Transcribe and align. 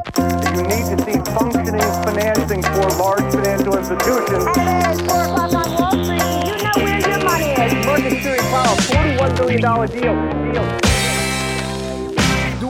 You 0.00 0.62
need 0.62 0.86
to 0.88 0.96
see 1.04 1.18
functioning 1.32 1.80
financing 2.04 2.62
for 2.62 2.88
large 2.96 3.32
financial 3.34 3.76
institutions. 3.76 4.44
Hey, 4.56 4.82
it's 4.90 5.00
4 5.02 5.24
o'clock 5.24 5.52
on 5.52 5.74
Wall 5.74 6.04
Street. 6.04 6.46
You 6.46 6.56
know 6.62 6.72
where 6.76 7.00
your 7.00 7.24
money 7.24 7.50
is. 7.52 7.86
Market 7.86 8.22
Fury 8.22 8.38
Powell, 8.38 8.76
$41 8.76 9.36
billion 9.36 9.60
deal. 9.60 10.52
deal. 10.52 10.89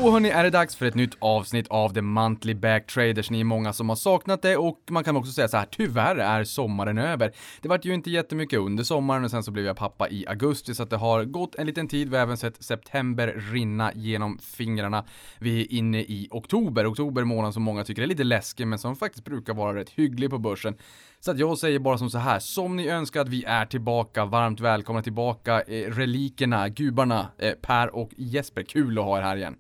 Då 0.03 0.11
hörni 0.11 0.29
är 0.29 0.45
det 0.45 0.51
dags 0.51 0.77
för 0.77 0.87
ett 0.87 0.95
nytt 0.95 1.17
avsnitt 1.19 1.69
av 1.69 1.95
The 1.95 2.03
Monthly 2.03 2.55
Back 2.55 2.87
Traders. 2.87 3.31
Ni 3.31 3.41
är 3.41 3.45
många 3.45 3.73
som 3.73 3.89
har 3.89 3.97
saknat 3.97 4.43
det 4.43 4.57
och 4.57 4.81
man 4.91 5.05
kan 5.05 5.17
också 5.17 5.33
säga 5.33 5.49
så 5.49 5.57
här, 5.57 5.67
tyvärr 5.71 6.17
är 6.17 6.45
sommaren 6.45 6.99
över. 6.99 7.33
Det 7.63 7.69
vart 7.69 7.85
ju 7.85 7.95
inte 7.95 8.11
jättemycket 8.11 8.59
under 8.59 8.85
sommaren 8.85 9.25
och 9.25 9.31
sen 9.31 9.43
så 9.43 9.51
blev 9.51 9.65
jag 9.65 9.77
pappa 9.77 10.09
i 10.09 10.27
augusti 10.27 10.75
så 10.75 10.83
att 10.83 10.91
det 10.91 10.97
har 10.97 11.25
gått 11.25 11.55
en 11.55 11.67
liten 11.67 11.89
tid. 11.89 12.11
Vi 12.11 12.17
har 12.17 12.23
även 12.23 12.37
sett 12.37 12.65
september 12.65 13.35
rinna 13.53 13.93
genom 13.95 14.39
fingrarna. 14.39 15.05
Vi 15.39 15.61
är 15.61 15.73
inne 15.73 16.01
i 16.01 16.29
oktober, 16.31 16.91
oktober 16.91 17.25
månad 17.25 17.55
som 17.55 17.63
många 17.63 17.85
tycker 17.85 18.03
är 18.03 18.07
lite 18.07 18.25
läskig 18.25 18.67
men 18.67 18.79
som 18.79 18.97
faktiskt 18.97 19.25
brukar 19.25 19.55
vara 19.55 19.75
rätt 19.75 19.91
hygglig 19.91 20.31
på 20.31 20.39
börsen. 20.39 20.77
Så 21.21 21.31
att 21.31 21.39
jag 21.39 21.59
säger 21.59 21.79
bara 21.79 21.99
som 21.99 22.11
så 22.11 22.19
här, 22.19 22.39
som 22.39 22.77
ni 22.77 22.89
önskar 22.89 23.21
att 23.21 23.29
vi 23.29 23.45
är 23.45 23.67
tillbaka, 23.67 24.25
varmt 24.25 24.61
välkomna 24.61 25.03
tillbaka, 25.03 25.63
eh, 25.63 25.91
relikerna, 25.91 26.69
gubarna, 26.69 27.29
eh, 27.39 27.53
Per 27.53 27.97
och 27.97 28.11
Jesper. 28.17 28.63
Kul 28.63 28.99
att 28.99 29.05
ha 29.05 29.19
er 29.19 29.23
här 29.23 29.37
igen. 29.37 29.57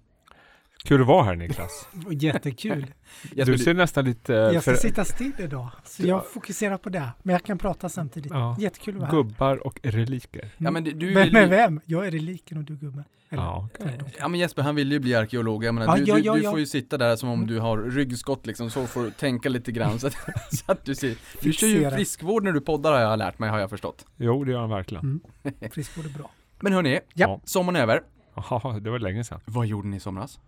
Kul 0.85 1.01
att 1.01 1.07
vara 1.07 1.25
här 1.25 1.35
Niklas. 1.37 1.89
Jättekul. 2.11 2.87
Du 3.35 3.59
ser 3.59 3.75
nästan 3.75 4.05
lite... 4.05 4.33
Jag 4.33 4.63
ska 4.63 4.71
för- 4.73 4.79
sitta 4.79 5.05
still 5.05 5.33
idag, 5.39 5.69
så 5.85 6.07
jag 6.07 6.27
fokuserar 6.27 6.77
på 6.79 6.89
det. 6.89 7.09
Men 7.23 7.33
jag 7.33 7.43
kan 7.45 7.59
prata 7.59 7.89
samtidigt. 7.89 8.33
Ja. 8.33 8.57
Jättekul 8.59 8.95
att 8.95 9.01
vara 9.01 9.11
här. 9.11 9.17
Gubbar 9.17 9.67
och 9.67 9.81
reliker. 9.83 10.49
Ja 10.59 10.71
men 10.71 10.85
du, 10.85 10.91
du 10.93 11.15
Men 11.15 11.27
ju, 11.43 11.47
vem? 11.47 11.81
Jag 11.85 12.07
är 12.07 12.11
reliken 12.11 12.59
och 12.59 12.65
du 12.65 12.77
gubben. 12.77 13.05
Eller, 13.33 13.43
Ja, 13.43 13.69
tvärtom. 13.79 14.09
Ja 14.19 14.29
men 14.29 14.41
Jesper 14.41 14.63
han 14.63 14.75
vill 14.75 14.93
ju 14.93 14.99
bli 14.99 15.15
arkeolog, 15.15 15.65
jag 15.65 15.75
menar, 15.75 15.99
Ja, 15.99 16.05
du, 16.05 16.11
ja, 16.11 16.15
du, 16.15 16.21
ja, 16.23 16.35
du 16.35 16.43
ja. 16.43 16.51
får 16.51 16.61
ju 16.61 16.67
sitta 16.67 16.99
där 16.99 17.17
som 17.17 17.29
om 17.29 17.47
du 17.47 17.59
har 17.59 17.79
ryggskott 17.79 18.47
liksom, 18.47 18.71
så 18.71 18.87
får 18.87 19.03
du 19.05 19.11
tänka 19.11 19.49
lite 19.49 19.73
grann 19.73 19.99
så 19.99 20.07
att, 20.07 20.15
så 20.57 20.73
att 20.73 20.85
du 20.85 20.95
ser. 20.95 21.17
Du 21.43 21.53
kör 21.53 21.67
ju 21.67 21.91
friskvård 21.91 22.45
när 22.45 22.53
du 22.53 22.61
poddar 22.61 22.93
har 22.93 23.01
jag 23.01 23.19
lärt 23.19 23.39
mig, 23.39 23.51
har 23.51 23.59
jag 23.59 23.71
förstått. 23.71 24.07
Jo, 24.17 24.45
det 24.45 24.53
gör 24.53 24.61
han 24.61 24.71
verkligen. 24.71 25.21
Mm. 25.45 25.71
Friskvård 25.73 26.05
är 26.05 26.19
bra. 26.19 26.31
Men 26.61 26.73
hörni, 26.73 27.01
Ja. 27.15 27.41
sommaren 27.45 27.77
är 27.77 27.83
över. 27.83 28.03
Jaha, 28.35 28.79
det 28.81 28.91
var 28.91 28.99
länge 28.99 29.25
sedan. 29.25 29.41
Vad 29.45 29.67
gjorde 29.67 29.89
ni 29.89 29.97
i 29.97 30.01
somras? 30.01 30.41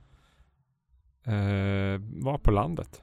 Eh, 1.25 2.01
var 2.23 2.39
på 2.39 2.51
landet. 2.51 3.03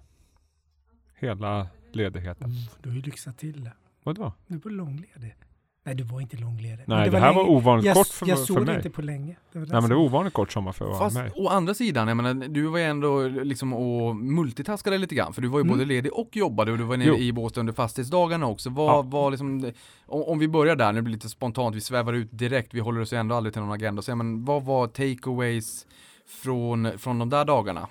Hela 1.19 1.67
ledigheten. 1.91 2.49
Mm, 2.49 2.57
du 2.83 2.89
har 2.89 2.95
ju 2.95 3.01
lyxat 3.01 3.37
till 3.37 3.63
det. 3.63 3.73
Vadå? 4.03 4.33
Du 4.47 4.55
är 4.55 4.59
på 4.59 4.69
långledig. 4.69 5.35
Nej, 5.83 5.95
du 5.95 6.03
var 6.03 6.21
inte 6.21 6.37
långledig. 6.37 6.83
Nej, 6.87 6.97
Men 6.99 7.11
det, 7.11 7.19
här 7.19 7.25
länge- 7.33 7.37
var 7.43 7.49
ovanligt 7.49 7.85
jag, 7.85 7.95
kort 7.95 8.07
för, 8.07 8.27
jag 8.27 8.37
för 8.37 8.45
såg 8.45 8.65
mig. 8.65 8.75
inte 8.75 8.89
på 8.89 9.01
länge. 9.01 9.35
Det 9.51 9.59
var 9.59 9.65
Nej, 9.65 9.81
men 9.81 9.89
det 9.89 9.95
var 9.95 10.01
ovanligt 10.03 10.33
kort 10.33 10.51
sommar 10.51 10.71
för 10.71 10.93
Fast 10.93 11.15
mig. 11.17 11.31
å 11.35 11.47
andra 11.47 11.73
sidan, 11.73 12.07
jag 12.07 12.17
menar, 12.17 12.33
du 12.47 12.67
var 12.67 12.79
ju 12.79 12.83
ändå 12.85 13.27
liksom 13.27 13.73
och 13.73 14.15
multitaskade 14.15 14.97
lite 14.97 15.15
grann, 15.15 15.33
för 15.33 15.41
du 15.41 15.47
var 15.47 15.59
ju 15.59 15.63
Mm. 15.63 15.73
både 15.77 15.85
ledig 15.85 16.13
och 16.13 16.35
jobbade 16.35 16.71
och 16.71 16.77
du 16.77 16.83
var 16.83 16.97
nere 16.97 17.07
Jo. 17.07 17.15
i 17.17 17.31
Båstad 17.33 17.59
under 17.59 17.73
fastighetsdagarna 17.73 18.45
också. 18.47 18.69
Vad 18.69 18.89
Ja. 18.89 19.01
var 19.01 19.31
liksom, 19.31 19.71
om, 20.05 20.23
om 20.23 20.39
vi 20.39 20.47
börjar 20.47 20.75
där, 20.75 20.93
nu 20.93 21.01
blir 21.01 21.11
det 21.11 21.15
lite 21.15 21.29
spontant, 21.29 21.75
vi 21.75 21.81
svävar 21.81 22.13
ut 22.13 22.29
direkt, 22.31 22.73
vi 22.73 22.79
håller 22.79 23.01
oss 23.01 23.13
ju 23.13 23.17
ändå 23.17 23.35
aldrig 23.35 23.53
till 23.53 23.61
någon 23.61 23.71
agenda, 23.71 24.01
så, 24.01 24.15
men 24.15 24.45
vad 24.45 24.63
var 24.63 24.87
takeaways 24.87 25.87
från, 26.27 26.97
från 26.97 27.19
de 27.19 27.29
där 27.29 27.45
dagarna? 27.45 27.87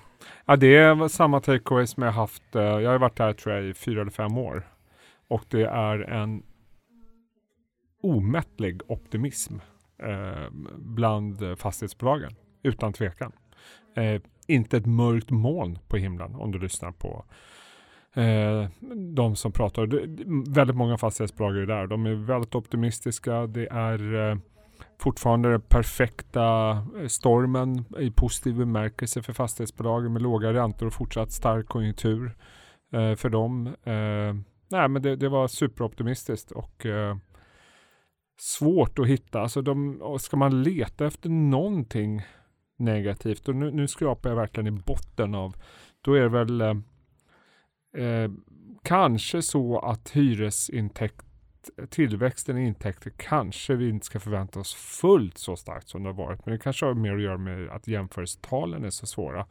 Ja, 0.49 0.55
det 0.55 0.93
var 0.93 1.07
samma 1.07 1.39
takeaway 1.39 1.87
som 1.87 2.03
jag 2.03 2.11
haft. 2.11 2.55
Eh, 2.55 2.61
jag 2.61 2.91
har 2.91 2.99
varit 2.99 3.19
här 3.19 3.33
tror 3.33 3.55
jag 3.55 3.65
i 3.65 3.73
fyra 3.73 4.01
eller 4.01 4.11
fem 4.11 4.37
år. 4.37 4.67
Och 5.27 5.43
det 5.49 5.63
är 5.63 5.99
en 5.99 6.43
omättlig 8.01 8.81
optimism 8.87 9.55
eh, 10.03 10.49
bland 10.77 11.59
fastighetsbolagen. 11.59 12.31
Utan 12.63 12.93
tvekan. 12.93 13.31
Eh, 13.95 14.21
inte 14.47 14.77
ett 14.77 14.85
mörkt 14.85 15.29
moln 15.29 15.79
på 15.87 15.97
himlen 15.97 16.35
om 16.35 16.51
du 16.51 16.59
lyssnar 16.59 16.91
på 16.91 17.25
eh, 18.13 18.69
de 19.15 19.35
som 19.35 19.51
pratar. 19.51 19.87
Det, 19.87 20.23
väldigt 20.53 20.77
många 20.77 20.97
fastighetsbolag 20.97 21.57
är 21.57 21.65
där. 21.65 21.87
De 21.87 22.05
är 22.05 22.13
väldigt 22.13 22.55
optimistiska. 22.55 23.47
Det 23.47 23.67
är 23.67 24.29
eh, 24.29 24.37
fortfarande 24.99 25.51
den 25.51 25.61
perfekta 25.61 26.71
eh, 26.99 27.07
stormen 27.07 27.85
i 27.99 28.11
positiv 28.11 28.55
bemärkelse 28.55 29.21
för 29.21 29.33
fastighetsbolagen 29.33 30.13
med 30.13 30.21
låga 30.21 30.53
räntor 30.53 30.87
och 30.87 30.93
fortsatt 30.93 31.31
stark 31.31 31.67
konjunktur 31.67 32.35
eh, 32.93 33.15
för 33.15 33.29
dem. 33.29 33.67
Eh, 33.67 34.33
nej, 34.69 34.87
men 34.89 35.01
det, 35.01 35.15
det 35.15 35.29
var 35.29 35.47
superoptimistiskt 35.47 36.51
och 36.51 36.85
eh, 36.85 37.17
svårt 38.39 38.99
att 38.99 39.07
hitta. 39.07 39.41
Alltså 39.41 39.61
de, 39.61 40.01
ska 40.19 40.37
man 40.37 40.63
leta 40.63 41.05
efter 41.05 41.29
någonting 41.29 42.21
negativt 42.77 43.47
och 43.47 43.55
nu, 43.55 43.71
nu 43.71 43.87
skrapar 43.87 44.29
jag 44.29 44.37
verkligen 44.37 44.67
i 44.67 44.79
botten 44.79 45.35
av, 45.35 45.55
då 46.01 46.13
är 46.13 46.21
det 46.21 46.29
väl 46.29 46.61
eh, 46.61 46.77
eh 48.03 48.31
kanske 48.83 49.41
så 49.41 49.79
att 49.79 50.09
hyresintäkt 50.09 51.28
tillväxten 51.89 52.57
i 52.57 52.67
intäkter 52.67 53.11
kanske 53.17 53.75
vi 53.75 53.89
inte 53.89 54.05
ska 54.05 54.19
förvänta 54.19 54.59
oss 54.59 54.73
fullt 54.73 55.37
så 55.37 55.55
starkt 55.55 55.89
som 55.89 56.03
det 56.03 56.09
har 56.09 56.13
varit. 56.13 56.45
Men 56.45 56.53
det 56.53 56.59
kanske 56.59 56.85
har 56.85 56.93
mer 56.93 57.15
att 57.15 57.21
göra 57.21 57.37
med 57.37 57.69
att 57.69 57.87
jämförelsetalen 57.87 58.85
är 58.85 58.89
så 58.89 59.05
svåra. 59.05 59.45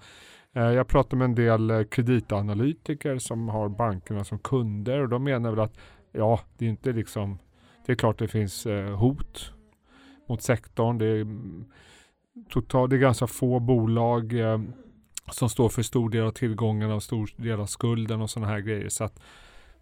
Eh, 0.52 0.62
jag 0.62 0.88
pratar 0.88 1.16
med 1.16 1.24
en 1.24 1.34
del 1.34 1.70
eh, 1.70 1.84
kreditanalytiker 1.84 3.18
som 3.18 3.48
har 3.48 3.68
bankerna 3.68 4.24
som 4.24 4.38
kunder 4.38 5.00
och 5.00 5.08
de 5.08 5.24
menar 5.24 5.50
väl 5.50 5.60
att 5.60 5.78
ja, 6.12 6.40
det 6.58 6.64
är 6.64 6.68
inte 6.68 6.92
liksom 6.92 7.38
det 7.86 7.92
är 7.92 7.96
klart 7.96 8.18
det 8.18 8.28
finns 8.28 8.66
eh, 8.66 8.96
hot 8.96 9.52
mot 10.28 10.42
sektorn. 10.42 10.98
Det 10.98 11.06
är, 11.06 11.20
mm, 11.20 11.64
total, 12.48 12.88
det 12.88 12.96
är 12.96 13.00
ganska 13.00 13.26
få 13.26 13.60
bolag 13.60 14.34
som 15.32 15.48
står 15.48 15.68
för 15.68 15.82
stor 15.82 16.10
del 16.10 16.24
av 16.24 16.30
tillgångarna 16.30 16.94
och 16.94 17.02
stor 17.02 17.30
del 17.36 17.60
av 17.60 17.66
skulden 17.66 18.20
och 18.20 18.30
sådana 18.30 18.52
här 18.52 18.60
grejer. 18.60 18.88
Så 18.88 19.04
att 19.04 19.20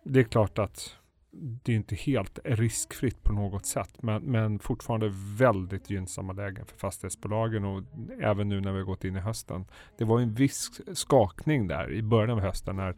det 0.04 0.20
är 0.20 0.24
klart 0.24 0.58
att 0.58 0.96
det 1.38 1.72
är 1.72 1.76
inte 1.76 1.94
helt 1.94 2.38
riskfritt 2.44 3.22
på 3.22 3.32
något 3.32 3.66
sätt. 3.66 4.02
Men, 4.02 4.22
men 4.22 4.58
fortfarande 4.58 5.12
väldigt 5.36 5.90
gynnsamma 5.90 6.32
lägen 6.32 6.66
för 6.66 6.76
fastighetsbolagen 6.76 7.64
och 7.64 7.82
även 8.22 8.48
nu 8.48 8.60
när 8.60 8.72
vi 8.72 8.78
har 8.78 8.84
gått 8.84 9.04
in 9.04 9.16
i 9.16 9.20
hösten. 9.20 9.64
Det 9.98 10.04
var 10.04 10.20
en 10.20 10.34
viss 10.34 10.80
skakning 10.94 11.68
där 11.68 11.92
i 11.92 12.02
början 12.02 12.30
av 12.30 12.40
hösten 12.40 12.76
när 12.76 12.96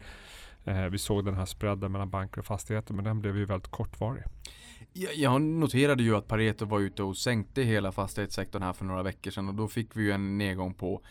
eh, 0.65 0.85
vi 0.85 0.99
såg 0.99 1.25
den 1.25 1.35
här 1.35 1.45
spreaden 1.45 1.93
mellan 1.93 2.11
banker 2.11 2.39
och 2.39 2.47
fastigheter. 2.47 2.95
Men 2.95 3.05
den 3.05 3.21
blev 3.21 3.37
ju 3.37 3.45
väldigt 3.45 3.71
kortvarig. 3.71 4.23
Jag, 4.93 5.15
jag 5.15 5.43
noterade 5.43 6.03
ju 6.03 6.17
att 6.17 6.29
Pareto 6.29 6.65
var 6.65 6.81
ute 6.81 7.03
och 7.03 7.17
sänkte 7.17 7.63
hela 7.63 7.93
fastighetssektorn 7.93 8.63
här 8.63 8.73
för 8.73 8.85
några 8.85 9.03
veckor 9.03 9.31
sedan 9.31 9.49
och 9.49 9.55
då 9.55 9.69
fick 9.69 9.97
vi 9.97 10.03
ju 10.03 10.13
en 10.13 10.39
nedgång 10.39 10.75
på 10.75 11.03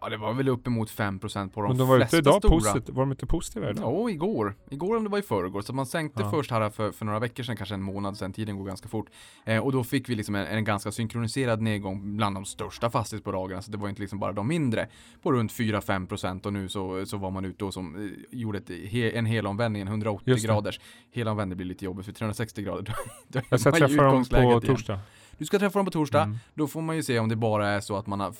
Ja 0.00 0.08
det 0.08 0.16
var 0.16 0.32
väl 0.32 0.48
uppemot 0.48 0.90
5% 0.90 1.48
på 1.50 1.60
de 1.60 1.68
Men 1.68 1.78
de 1.78 1.88
var 1.88 1.96
flesta 1.96 2.16
ute 2.16 2.28
idag 2.28 2.42
stora. 2.62 2.82
Var 2.94 3.02
de 3.02 3.10
inte 3.10 3.26
positiva 3.26 3.70
idag? 3.70 3.84
Ja, 4.04 4.10
igår. 4.10 4.54
Igår 4.70 4.96
om 4.96 5.04
det 5.04 5.10
var 5.10 5.18
i 5.18 5.22
förrgår. 5.22 5.62
Så 5.62 5.72
man 5.72 5.86
sänkte 5.86 6.22
Ja. 6.22 6.30
först 6.30 6.50
här 6.50 6.70
för, 6.70 6.92
för 6.92 7.04
några 7.04 7.18
veckor 7.18 7.42
sedan, 7.42 7.56
kanske 7.56 7.74
en 7.74 7.82
månad 7.82 8.16
sedan, 8.16 8.32
tiden 8.32 8.56
går 8.58 8.64
ganska 8.64 8.88
fort. 8.88 9.06
Eh, 9.44 9.58
och 9.64 9.72
då 9.72 9.84
fick 9.84 10.08
vi 10.08 10.14
liksom 10.14 10.34
en, 10.34 10.46
en 10.46 10.64
ganska 10.64 10.92
synkroniserad 10.92 11.60
nedgång 11.62 12.16
bland 12.16 12.36
de 12.36 12.44
största 12.44 12.90
fastighetsbolagen. 12.90 13.62
Så 13.62 13.70
det 13.70 13.78
var 13.78 13.88
inte 13.88 14.00
liksom 14.00 14.18
bara 14.18 14.32
de 14.32 14.48
mindre. 14.48 14.88
På 15.22 15.32
runt 15.32 15.52
4-5% 15.52 16.46
och 16.46 16.52
nu 16.52 16.68
så, 16.68 17.06
så 17.06 17.16
var 17.16 17.30
man 17.30 17.44
ute 17.44 17.64
och 17.64 17.74
som, 17.74 17.94
eh, 18.30 18.38
gjorde 18.38 18.58
ett, 18.58 18.70
he, 18.90 19.10
en 19.10 19.26
helomvändning, 19.26 19.82
en 19.82 19.88
180 19.88 20.22
Just 20.30 20.42
det. 20.42 20.48
graders. 20.48 20.80
Helomvändning 21.14 21.56
blir 21.56 21.66
lite 21.66 21.84
jobbigt 21.84 22.06
för 22.06 22.12
360 22.12 22.62
grader. 22.62 22.82
då- 23.28 23.40
då 23.40 23.40
Jag 23.50 23.60
ska 23.60 23.72
träffa 23.72 24.02
dem 24.02 24.24
på 24.24 24.36
igen. 24.36 24.60
torsdag. 24.60 25.00
Du 25.38 25.44
ska 25.46 25.58
träffa 25.58 25.78
dem 25.78 25.86
på 25.86 25.90
torsdag. 25.90 26.22
Mm. 26.22 26.38
Då 26.54 26.66
får 26.68 26.80
man 26.82 26.96
ju 26.96 27.02
se 27.02 27.18
om 27.18 27.28
det 27.28 27.36
bara 27.36 27.68
är 27.68 27.80
så 27.80 27.96
att 27.96 28.06
man 28.06 28.20
har 28.20 28.34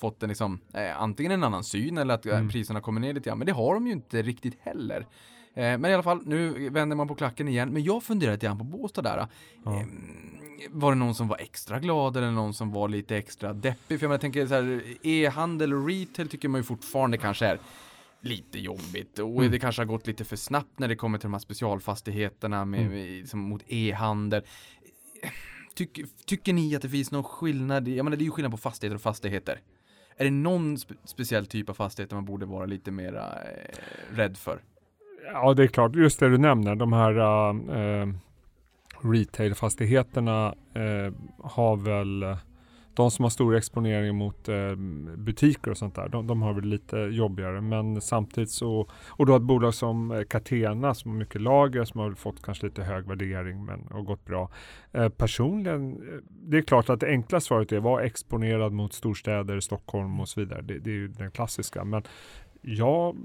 fått 0.00 0.22
en 0.22 0.28
liksom, 0.28 0.60
eh, 0.74 1.02
antingen 1.02 1.32
en 1.32 1.44
annan 1.44 1.64
syn 1.64 1.98
eller 1.98 2.14
att 2.14 2.26
eh, 2.26 2.34
Mm. 2.36 2.48
priserna 2.48 2.80
kommer 2.80 3.00
ner 3.00 3.12
lite 3.14 3.28
grann. 3.28 3.38
Men 3.38 3.46
det 3.46 3.52
har 3.52 3.74
de 3.74 3.86
ju 3.86 3.92
inte 3.92 4.22
riktigt 4.22 4.58
heller. 4.60 5.00
Eh, 5.54 5.78
men 5.78 5.84
i 5.86 5.94
alla 5.94 6.02
fall, 6.02 6.22
nu 6.26 6.68
vänder 6.70 6.96
man 6.96 7.08
på 7.08 7.14
klacken 7.14 7.48
igen. 7.48 7.68
Men 7.72 7.82
jag 7.84 8.02
funderar 8.02 8.32
lite 8.32 8.46
grann 8.46 8.58
på 8.58 8.64
Båstad 8.64 9.02
där. 9.02 9.26
Ja. 9.64 9.80
Eh, 9.80 9.86
var 10.70 10.92
det 10.92 10.98
någon 10.98 11.14
som 11.14 11.28
var 11.28 11.36
extra 11.38 11.80
glad 11.80 12.16
eller 12.16 12.30
någon 12.30 12.54
som 12.54 12.72
var 12.72 12.88
lite 12.88 13.16
extra 13.16 13.52
deppig? 13.52 13.78
För 13.86 13.94
jag, 13.94 14.02
menar, 14.02 14.14
jag 14.14 14.20
tänker 14.20 14.46
så 14.46 14.54
här, 14.54 14.82
e-handel 15.02 15.74
och 15.74 15.86
retail 15.88 16.28
tycker 16.28 16.48
man 16.48 16.58
ju 16.60 16.64
fortfarande 16.64 17.18
kanske 17.18 17.46
är 17.46 17.58
lite 18.20 18.58
jobbigt 18.58 19.18
och 19.18 19.28
Mm. 19.38 19.50
det 19.50 19.58
kanske 19.58 19.82
har 19.82 19.86
gått 19.86 20.06
lite 20.06 20.24
för 20.24 20.36
snabbt 20.36 20.78
när 20.78 20.88
det 20.88 20.96
kommer 20.96 21.18
till 21.18 21.26
de 21.26 21.32
här 21.32 21.40
specialfastigheterna 21.40 22.64
med, 22.64 22.80
Mm. 22.80 22.92
med, 22.92 23.28
som 23.28 23.40
mot 23.40 23.62
e-handel. 23.66 24.42
Tycker, 25.74 26.04
tycker 26.26 26.52
ni 26.52 26.76
att 26.76 26.82
det 26.82 26.88
finns 26.88 27.10
någon 27.10 27.24
skillnad? 27.24 27.88
Jag 27.88 28.04
menar 28.04 28.16
det 28.16 28.22
är 28.22 28.26
ju 28.26 28.30
skillnad 28.30 28.52
på 28.52 28.58
fastigheter 28.58 28.94
och 28.94 29.02
fastigheter. 29.02 29.60
Är 30.16 30.24
det 30.24 30.30
någon 30.30 30.78
spe 30.78 30.94
speciell 31.04 31.46
typ 31.46 31.68
av 31.68 31.74
fastigheter 31.74 32.14
man 32.14 32.24
borde 32.24 32.46
vara 32.46 32.66
lite 32.66 32.90
mera 32.90 33.42
eh, 33.42 34.16
rädd 34.16 34.36
för? 34.36 34.60
Ja, 35.32 35.54
det 35.54 35.62
är 35.62 35.66
klart. 35.66 35.96
Just 35.96 36.20
det 36.20 36.28
du 36.28 36.38
nämner, 36.38 36.74
de 36.74 36.92
här 36.92 37.18
uh, 37.18 38.14
retailfastigheterna 39.00 40.54
uh, 40.76 41.12
har 41.42 41.76
väl 41.76 42.36
de 42.94 43.10
som 43.10 43.22
har 43.22 43.30
stor 43.30 43.56
exponering 43.56 44.16
mot 44.16 44.48
eh, 44.48 44.74
butiker 45.16 45.70
och 45.70 45.78
sånt 45.78 45.94
där, 45.94 46.08
de, 46.08 46.26
de, 46.26 46.42
har 46.42 46.52
väl 46.52 46.64
lite 46.64 46.96
jobbigare. 46.96 47.60
Men 47.60 48.00
samtidigt 48.00 48.50
så, 48.50 48.90
och 49.06 49.26
då 49.26 49.36
ett 49.36 49.42
bolag 49.42 49.74
som 49.74 50.10
eh, 50.10 50.22
Catena 50.22 50.94
som 50.94 51.10
har 51.10 51.18
mycket 51.18 51.40
lager, 51.40 51.84
som 51.84 52.00
har 52.00 52.12
fått 52.12 52.42
kanske 52.42 52.66
lite 52.66 52.82
hög 52.82 53.06
värdering 53.06 53.64
men 53.64 53.88
har 53.90 54.02
gått 54.02 54.24
bra. 54.24 54.50
Eh, 54.92 55.08
personligen, 55.08 55.92
eh, 55.92 56.18
det 56.28 56.58
är 56.58 56.62
klart 56.62 56.90
att 56.90 57.00
det 57.00 57.06
enkla 57.06 57.40
svaret 57.40 57.72
är 57.72 57.80
var 57.80 58.00
exponerad 58.00 58.72
mot 58.72 58.92
storstäder, 58.92 59.60
Stockholm 59.60 60.20
och 60.20 60.28
så 60.28 60.40
vidare. 60.40 60.62
Det, 60.62 60.78
det 60.78 60.90
är 60.90 60.94
ju 60.94 61.08
den 61.08 61.30
klassiska. 61.30 61.84
Men 61.84 62.02
jag 62.60 63.16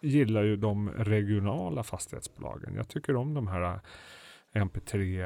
gillar 0.00 0.42
ju 0.42 0.56
de 0.56 0.90
regionala 0.90 1.82
fastighetsbolagen. 1.82 2.74
Jag 2.74 2.88
tycker 2.88 3.16
om 3.16 3.34
de 3.34 3.48
här 3.48 3.62
eh, 3.62 3.80
MP3, 4.54 5.24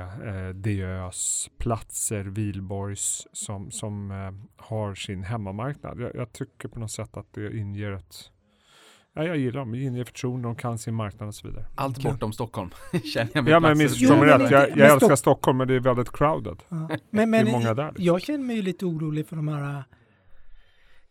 eh, 0.48 0.54
Diös, 0.54 1.50
Platser, 1.58 2.24
Vilborgs 2.24 3.26
som, 3.32 3.70
som 3.70 4.10
eh, 4.10 4.64
har 4.66 4.94
sin 4.94 5.22
hemmamarknad. 5.22 6.00
Jag, 6.00 6.14
jag 6.14 6.32
tycker 6.32 6.68
på 6.68 6.78
något 6.80 6.90
sätt 6.90 7.16
att 7.16 7.26
det 7.32 7.56
inger 7.56 7.92
ett 7.92 8.30
Ja, 9.14 9.24
jag 9.24 9.36
gillar 9.36 9.60
dem, 9.60 9.72
det 9.72 9.78
inger 9.82 10.04
förtroende, 10.04 10.48
de 10.48 10.56
kan 10.56 10.78
sin 10.78 10.94
marknad 10.94 11.28
och 11.28 11.34
så 11.34 11.48
vidare. 11.48 11.66
Allt 11.74 11.98
Okej. 11.98 12.10
bortom 12.12 12.32
Stockholm, 12.32 12.70
känner 13.14 13.30
jag 13.34 13.44
med 13.44 13.52
Ja 13.52 13.60
men 13.60 13.78
missförstå 13.78 14.16
mig 14.16 14.18
Jo, 14.18 14.24
men 14.26 14.40
rätt, 14.40 14.50
det- 14.50 14.54
jag, 14.54 14.68
jag 14.70 14.76
men 14.76 14.86
älskar 14.90 15.06
Stock- 15.08 15.16
Stockholm 15.18 15.58
men 15.58 15.68
det 15.68 15.74
är 15.74 15.80
väldigt 15.80 16.12
crowded. 16.12 16.62
Ja. 16.68 16.88
Men, 17.10 17.30
men 17.30 17.44
Det 17.44 17.50
är 17.50 17.52
många 17.52 17.74
där. 17.74 17.92
jag 17.96 18.22
känner 18.22 18.44
mig 18.44 18.56
ju 18.56 18.62
lite 18.62 18.86
orolig 18.86 19.26
för 19.28 19.36
de 19.36 19.48
här 19.48 19.76
äh, 19.78 19.82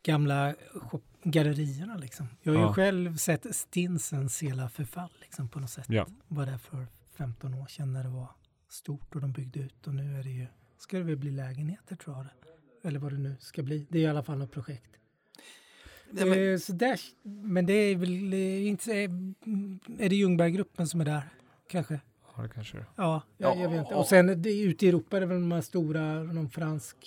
gamla 0.03 0.53
shop- 0.73 1.01
gallerierna 1.23 1.95
liksom. 1.97 2.27
Jag 2.43 2.53
har 2.53 2.59
ju 2.59 2.65
Ja. 2.65 2.73
själv 2.73 3.15
sett 3.17 3.55
Stinsens 3.55 4.43
hela 4.43 4.69
förfall 4.69 5.09
liksom 5.21 5.49
på 5.49 5.59
något 5.59 5.69
sätt. 5.69 5.85
Ja. 5.89 6.05
Var 6.27 6.45
där 6.45 6.57
för 6.57 6.87
15 7.17 7.53
år 7.53 7.65
sedan 7.67 7.93
när 7.93 8.03
det 8.03 8.09
var 8.09 8.27
stort 8.69 9.15
och 9.15 9.21
de 9.21 9.31
byggde 9.31 9.59
ut 9.59 9.87
och 9.87 9.95
nu 9.95 10.19
är 10.19 10.23
det 10.23 10.29
ju, 10.29 10.47
ska 10.77 10.97
det 10.97 11.03
väl 11.03 11.17
bli 11.17 11.31
lägenheter 11.31 11.95
tror 11.95 12.15
jag. 12.15 12.25
det. 12.25 12.87
Eller 12.87 12.99
vad 12.99 13.11
det 13.11 13.17
nu 13.17 13.35
ska 13.39 13.63
bli. 13.63 13.87
Det 13.89 13.97
är 13.97 14.01
i 14.01 14.07
alla 14.07 14.23
fall 14.23 14.37
något 14.37 14.51
projekt. 14.51 14.91
Nej, 16.09 16.25
men- 16.25 16.53
Eh, 16.53 16.57
så 16.57 16.73
där, 16.73 16.99
men 17.23 17.65
det 17.65 17.73
är 17.73 17.95
väl 17.95 18.33
inte, 18.33 18.91
eh, 18.93 19.09
är 19.99 20.09
det 20.09 20.15
Ljungberggruppen 20.15 20.87
som 20.87 21.01
är 21.01 21.05
där? 21.05 21.29
Kanske? 21.69 21.99
Ja, 22.35 22.41
det 22.43 22.49
kanske 22.49 22.77
är. 22.77 22.85
Ja, 22.95 23.21
jag, 23.37 23.57
jag 23.57 23.69
vet 23.69 23.79
inte. 23.79 23.91
Ja. 23.93 23.97
Och 23.99 24.05
sen 24.07 24.41
det, 24.41 24.61
ute 24.61 24.85
i 24.85 24.89
Europa 24.89 25.17
är 25.17 25.21
det 25.21 25.27
väl 25.27 25.41
de 25.41 25.51
här 25.51 25.61
stora, 25.61 26.23
någon 26.23 26.49
fransk 26.49 26.97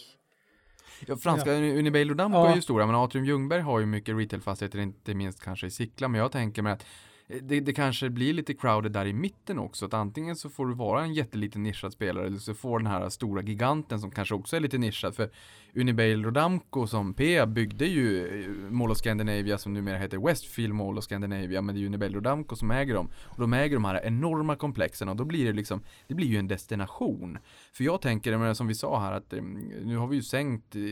Ja, 1.07 1.17
franska 1.17 1.53
Unibail 1.55 2.09
Rodamco 2.09 2.39
Ja. 2.39 2.51
är 2.51 2.55
ju 2.57 2.63
stora, 2.63 2.87
men 2.87 2.95
Atrium 2.95 3.25
Ljungberg 3.25 3.61
har 3.61 3.81
ju 3.81 3.87
mycket 3.87 4.17
retailfastigheter, 4.17 4.79
inte 4.79 5.15
minst 5.15 5.41
kanske 5.43 5.67
i 5.67 5.71
Sickla, 5.71 6.09
men 6.09 6.21
jag 6.21 6.33
tänker 6.33 6.63
mig 6.63 6.73
att 6.73 6.87
Eh, 7.29 7.43
det, 7.43 7.61
det 7.61 7.73
kanske 7.73 8.11
blir 8.11 8.33
lite 8.33 8.55
crowded 8.55 8.93
där 8.93 9.07
i 9.07 9.13
mitten 9.13 9.59
också, 9.59 9.87
att 9.87 9.95
antingen 9.95 10.37
så 10.37 10.51
får 10.51 10.67
du 10.67 10.75
vara 10.75 11.03
en 11.03 11.15
jätteliten 11.15 11.63
nischad 11.63 11.93
spelare 11.93 12.27
eller 12.27 12.39
så 12.39 12.55
får 12.55 12.79
den 12.79 12.87
här 12.87 13.09
stora 13.09 13.43
giganten 13.43 14.01
som 14.01 14.11
kanske 14.11 14.35
också 14.35 14.57
är 14.57 14.61
lite 14.61 14.79
nischad, 14.79 15.15
för 15.15 15.31
Unibail 15.77 16.25
Rodamco 16.25 16.87
som 16.87 17.15
P 17.15 17.47
byggde 17.47 17.87
ju 17.87 18.27
eh, 18.27 18.71
Mall 18.71 18.91
of 18.91 18.99
Scandinavia 18.99 19.59
som 19.59 19.75
numera 19.75 19.99
heter 19.99 20.19
Westfield 20.19 20.75
Mall 20.75 20.99
of 20.99 21.05
Scandinavia, 21.05 21.63
men 21.63 21.75
det 21.75 21.81
är 21.81 21.87
Unibail 21.87 22.15
Rodamco 22.15 22.57
som 22.57 22.71
äger 22.71 22.95
dem. 22.95 23.11
Och 23.25 23.41
de 23.41 23.53
äger 23.53 23.77
de 23.77 23.85
här 23.85 24.01
enorma 24.05 24.57
komplexen 24.57 25.09
och 25.09 25.17
då 25.17 25.25
blir 25.25 25.47
det 25.47 25.53
liksom, 25.53 25.81
det 26.09 26.15
blir 26.15 26.27
ju 26.27 26.39
en 26.39 26.49
destination. 26.49 27.39
För 27.73 27.85
jag 27.85 28.01
tänker, 28.01 28.55
som 28.55 28.67
vi 28.67 28.75
sa 28.75 29.01
här, 29.01 29.13
att 29.13 29.33
eh, 29.33 29.43
nu 29.83 29.97
har 29.97 30.07
vi 30.07 30.17
ju 30.17 30.23
sänkt 30.23 30.77
eh, 30.77 30.83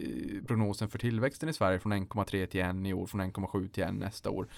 prognosen 0.47 0.89
för 0.89 0.99
tillväxten 0.99 1.49
i 1.49 1.53
Sverige 1.53 1.79
från 1.79 1.93
1,3 1.93 2.47
till 2.47 2.61
1 2.61 2.87
i 2.87 2.93
år, 2.93 3.07
från 3.07 3.21
1,7 3.21 3.69
till 3.69 3.83
1 3.83 3.95
nästa 3.95 4.31
år. 4.31 4.49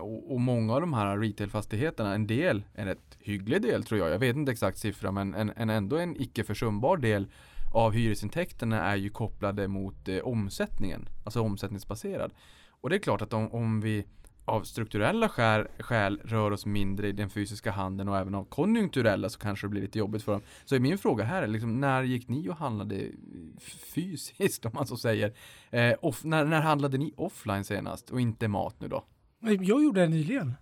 Och, 0.00 0.32
och 0.32 0.40
många 0.40 0.74
av 0.74 0.80
de 0.80 0.92
här 0.92 1.18
retailfastigheterna, 1.18 2.14
en 2.14 2.26
del, 2.26 2.64
en 2.74 2.86
rätt 2.86 3.18
hygglig 3.20 3.62
del 3.62 3.84
tror 3.84 4.00
jag, 4.00 4.10
jag 4.10 4.18
vet 4.18 4.36
inte 4.36 4.52
exakt 4.52 4.78
siffra, 4.78 5.12
men 5.12 5.34
en, 5.34 5.52
en 5.56 5.70
ändå 5.70 5.96
en 5.96 6.22
icke 6.22 6.44
försumbar 6.44 6.96
del 6.96 7.28
av 7.72 7.92
hyresintäkterna 7.92 8.80
är 8.80 8.96
ju 8.96 9.10
kopplade 9.10 9.68
mot 9.68 10.08
eh, 10.08 10.18
omsättningen, 10.18 11.08
alltså 11.24 11.40
omsättningsbaserad. 11.40 12.32
Och 12.70 12.90
det 12.90 12.96
är 12.96 13.00
klart 13.00 13.22
att 13.22 13.32
om, 13.32 13.52
om 13.52 13.80
vi 13.80 14.04
av 14.44 14.62
strukturella 14.62 15.28
skäl, 15.28 15.66
skäl 15.78 16.20
rör 16.24 16.50
oss 16.50 16.66
mindre 16.66 17.08
i 17.08 17.12
den 17.12 17.30
fysiska 17.30 17.70
handeln 17.70 18.08
och 18.08 18.18
även 18.18 18.34
av 18.34 18.44
konjunkturella 18.44 19.28
så 19.28 19.38
kanske 19.38 19.66
det 19.66 19.70
blir 19.70 19.82
lite 19.82 19.98
jobbigt 19.98 20.22
för 20.22 20.32
dem. 20.32 20.42
Så 20.64 20.80
min 20.80 20.98
fråga 20.98 21.24
här, 21.24 21.42
är 21.42 21.46
liksom, 21.46 21.80
när 21.80 22.02
gick 22.02 22.28
ni 22.28 22.48
och 22.48 22.56
handlade 22.56 23.10
fysiskt 23.94 24.66
om 24.66 24.72
man 24.74 24.86
så 24.86 24.96
säger? 24.96 25.34
Eh, 25.70 25.94
off, 26.00 26.24
när, 26.24 26.44
när 26.44 26.60
handlade 26.60 26.98
ni 26.98 27.12
offline 27.16 27.64
senast 27.64 28.10
och 28.10 28.20
inte 28.20 28.48
mat 28.48 28.80
nu 28.80 28.88
då? 28.88 29.04
Jag 29.40 29.82
gjorde 29.82 30.00
det 30.00 30.08
nyligen. 30.08 30.54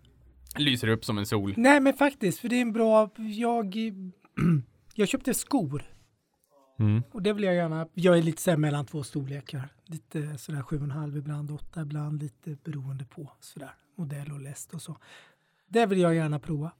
Lyser 0.56 0.89
upp 0.89 1.05
som 1.05 1.19
en 1.19 1.27
sol. 1.27 1.55
Nej, 1.56 1.81
men 1.81 1.95
faktiskt, 1.95 2.39
för 2.39 2.49
det 2.49 2.56
är 2.56 2.63
en 2.63 2.73
bra... 2.73 3.11
Jag, 3.17 3.77
jag 4.95 5.09
köpte 5.09 5.35
skor 5.35 5.83
Mm. 6.81 7.03
och 7.12 7.23
det 7.23 7.32
vill 7.32 7.44
jag 7.44 7.55
gärna... 7.55 7.87
Jag 7.94 8.19
är 8.19 8.23
lite 8.23 8.43
så 8.43 8.56
mellan 8.56 8.87
två 8.87 9.03
storlekar. 9.03 9.69
Lite 9.87 10.38
sådär 10.38 10.62
sju 10.62 10.77
och 10.77 10.82
en 10.82 10.91
halv 10.91 11.17
ibland, 11.17 11.50
åtta 11.50 11.82
ibland, 11.82 12.23
lite 12.23 12.56
beroende 12.65 13.05
på 13.05 13.31
sådär 13.41 13.71
modell 13.97 14.32
och 14.32 14.41
läst 14.41 14.75
och 14.75 14.82
så. 14.82 14.97
Det 15.69 15.87
vill 15.87 16.00
jag 16.00 16.15
gärna 16.15 16.38
prova. 16.38 16.73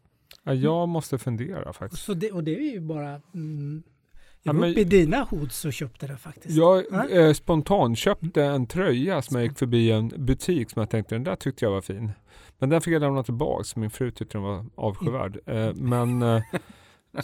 Ja, 0.45 0.55
jag 0.55 0.89
måste 0.89 1.19
fundera 1.19 1.73
faktiskt. 1.73 2.03
Så 2.05 2.15
det, 2.15 2.33
och 2.33 2.45
det 2.45 2.57
är 2.57 2.73
ju 2.73 2.81
bara... 2.81 3.21
Mm, 3.35 3.83
Ja, 4.43 4.53
jag 4.53 4.61
var 4.61 4.69
uppe 4.69 4.81
i 4.81 4.85
dina 4.85 5.23
hoods 5.23 5.65
och 5.65 5.73
köpte 5.73 6.07
det 6.07 6.17
faktiskt. 6.17 6.57
Jag 6.57 6.85
Ja. 6.91 7.09
eh, 7.09 7.33
spontant 7.33 7.99
köpte 7.99 8.45
en 8.45 8.67
tröja 8.67 9.23
som 9.23 9.37
jag 9.37 9.47
gick 9.47 9.59
förbi 9.59 9.91
en 9.91 10.09
butik 10.17 10.71
som 10.71 10.81
jag 10.81 10.91
tänkte 10.91 11.15
den 11.15 11.25
där 11.25 11.37
tyckte 11.37 11.65
jag 11.65 11.73
var 11.73 11.81
fin. 11.81 12.13
Men 12.59 12.69
den 12.69 12.81
fick 12.81 12.95
jag 12.95 13.01
lämna 13.03 13.23
tillbaka 13.23 13.65
min 13.81 13.91
fru 13.91 14.11
tyckte 14.11 14.39
den 14.39 14.43
var 14.43 14.67
avskyvärd. 14.75 15.39
Eh, 15.47 15.75
men 15.75 16.23
eh, 16.23 16.43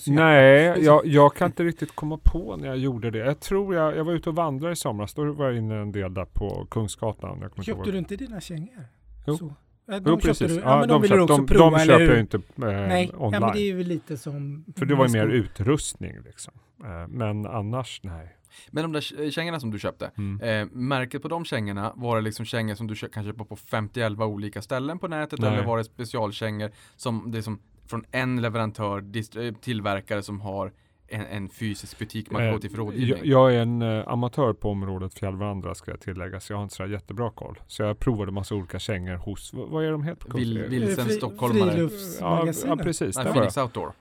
nej, 0.06 0.64
jag, 0.84 1.06
jag 1.06 1.34
kan 1.34 1.46
inte 1.46 1.64
riktigt 1.64 1.94
komma 1.94 2.18
på 2.24 2.56
när 2.56 2.66
jag 2.68 2.78
gjorde 2.78 3.10
det. 3.10 3.18
Jag 3.18 3.40
tror 3.40 3.74
jag, 3.74 3.96
jag 3.96 4.04
var 4.04 4.12
ute 4.12 4.28
och 4.28 4.34
vandrade 4.36 4.72
i 4.72 4.76
somras. 4.76 5.14
Då 5.14 5.32
var 5.32 5.46
jag 5.46 5.56
inne 5.56 5.74
en 5.76 5.92
del 5.92 6.14
där 6.14 6.24
på 6.24 6.66
Kungsgatan. 6.70 7.38
Jag 7.40 7.64
Köpte 7.64 7.70
ihåg. 7.70 7.92
du 7.92 7.98
inte 7.98 8.16
dina 8.16 8.40
kängor? 8.40 8.84
Jo. 9.26 9.36
Så. 9.36 9.54
Ja, 9.86 10.00
de 10.00 10.10
Jo, 10.10 10.18
precis. 10.20 10.48
Du. 10.48 10.54
Ja, 10.54 10.60
Ja, 10.64 10.78
men 10.78 10.88
de, 10.88 10.92
de, 10.94 11.02
vill 11.02 11.10
köp, 11.10 11.16
du 11.18 11.22
också 11.22 11.36
de, 11.36 11.46
prova, 11.46 11.78
de 11.78 11.84
köper 11.84 12.04
jag 12.10 12.20
inte 12.20 12.36
eh, 12.36 12.42
Nej, 12.56 13.10
ja, 13.12 13.18
online. 13.18 13.40
men 13.40 13.52
det 13.52 13.60
är 13.60 13.64
ju 13.76 13.84
lite 13.84 14.16
som... 14.16 14.64
För 14.76 14.86
det 14.86 14.94
var 14.94 15.06
ju 15.06 15.12
mer 15.12 15.26
utrustning 15.26 16.16
liksom. 16.24 16.54
Eh, 16.84 17.08
men 17.08 17.46
annars, 17.46 18.00
nej. 18.02 18.36
Men 18.70 18.82
de 18.82 18.92
där 18.92 19.24
k- 19.24 19.30
kängorna 19.30 19.60
som 19.60 19.70
du 19.70 19.78
köpte, 19.78 20.10
Mm. 20.18 20.40
eh, 20.62 20.68
märket 20.72 21.22
på 21.22 21.28
de 21.28 21.44
kängorna, 21.44 21.92
var 21.96 22.16
det 22.16 22.22
liksom 22.22 22.44
kängor 22.46 22.74
som 22.74 22.86
du 22.86 22.94
kö- 22.94 23.08
kan 23.08 23.24
köpa 23.24 23.44
på 23.44 23.56
50 23.56 24.22
olika 24.24 24.62
ställen 24.62 24.98
på 24.98 25.08
nätet 25.08 25.38
Nej. 25.40 25.54
eller 25.54 25.64
var 25.66 25.78
det 25.78 25.84
specialkängor 25.84 26.70
som 26.96 27.30
det 27.30 27.38
är 27.38 27.42
som 27.42 27.58
från 27.86 28.04
en 28.10 28.42
leverantör, 28.42 29.04
eh, 29.38 29.54
tillverkare 29.54 30.22
som 30.22 30.40
har 30.40 30.72
en, 31.08 31.26
en 31.26 31.48
fysisk 31.48 31.98
butik 31.98 32.30
man 32.30 32.40
kan 32.40 32.46
Eh, 32.48 32.52
gå 32.54 32.58
till 32.60 32.70
för 32.70 32.78
rådgivning? 32.78 33.08
Jag, 33.08 33.26
jag 33.26 33.54
är 33.54 33.58
en 33.62 33.82
eh, 33.82 34.08
amatör 34.08 34.52
på 34.52 34.70
området 34.70 35.14
fjällvandra 35.14 35.74
ska 35.74 35.90
jag 35.90 36.00
tillägga, 36.00 36.40
så 36.40 36.52
jag 36.52 36.58
har 36.58 36.62
inte 36.62 36.74
så 36.74 36.86
jättebra 36.86 37.30
koll. 37.30 37.58
Så 37.66 37.82
jag 37.82 37.98
provade 37.98 38.32
massa 38.32 38.54
olika 38.54 38.78
kängor 38.78 39.14
hos, 39.14 39.52
vad, 39.54 39.68
vad 39.68 39.84
är 39.84 39.90
de 39.92 40.02
heter? 40.02 40.20
Kungsgatan? 40.30 40.70
vill- 40.70 40.84
Vilsen 40.86 41.08
stockholmare. 41.10 41.60
Ja, 41.68 41.72
Friluftsmagasinet. 41.74 42.78
ja, 42.78 42.84
precis. 42.84 43.16
Nej, 43.16 43.26
Phoenix. 43.32 43.56
Outdoor. 43.56 43.92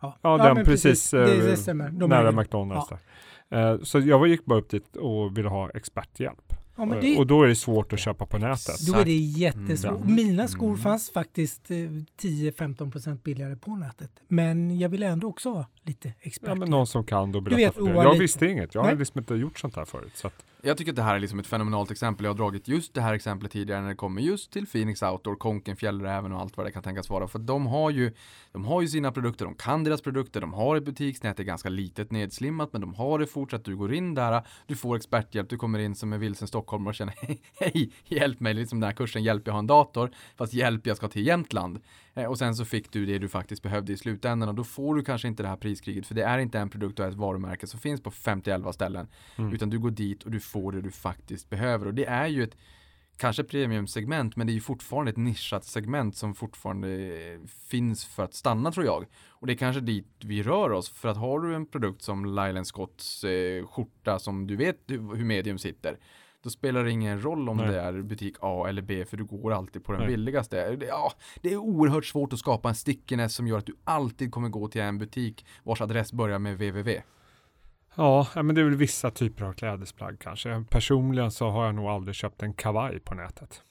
Ja, 0.00 0.18
Ja, 0.22 0.36
den 0.36 0.54
men 0.56 0.64
precis, 0.64 1.10
Det, 1.10 1.20
eh, 1.38 1.44
det 1.44 1.56
stämmer. 1.56 1.90
De 1.90 2.10
nära 2.10 2.32
McDonalds 2.32 2.88
där. 2.88 2.98
Eh, 3.72 3.78
så 3.82 3.98
jag 4.00 4.18
var- 4.18 4.26
gick 4.26 4.44
bara 4.44 4.58
upp 4.58 4.70
dit 4.70 4.96
och 4.96 5.38
ville 5.38 5.48
ha 5.48 5.70
experthjälp. 5.70 6.52
Ja, 6.76 6.84
men 6.84 6.98
Eh, 6.98 7.02
det, 7.04 7.18
Och 7.18 7.26
då 7.26 7.42
är 7.42 7.48
det 7.48 7.54
svårt 7.56 7.92
att 7.92 7.98
köpa 8.00 8.26
på 8.26 8.38
nätet. 8.38 8.86
då 8.86 8.94
är 8.98 9.04
det 9.04 9.12
jättesvårt. 9.16 10.00
Mm. 10.00 10.14
Mina 10.14 10.48
skor 10.48 10.68
Mm. 10.68 10.78
fanns 10.78 11.10
faktiskt 11.12 11.70
eh, 11.70 11.76
10-15% 12.20 13.22
billigare 13.22 13.56
på 13.56 13.76
nätet. 13.76 14.10
Men 14.28 14.78
jag 14.78 14.88
ville 14.88 15.06
ändå 15.06 15.28
också 15.28 15.50
ha 15.50 15.66
lite 15.82 16.12
expert. 16.20 16.48
Ja, 16.48 16.54
men 16.54 16.70
någon 16.70 16.86
som 16.86 17.04
kan 17.04 17.32
då 17.32 17.40
Du 17.40 17.44
berätta 17.44 17.56
vet, 17.66 17.74
för. 17.74 17.82
Oa 17.82 17.88
Jag 18.02 18.12
lite. 18.12 18.22
visste 18.22 18.46
inget. 18.46 18.74
Jag 18.74 18.82
har 18.82 18.94
liksom 18.94 19.18
inte 19.18 19.34
gjort 19.34 19.58
sånt 19.58 19.76
här 19.76 19.84
förut. 19.84 20.12
Så 20.14 20.26
att, 20.26 20.44
Jag 20.64 20.76
tycker 20.76 20.92
att 20.92 20.96
det 20.96 21.02
här 21.02 21.14
är 21.14 21.20
liksom 21.20 21.38
ett 21.38 21.46
fenomenalt 21.46 21.90
exempel. 21.90 22.24
Jag 22.24 22.30
har 22.30 22.36
dragit 22.36 22.68
just 22.68 22.94
det 22.94 23.00
här 23.00 23.14
exemplet 23.14 23.52
tidigare 23.52 23.80
när 23.80 23.88
det 23.88 23.94
kommer 23.94 24.22
just 24.22 24.52
till 24.52 24.66
Phoenix 24.66 25.02
Outdoor, 25.02 25.36
Konken, 25.36 25.76
Fjällräven 25.76 26.32
och 26.32 26.40
allt 26.40 26.56
vad 26.56 26.66
det 26.66 26.72
kan 26.72 26.82
tänkas 26.82 27.10
vara. 27.10 27.28
För 27.28 27.38
de 27.38 27.66
har 27.66 27.90
ju, 27.90 28.12
de 28.52 28.64
har 28.64 28.82
ju 28.82 28.88
sina 28.88 29.12
produkter, 29.12 29.44
de 29.44 29.54
kan 29.54 29.84
deras 29.84 30.02
produkter, 30.02 30.40
de 30.40 30.52
har 30.52 30.76
ett 30.76 30.84
butiksnät, 30.84 31.36
det 31.36 31.42
är 31.42 31.44
ganska 31.44 31.68
litet 31.68 32.10
nedslimmat, 32.10 32.72
men 32.72 32.80
de 32.80 32.94
har 32.94 33.18
det 33.18 33.26
fortsatt. 33.26 33.64
Du 33.64 33.76
går 33.76 33.94
in 33.94 34.14
där, 34.14 34.42
du 34.66 34.76
får 34.76 34.96
experthjälp, 34.96 35.48
du 35.48 35.56
kommer 35.56 35.78
in 35.78 35.94
som 35.94 36.12
en 36.12 36.20
vilsen 36.20 36.48
stockholmare 36.48 36.90
och 36.90 36.94
känner 36.94 37.14
hej, 37.20 37.42
hej, 37.60 37.92
hjälp 38.04 38.40
mig, 38.40 38.54
lite 38.54 38.68
som 38.68 38.80
den 38.80 38.88
här 38.88 38.96
kursen 38.96 39.22
Hjälp, 39.22 39.42
jag 39.46 39.54
har 39.54 39.58
en 39.58 39.66
dator, 39.66 40.10
fast 40.36 40.52
hjälp, 40.52 40.86
jag 40.86 40.96
ska 40.96 41.08
till 41.08 41.26
Jämtland. 41.26 41.80
Eh, 42.14 42.24
och 42.24 42.38
sen 42.38 42.54
så 42.54 42.64
fick 42.64 42.92
du 42.92 43.06
det 43.06 43.18
du 43.18 43.28
faktiskt 43.28 43.62
behövde 43.62 43.92
i 43.92 43.96
slutändan 43.96 44.48
och 44.48 44.54
då 44.54 44.64
får 44.64 44.94
du 44.94 45.04
kanske 45.04 45.28
inte 45.28 45.42
det 45.42 45.48
här 45.48 45.56
priskriget, 45.56 46.06
för 46.06 46.14
det 46.14 46.22
är 46.22 46.38
inte 46.38 46.58
en 46.58 46.70
produkt 46.70 47.00
och 47.00 47.06
ett 47.06 47.14
varumärke 47.14 47.66
som 47.66 47.80
finns 47.80 48.02
på 48.02 48.10
50 48.10 48.72
ställen. 48.72 49.08
Mm. 49.36 49.52
Utan 49.52 49.70
du 49.70 49.78
går 49.78 49.90
dit 49.90 50.22
och 50.22 50.30
du 50.30 50.40
får 50.52 50.72
det 50.72 50.80
du 50.80 50.90
faktiskt 50.90 51.50
behöver. 51.50 51.86
Och 51.86 51.94
det 51.94 52.04
är 52.04 52.26
ju 52.26 52.42
ett 52.42 52.56
kanske 53.16 53.44
premiumsegment, 53.44 54.36
men 54.36 54.46
det 54.46 54.52
är 54.52 54.54
ju 54.54 54.60
fortfarande 54.60 55.10
ett 55.10 55.16
nischat 55.16 55.64
segment 55.64 56.16
som 56.16 56.34
fortfarande 56.34 56.88
eh, 56.88 57.40
finns 57.68 58.04
för 58.04 58.24
att 58.24 58.34
stanna 58.34 58.72
tror 58.72 58.86
jag. 58.86 59.06
Och 59.28 59.46
det 59.46 59.52
är 59.52 59.56
kanske 59.56 59.80
dit 59.80 60.08
vi 60.24 60.42
rör 60.42 60.72
oss. 60.72 60.90
För 60.90 61.08
att 61.08 61.16
har 61.16 61.40
du 61.40 61.54
en 61.54 61.66
produkt 61.66 62.02
som 62.02 62.24
Lylan 62.24 62.64
Scotts 62.64 63.24
eh, 63.24 63.66
skjorta 63.66 64.18
som 64.18 64.46
du 64.46 64.56
vet 64.56 64.78
hur, 64.86 65.16
hur 65.16 65.24
medium 65.24 65.58
sitter. 65.58 65.98
Då 66.42 66.50
spelar 66.50 66.84
det 66.84 66.90
ingen 66.90 67.24
roll 67.24 67.48
om 67.48 67.56
Nej. 67.56 67.66
det 67.66 67.80
är 67.80 68.02
butik 68.02 68.36
A 68.40 68.66
eller 68.68 68.82
B 68.82 69.04
för 69.04 69.16
du 69.16 69.24
går 69.24 69.52
alltid 69.52 69.84
på 69.84 69.92
den 69.92 70.00
Nej. 70.00 70.08
billigaste. 70.08 70.76
Det, 70.76 70.86
ja, 70.86 71.12
det 71.40 71.52
är 71.52 71.56
oerhört 71.56 72.04
svårt 72.06 72.32
att 72.32 72.38
skapa 72.38 72.68
en 72.68 72.74
stickiness 72.74 73.34
som 73.34 73.46
gör 73.46 73.58
att 73.58 73.66
du 73.66 73.76
alltid 73.84 74.32
kommer 74.32 74.48
gå 74.48 74.68
till 74.68 74.80
en 74.80 74.98
butik 74.98 75.46
vars 75.62 75.80
adress 75.80 76.12
börjar 76.12 76.38
med 76.38 76.52
www. 76.52 77.02
Ja, 77.94 78.26
men 78.34 78.54
det 78.54 78.60
är 78.60 78.64
väl 78.64 78.76
vissa 78.76 79.10
typer 79.10 79.44
av 79.44 79.52
klädesplagg 79.52 80.18
kanske. 80.20 80.64
Personligen 80.70 81.30
så 81.30 81.48
har 81.50 81.66
jag 81.66 81.74
nog 81.74 81.86
aldrig 81.86 82.14
köpt 82.14 82.42
en 82.42 82.54
kavaj 82.54 83.00
på 83.00 83.14
nätet. 83.14 83.62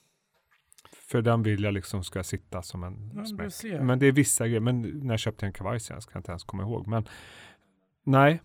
För 1.08 1.22
den 1.22 1.42
vill 1.42 1.62
jag 1.62 1.74
liksom 1.74 2.04
ska 2.04 2.22
sitta 2.22 2.62
som 2.62 2.84
en 2.84 3.10
Ja, 3.16 3.24
smäck. 3.24 3.80
Men 3.82 3.98
det 3.98 4.06
är 4.06 4.12
vissa 4.12 4.46
grejer. 4.46 4.60
Men 4.60 4.80
när 4.82 5.12
jag 5.12 5.20
köpte 5.20 5.46
en 5.46 5.52
kavaj 5.52 5.80
senast 5.80 6.06
kan 6.08 6.12
jag 6.18 6.20
inte 6.20 6.30
ens 6.32 6.44
komma 6.44 6.62
ihåg. 6.62 6.86
Men 6.86 7.04
nej. 8.04 8.42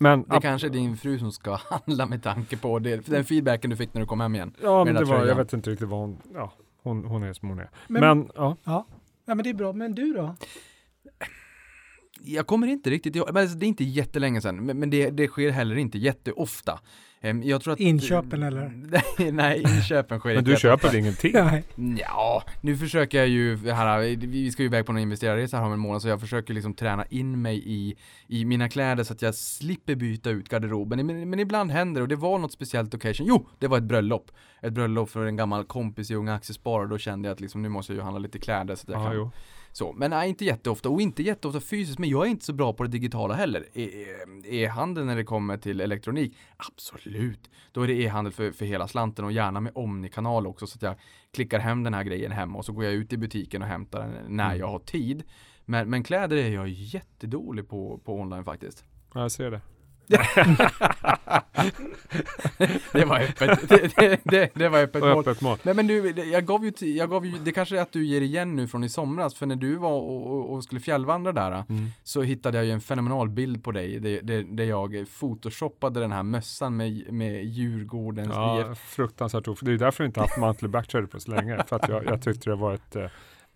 Men 0.00 0.22
Det 0.22 0.40
kanske 0.40 0.68
är 0.68 0.70
din 0.70 0.96
fru 0.96 1.18
som 1.18 1.32
ska 1.32 1.54
handla 1.70 2.06
med 2.06 2.22
tanke 2.22 2.56
på 2.56 2.78
det, 2.78 3.06
den 3.06 3.24
feedbacken 3.24 3.70
du 3.70 3.76
fick 3.76 3.94
när 3.94 4.00
du 4.00 4.06
kom 4.06 4.20
hem 4.20 4.34
igen. 4.34 4.54
Ja, 4.62 4.84
med 4.84 4.94
men 4.94 5.02
det 5.02 5.10
var, 5.10 5.26
jag 5.26 5.34
vet 5.36 5.52
inte 5.52 5.70
riktigt 5.70 5.88
vad 5.88 6.00
hon, 6.00 6.18
ja, 6.34 6.52
Hon, 6.82 7.04
hon 7.04 7.22
är 7.22 7.32
som 7.32 7.48
hon 7.48 7.58
är. 7.58 7.70
Men- 7.88 8.00
Men, 8.18 8.30
ja, 8.34 8.56
Ja. 8.64 8.86
ja, 9.24 9.34
men 9.34 9.44
det 9.44 9.50
är 9.50 9.54
bra. 9.54 9.72
Men 9.72 9.94
du 9.94 10.12
då? 10.12 10.36
Jag 12.24 12.46
kommer 12.46 12.66
inte 12.66 12.90
riktigt 12.90 13.16
ihåg, 13.16 13.28
men 13.32 13.42
alltså, 13.42 13.58
det 13.58 13.66
är 13.66 13.68
inte 13.68 13.84
jättelänge 13.84 14.40
sedan, 14.40 14.66
men, 14.66 14.78
men 14.78 14.90
det, 14.90 15.10
det 15.10 15.28
sker 15.28 15.50
heller 15.50 15.76
inte 15.76 15.98
jätteofta. 15.98 16.80
Ehm, 17.20 17.42
Jag 17.42 17.62
tror 17.62 17.72
att... 17.72 17.80
Inköpen, 17.80 18.42
eller? 18.42 18.72
Nej, 19.32 19.62
inköpen 19.76 20.18
sker 20.20 20.28
men 20.28 20.38
inte 20.38 20.50
du 20.50 20.52
jätteofta. 20.54 20.78
köper 20.78 20.88
väl 20.88 20.96
ingenting? 21.00 21.96
Ja, 22.00 22.42
nu 22.60 22.76
försöker 22.76 23.18
jag 23.18 23.28
ju, 23.28 23.56
här, 23.72 24.16
vi 24.26 24.50
ska 24.50 24.62
ju 24.62 24.66
iväg 24.68 24.86
på 24.86 24.92
någon 24.92 25.02
investerarresa 25.02 25.56
här 25.56 25.64
om 25.66 25.72
en 25.72 25.78
månad 25.78 26.02
så 26.02 26.08
jag 26.08 26.20
försöker 26.20 26.54
liksom 26.54 26.74
träna 26.74 27.04
in 27.06 27.42
mig 27.42 27.62
i, 27.66 27.96
i 28.26 28.44
mina 28.44 28.68
kläder 28.68 29.04
så 29.04 29.12
att 29.12 29.22
jag 29.22 29.34
slipper 29.34 29.94
byta 29.94 30.30
ut 30.30 30.48
garderoben. 30.48 31.06
Men, 31.06 31.30
men 31.30 31.40
ibland 31.40 31.70
händer 31.70 32.00
det 32.00 32.02
och 32.02 32.08
det 32.08 32.16
var 32.16 32.38
något 32.38 32.52
speciellt 32.52 32.94
occasion. 32.94 33.26
Jo, 33.26 33.48
det 33.58 33.66
var 33.66 33.78
ett 33.78 33.84
bröllop. 33.84 34.30
Ett 34.62 34.72
bröllop 34.72 35.10
för 35.10 35.24
en 35.26 35.36
gammal 35.36 35.64
kompis 35.64 36.10
i 36.10 36.14
Unga 36.14 36.34
Aktiesparare 36.34 36.82
och 36.82 36.88
då 36.88 36.98
kände 36.98 37.28
jag 37.28 37.34
att 37.34 37.40
liksom, 37.40 37.62
nu 37.62 37.68
måste 37.68 37.92
jag 37.92 37.96
ju 37.98 38.02
handla 38.02 38.18
lite 38.18 38.38
kläder 38.38 38.74
så 38.74 38.82
att 38.82 38.88
jag 38.88 39.00
Ja, 39.02 39.06
kan 39.06 39.14
jo. 39.16 39.30
Så, 39.72 39.92
men 39.92 40.10
nej, 40.10 40.28
inte 40.28 40.44
jätteofta 40.44 40.88
och 40.88 41.00
inte 41.00 41.22
jätteofta 41.22 41.60
fysiskt, 41.60 41.98
men 41.98 42.08
jag 42.08 42.26
är 42.26 42.30
inte 42.30 42.44
så 42.44 42.52
bra 42.52 42.72
på 42.72 42.82
det 42.82 42.88
digitala 42.88 43.34
heller. 43.34 43.64
E- 43.74 44.04
E-handel 44.44 45.04
när 45.04 45.16
det 45.16 45.24
kommer 45.24 45.56
till 45.56 45.80
elektronik, 45.80 46.36
absolut. 46.56 47.50
Då 47.72 47.82
är 47.82 47.86
det 47.88 47.94
e-handel 48.02 48.32
för, 48.32 48.50
för 48.50 48.64
hela 48.64 48.88
slanten 48.88 49.24
och 49.24 49.32
gärna 49.32 49.60
med 49.60 49.72
Omni-kanal 49.74 50.46
också 50.46 50.66
så 50.66 50.76
att 50.78 50.82
jag 50.82 50.94
klickar 51.34 51.58
hem 51.58 51.82
den 51.82 51.94
här 51.94 52.04
grejen 52.04 52.32
hemma 52.32 52.58
och 52.58 52.64
så 52.64 52.72
går 52.72 52.84
jag 52.84 52.92
ut 52.92 53.12
i 53.12 53.16
butiken 53.16 53.62
och 53.62 53.68
hämtar 53.68 54.00
den 54.00 54.36
när 54.36 54.46
Mm. 54.46 54.58
jag 54.58 54.68
har 54.68 54.78
tid. 54.78 55.22
Men, 55.64 55.90
men 55.90 56.02
kläder 56.02 56.36
är 56.36 56.50
jag 56.50 56.68
jättedålig 56.68 57.68
på, 57.68 57.98
på 58.04 58.14
online 58.20 58.44
faktiskt. 58.44 58.84
Ja, 59.14 59.20
jag 59.20 59.32
ser 59.32 59.50
det. 59.50 59.60
Det 62.92 63.04
var 63.04 63.20
öppet. 63.20 63.68
Det, 63.68 63.96
det, 63.96 64.20
det, 64.24 64.50
det 64.54 64.68
var 64.68 64.78
öppet 64.82 65.02
mål. 65.02 65.18
öppet 65.18 65.40
mål. 65.40 65.58
Nej 65.62 65.74
men 65.74 65.86
du, 65.86 66.10
jag 66.10 66.46
gav 66.46 66.64
ju, 66.64 66.72
jag 66.86 67.10
gav 67.10 67.26
ju, 67.26 67.38
det 67.38 67.52
kanske 67.52 67.76
är 67.78 67.82
att 67.82 67.92
du 67.92 68.04
ger 68.06 68.20
igen 68.20 68.56
nu 68.56 68.68
från 68.68 68.84
i 68.84 68.88
somras, 68.88 69.34
för 69.34 69.46
när 69.46 69.56
du 69.56 69.74
var 69.76 69.92
och, 69.92 70.52
och, 70.52 70.64
skulle 70.64 70.80
fjällvandra 70.80 71.32
där, 71.32 71.48
Mm. 71.68 71.86
så 72.04 72.22
hittade 72.22 72.58
jag 72.58 72.64
ju 72.64 72.72
en 72.72 72.80
fenomenal 72.80 73.28
bild 73.28 73.64
på 73.64 73.72
dig, 73.72 74.00
där, 74.22 74.64
jag 74.64 75.06
photoshoppade 75.20 76.00
den 76.00 76.12
här 76.12 76.22
mössan 76.22 76.76
med, 76.76 77.12
med 77.12 77.44
Djurgårdens 77.44 78.28
IF. 78.28 78.34
Ja, 78.36 78.74
fruktansvärt 78.74 79.48
oförlåt. 79.48 79.64
Det 79.66 79.72
är 79.84 79.86
därför 79.86 80.04
jag 80.04 80.08
inte 80.08 80.20
haft 80.20 80.38
monthly 80.38 80.68
backtrader 80.68 81.06
på 81.06 81.20
så 81.20 81.30
länge. 81.30 81.64
För 81.68 81.76
att 81.76 81.88
jag, 81.88 82.04
jag 82.04 82.22
tyckte 82.22 82.50
det 82.50 82.56
var 82.56 82.74
ett 82.74 82.96
eh, 82.96 83.04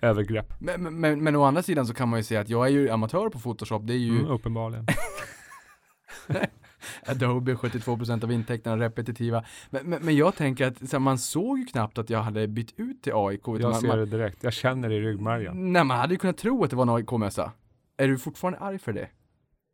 övergrepp. 0.03 0.55
Men, 0.61 0.83
men- 0.83 1.01
men, 1.01 1.23
men 1.25 1.37
å 1.37 1.45
andra 1.45 1.63
sidan 1.63 1.87
så 1.87 1.95
kan 1.95 2.09
man 2.09 2.19
ju 2.19 2.23
säga 2.25 2.41
att 2.41 2.49
jag 2.49 2.67
är 2.67 2.71
ju 2.71 2.91
amatör 2.91 3.29
på 3.29 3.39
Photoshop, 3.39 3.83
det 3.87 3.93
är 3.93 3.99
ju 3.99 4.11
Mm, 4.19 4.27
uppenbarligen. 4.31 4.87
Adobe 7.07 7.55
72% 7.55 8.25
av 8.25 8.33
intäkterna 8.33 8.77
repetitiva. 8.77 9.45
Men, 9.71 9.87
men, 9.87 10.05
men 10.05 10.17
jag 10.17 10.37
tänker 10.37 10.67
att 10.67 10.79
så 10.79 10.97
här, 10.97 10.99
man 10.99 11.19
såg 11.19 11.59
ju 11.59 11.65
knappt 11.65 11.99
att 11.99 12.11
jag 12.11 12.23
hade 12.23 12.49
bytt 12.49 12.75
ut 12.77 13.03
till 13.03 13.13
AIK. 13.15 13.41
Jag 13.47 13.63
man, 13.63 13.75
ser 13.75 13.89
man, 13.89 13.99
det 13.99 14.07
direkt. 14.07 14.45
Jag 14.45 14.53
känner 14.53 14.89
det 14.89 14.95
i 14.95 15.01
ryggmärgen. 15.01 15.73
Nej, 15.73 15.85
man 15.85 15.99
hade 15.99 16.15
ju 16.15 16.19
kunnat 16.19 16.39
tro 16.39 16.65
att 16.65 16.71
det 16.71 16.77
var 16.77 16.83
en 16.83 16.89
AIK-mössa. 16.89 17.53
Är 17.97 18.09
du 18.09 18.19
fortfarande 18.19 18.59
arg 18.59 18.79
för 18.79 18.93
det? 18.93 19.09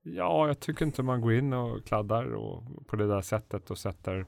Ja, 0.02 0.46
jag 0.46 0.60
tycker 0.60 0.84
inte 0.84 1.02
man 1.02 1.20
går 1.20 1.32
in 1.32 1.52
och 1.52 1.84
kladdar 1.84 2.34
och, 2.34 2.86
på 2.86 2.96
det 2.96 3.08
där 3.08 3.20
sättet 3.20 3.70
och 3.70 3.78
sätter 3.78 4.26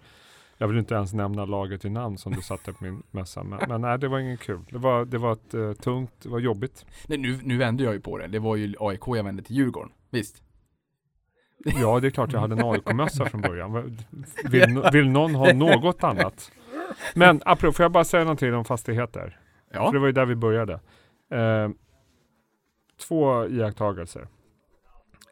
jag 0.60 0.68
vill 0.68 0.78
inte 0.78 0.94
ens 0.94 1.12
nämna 1.12 1.44
laget 1.44 1.84
i 1.84 1.90
namn 1.90 2.18
som 2.18 2.32
du 2.32 2.42
satte 2.42 2.72
på 2.72 2.84
min 2.84 3.02
mössa. 3.10 3.42
Men, 3.42 3.58
men 3.68 3.80
nej, 3.80 3.98
det 3.98 4.08
var 4.08 4.18
ingen 4.18 4.36
kul. 4.36 4.60
Det 4.70 4.78
var, 4.78 5.04
det 5.04 5.18
var 5.18 5.32
ett, 5.32 5.54
eh, 5.54 5.72
tungt, 5.72 6.12
det 6.22 6.28
var 6.28 6.38
jobbigt. 6.38 6.86
Nej, 7.06 7.18
nu, 7.18 7.38
nu 7.42 7.56
vände 7.56 7.84
jag 7.84 7.94
ju 7.94 8.00
på 8.00 8.18
det. 8.18 8.26
Det 8.26 8.38
var 8.38 8.56
ju 8.56 8.74
AIK 8.80 9.00
jag 9.06 9.24
vände 9.24 9.42
till 9.42 9.56
Djurgården. 9.56 9.92
Visst? 10.10 10.42
Ja, 11.64 12.00
det 12.00 12.08
är 12.08 12.10
klart 12.10 12.32
jag 12.32 12.40
hade 12.40 12.54
en 12.54 12.64
AIK-mössa 12.64 13.24
från 13.24 13.40
början. 13.40 13.98
Vill, 14.44 14.82
vill 14.92 15.10
någon 15.10 15.34
ha 15.34 15.52
något 15.52 16.04
annat? 16.04 16.52
Men 17.14 17.40
apropå, 17.44 17.72
får 17.72 17.84
jag 17.84 17.92
bara 17.92 18.04
säga 18.04 18.24
någonting 18.24 18.54
om 18.54 18.64
fastigheter? 18.64 19.38
Ja. 19.72 19.86
För 19.86 19.92
det 19.92 19.98
var 19.98 20.06
ju 20.06 20.12
där 20.12 20.26
vi 20.26 20.34
började. 20.34 20.72
Eh, 21.30 21.68
två 23.08 23.46
iakttagelser. 23.46 24.28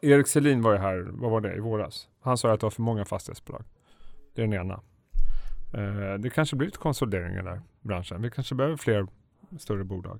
Erik 0.01 0.27
Selin 0.27 0.61
var 0.61 0.71
ju 0.71 0.77
här, 0.77 1.07
vad 1.11 1.31
var 1.31 1.41
det, 1.41 1.55
i 1.55 1.59
våras. 1.59 2.07
Han 2.21 2.37
sa 2.37 2.51
att 2.51 2.59
det 2.59 2.65
var 2.65 2.71
för 2.71 2.81
många 2.81 3.05
fastighetsbolag. 3.05 3.63
Det 4.35 4.41
är 4.41 4.47
den 4.47 4.53
ena. 4.53 4.81
Eh, 5.73 6.13
det 6.19 6.29
kanske 6.29 6.55
blir 6.55 6.67
lite 6.67 6.77
konsolidering 6.77 7.33
i 7.33 7.35
den 7.35 7.47
här 7.47 7.61
branschen. 7.81 8.21
Vi 8.21 8.31
kanske 8.31 8.55
behöver 8.55 8.77
fler 8.77 9.07
större 9.59 9.83
bolag. 9.83 10.19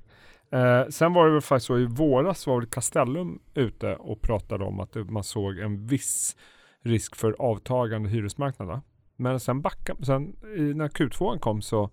Eh, 0.52 0.88
sen 0.90 1.14
var 1.14 1.26
det 1.26 1.32
väl 1.32 1.42
faktiskt 1.42 1.68
så 1.68 1.78
i 1.78 1.86
våras 1.86 2.48
var 2.48 2.60
väl 2.60 2.66
Castellum 2.66 3.40
ute 3.54 3.96
och 3.96 4.22
pratade 4.22 4.64
om 4.64 4.80
att 4.80 4.96
man 4.96 5.24
såg 5.24 5.60
en 5.60 5.88
viss 5.88 6.36
risk 6.82 7.16
för 7.16 7.36
avtagande 7.40 8.10
hyresmarknader. 8.10 8.82
Men 9.16 9.40
sen 9.40 9.62
backa, 9.62 9.96
sen 10.02 10.36
när 10.76 10.88
Q2 10.88 11.40
kom 11.40 11.62
så 11.62 11.90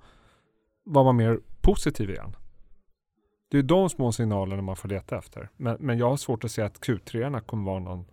var 0.84 1.04
man 1.04 1.16
mer 1.16 1.40
positiv 1.60 2.10
igen. 2.10 2.36
Det 3.48 3.58
är 3.58 3.62
de 3.62 3.88
små 3.88 4.12
signalerna 4.12 4.62
man 4.62 4.76
får 4.76 4.88
leta 4.88 5.18
efter. 5.18 5.50
Men, 5.56 5.76
men 5.80 5.98
jag 5.98 6.10
har 6.10 6.16
svårt 6.16 6.44
att 6.44 6.50
se 6.50 6.62
att 6.62 6.80
Q3 6.80 7.40
kommer 7.40 7.70
vara 7.70 7.80
någon 7.80 8.04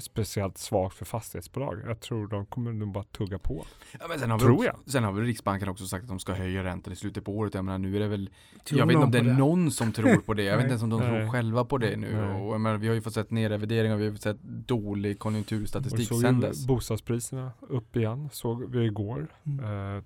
speciellt 0.00 0.58
svagt 0.58 0.96
för 0.96 1.04
fastighetsbolag. 1.04 1.82
Jag 1.86 2.00
tror 2.00 2.26
de 2.28 2.46
kommer 2.46 2.72
nog 2.72 2.92
bara 2.92 3.04
tugga 3.04 3.38
på. 3.38 3.64
Ja, 4.00 4.06
men 4.08 4.18
sen 4.18 4.30
har 4.30 4.38
vi 4.38 4.44
Tror 4.44 4.54
också, 4.54 4.66
jag. 4.66 4.76
Sen 4.86 5.04
har 5.04 5.12
väl 5.12 5.24
Riksbanken 5.24 5.68
också 5.68 5.86
sagt 5.86 6.02
att 6.02 6.08
de 6.08 6.18
ska 6.18 6.32
höja 6.32 6.64
räntan 6.64 6.92
i 6.92 6.96
slutet 6.96 7.24
på 7.24 7.32
året. 7.36 7.54
Jag 7.54 7.64
menar 7.64 7.78
nu 7.78 7.96
är 7.96 8.00
det 8.00 8.08
väl 8.08 8.30
Tror 8.64 8.78
jag 8.78 8.86
vet 8.86 8.94
inte 8.94 9.04
om 9.04 9.10
det 9.10 9.18
är 9.18 9.22
någon 9.38 9.70
som 9.70 9.92
tror 9.92 10.16
på 10.16 10.34
det. 10.34 10.42
Jag 10.42 10.56
vet 10.56 10.62
inte 10.64 10.70
ens 10.72 10.82
om 10.82 10.90
de 10.90 11.00
Nej. 11.00 11.08
tror 11.20 11.30
själva 11.30 11.64
på 11.64 11.78
det 11.78 11.96
nu. 11.96 12.12
Nej. 12.16 12.40
Och, 12.42 12.54
jag 12.54 12.60
menar, 12.60 12.76
vi 12.76 12.88
har 12.88 12.94
ju 12.94 13.00
fått 13.00 13.14
sett 13.14 13.30
nedrevideringar, 13.30 13.96
vi 13.96 14.04
har 14.04 14.12
fått 14.12 14.22
sett 14.22 14.42
dålig 14.42 15.16
Och 15.16 15.18
konjunkturstatistik 15.20 16.08
såg 16.08 16.20
sen 16.20 16.40
dess. 16.40 16.66
bostadspriserna 16.66 17.52
upp 17.60 17.96
igen, 17.96 18.28
såg 18.32 18.70
vi 18.70 18.84
igår. 18.84 19.26
Mm. 19.46 19.64
Eh, 19.64 20.02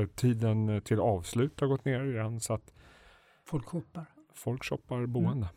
eh, 0.00 0.06
tiden 0.06 0.80
till 0.84 1.00
avslut 1.00 1.60
har 1.60 1.66
gått 1.68 1.84
ner 1.84 2.04
igen 2.04 2.40
så 2.40 2.54
att 2.54 2.72
Folk 3.44 3.64
shoppar. 3.66 4.04
folk 4.34 4.64
shoppar 4.64 5.06
boende. 5.06 5.48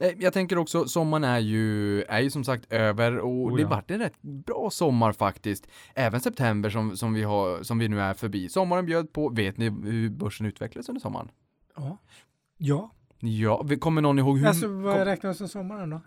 Eh, 0.00 0.10
Jag 0.18 0.32
tänker 0.32 0.58
också, 0.58 0.84
sommaren 0.88 1.24
är 1.24 1.38
ju, 1.38 2.02
är 2.02 2.20
ju 2.20 2.30
som 2.30 2.44
sagt 2.44 2.72
över 2.72 3.18
och 3.18 3.30
Oh, 3.32 3.56
det 3.56 3.62
ja. 3.62 3.68
vart 3.68 3.90
en 3.90 3.98
rätt 3.98 4.22
bra 4.22 4.70
sommar 4.72 5.12
faktiskt. 5.12 5.66
Även 5.94 6.20
september 6.20 6.70
som, 6.70 6.96
som, 6.96 7.12
vi 7.14 7.22
har, 7.22 7.62
som 7.62 7.78
vi 7.78 7.88
nu 7.88 8.00
är 8.00 8.14
förbi. 8.14 8.48
Sommaren 8.48 8.86
bjöd 8.86 9.12
på, 9.12 9.28
vet 9.28 9.56
ni 9.56 9.64
hur 9.70 10.10
börsen 10.10 10.46
utvecklades 10.46 10.88
under 10.88 11.00
sommaren? 11.00 11.28
Ja. 11.76 11.98
Ja. 12.58 12.94
Ja, 13.20 13.66
kommer 13.80 14.02
någon 14.02 14.18
ihåg 14.18 14.38
hur? 14.38 14.46
Alltså 14.46 14.68
vad 14.68 14.96
kom, 14.96 15.04
räknas 15.04 15.38
som 15.38 15.48
sommaren 15.48 15.90
då? 15.90 16.00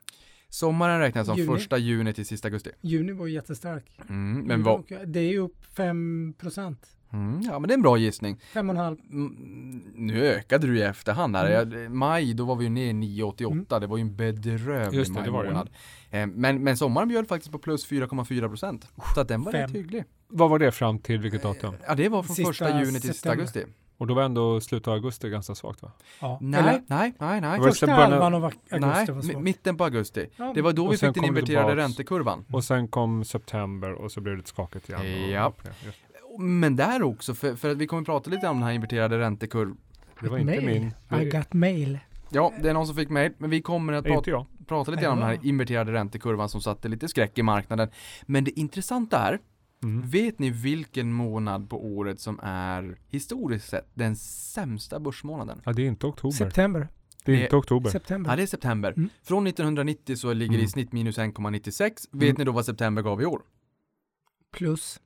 sommaren 0.50 1.00
räknas 1.00 1.28
som 1.28 1.38
Juni. 1.38 1.48
första 1.48 1.78
juni 1.78 2.14
till 2.14 2.26
sista 2.26 2.48
augusti. 2.48 2.72
Juni 2.82 3.12
var 3.12 3.28
jättestark. 3.28 4.00
Mm, 4.10 4.42
men 4.48 4.64
vad, 4.64 4.84
Det 5.06 5.20
är 5.20 5.32
ju 5.32 5.40
upp 5.40 5.66
5 5.76 6.34
procent. 6.38 6.88
Mm, 7.16 7.42
ja 7.42 7.60
men 7.60 7.68
det 7.68 7.74
är 7.74 7.76
en 7.76 7.82
bra 7.82 7.98
gissning. 7.98 8.38
5,5. 8.54 8.98
Mm, 9.12 9.84
nu 9.96 10.22
ökade 10.26 10.68
du 10.68 10.78
i 10.78 10.82
efterhand 10.82 11.36
här. 11.36 11.62
Mm. 11.64 11.98
Maj, 11.98 12.34
då 12.34 12.46
var 12.46 12.56
vi 12.56 12.64
ju 12.64 12.70
ner 12.70 12.86
i 12.90 12.94
9,88. 12.94 13.80
Det 13.80 13.88
var 13.88 13.98
ju 13.98 14.02
en 14.02 14.16
bedrövlig 14.16 14.98
Just 15.00 15.14
det, 15.16 15.22
det 15.24 15.32
var 15.32 15.44
det. 15.44 15.50
majmånad. 15.50 15.70
Eh, 16.12 16.28
Men, 16.28 16.64
men 16.64 16.78
sommaren 16.78 17.08
bjöd 17.08 17.28
faktiskt 17.28 17.52
på 17.52 17.58
plus 17.60 17.88
4,4 17.90 18.48
procent. 18.48 18.88
Så 19.16 19.22
att 19.22 19.28
den 19.28 19.44
var 19.44 19.52
Fem. 19.52 19.62
rätt 19.62 19.76
hygglig. 19.76 20.04
Vad 20.28 20.50
var 20.50 20.60
det 20.60 20.72
fram 20.72 21.00
till 21.00 21.20
vilket 21.20 21.44
datum? 21.44 21.74
Ja, 21.88 21.96
det 21.96 22.10
var 22.10 22.24
från 22.24 22.36
Sista 22.36 22.50
första 22.50 22.80
juni 22.80 23.00
till 23.00 23.10
sista 23.14 23.30
augusti. 23.32 23.64
Och 23.98 24.08
då 24.08 24.14
var 24.14 24.24
ändå 24.24 24.62
slutet 24.62 24.88
av 24.88 24.94
augusti 24.94 25.30
ganska 25.30 25.56
svagt 25.56 25.82
va? 25.82 25.92
Ja. 26.22 26.38
Nej, 26.42 26.60
Eller, 26.60 26.82
nej, 26.88 27.14
nej, 27.20 27.42
nej. 27.42 27.60
Det 27.60 27.66
första 27.66 27.92
halvan 27.92 28.34
av 28.34 28.44
augusti 28.46 28.60
Nej, 28.72 28.80
var 29.08 29.16
mi- 29.16 29.32
svag. 29.32 29.44
mitten 29.44 29.78
på 29.78 29.84
augusti. 29.84 30.28
Ja, 30.38 30.52
Det 30.56 30.62
var 30.62 30.74
då 30.74 30.86
Och 30.86 30.94
vi 30.94 30.98
fick 30.98 31.14
den 31.16 31.24
inverterade 31.26 31.68
tillbaks. 31.68 31.90
räntekurvan. 31.90 32.46
Och 32.52 32.64
sen 32.64 32.88
kom 32.88 33.24
september 33.26 33.92
och 33.94 34.12
så 34.12 34.22
blev 34.22 34.38
det 34.38 34.48
skakigt 34.48 34.90
igen. 34.90 35.02
och 35.02 35.30
Ja. 35.30 35.54
Men 36.40 36.76
där 36.76 37.04
också, 37.04 37.34
för, 37.34 37.56
för 37.56 37.70
att 37.72 37.78
vi 37.78 37.88
kommer 37.88 38.04
prata 38.04 38.30
lite 38.30 38.48
om 38.48 38.58
den 38.58 38.64
här 38.68 38.74
inverterade 38.74 39.20
räntekurvan. 39.20 39.78
Det 40.22 40.30
var 40.30 40.38
inte 40.38 40.62
Mail. 40.62 40.92
min. 41.10 41.22
I 41.22 41.30
got 41.30 41.54
mail. 41.54 42.00
Ja, 42.30 42.54
det 42.62 42.70
är 42.70 42.74
någon 42.74 42.88
som 42.88 42.96
fick 42.96 43.10
mail, 43.10 43.32
men 43.38 43.50
vi 43.50 43.62
kommer 43.62 43.94
att 43.94 44.06
prata 44.06 44.46
prata 44.68 44.92
lite 44.92 45.04
grann 45.04 45.14
om 45.14 45.20
den 45.20 45.28
här 45.28 45.40
inverterade 45.44 45.92
räntekurvan 45.94 46.50
som 46.50 46.62
satte 46.62 46.88
lite 46.88 47.08
skräck 47.08 47.38
i 47.38 47.44
marknaden. 47.44 47.90
Men 48.26 48.44
det 48.44 48.60
intressanta 48.60 49.18
är, 49.20 49.40
Mm. 49.84 50.10
vet 50.10 50.40
ni 50.40 50.50
vilken 50.50 51.14
månad 51.14 51.70
på 51.70 51.86
året 51.86 52.20
som 52.20 52.40
är 52.44 52.98
historiskt 53.08 53.70
sett 53.70 53.88
den 53.94 54.16
sämsta 54.16 55.00
börsmånaden? 55.00 55.62
Ja, 55.66 55.74
det 55.74 55.82
är 55.82 55.88
inte 55.88 56.08
oktober. 56.08 56.36
September. 56.36 56.88
det 57.26 57.32
är 57.32 57.44
inte 57.44 57.56
oktober. 57.56 57.90
September. 57.90 58.30
Ja, 58.32 58.36
det 58.36 58.42
är 58.44 58.48
september. 58.48 58.94
Mm. 58.98 59.10
Från 59.24 59.48
1990 59.48 60.16
så 60.16 60.34
ligger 60.34 60.52
det 60.52 60.58
i 60.58 60.60
Mm. 60.60 60.68
snitt 60.70 60.92
minus 60.94 61.18
1,96. 61.18 62.08
Vet 62.12 62.24
Mm. 62.24 62.36
ni 62.38 62.44
då 62.44 62.52
vad 62.52 62.66
september 62.66 63.02
gav 63.02 63.22
i 63.22 63.26
år? 63.26 63.42
Plus 64.54 65.00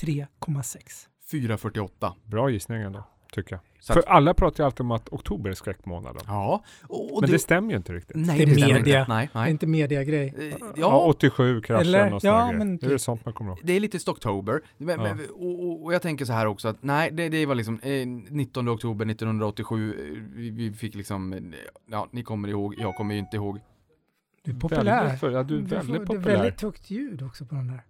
3,6. 0.00 1.06
4,48. 1.30 2.12
Bra 2.24 2.50
gissning 2.50 2.82
ändå, 2.82 3.04
tycker 3.32 3.52
jag. 3.54 3.60
Så 3.80 3.92
att- 3.92 4.04
För 4.04 4.10
alla 4.12 4.34
pratar 4.34 4.64
ju 4.64 4.66
alltid 4.66 4.80
om 4.80 4.90
att 4.90 5.08
oktober 5.12 5.50
är 5.50 5.54
skräckmånaden. 5.54 6.22
Ja, 6.26 6.64
och, 6.88 7.14
och 7.14 7.20
Men 7.20 7.30
det, 7.30 7.34
det 7.34 7.38
stämmer 7.38 7.70
ju 7.70 7.76
inte 7.76 7.92
riktigt. 7.92 8.16
nej, 8.16 8.36
Det 8.38 8.42
är 8.42 8.46
det 8.46 8.54
media. 8.54 8.78
inte. 8.78 8.90
Nej, 9.08 9.28
Det 9.32 9.38
är 9.38 9.42
nej. 9.42 9.50
inte 9.50 9.66
mediagrej. 9.66 10.34
Eh, 10.38 10.44
Ja, 10.60 10.72
Ja, 10.76 11.04
87 11.08 11.60
kraschen 11.62 11.80
Eller? 11.86 12.14
och 12.14 12.24
Ja, 12.24 12.52
men 12.52 12.76
Det 12.76 12.86
är 12.86 12.88
det 12.88 12.94
typ. 12.94 13.00
sånt 13.00 13.24
man 13.24 13.34
kommer 13.34 13.50
ihåg. 13.50 13.60
det 13.64 13.72
är 13.72 13.80
lite 13.80 13.98
Stocktober. 13.98 14.60
Men, 14.78 15.00
Ja. 15.00 15.14
men, 15.14 15.26
och, 15.30 15.64
och, 15.66 15.84
och 15.84 15.94
jag 15.94 16.02
tänker 16.02 16.24
så 16.24 16.32
här 16.32 16.46
också 16.46 16.68
att 16.68 16.82
nej, 16.82 17.10
det, 17.12 17.28
det 17.28 17.46
var 17.46 17.54
liksom 17.54 17.80
eh, 17.80 18.06
19 18.06 18.68
oktober 18.68 19.06
1987. 19.06 19.94
eh, 19.94 20.22
Vi, 20.34 20.50
vi 20.50 20.72
fick 20.72 20.94
liksom, 20.94 21.32
eh, 21.32 21.38
ja, 21.90 22.08
ni 22.10 22.22
kommer 22.22 22.48
ihåg, 22.48 22.74
jag 22.78 22.96
kommer 22.96 23.14
ju 23.14 23.20
inte 23.20 23.36
ihåg. 23.36 23.60
Du 24.44 24.50
är 24.50 24.56
populär. 24.56 25.04
Väldigt, 25.04 25.22
ja, 25.22 25.42
du 25.42 25.56
är 25.56 25.60
Du 25.60 25.68
får- 25.68 25.76
väldigt 25.76 25.92
Det 25.94 26.02
är 26.02 26.06
populär. 26.06 26.36
väldigt 26.36 26.62
högt 26.62 26.90
ljud 26.90 27.22
också 27.22 27.44
på 27.44 27.54
den 27.54 27.66
där. 27.68 27.82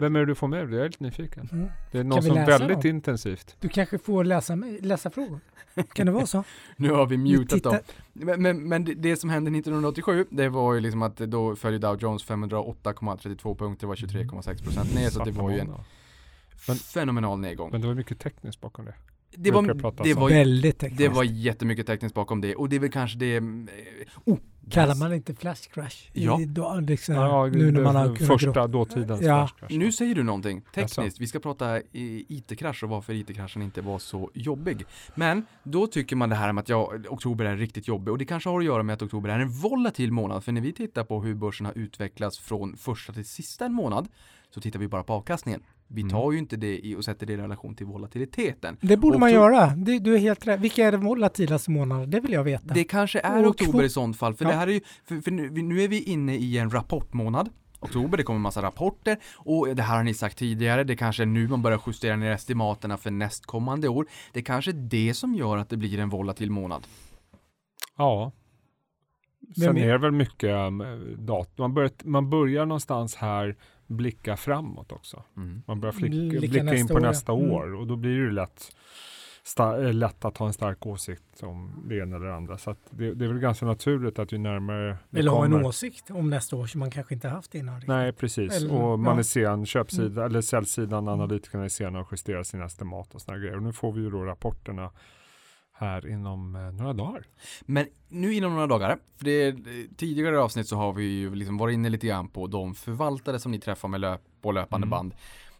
Vem 0.00 0.16
är 0.16 0.20
det 0.20 0.26
du 0.26 0.34
får 0.34 0.48
med 0.48 0.68
dig? 0.68 0.76
Jag 0.76 0.84
är 0.84 0.88
lite 0.88 1.04
nyfiken. 1.04 1.48
Mm. 1.52 1.68
Det 1.92 1.98
är 1.98 2.04
någon 2.04 2.22
som 2.22 2.34
väldigt 2.34 2.82
dem? 2.82 2.90
intensivt. 2.90 3.56
Du 3.60 3.68
kanske 3.68 3.98
får 3.98 4.24
läsa, 4.24 4.54
läsa 4.80 5.10
frågor? 5.10 5.40
Kan 5.92 6.06
det 6.06 6.12
vara 6.12 6.26
så? 6.26 6.44
Nu 6.76 6.90
har 6.90 7.06
vi 7.06 7.16
mutat 7.16 7.62
dem. 7.62 7.78
Men, 8.12 8.42
men, 8.42 8.68
men 8.68 8.94
det, 8.96 9.16
som 9.16 9.30
hände 9.30 9.50
1987, 9.58 10.26
det 10.30 10.48
var 10.48 10.74
ju 10.74 10.80
liksom 10.80 11.02
att 11.02 11.16
då 11.16 11.56
följde 11.56 11.86
Dow 11.86 11.98
Jones 12.02 12.26
508,32 12.26 13.58
punkter, 13.58 13.86
var 13.86 13.94
23,6% 13.94 14.94
ner, 14.94 15.10
så 15.10 15.24
det 15.24 15.30
var 15.30 15.50
ju 15.50 15.58
en. 15.58 15.74
Men- 16.68 16.76
fenomenal 16.76 17.38
nedgång. 17.38 17.70
Men 17.70 17.80
det 17.80 17.86
var 17.86 17.94
mycket 17.94 18.20
tekniskt 18.20 18.60
bakom 18.60 18.84
det. 18.84 18.94
Det 19.30 19.50
var, 19.50 20.02
det 20.04 20.14
var, 20.14 20.28
Väldigt 20.28 20.78
tekniskt. 20.78 20.98
det 20.98 21.08
var 21.08 21.24
jättemycket 21.24 21.86
tekniskt 21.86 22.14
bakom 22.14 22.40
det, 22.40 22.54
och 22.54 22.68
det 22.68 22.76
är 22.76 22.80
väl 22.80 22.90
kanske 22.90 23.18
det... 23.18 23.40
Oh, 24.24 24.38
Kallar 24.70 24.94
man 24.94 25.14
inte 25.14 25.34
flash 25.34 25.62
crash? 25.70 26.10
Ja. 26.12 26.40
I, 26.40 26.44
då, 26.44 26.80
liksom, 26.80 27.14
Ja, 27.14 27.46
nu 27.46 27.70
när 27.70 27.80
man 27.82 27.96
har 27.96 28.14
första 28.16 28.50
grå- 28.50 28.66
dåtidens 28.68 29.20
Ja. 29.22 29.46
flash 29.46 29.58
crash. 29.68 29.78
Nu 29.78 29.92
säger 29.92 30.14
du 30.14 30.22
någonting 30.22 30.62
tekniskt. 30.74 31.20
Vi 31.20 31.26
ska 31.26 31.38
prata 31.40 31.80
IT-krasch 31.92 32.82
och 32.84 32.88
varför 32.90 33.12
IT-kraschen 33.12 33.62
inte 33.62 33.80
var 33.80 33.98
så 33.98 34.30
jobbig. 34.34 34.86
Men 35.14 35.46
då 35.62 35.86
tycker 35.86 36.16
man 36.16 36.28
det 36.28 36.36
här 36.36 36.52
med 36.52 36.62
att 36.62 36.68
ja, 36.68 36.92
oktober 37.08 37.44
är 37.44 37.56
riktigt 37.56 37.88
jobbig 37.88 38.12
och 38.12 38.18
det 38.18 38.24
kanske 38.24 38.48
har 38.50 38.58
att 38.58 38.64
göra 38.64 38.82
med 38.82 38.94
att 38.94 39.02
oktober 39.02 39.28
är 39.30 39.38
en 39.38 39.48
volatil 39.50 40.12
månad. 40.12 40.44
För 40.44 40.52
när 40.52 40.60
vi 40.60 40.72
tittar 40.72 41.04
på 41.04 41.22
hur 41.22 41.34
börsen 41.34 41.66
har 41.66 41.78
utvecklats 41.78 42.38
från 42.38 42.76
första 42.76 43.12
till 43.12 43.24
sista 43.28 43.66
en 43.66 43.72
månad 43.72 44.08
så 44.50 44.60
tittar 44.60 44.78
vi 44.78 44.88
bara 44.88 45.02
på 45.02 45.12
avkastningen. 45.12 45.62
Vi 45.90 46.00
Mm. 46.00 46.10
tar 46.10 46.32
ju 46.32 46.38
inte 46.38 46.56
det 46.56 46.86
i 46.86 46.94
och 46.96 47.04
sätter 47.04 47.26
det 47.26 47.32
i 47.32 47.36
relation 47.36 47.74
till 47.74 47.86
volatiliteten. 47.86 48.76
Det 48.80 48.96
borde 48.96 49.18
man 49.18 49.28
Oktober- 49.28 49.34
göra. 49.52 49.66
Det, 49.76 49.98
du 49.98 50.14
är 50.14 50.18
helt 50.18 50.46
rätt. 50.46 50.60
Vilka 50.60 50.86
är 50.86 50.92
de 50.92 51.00
volatilaste 51.04 51.70
månaderna? 51.70 52.06
Det 52.06 52.20
vill 52.20 52.32
jag 52.32 52.44
veta. 52.44 52.74
Det 52.74 52.84
kanske 52.84 53.20
är 53.20 53.42
Och 53.44 53.50
oktober 53.50 53.84
i 53.84 53.88
sånt 53.88 54.16
fall, 54.16 54.34
för 54.34 54.44
Ja. 54.44 54.50
det 54.50 54.56
här 54.56 54.66
är 54.66 54.72
ju, 54.72 54.80
för, 55.04 55.20
för 55.20 55.30
nu, 55.30 55.50
nu 55.50 55.82
är 55.82 55.88
vi 55.88 56.02
inne 56.02 56.36
i 56.36 56.58
en 56.58 56.70
rapportmånad. 56.70 57.48
Oktober, 57.80 58.16
det 58.16 58.22
kommer 58.22 58.40
massa 58.40 58.62
rapporter 58.62 59.16
och 59.36 59.68
det 59.76 59.82
här 59.82 59.96
har 59.96 60.04
ni 60.04 60.14
sagt 60.14 60.38
tidigare, 60.38 60.84
det 60.84 60.96
kanske 60.96 61.22
är 61.22 61.26
nu 61.26 61.48
man 61.48 61.62
börjar 61.62 61.80
justera 61.86 62.16
ner 62.16 62.30
estimaterna 62.30 62.96
för 62.96 63.10
nästkommande 63.10 63.88
år. 63.88 64.06
Det 64.32 64.38
är 64.40 64.44
kanske 64.44 64.70
är 64.70 64.88
det 64.90 65.14
som 65.14 65.34
gör 65.34 65.56
att 65.56 65.68
det 65.68 65.76
blir 65.76 65.98
en 65.98 66.08
volatil 66.08 66.50
månad. 66.50 66.86
Ja. 67.96 68.32
Sen 69.56 69.76
är- 69.76 69.86
det 69.88 69.98
väl 69.98 70.12
mycket 70.12 70.50
um, 70.50 70.82
datum. 71.18 71.54
Man 71.62 71.74
börjar, 71.74 71.90
man 72.04 72.30
börjar 72.30 72.66
någonstans 72.66 73.16
här 73.16 73.56
blicka 73.88 74.36
framåt 74.36 74.92
också. 74.92 75.22
Mm. 75.36 75.62
Man 75.66 75.80
börjar 75.80 75.92
flicka, 75.92 76.38
Blicka 76.38 76.40
blicka 76.62 76.74
in 76.76 76.88
på 76.88 76.94
år, 76.94 77.00
nästa 77.00 77.32
Mm. 77.32 77.50
år 77.50 77.74
och 77.74 77.86
då 77.86 77.96
blir 77.96 78.20
det 78.20 78.30
lätt, 78.32 78.76
eh, 79.58 79.92
lätt 79.94 80.24
att 80.24 80.36
ha 80.36 80.46
en 80.46 80.52
stark 80.52 80.86
åsikt 80.86 81.42
om 81.42 81.84
det 81.88 81.98
ena 81.98 82.16
eller 82.16 82.26
det 82.26 82.34
andra. 82.34 82.58
Så 82.58 82.70
att 82.70 82.78
det, 82.90 83.14
det 83.14 83.24
är 83.24 83.28
väl 83.28 83.38
ganska 83.38 83.66
naturligt 83.66 84.18
att 84.18 84.32
ju 84.32 84.38
närmare 84.38 84.96
det 85.10 85.18
Eller 85.18 85.30
ha 85.30 85.44
en 85.44 85.50
kommer- 85.50 85.66
åsikt 85.66 86.10
om 86.10 86.30
nästa 86.30 86.56
år 86.56 86.66
som 86.66 86.78
man 86.78 86.90
kanske 86.90 87.14
inte 87.14 87.28
haft 87.28 87.54
innan. 87.54 87.74
riktigt. 87.74 87.88
Nej, 87.88 88.12
precis. 88.12 88.56
Eller- 88.56 88.74
och 88.74 88.98
man 88.98 89.12
ja. 89.14 89.18
är 89.18 89.22
sen, 89.22 89.66
köpsidan 89.66 90.12
Mm. 90.12 90.24
eller 90.24 90.40
säljsidan, 90.40 91.08
analytikerna 91.08 91.64
är 91.64 91.68
sena 91.68 92.00
att 92.00 92.08
justera 92.12 92.44
sina 92.44 92.64
estimat 92.64 93.14
och 93.14 93.20
sådana 93.20 93.40
grejer. 93.40 93.56
Och 93.56 93.62
nu 93.62 93.72
får 93.72 93.92
vi 93.92 94.00
ju 94.00 94.10
då 94.10 94.24
rapporterna 94.24 94.90
här 95.78 96.06
inom 96.08 96.56
eh, 96.56 96.62
några 96.72 96.92
dagar. 96.92 97.22
Men 97.62 97.86
nu 98.08 98.34
inom 98.34 98.52
några 98.54 98.66
dagar, 98.66 98.98
för 99.16 99.24
det 99.24 99.30
är, 99.42 99.56
tidigare 99.96 100.38
avsnitt 100.40 100.68
så 100.68 100.76
har 100.76 100.92
vi 100.92 101.04
ju 101.04 101.34
liksom 101.34 101.58
varit 101.58 101.74
inne 101.74 101.88
lite 101.88 102.06
grann 102.06 102.28
på 102.28 102.46
de 102.46 102.74
förvaltare 102.74 103.38
som 103.38 103.52
ni 103.52 103.58
träffar 103.60 103.88
med 103.88 104.00
löp, 104.00 104.20
på 104.42 104.52
löpande 104.52 104.86
Mm. 104.86 104.90
band. 104.90 105.14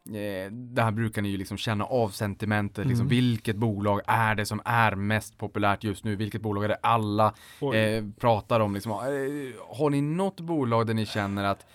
Eh, 0.07 0.53
där 0.53 0.91
brukar 0.91 1.23
ni 1.23 1.29
ju 1.29 1.37
liksom 1.37 1.57
känna 1.57 1.85
av 1.85 2.09
sentimentet, 2.09 2.87
liksom 2.87 3.07
Mm. 3.07 3.09
vilket 3.09 3.57
bolag 3.57 4.01
är 4.07 4.35
det 4.35 4.47
som 4.47 4.61
är 4.65 4.95
mest 4.95 5.39
populärt 5.39 5.85
just 5.85 6.05
nu, 6.05 6.17
vilket 6.17 6.41
bolag 6.43 6.65
är 6.65 6.69
det 6.69 6.79
alla 6.83 7.35
eh, 7.75 8.05
pratar 8.19 8.61
om 8.61 8.75
liksom, 8.75 8.93
eh, 8.93 9.77
har 9.77 9.91
ni 9.91 10.01
något 10.01 10.41
bolag 10.41 10.87
där 10.87 10.95
ni 10.95 11.07
känner 11.07 11.45
att 11.45 11.67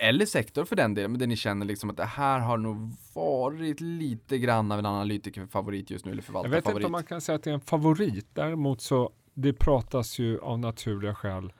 eller 0.00 0.26
sektor 0.26 0.64
för 0.64 0.76
den 0.76 0.94
delen, 0.94 1.10
men 1.10 1.18
där 1.18 1.26
ni 1.26 1.36
känner 1.36 1.66
liksom 1.66 1.90
att 1.90 1.96
det 1.96 2.04
här 2.04 2.40
har 2.40 2.56
nog 2.56 2.92
varit 3.14 3.80
lite 3.80 4.38
grann 4.38 4.72
av 4.72 4.78
en 4.78 4.86
analytikerfavorit 4.86 5.90
just 5.90 6.04
nu, 6.04 6.10
eller 6.10 6.16
jag 6.16 6.22
vet 6.22 6.26
förvaltarfavorit. 6.26 6.76
inte 6.76 6.86
om 6.86 6.92
man 6.92 7.04
kan 7.04 7.20
säga 7.20 7.36
att 7.36 7.42
det 7.42 7.50
är 7.50 7.54
en 7.54 7.60
favorit. 7.60 8.26
Däremot 8.34 8.80
så 8.80 9.12
det 9.34 9.52
pratas 9.52 10.18
ju 10.18 10.40
av 10.40 10.58
naturliga 10.58 11.14
skäl 11.14 11.52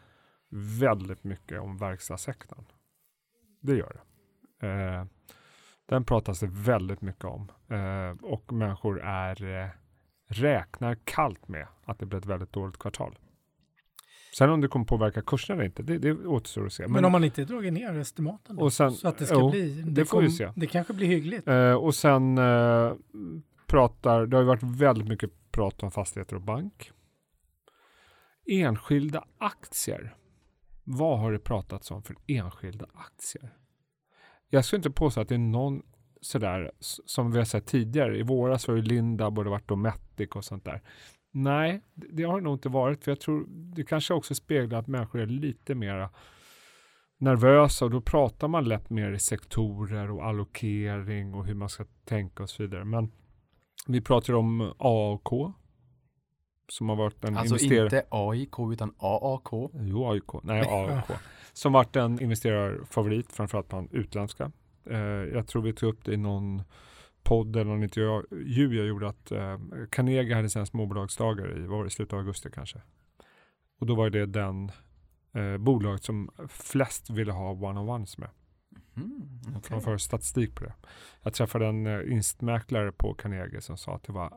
väldigt 0.80 1.24
mycket 1.24 1.60
om 1.60 1.78
verkstadssektorn. 1.78 2.64
Det 3.60 3.74
gör 3.74 4.00
det. 4.60 4.66
Eh, 4.66 5.04
den 5.86 6.04
pratas 6.04 6.40
det 6.40 6.46
väldigt 6.46 7.00
mycket 7.00 7.24
om 7.24 7.52
eh, 7.68 8.24
och 8.24 8.52
människor 8.52 9.00
är 9.00 9.62
eh, 9.62 9.68
räknar 10.26 10.96
kallt 11.04 11.48
med 11.48 11.66
att 11.84 11.98
det 11.98 12.06
blir 12.06 12.18
ett 12.18 12.26
väldigt 12.26 12.52
dåligt 12.52 12.78
kvartal. 12.78 13.18
Sen 14.38 14.50
om 14.50 14.60
det 14.60 14.68
kommer 14.68 14.84
påverka 14.84 15.22
kursen 15.22 15.56
eller 15.56 15.64
inte, 15.64 15.82
det, 15.82 15.98
det 15.98 16.12
återstår 16.12 16.66
att 16.66 16.72
se. 16.72 16.88
Men, 16.88 17.04
om 17.04 17.12
man 17.12 17.24
inte 17.24 17.44
dragit 17.44 17.72
ner 17.72 17.98
estimaten 17.98 18.58
Och 18.58 18.72
sen- 18.72 18.92
så 18.92 19.08
att 19.08 19.18
det 19.18 19.26
ska 19.26 19.34
jo, 19.34 19.50
bli... 19.50 19.82
det 19.82 20.04
får 20.04 20.22
vi 20.22 20.30
se. 20.30 20.52
Det 20.56 20.66
kanske 20.66 20.92
blir 20.92 21.06
hyggligt. 21.06 21.48
Eh, 21.48 21.72
och 21.72 21.94
sen 21.94 22.38
eh, 22.38 22.92
pratar, 23.66 24.26
det 24.26 24.36
har 24.36 24.42
ju 24.42 24.46
varit 24.46 24.62
väldigt 24.62 25.08
mycket 25.08 25.30
prat 25.50 25.82
om 25.82 25.90
fastigheter 25.90 26.36
och 26.36 26.42
bank. 26.42 26.92
Enskilda 28.46 29.24
aktier. 29.38 30.14
Vad 30.84 31.18
har 31.18 31.32
det 31.32 31.38
pratats 31.38 31.90
om 31.90 32.02
för 32.02 32.16
enskilda 32.26 32.86
aktier? 32.94 33.54
Jag 34.48 34.64
skulle 34.64 34.78
inte 34.78 34.90
påstå 34.90 35.20
att 35.20 35.28
det 35.28 35.34
är 35.34 35.38
någon 35.38 35.82
sådär 36.20 36.72
som 36.80 37.32
vi 37.32 37.38
har 37.38 37.44
sett 37.44 37.66
tidigare. 37.66 38.18
I 38.18 38.22
våras 38.22 38.68
var 38.68 38.74
det 38.74 38.82
Linda, 38.82 39.30
både 39.30 39.50
varit 39.50 39.68
Dometic 39.68 40.30
och 40.30 40.44
sånt 40.44 40.64
där. 40.64 40.82
Nej, 41.42 41.80
det 41.94 42.22
har 42.22 42.36
det 42.38 42.44
nog 42.44 42.54
inte 42.54 42.68
varit. 42.68 43.04
För 43.04 43.10
jag 43.10 43.20
tror 43.20 43.46
det 43.48 43.84
kanske 43.84 44.14
också 44.14 44.34
speglar 44.34 44.78
att 44.78 44.86
människor 44.86 45.20
är 45.20 45.26
lite 45.26 45.74
mera 45.74 46.10
nervösa 47.18 47.84
och 47.84 47.90
då 47.90 48.00
pratar 48.00 48.48
man 48.48 48.64
lätt 48.64 48.90
mer 48.90 49.12
i 49.12 49.18
sektorer 49.18 50.10
och 50.10 50.24
allokering 50.24 51.34
och 51.34 51.46
hur 51.46 51.54
man 51.54 51.68
ska 51.68 51.84
tänka 52.04 52.42
och 52.42 52.50
så 52.50 52.62
vidare. 52.62 52.84
Men 52.84 53.12
vi 53.86 54.00
pratar 54.00 54.34
om 54.34 54.72
AAK 54.78 55.54
som 56.68 56.88
har 56.88 56.96
varit 56.96 57.24
en 57.24 57.36
Alltså 57.36 57.54
investerare. 57.54 57.84
inte 57.84 58.04
AIK 58.10 58.72
utan 58.72 58.94
AAK. 58.98 59.70
Jo, 59.74 60.10
AIK. 60.10 60.42
Nej, 60.42 60.64
AIK. 60.68 61.18
Som 61.52 61.72
varit 61.72 61.96
en 61.96 62.20
investerarfavorit, 62.22 63.32
framförallt 63.32 63.68
bland 63.68 63.92
utländska. 63.92 64.52
Eh, 64.90 64.98
jag 64.98 65.46
tror 65.46 65.62
vi 65.62 65.72
tog 65.72 65.88
upp 65.94 66.04
det 66.04 66.12
i 66.12 66.16
någon 66.16 66.62
podd 67.28 67.56
eller 67.56 67.70
någon 67.70 67.82
intervju 67.82 68.76
jag 68.76 68.86
gjorde 68.86 69.08
att 69.08 69.30
eh, 69.30 69.58
Carnegie 69.90 70.34
hade 70.34 70.50
sina 70.50 70.66
småbolagsdagar 70.66 71.58
i, 71.58 71.66
var 71.66 71.84
det 71.84 71.86
i 71.86 71.90
slutet 71.90 72.12
av 72.12 72.18
augusti 72.18 72.48
kanske. 72.52 72.82
Och 73.78 73.86
då 73.86 73.94
var 73.94 74.10
det 74.10 74.26
den 74.26 74.72
eh, 75.32 75.56
bolaget 75.56 76.04
som 76.04 76.30
flest 76.48 77.10
ville 77.10 77.32
ha 77.32 77.52
one-on-ones 77.52 78.18
med. 78.18 78.30
Mm, 78.96 79.40
De 79.42 79.56
okej. 79.56 79.80
för 79.80 79.98
statistik 79.98 80.54
på 80.54 80.64
det. 80.64 80.74
Jag 81.22 81.34
träffade 81.34 81.66
en 81.66 81.86
uh, 81.86 82.12
instmäklare 82.12 82.92
på 82.92 83.14
Carnegie 83.14 83.60
som 83.60 83.76
sa 83.76 83.94
att 83.94 84.02
det 84.02 84.12
var 84.12 84.32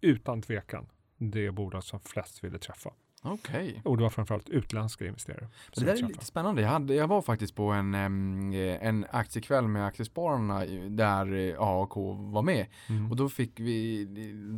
utan 0.00 0.42
tvekan 0.42 0.86
det 1.16 1.50
bolag 1.50 1.84
som 1.84 2.00
flest 2.00 2.44
ville 2.44 2.58
träffa. 2.58 2.90
Okej. 3.26 3.80
Och 3.84 3.96
det 3.96 4.02
var 4.02 4.10
framförallt 4.10 4.48
utländska 4.48 5.06
investerare. 5.06 5.48
Det 5.74 5.84
där 5.84 5.92
är 5.92 6.08
lite 6.08 6.24
spännande. 6.24 6.62
Jag, 6.62 6.68
hade, 6.68 6.94
jag 6.94 7.08
var 7.08 7.22
faktiskt 7.22 7.54
på 7.54 7.70
en, 7.70 7.94
eh, 7.94 8.86
en 8.86 9.06
aktiekväll 9.10 9.68
med 9.68 9.86
aktiespararna 9.86 10.64
där 10.88 11.34
eh, 11.34 11.60
AAK 11.60 11.96
var 12.32 12.42
med. 12.42 12.66
Mm. 12.88 13.10
Och 13.10 13.16
då 13.16 13.28
fick 13.28 13.60
vi, 13.60 14.04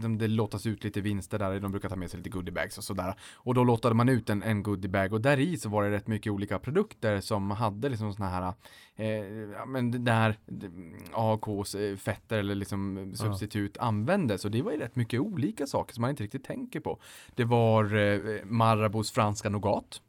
de, 0.02 0.18
det 0.18 0.28
lottas 0.28 0.66
ut 0.66 0.84
lite 0.84 1.00
vinster 1.00 1.38
där, 1.38 1.60
de 1.60 1.70
brukar 1.70 1.88
ta 1.88 1.96
med 1.96 2.10
sig 2.10 2.18
lite 2.18 2.30
goodiebags 2.30 2.78
och 2.78 2.84
sådär. 2.84 3.14
Och 3.34 3.54
då 3.54 3.64
lottade 3.64 3.94
man 3.94 4.08
ut 4.08 4.30
en, 4.30 4.42
en 4.42 4.62
goodiebag 4.62 5.12
och 5.12 5.20
där 5.20 5.38
i 5.38 5.56
så 5.56 5.68
var 5.68 5.82
det 5.84 5.90
rätt 5.90 6.06
mycket 6.06 6.32
olika 6.32 6.58
produkter 6.58 7.20
som 7.20 7.50
hade 7.50 7.88
liksom 7.88 8.12
såna 8.12 8.28
här, 8.28 8.52
eh, 8.96 9.06
ja 9.58 9.66
men 9.66 9.90
det 9.90 9.98
där 9.98 10.36
det- 10.46 10.70
AAKs 11.12 11.74
eh, 11.74 11.96
fetter 11.96 12.38
eller 12.38 12.54
liksom 12.54 13.12
substitut 13.14 13.78
användes. 13.78 14.44
Och 14.44 14.50
det 14.50 14.62
var 14.62 14.72
ju 14.72 14.78
rätt 14.78 14.96
mycket 14.96 15.20
olika 15.20 15.66
saker 15.66 15.94
som 15.94 16.00
man 16.02 16.10
inte 16.10 16.22
riktigt 16.22 16.44
tänker 16.44 16.80
på. 16.80 16.98
Det 17.34 17.44
var 17.44 17.96
eh, 17.96 18.44
Marabous 18.56 19.12
franska 19.12 19.48
nougat. 19.48 20.02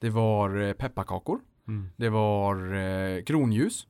Det 0.00 0.10
var 0.10 0.60
eh, 0.62 0.72
pepparkakor. 0.72 1.40
Mm. 1.68 1.88
Det 1.96 2.08
var 2.08 2.74
eh, 2.74 3.22
kronljus. 3.24 3.86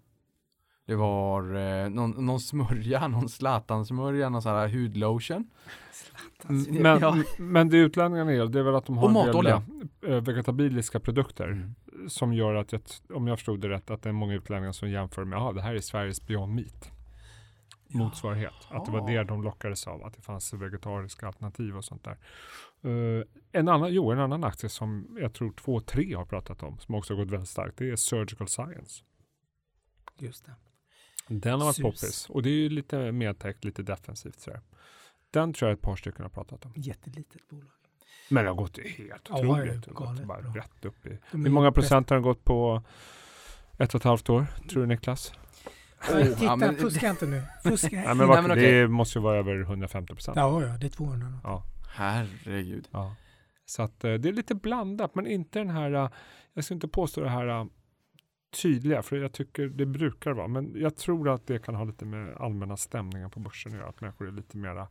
Det 0.87 0.95
var 0.95 1.55
eh, 1.55 1.91
någon, 1.91 2.27
någon 2.27 2.41
smörja, 2.41 3.09
någon 3.09 3.29
Zlatan-smörja, 3.29 4.29
någon 4.29 4.43
sån 4.43 4.53
här 4.53 4.69
hudlotion. 4.69 5.51
Men, 6.47 7.01
Ja. 7.01 7.17
men 7.39 7.69
det 7.69 7.77
utlänningarna 7.77 8.33
är, 8.33 8.47
det 8.47 8.59
är 8.59 8.63
väl 8.63 8.75
att 8.75 8.87
de 8.87 8.99
har 8.99 9.09
en 9.09 9.15
del, 9.25 9.47
eh, 10.17 10.21
vegetabiliska 10.23 11.01
produkter 11.01 11.49
Mm. 11.49 11.75
som 12.09 12.33
gör 12.35 12.55
att, 12.55 12.73
jag, 12.73 12.81
om 13.15 13.27
jag 13.27 13.39
förstod 13.39 13.61
det 13.61 13.69
rätt, 13.69 13.91
att 13.91 14.03
det 14.03 14.09
är 14.09 14.13
många 14.13 14.35
utlänningar 14.35 14.73
som 14.73 14.91
jämför 14.91 15.25
med, 15.25 15.37
ja 15.39 15.53
det 15.53 15.63
här 15.63 15.75
är 15.75 15.81
Sveriges 15.81 16.27
Beyond 16.27 16.55
Meat 16.55 16.91
motsvarighet. 17.89 18.53
Att 18.71 18.85
det 18.85 18.91
var 18.91 19.07
det 19.11 19.25
de 19.25 19.43
lockades 19.43 19.87
av, 19.87 20.05
att 20.05 20.15
det 20.15 20.23
fanns 20.23 20.53
vegetariska 20.53 21.27
alternativ 21.27 21.77
och 21.77 21.85
sånt 21.85 22.05
där. 22.05 22.19
Eh, 22.85 23.25
en, 23.53 23.69
annan, 23.69 23.93
jo, 23.95 24.11
en 24.11 24.19
annan 24.19 24.45
aktie 24.45 24.69
som 24.71 25.17
jag 25.21 25.33
tror 25.35 25.53
två, 25.53 25.81
tre 25.81 26.15
har 26.15 26.25
pratat 26.25 26.63
om, 26.63 26.79
som 26.79 26.95
också 26.95 27.15
har 27.15 27.19
gått 27.25 27.33
väldigt 27.33 27.49
starkt, 27.49 27.79
det 27.79 27.91
är 27.91 27.97
Surgical 27.97 28.49
Science. 28.49 29.03
Just 30.19 30.45
det. 30.47 30.53
Den 31.29 31.53
har 31.53 31.59
varit 31.67 31.77
SUS. 31.77 31.83
poppis 31.83 32.31
och 32.31 32.43
det 32.43 32.49
är 32.49 32.55
ju 32.55 32.69
lite 32.69 33.13
medtäckt, 33.13 33.65
lite 33.65 33.83
defensivt 33.83 34.41
sådär. 34.41 34.61
Den 35.31 35.53
tror 35.53 35.69
jag 35.71 35.77
ett 35.77 35.83
par 35.83 35.97
stycken 35.97 36.23
har 36.23 36.31
pratat 36.31 36.65
om. 36.65 36.73
Jättelitet 36.77 37.49
bolag. 37.49 37.69
Men 38.31 38.45
det 38.45 38.51
har 38.51 38.57
gått 38.57 38.79
helt 38.79 39.27
Ja, 39.29 39.39
otroligt. 39.39 39.85
det 39.85 39.91
gått 39.91 40.25
bara 40.25 40.41
bra. 40.43 40.53
rätt 40.63 40.85
upp 40.85 41.07
i. 41.07 41.19
Hur 41.31 41.51
många 41.51 41.73
procent 41.73 42.11
har 42.11 42.17
den 42.17 42.23
gått 42.23 42.45
på 42.45 42.83
Ett 43.79 43.95
och 43.95 44.01
ett 44.01 44.05
halvt 44.05 44.31
år, 44.31 44.47
tror 44.71 44.81
du 44.83 44.87
Niklas? 44.87 45.33
Nej, 46.13 46.29
ja, 46.29 46.35
titta, 46.37 46.57
men- 46.57 46.77
fuska 46.77 47.11
inte 47.11 47.27
nu. 47.27 47.43
Fuska. 47.63 47.89
Nej, 47.97 48.05
ja, 48.07 48.15
men, 48.15 48.29
vad- 48.29 48.43
men 48.43 48.51
okej. 48.53 48.73
Det 48.73 48.89
måste 48.89 49.19
ju 49.19 49.23
vara 49.23 49.37
över 49.39 49.61
150 49.61 50.15
procent. 50.15 50.37
ja, 50.37 50.77
det 50.81 50.87
är 50.87 50.91
200. 50.91 51.29
nu. 51.29 51.37
Ja. 51.45 51.65
Herregud. 51.93 52.89
Ja. 52.91 53.17
Så 53.65 53.83
att 53.83 54.05
eh, 54.05 54.15
det 54.15 54.29
är 54.29 54.33
lite 54.33 54.55
blandat, 54.55 55.15
men 55.15 55.27
inte 55.27 55.59
den 55.59 55.71
här, 55.71 55.93
eh, 55.93 56.11
jag 56.53 56.65
ska 56.65 56.75
inte 56.75 56.89
påstå 56.89 57.21
det 57.21 57.29
här 57.29 57.47
eh, 57.49 57.67
tydliga, 58.63 59.03
för 59.03 59.17
jag 59.17 59.33
tycker 59.33 59.69
det 59.69 59.87
brukar 59.87 60.33
vara, 60.33 60.49
men 60.49 60.73
jag 60.77 60.97
tror 60.97 61.29
att 61.29 61.47
det 61.47 61.59
kan 61.59 61.75
ha 61.75 61.85
lite 61.85 62.05
med 62.05 62.37
allmänna 62.37 62.77
stämningen 62.77 63.31
på 63.31 63.41
börsen 63.41 63.73
att 63.73 63.79
göra, 63.79 63.89
att 63.89 64.01
människor 64.01 64.29
är 64.29 64.33
lite 64.33 64.57
mera 64.57 64.89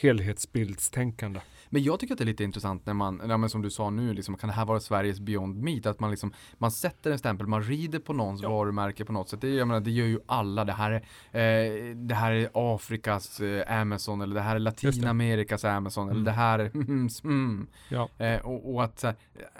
helhetsbildstänkande. 0.00 1.40
Men 1.70 1.82
jag 1.82 2.00
tycker 2.00 2.14
att 2.14 2.18
det 2.18 2.24
är 2.24 2.26
lite 2.26 2.44
intressant 2.44 2.86
när 2.86 2.94
man, 2.94 3.22
ja, 3.28 3.36
men 3.36 3.50
som 3.50 3.62
du 3.62 3.70
sa 3.70 3.90
nu, 3.90 4.14
liksom, 4.14 4.36
kan 4.36 4.48
det 4.48 4.54
här 4.54 4.64
vara 4.64 4.80
Sveriges 4.80 5.20
Beyond 5.20 5.62
Meat? 5.62 5.86
Att 5.86 6.00
man 6.00 6.10
liksom, 6.10 6.32
man 6.58 6.70
sätter 6.70 7.10
en 7.10 7.18
stämpel, 7.18 7.46
man 7.46 7.62
rider 7.62 7.98
på 7.98 8.12
någons 8.12 8.42
varumärke 8.42 9.04
på 9.04 9.12
något 9.12 9.28
sätt. 9.28 9.40
Det, 9.40 9.48
jag 9.48 9.68
menar, 9.68 9.80
det 9.80 9.90
gör 9.90 10.06
ju 10.06 10.20
alla. 10.26 10.64
Det 10.64 10.72
här 10.72 10.90
är, 11.32 11.90
eh, 11.90 11.96
det 11.96 12.14
här 12.14 12.32
är 12.32 12.50
Afrikas 12.54 13.40
eh, 13.40 13.80
Amazon, 13.80 14.20
eller 14.20 14.34
det 14.34 14.40
här 14.40 14.54
är 14.56 14.58
Latinamerikas 14.58 15.64
Amazon, 15.64 16.04
eller 16.08 16.12
Mm. 16.18 16.24
det 16.24 16.30
här 16.32 16.58
är 16.58 16.70
mm, 17.24 17.66
Ja. 17.88 18.08
eh, 18.18 18.40
och, 18.40 18.74
och 18.74 18.84
att, 18.84 19.02
här, 19.02 19.14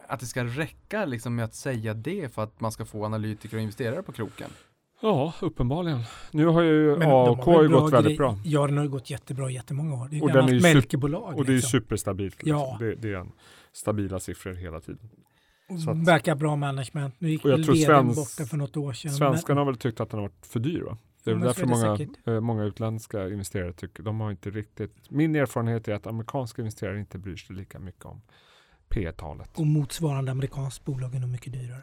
att 0.07 0.21
det 0.21 0.27
ska 0.27 0.45
räcka 0.45 1.05
liksom 1.05 1.35
med 1.35 1.45
att 1.45 1.55
säga 1.55 1.95
det 1.95 2.35
för 2.35 2.43
att 2.43 2.61
man 2.61 2.73
ska 2.73 2.85
få 2.85 3.05
analytiker 3.05 3.57
och 3.57 3.63
investerare 3.63 4.03
på 4.03 4.13
kroken. 4.13 4.51
Ja, 5.01 5.35
uppenbarligen. 5.41 6.01
Nu 6.31 6.47
har 6.47 6.63
ju 6.63 6.97
Men 6.97 7.09
har 7.09 7.63
ju 7.63 7.69
gått 7.69 7.93
väldigt 7.93 8.19
bra. 8.19 8.39
Ja, 8.45 8.67
den 8.67 8.77
har 8.77 8.85
ju 8.85 8.91
gått 8.91 9.11
jättebra 9.11 9.51
i 9.51 9.55
jättemånga 9.55 9.95
år. 9.95 10.09
Det 10.11 10.17
är 10.17 10.23
Och 10.23 10.31
är 10.31 10.35
gammalt 10.35 10.55
ju 10.55 10.59
sup- 10.59 10.63
mälkebolag. 10.75 11.37
Och 11.39 11.45
det 11.45 11.51
är 11.51 11.53
ju 11.53 11.57
liksom. 11.57 11.71
superstabilt. 11.81 12.43
Liksom. 12.43 12.51
Ja. 12.61 12.77
Det, 12.81 12.95
det 12.95 13.13
är 13.13 13.17
en 13.17 13.33
stabila 13.73 14.21
siffror 14.21 14.53
hela 14.55 14.81
tiden. 14.81 15.11
så 15.85 15.91
att- 15.91 16.07
Verkar 16.07 16.35
bra 16.35 16.57
management. 16.57 17.15
Nu 17.19 17.31
gick 17.31 17.45
väl 17.45 17.65
vdn 17.65 18.07
borta 18.15 18.45
för 18.47 18.57
något 18.57 18.77
år 18.77 18.93
sedan. 18.93 19.13
Svenskarna 19.13 19.61
har 19.61 19.67
väl 19.67 19.77
tyckt 19.77 20.01
att 20.01 20.11
den 20.11 20.19
har 20.21 20.29
varit 20.29 20.47
för 20.47 20.61
dyr 20.61 20.81
va? 20.83 20.99
Det 21.25 21.31
är 21.31 21.35
väl 21.35 21.45
därför 21.45 21.63
är 21.63 21.67
många, 21.67 21.99
eh, 22.37 22.41
många 22.41 22.65
utländska 22.65 23.29
investerare 23.29 23.73
tycker, 23.73 24.03
de 24.03 24.21
har 24.21 24.31
inte 24.31 24.51
riktigt, 24.51 25.11
min 25.11 25.37
erfarenhet 25.37 25.89
är 25.89 25.95
att 25.95 26.07
amerikanska 26.07 26.63
investerare 26.63 26.99
inte 27.01 27.19
bryr 27.19 27.37
sig 27.37 27.57
lika 27.57 27.79
mycket 27.79 28.05
om 28.05 28.21
P 28.89 29.13
talet 29.13 29.51
Och 29.59 29.67
motsvarande 29.67 30.31
amerikanskt 30.31 30.85
bolag 30.85 31.15
är 31.15 31.21
nog 31.21 31.31
mycket 31.31 31.53
dyrare. 31.53 31.83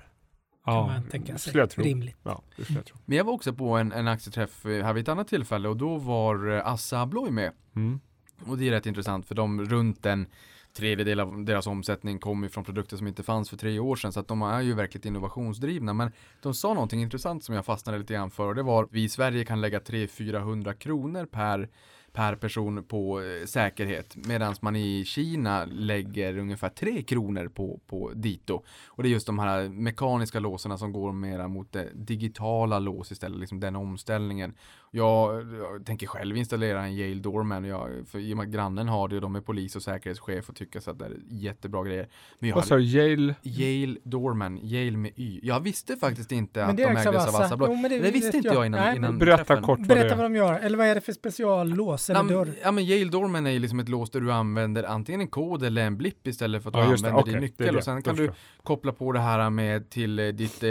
Kan 0.66 0.88
man 0.88 1.04
tänka 1.04 1.38
sig. 1.38 1.50
skulle 1.50 1.62
jag 1.62 1.70
tro. 1.70 1.84
Rimligt. 1.84 2.18
Ja, 2.24 2.42
det 2.56 2.64
skulle 2.64 2.80
jag 2.80 2.86
tro. 2.86 2.98
Men 3.06 3.18
jag 3.18 3.26
var 3.26 3.34
också 3.34 3.54
på 3.54 3.78
en, 3.78 3.92
en 3.92 4.08
aktieträff 4.08 4.66
eh, 4.66 4.84
här 4.84 4.94
vid 4.94 5.02
ett 5.02 5.10
annat 5.10 5.28
tillfälle 5.28 5.70
och 5.70 5.78
då 5.78 5.98
var 5.98 6.52
eh, 6.52 6.68
Assa 6.68 7.02
Abloy 7.02 7.32
med. 7.32 7.52
Mm. 7.76 8.00
Och 8.46 8.58
det 8.58 8.68
är 8.68 8.72
rätt 8.72 8.86
intressant 8.86 9.26
för 9.26 9.36
de 9.36 9.66
runt 9.66 10.06
en 10.06 10.28
tredjedel 10.76 11.20
av 11.20 11.46
deras 11.46 11.68
omsättning 11.68 12.20
kommer 12.20 12.48
från 12.48 12.64
produkter 12.64 12.98
som 12.98 13.08
inte 13.08 13.24
fanns 13.24 13.50
för 13.50 13.58
tre 13.58 13.80
år 13.80 13.96
sedan 13.96 14.14
så 14.14 14.20
att 14.20 14.28
de 14.28 14.42
är 14.42 14.62
ju 14.62 14.74
verkligt 14.74 15.06
innovationsdrivna 15.06 15.94
men 15.94 16.12
de 16.42 16.54
sa 16.54 16.74
någonting 16.74 17.02
intressant 17.02 17.44
som 17.44 17.56
jag 17.56 17.66
fastnade 17.66 17.98
lite 17.98 18.14
grann 18.14 18.32
för 18.32 18.48
och 18.48 18.56
det 18.56 18.64
var 18.64 18.88
vi 18.92 19.04
i 19.04 19.10
Sverige 19.10 19.46
kan 19.46 19.62
lägga 19.62 19.80
300-400 19.80 20.74
kronor 20.74 21.26
per 21.26 21.70
per 22.16 22.36
person 22.36 22.84
på 22.84 23.22
eh, 23.22 23.46
säkerhet 23.46 24.16
medan 24.16 24.56
man 24.62 24.76
i 24.76 25.06
Kina 25.06 25.66
lägger 25.66 26.38
ungefär 26.38 26.70
3 26.70 27.02
kronor 27.02 27.48
på, 27.48 27.80
på 27.88 28.12
dito. 28.16 28.64
Och 28.88 29.04
det 29.04 29.10
är 29.10 29.12
just 29.12 29.28
de 29.28 29.40
här 29.40 29.70
mekaniska 29.70 30.40
låsarna 30.40 30.78
som 30.78 30.92
går 30.92 31.12
mera 31.12 31.48
mot 31.48 31.72
det 31.72 31.90
digitala 31.94 32.80
lås 32.80 33.12
istället, 33.12 33.40
liksom 33.40 33.60
den 33.60 33.76
omställningen. 33.76 34.54
Jag, 34.96 35.54
jag 35.54 35.86
tänker 35.86 36.08
själv 36.08 36.38
installera 36.38 36.84
en 36.86 36.96
Yale 36.96 37.22
Doorman, 37.22 37.64
och 37.64 37.70
jag, 37.70 38.08
för 38.08 38.20
i 38.20 38.34
och 38.34 38.38
med 38.38 38.44
att 38.46 38.52
grannen 38.54 38.88
har 38.88 39.08
det 39.08 39.16
och 39.16 39.22
de 39.22 39.36
är 39.36 39.42
polis 39.42 39.76
och 39.76 39.82
säkerhetschef 39.82 40.50
och 40.50 40.56
tycker 40.56 40.80
så 40.80 40.92
att 40.92 41.00
det 41.00 41.06
är 41.06 41.18
jättebra 41.30 41.84
grejer. 41.84 42.08
Men 42.40 42.50
jag 42.50 42.56
Vad 42.56 42.66
sa 42.66 42.76
du, 42.76 42.84
Yale? 42.84 43.36
Yale 43.42 44.00
Doorman, 44.04 44.58
Yale 44.64 44.98
med 44.98 45.12
Y. 45.16 45.40
Jag 45.44 45.60
visste 45.60 45.96
faktiskt 45.96 46.32
inte 46.32 46.66
att 46.66 46.78
de 46.78 46.84
ägdes 46.84 47.06
av 47.08 47.16
Assa 47.16 47.58
men 47.58 47.82
Det, 47.82 48.00
det 48.00 48.12
visste 48.12 48.38
inte 48.38 48.50
jag 48.50 48.66
innan, 48.66 48.80
Nej, 48.80 48.96
innan 48.96 49.18
Berätta 49.20 49.44
träffen. 49.44 49.64
kort 49.64 49.80
vad 49.80 49.88
Berätta 49.88 50.08
det 50.10 50.16
vad 50.16 50.26
de 50.26 50.36
gör. 50.36 50.54
Eller 50.60 50.78
vad 50.78 50.88
är 50.88 50.96
det 50.96 51.02
för 51.02 51.14
speciallås 51.14 52.10
eller 52.10 52.24
dörr? 52.24 52.50
Ja 52.64 52.72
men 52.72 52.86
Yale 52.86 53.12
Doorman 53.12 53.48
är 53.48 53.52
ju 53.52 53.60
liksom 53.60 53.80
ett 53.80 53.90
lås 53.90 54.10
där 54.12 54.22
du 54.22 54.32
använder 54.32 54.84
antingen 54.84 55.22
en 55.22 55.28
kod 55.28 55.64
eller 55.64 55.82
en 55.82 55.98
blipp 55.98 56.28
istället 56.28 56.64
för 56.64 56.70
att 56.70 56.76
Ja, 56.76 56.82
du 56.82 56.88
använder 56.88 57.20
Okej, 57.22 57.34
din 57.34 57.42
nyckel 57.42 57.74
det. 57.74 57.78
och 57.78 57.84
sen 57.84 58.02
kan 58.02 58.16
du 58.16 58.32
koppla 58.64 58.92
på 58.92 59.12
det 59.12 59.20
här 59.20 59.50
med 59.50 59.90
till 59.90 60.20
eh, 60.20 60.28
ditt, 60.28 60.64
eh, 60.64 60.70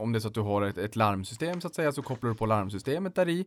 om 0.00 0.12
det 0.12 0.18
är 0.18 0.20
så 0.20 0.28
att 0.28 0.34
du 0.34 0.40
har 0.40 0.62
ett, 0.62 0.78
ett 0.78 0.96
larmsystem 0.96 1.60
så 1.60 1.66
att 1.66 1.74
säga 1.74 1.92
så 1.92 2.02
kopplar 2.02 2.30
du 2.30 2.36
på 2.36 2.46
larmsystemet 2.46 3.14
där 3.14 3.28
i 3.28 3.46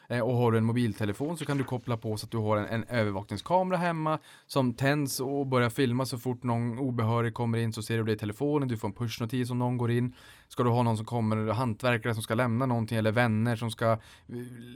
och 0.19 0.33
har 0.35 0.51
du 0.51 0.57
en 0.57 0.63
mobiltelefon 0.63 1.37
så 1.37 1.45
kan 1.45 1.57
du 1.57 1.63
koppla 1.63 1.97
på 1.97 2.17
så 2.17 2.25
att 2.25 2.31
du 2.31 2.37
har 2.37 2.57
en, 2.57 2.65
en 2.65 2.83
övervakningskamera 2.83 3.77
hemma 3.77 4.19
som 4.47 4.73
tänds 4.73 5.19
och 5.19 5.47
börjar 5.47 5.69
filma 5.69 6.05
så 6.05 6.17
fort 6.17 6.43
någon 6.43 6.79
obehörig 6.79 7.33
kommer 7.33 7.57
in 7.57 7.73
så 7.73 7.83
ser 7.83 7.97
du 7.97 8.03
det 8.03 8.11
i 8.11 8.17
telefonen, 8.17 8.67
du 8.67 8.77
får 8.77 8.87
en 8.87 8.93
pushnotis 8.93 9.49
om 9.49 9.59
någon 9.59 9.77
går 9.77 9.91
in. 9.91 10.15
Ska 10.47 10.63
du 10.63 10.69
ha 10.69 10.83
någon 10.83 10.97
som 10.97 11.05
kommer, 11.05 11.51
hantverkare 11.51 12.13
som 12.13 12.23
ska 12.23 12.33
lämna 12.33 12.65
någonting 12.65 12.97
eller 12.97 13.11
vänner 13.11 13.55
som 13.55 13.71
ska 13.71 13.91
eh, 13.91 13.97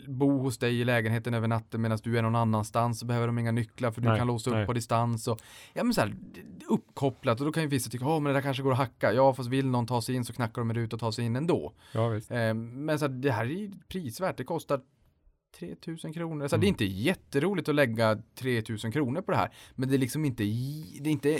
bo 0.07 0.39
hos 0.39 0.57
dig 0.57 0.79
i 0.79 0.83
lägenheten 0.83 1.33
över 1.33 1.47
natten 1.47 1.81
medan 1.81 1.99
du 2.03 2.17
är 2.17 2.21
någon 2.21 2.35
annanstans 2.35 2.99
så 2.99 3.05
behöver 3.05 3.27
de 3.27 3.39
inga 3.39 3.51
nycklar 3.51 3.91
för 3.91 4.01
du 4.01 4.07
Nej, 4.07 4.17
kan 4.17 4.27
låsa 4.27 4.49
upp 4.49 4.55
nej. 4.55 4.65
på 4.65 4.73
distans 4.73 5.27
och 5.27 5.39
ja 5.73 5.83
men 5.83 5.93
så 5.93 6.01
här, 6.01 6.15
uppkopplat 6.67 7.39
och 7.39 7.45
då 7.45 7.51
kan 7.51 7.63
ju 7.63 7.69
vissa 7.69 7.89
tycka, 7.89 8.05
ja 8.05 8.19
men 8.19 8.33
det 8.33 8.37
där 8.37 8.41
kanske 8.41 8.63
går 8.63 8.71
att 8.71 8.77
hacka, 8.77 9.13
ja 9.13 9.33
fast 9.33 9.49
vill 9.49 9.67
någon 9.67 9.87
ta 9.87 10.01
sig 10.01 10.15
in 10.15 10.25
så 10.25 10.33
knackar 10.33 10.61
de 10.61 10.79
ut 10.79 10.93
och 10.93 10.99
tar 10.99 11.11
sig 11.11 11.25
in 11.25 11.35
ändå. 11.35 11.73
Ja, 11.91 12.07
visst. 12.07 12.31
Eh, 12.31 12.53
men 12.53 12.99
så 12.99 13.05
här, 13.05 13.13
det 13.13 13.31
här 13.31 13.45
är 13.45 13.71
prisvärt, 13.87 14.37
det 14.37 14.43
kostar 14.43 14.81
3000 15.59 16.13
kronor. 16.13 16.47
Så 16.47 16.55
Mm. 16.55 16.61
Det 16.61 16.67
är 16.67 16.69
inte 16.69 16.85
jätteroligt 16.85 17.69
att 17.69 17.75
lägga 17.75 18.17
3000 18.35 18.91
kronor 18.91 19.21
på 19.21 19.31
det 19.31 19.37
här. 19.37 19.49
Men 19.75 19.89
det 19.89 19.95
är 19.95 19.99
liksom 19.99 20.25
inte, 20.25 20.43
det 20.43 21.09
är 21.09 21.11
inte 21.11 21.39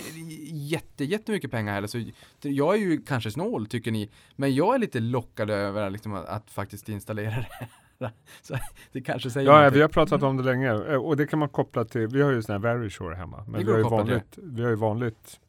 jätte, 0.50 1.04
jättemycket 1.04 1.50
pengar 1.50 1.74
heller. 1.74 1.88
Så 1.88 2.04
jag 2.40 2.74
är 2.74 2.78
ju 2.78 3.02
kanske 3.02 3.30
snål 3.30 3.66
tycker 3.66 3.92
ni. 3.92 4.10
Men 4.36 4.54
jag 4.54 4.74
är 4.74 4.78
lite 4.78 5.00
lockad 5.00 5.50
över 5.50 5.90
liksom, 5.90 6.14
att, 6.14 6.26
att 6.26 6.50
faktiskt 6.50 6.88
installera 6.88 7.34
det. 7.98 8.12
Så 8.42 8.54
det 8.92 9.00
kanske 9.00 9.30
säger 9.30 9.50
Ja, 9.50 9.64
ja, 9.64 9.70
vi 9.70 9.80
har 9.80 9.88
pratat 9.88 10.22
om 10.22 10.36
det 10.36 10.42
länge 10.42 10.68
eh, 10.68 11.04
och 11.04 11.16
det 11.16 11.26
kan 11.26 11.38
man 11.38 11.48
koppla 11.48 11.84
till, 11.84 12.06
vi 12.06 12.22
har 12.22 12.32
ju 12.32 12.42
sån 12.42 12.52
här 12.52 12.60
Verisure 12.60 13.14
hemma, 13.14 13.44
men 13.48 13.66
vi 13.66 13.72
har, 13.72 13.78
ju 13.78 13.84
vanligt, 13.84 14.38
vi 14.42 14.62
har 14.62 14.70
ju 14.70 14.76
vanligt 14.76 15.40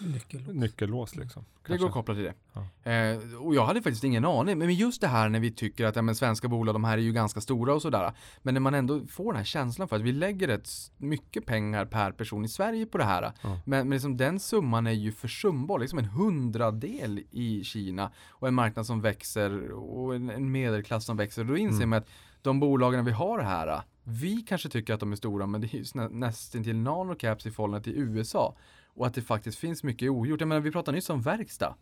Nyckellås. 0.00 0.54
nyckellås 0.54 1.16
liksom. 1.16 1.42
Det 1.42 1.68
går 1.68 1.76
kanske. 1.76 1.86
att 1.86 1.92
koppla 1.92 2.14
till 2.14 2.24
det. 2.24 2.34
Ja. 2.52 2.90
Eh, 2.92 3.34
och 3.42 3.54
jag 3.54 3.66
hade 3.66 3.82
faktiskt 3.82 4.04
ingen 4.04 4.24
aning. 4.24 4.58
Men 4.58 4.74
just 4.74 5.00
det 5.00 5.06
här 5.08 5.28
när 5.28 5.40
vi 5.40 5.50
tycker 5.50 5.84
att 5.86 5.96
ja, 5.96 6.02
men 6.02 6.14
svenska 6.14 6.48
bolag, 6.48 6.74
de 6.74 6.84
här 6.84 6.98
är 6.98 7.02
ju 7.02 7.12
ganska 7.12 7.40
stora 7.40 7.74
och 7.74 7.82
sådär. 7.82 8.12
Men 8.42 8.54
när 8.54 8.60
man 8.60 8.74
ändå 8.74 9.06
får 9.06 9.32
den 9.32 9.36
här 9.36 9.44
känslan 9.44 9.88
för 9.88 9.96
att 9.96 10.02
vi 10.02 10.12
lägger 10.12 10.46
rätt 10.46 10.68
mycket 10.96 11.46
pengar 11.46 11.84
per 11.84 12.12
person 12.12 12.44
i 12.44 12.48
Sverige 12.48 12.86
på 12.86 12.98
det 12.98 13.04
här. 13.04 13.22
Ja. 13.22 13.32
Men, 13.42 13.88
men 13.88 13.90
liksom 13.90 14.16
den 14.16 14.40
summan 14.40 14.86
är 14.86 14.90
ju 14.92 15.12
försumbar, 15.12 15.78
liksom 15.78 15.98
en 15.98 16.04
hundradel 16.04 17.20
i 17.30 17.64
Kina. 17.64 18.10
Och 18.28 18.48
en 18.48 18.54
marknad 18.54 18.86
som 18.86 19.00
växer 19.00 19.70
och 19.72 20.14
en, 20.14 20.30
en 20.30 20.50
medelklass 20.52 21.04
som 21.04 21.16
växer. 21.16 21.44
Då 21.44 21.56
inser 21.56 21.76
Mm. 21.76 21.88
man 21.90 21.98
att 21.98 22.08
de 22.42 22.60
bolagen 22.60 23.04
vi 23.04 23.10
har 23.12 23.38
här, 23.38 23.82
vi 24.02 24.36
kanske 24.42 24.68
tycker 24.68 24.94
att 24.94 25.00
de 25.00 25.12
är 25.12 25.16
stora, 25.16 25.46
men 25.46 25.60
det 25.60 25.74
är 25.74 25.78
ju 25.78 25.82
snä- 25.84 26.08
nästan 26.12 26.64
till 26.64 26.76
nanocaps 26.76 27.46
i 27.46 27.50
förhållande 27.50 27.84
till 27.84 27.96
USA. 27.98 28.56
Och 28.94 29.06
att 29.06 29.14
det 29.14 29.22
faktiskt 29.22 29.58
finns 29.58 29.82
mycket 29.82 30.10
ogjort. 30.10 30.40
Jag 30.40 30.48
menar, 30.48 30.60
vi 30.60 30.70
pratade 30.70 30.94
nyss 30.94 31.10
om 31.10 31.22
verkstad. 31.22 31.74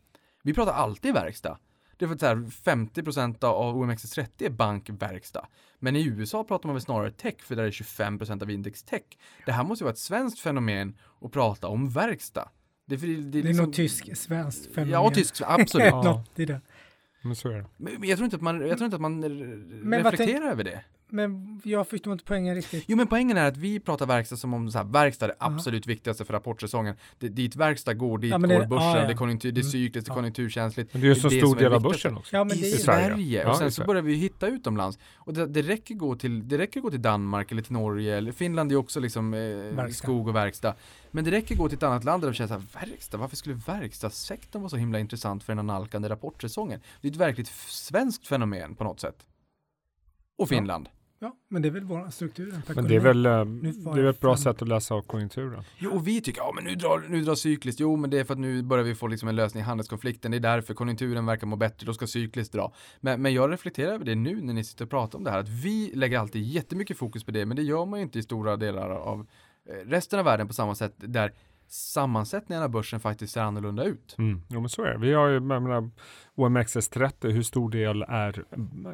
Vi 0.43 0.55
pratar 0.55 0.73
alltid 0.73 1.15
verkstad. 1.15 1.59
Det 1.97 2.05
är 2.05 2.07
för 2.07 2.15
att 2.15 2.21
så 2.21 2.27
här, 2.27 2.37
50% 2.37 3.45
av 3.45 3.77
OMXS30 3.77 4.29
är 4.39 4.51
bankverkstad. 4.51 5.47
Men 5.79 5.97
i 5.97 6.07
USA 6.07 6.45
pratar 6.45 6.69
man 6.69 6.75
väl 6.75 6.83
snarare 6.83 7.11
tech, 7.11 7.35
för 7.39 7.57
där 7.57 7.65
är 7.65 7.71
25% 7.71 8.43
av 8.43 8.51
index 8.51 8.83
tech. 8.83 9.03
Det 9.47 9.53
här 9.53 9.65
måste 9.65 9.83
ju 9.83 9.85
vara 9.85 9.93
ett 9.93 9.99
svenskt 9.99 10.41
fenomen 10.41 10.99
att 11.21 11.33
prata 11.33 11.69
om 11.69 11.91
verkstad. 11.91 12.49
Det 12.87 12.95
är, 12.95 12.99
för 12.99 13.07
det, 13.07 13.15
det 13.15 13.21
är, 13.21 13.23
Det 13.31 13.39
är 13.39 13.43
liksom, 13.43 13.65
nog 13.65 13.75
tysk, 13.75 14.17
svenskt 14.17 14.75
fenomen. 14.75 14.93
Ja, 14.93 15.11
tysk, 15.11 15.43
absolut. 15.47 15.87
Ja. 15.87 16.03
Något 16.03 16.39
i 16.39 16.45
det. 16.45 16.61
Men 17.23 17.37
så 17.37 17.49
är 17.49 17.57
det. 17.57 17.67
Men 17.77 18.09
jag 18.09 18.19
tror 18.19 18.25
inte 18.25 18.37
att 18.37 18.43
man, 18.43 18.61
jag 18.61 18.79
tror 18.79 18.85
inte 18.85 18.95
att 18.95 19.01
man 19.01 19.21
Men 19.21 20.05
reflekterar 20.05 20.51
över 20.51 20.65
det. 20.65 20.85
Men 21.09 21.61
jag 21.65 21.89
förstår 21.89 22.13
inte 22.13 22.25
poängen 22.25 22.55
riktigt. 22.55 22.85
Jo 22.89 22.97
men 22.97 23.07
poängen 23.07 23.37
är 23.37 23.45
att 23.49 23.57
vi 23.57 23.81
pratar 23.81 24.07
verkstad 24.07 24.37
som 24.37 24.55
om 24.55 24.71
så 24.71 24.79
här, 24.79 24.85
verkstad 24.85 25.25
är 25.27 25.29
det 25.29 25.37
Ja. 25.41 25.47
absolut 25.47 25.87
viktigaste 25.87 26.25
för 26.25 26.33
rapportsäsongen. 26.33 26.97
Det, 27.19 27.29
dit 27.29 27.57
verkstad 27.57 27.95
går, 27.95 28.19
dit 28.19 28.31
Ja, 28.31 28.39
går 28.39 28.49
det- 28.49 28.67
börsen, 28.67 28.87
ja, 28.89 28.99
ja. 28.99 29.07
det 29.07 29.13
är 29.13 29.17
konjunktur, 29.17 29.53
det 29.53 29.61
är 29.61 29.63
Mm. 29.63 29.71
cykliskt, 29.71 30.07
det 30.07 30.13
är 30.13 30.15
konjunkturkänsligt. 30.15 30.93
Men 30.95 31.03
det 31.03 31.07
är 31.07 31.15
ju 31.15 31.21
så 31.21 31.29
Det 31.29 31.39
stor 31.39 31.57
del 31.57 31.73
av 31.73 31.83
börsen 31.83 32.17
också. 32.17 32.37
Ja, 32.37 32.45
men 32.45 32.57
det 32.61 32.67
I 32.67 32.73
är 32.73 32.77
Sverige. 32.79 33.09
Sverige. 33.09 33.45
Och 33.45 33.51
Ja, 33.51 33.59
sen 33.59 33.69
i 33.69 33.71
så 33.71 33.85
börjar 33.85 34.03
vi 34.03 34.15
hitta 34.15 34.47
utomlands. 34.47 34.99
Och 35.17 35.35
det, 35.35 35.47
det, 35.47 35.63
räcker 35.63 35.95
gå 35.95 36.17
till, 36.17 36.49
det 36.49 36.59
räcker 36.59 36.81
gå 36.81 36.91
till 36.91 37.03
Danmark 37.03 37.53
eller 37.53 37.63
till 37.63 37.73
Norge, 37.73 38.17
eller 38.17 38.33
Finland 38.33 38.73
är 38.73 38.77
också 38.77 39.01
liksom 39.01 39.35
eh, 39.35 39.89
skog 39.89 40.29
och 40.29 40.35
verkstad. 40.35 40.75
Men 41.11 41.25
det 41.25 41.31
räcker 41.31 41.55
gå 41.57 41.69
till 41.69 41.77
ett 41.77 41.83
annat 41.83 42.05
land 42.05 42.23
där 42.23 42.29
de 42.29 42.35
känner 42.35 42.49
såhär, 42.49 42.87
verkstad, 42.87 43.19
varför 43.19 43.37
skulle 43.37 43.55
verkstadssektorn 43.55 44.63
vara 44.63 44.71
så 44.71 44.77
himla 44.77 44.99
intressant 44.99 45.43
för 45.45 45.53
den 45.53 45.59
analkande 45.59 46.09
rapportsäsongen? 46.09 46.81
Det 47.01 47.09
är 47.09 47.13
ett 47.13 47.17
verkligt 47.19 47.49
svenskt 47.69 48.27
fenomen 48.27 48.75
på 48.75 48.85
något 48.85 49.01
sätt. 49.01 49.17
Och 50.39 50.49
Finland. 50.49 50.89
Ja, 51.19 51.37
men 51.49 51.63
det 51.63 51.69
är 51.69 51.71
väl 51.71 51.85
vår 51.85 52.11
strukturen. 52.11 52.63
tack 52.67 52.77
Men 52.77 52.89
det 52.89 52.97
är 52.97 53.01
väl, 53.01 53.27
eh, 53.27 53.33
det 53.33 53.69
är 53.69 53.95
väl 53.95 54.07
ett 54.07 54.21
bra 54.21 54.35
fram- 54.37 54.43
sätt 54.43 54.63
att 54.63 54.69
läsa 54.69 54.95
av 54.95 55.03
konjunkturen. 55.03 55.63
Jo, 55.79 55.91
och 55.91 56.09
vi 56.09 56.21
tycker, 56.21 56.41
ja 56.41 56.53
men 56.55 56.65
nu 56.65 56.75
drar, 56.75 57.05
nu 57.09 57.23
drar 57.23 57.35
cykliskt, 57.35 57.81
jo 57.81 57.97
men 57.97 58.11
det 58.11 58.19
är 58.21 58.25
för 58.25 58.35
att 58.35 58.41
nu 58.41 58.63
börjar 58.63 58.85
vi 58.85 58.95
få 58.95 59.07
liksom 59.07 59.29
en 59.29 59.37
lösning 59.37 59.61
i 59.61 59.65
handelskonflikten, 59.65 60.31
det 60.31 60.37
är 60.37 60.41
därför 60.41 60.75
konjunkturen 60.75 61.27
verkar 61.27 61.47
må 61.47 61.57
bättre, 61.57 61.87
då 61.87 61.95
ska 61.95 62.07
cykliskt 62.07 62.53
dra. 62.53 62.73
Men, 63.01 63.23
men 63.23 63.35
jag 63.35 63.53
reflekterar 63.53 63.93
över 63.93 64.05
det 64.05 64.15
nu 64.15 64.41
när 64.43 64.55
ni 64.55 64.65
sitter 64.65 64.85
och 64.85 64.91
pratar 64.91 65.19
om 65.19 65.25
det 65.25 65.31
här, 65.31 65.39
att 65.39 65.49
vi 65.49 65.91
lägger 65.95 66.19
alltid 66.19 66.43
jättemycket 66.43 66.97
fokus 66.99 67.25
på 67.25 67.31
det, 67.31 67.47
men 67.47 67.57
det 67.57 67.63
gör 67.63 67.87
man 67.87 67.99
ju 67.99 68.03
inte 68.03 68.19
i 68.19 68.23
stora 68.23 68.57
delar 68.57 68.91
av 68.91 69.27
eh, 69.71 69.89
resten 69.89 70.19
av 70.19 70.25
världen 70.25 70.47
på 70.49 70.55
samma 70.55 70.75
sätt, 70.75 70.95
där 70.97 71.33
sammansättningen 71.69 72.63
av 72.65 72.71
börsen 72.71 73.01
faktiskt 73.01 73.33
ser 73.33 73.41
annorlunda 73.41 73.85
ut. 73.85 74.15
Mm. 74.19 74.43
Jo, 74.49 74.61
men 74.61 74.69
så 74.69 74.83
är 74.83 74.93
det. 74.93 74.99
Vi 74.99 75.13
har 75.13 75.27
ju, 75.29 75.35
jag 75.35 75.43
menar, 75.43 75.91
OMXS30, 76.35 77.31
hur 77.31 77.43
stor 77.43 77.71
del 77.71 78.03
är 78.03 78.45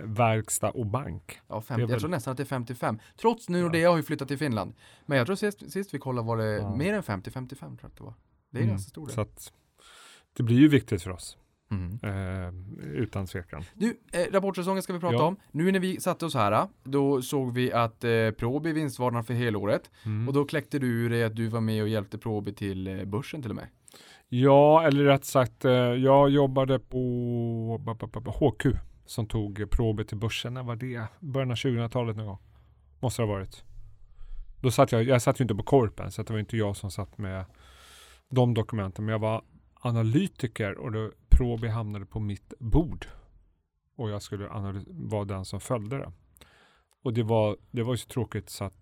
verkstad 0.04 0.70
och 0.70 0.86
bank? 0.86 1.40
Ja, 1.48 1.60
50, 1.60 1.74
Det 1.74 1.74
är 1.74 1.82
Jag 1.82 1.88
väl- 1.88 2.00
tror 2.00 2.10
nästan 2.10 2.30
att 2.32 2.36
det 2.36 2.42
är 2.42 2.44
55. 2.44 2.98
Trots 3.20 3.48
nu 3.48 3.62
Nordea 3.62 3.90
har 3.90 3.96
ju 3.96 4.02
flyttat 4.02 4.28
till 4.28 4.38
Finland. 4.38 4.74
Men 5.06 5.18
jag 5.18 5.26
tror 5.26 5.36
sist, 5.36 5.72
sist 5.72 5.94
vi 5.94 5.98
kollade 5.98 6.26
var 6.28 6.36
det 6.36 6.52
Ja. 6.52 6.76
mer 6.76 6.94
än 6.94 7.02
50-55 7.02 7.58
tror 7.58 7.78
jag 7.82 7.88
att 7.88 7.96
det 7.96 8.02
var. 8.04 8.14
Det 8.50 8.58
är 8.58 8.62
Mm. 8.62 8.72
ganska 8.74 8.88
stor 8.90 9.06
del. 9.06 9.14
Så 9.14 9.20
att, 9.20 9.52
det 10.36 10.42
blir 10.42 10.56
ju 10.56 10.68
viktigt 10.68 11.02
för 11.02 11.10
oss, 11.10 11.38
Mhm. 11.72 11.98
eh, 12.02 12.92
utan 12.92 13.26
tvekan. 13.26 13.64
Du, 13.74 14.00
eh, 14.12 14.32
rapportsäsongen 14.32 14.82
ska 14.82 14.92
vi 14.92 15.00
prata 15.00 15.14
Ja. 15.14 15.22
om. 15.24 15.36
Nu 15.50 15.72
när 15.72 15.80
vi 15.80 16.00
satte 16.00 16.26
oss 16.26 16.34
här, 16.34 16.66
då 16.84 17.22
såg 17.22 17.54
vi 17.54 17.72
att 17.72 18.04
eh, 18.04 18.30
Probi 18.30 18.72
vinstvarnade 18.72 19.24
för 19.24 19.34
helåret. 19.34 19.90
Mm. 20.04 20.28
Och 20.28 20.34
då 20.34 20.44
kläckte 20.44 20.78
du 20.78 20.86
ur 20.86 21.10
dig 21.10 21.24
att 21.24 21.36
du 21.36 21.46
var 21.48 21.60
med 21.60 21.82
och 21.82 21.88
hjälpte 21.88 22.18
Probi 22.18 22.52
till 22.52 22.86
eh, 22.88 23.04
börsen 23.04 23.42
till 23.42 23.50
och 23.50 23.56
med. 23.56 23.66
Ja, 24.28 24.82
eller 24.86 25.04
rätt 25.04 25.24
sagt, 25.24 25.64
eh, 25.64 25.72
jag 25.72 26.30
jobbade 26.30 26.78
på 26.78 27.80
HQ 28.40 28.66
som 29.06 29.26
tog 29.26 29.70
Probi 29.70 30.04
till 30.04 30.16
börsen. 30.18 30.54
När 30.54 30.62
var 30.62 30.76
det? 30.76 31.06
Början 31.20 31.50
av 31.50 31.54
2000-talet 31.56 32.16
någon 32.16 32.26
gång. 32.26 32.38
Måste 33.00 33.22
det 33.22 33.26
ha 33.26 33.34
varit. 33.34 33.64
Då 34.60 34.70
satt 34.70 34.92
jag, 34.92 35.02
jag 35.04 35.22
satt 35.22 35.40
ju 35.40 35.42
inte 35.42 35.54
på 35.54 35.62
Korpen, 35.62 36.10
så 36.12 36.22
det 36.22 36.32
var 36.32 36.40
inte 36.40 36.56
jag 36.56 36.76
som 36.76 36.90
satt 36.90 37.18
med 37.18 37.44
de 38.30 38.54
dokumenten. 38.54 39.04
Men 39.04 39.12
jag 39.12 39.18
var 39.18 39.42
analytiker 39.80 40.78
och 40.78 40.92
då 40.92 41.10
Probi 41.42 41.68
hamnade 41.68 42.06
på 42.06 42.20
mitt 42.20 42.54
bord. 42.58 43.06
Och 43.96 44.10
jag 44.10 44.22
skulle 44.22 44.48
vara 44.86 45.24
den 45.24 45.44
som 45.44 45.60
följde 45.60 45.98
det. 45.98 46.12
Och 47.02 47.12
det 47.12 47.22
var, 47.22 47.56
det 47.70 47.82
var 47.82 47.92
ju 47.92 47.98
så 47.98 48.08
tråkigt 48.08 48.50
så 48.50 48.64
att 48.64 48.74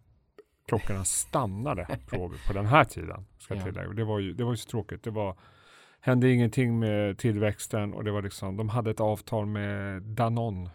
klockorna 0.69 1.05
stannade 1.05 1.87
Probi 2.07 2.37
på 2.47 2.53
den 2.53 2.67
här 2.67 2.85
tiden. 2.85 3.27
Ska 3.39 3.55
Ja. 3.55 3.63
tillägga. 3.65 3.89
Det, 3.89 4.05
var 4.05 4.19
ju, 4.19 4.33
det 4.33 4.45
var 4.45 4.51
ju 4.51 4.57
så 4.57 4.71
tråkigt. 4.71 5.03
Det 5.03 5.11
var, 5.11 5.37
hände 6.01 6.31
ingenting 6.33 6.79
med 6.79 7.19
tillväxten 7.19 7.95
och 7.95 8.05
det 8.05 8.11
var 8.11 8.23
liksom, 8.23 8.57
de 8.57 8.69
hade 8.69 8.91
ett 8.91 9.01
avtal 9.01 9.47
med 9.47 10.03
Danone, 10.03 10.71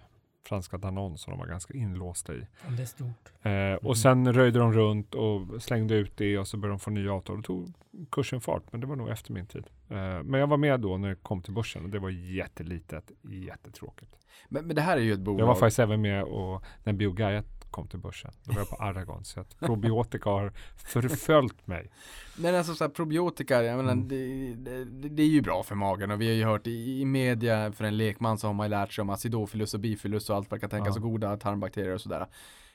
franska 0.48 0.78
Danone, 0.78 1.18
som 1.18 1.32
de 1.32 1.40
var 1.40 1.48
ganska 1.48 1.74
inlåsta 1.74 2.34
i. 2.34 2.48
Det 2.68 2.82
är 2.82 2.86
stort. 2.86 3.32
Eh, 3.42 3.88
och 3.88 3.98
sen 3.98 4.34
röjde 4.34 4.60
de 4.60 4.74
runt 4.74 5.16
och 5.16 5.64
slängde 5.64 5.96
ut 5.96 6.18
det 6.18 6.38
och 6.38 6.48
så 6.48 6.58
började 6.58 6.74
de 6.74 6.80
få 6.80 6.92
nya 6.92 7.14
avtal. 7.14 7.38
och 7.38 7.44
tog 7.44 7.74
kursen 8.12 8.42
fart, 8.42 8.64
men 8.72 8.82
det 8.82 8.88
var 8.88 8.96
nog 8.96 9.10
efter 9.10 9.34
min 9.34 9.46
tid. 9.46 9.64
Eh, 9.90 10.24
men 10.24 10.40
jag 10.40 10.48
var 10.48 10.58
med 10.58 10.80
då 10.80 10.98
när 10.98 11.10
det 11.10 11.16
kom 11.16 11.42
till 11.42 11.54
börsen 11.54 11.84
och 11.84 11.90
det 11.90 12.00
var 12.00 12.10
jättelitet, 12.10 13.12
jättetråkigt. 13.22 14.16
Men, 14.50 14.68
men 14.68 14.76
det 14.76 14.82
här 14.82 14.98
är 14.98 15.02
ju 15.02 15.14
ett 15.14 15.20
bolag. 15.20 15.42
Jag 15.42 15.48
var 15.48 15.56
faktiskt 15.56 15.80
även 15.80 16.02
med 16.02 16.24
och 16.24 16.64
när 16.84 16.94
Biogaia 16.94 17.44
kom 17.76 17.88
till 17.88 18.00
börsen. 18.00 18.32
Då 18.44 18.54
var 18.54 18.60
jag 18.62 18.70
på 18.70 18.76
Aragon. 18.76 19.24
så 19.26 19.40
att 19.40 19.60
probiotika 19.60 20.30
har 20.30 20.52
förföljt 20.76 21.68
mig. 21.68 21.90
Men 22.38 22.56
alltså 22.56 22.76
så 22.76 22.84
här, 22.84 22.90
probiotika, 22.92 23.64
jag 23.64 23.78
menar, 23.78 23.92
Mm. 23.92 24.08
det, 24.08 24.86
det, 24.86 25.10
det 25.10 25.24
är 25.24 25.28
ju 25.28 25.42
bra 25.42 25.64
för 25.64 25.76
magen 25.76 26.12
och 26.12 26.22
vi 26.22 26.28
har 26.28 26.34
ju 26.34 26.44
hört 26.46 26.68
i, 26.68 27.02
i 27.02 27.06
media 27.06 27.72
för 27.72 27.84
en 27.86 27.98
lekman 27.98 28.38
så 28.38 28.48
har 28.48 28.54
man 28.54 28.66
ju 28.66 28.70
lärt 28.70 28.94
sig 28.94 29.02
om 29.02 29.10
acidofilus 29.10 29.74
och 29.74 29.80
bifilus 29.80 30.30
och 30.30 30.36
allt 30.36 30.50
kan 30.50 30.70
tänkas 30.70 30.96
Ja. 30.96 30.96
och 30.96 31.02
goda 31.12 31.38
tarmbakterier 31.38 31.94
och 31.94 32.02
sådär. 32.02 32.28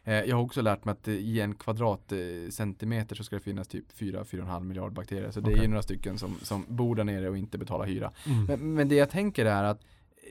Eh, 0.05 0.15
jag 0.15 0.37
har 0.37 0.43
också 0.43 0.63
lärt 0.63 0.85
mig 0.85 0.93
att 0.93 1.09
eh, 1.09 1.15
i 1.15 1.41
en 1.41 1.55
kvadratcentimeter 1.55 3.17
så 3.17 3.25
ska 3.25 3.37
det 3.37 3.43
finnas 3.43 3.69
typ 3.69 3.85
4-4,5 3.99 4.61
miljard 4.65 4.93
bakterier. 4.93 5.31
Så 5.31 5.41
det 5.41 5.51
är 5.51 5.53
Okej. 5.53 5.63
ju 5.63 5.69
några 5.69 5.83
stycken 5.83 6.19
som, 6.19 6.35
som 6.43 6.65
bor 6.69 6.95
där 6.95 7.05
nere 7.05 7.29
och 7.29 7.39
inte 7.39 7.59
betalar 7.59 7.87
hyra. 7.87 8.13
Mm. 8.27 8.45
Men, 8.45 8.75
men 8.75 8.89
det 8.89 8.95
jag 8.95 9.11
tänker 9.11 9.47
är 9.47 9.65
att 9.65 9.81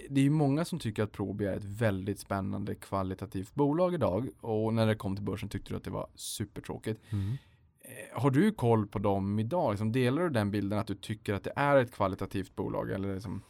det 0.10 0.20
är 0.22 0.24
ju 0.24 0.30
många 0.30 0.66
som 0.66 0.80
tycker 0.80 1.04
att 1.04 1.12
Probi 1.12 1.46
är 1.46 1.58
ett 1.58 1.64
väldigt 1.64 2.20
spännande 2.20 2.76
kvalitativt 2.76 3.56
bolag 3.56 3.94
idag 3.94 4.30
och 4.42 4.74
när 4.74 4.88
det 4.88 4.96
kom 4.96 5.16
till 5.16 5.26
börsen 5.26 5.50
tyckte 5.50 5.74
du 5.74 5.78
att 5.78 5.84
det 5.84 5.92
var 5.92 6.08
supertråkigt. 6.16 7.02
Mm. 7.10 7.38
Eh, 7.82 8.22
Har 8.22 8.32
du 8.32 8.52
koll 8.52 8.88
på 8.88 9.00
dem 9.00 9.40
idag? 9.40 9.72
Liksom, 9.72 9.92
delar 9.92 10.22
du 10.22 10.30
den 10.30 10.52
bilden 10.52 10.80
att 10.80 10.88
du 10.88 10.96
tycker 10.96 11.34
att 11.34 11.44
det 11.44 11.54
är 11.56 11.76
ett 11.78 11.92
kvalitativt 11.92 12.56
bolag? 12.56 12.92
Eller 12.92 13.14
liksom, 13.14 13.42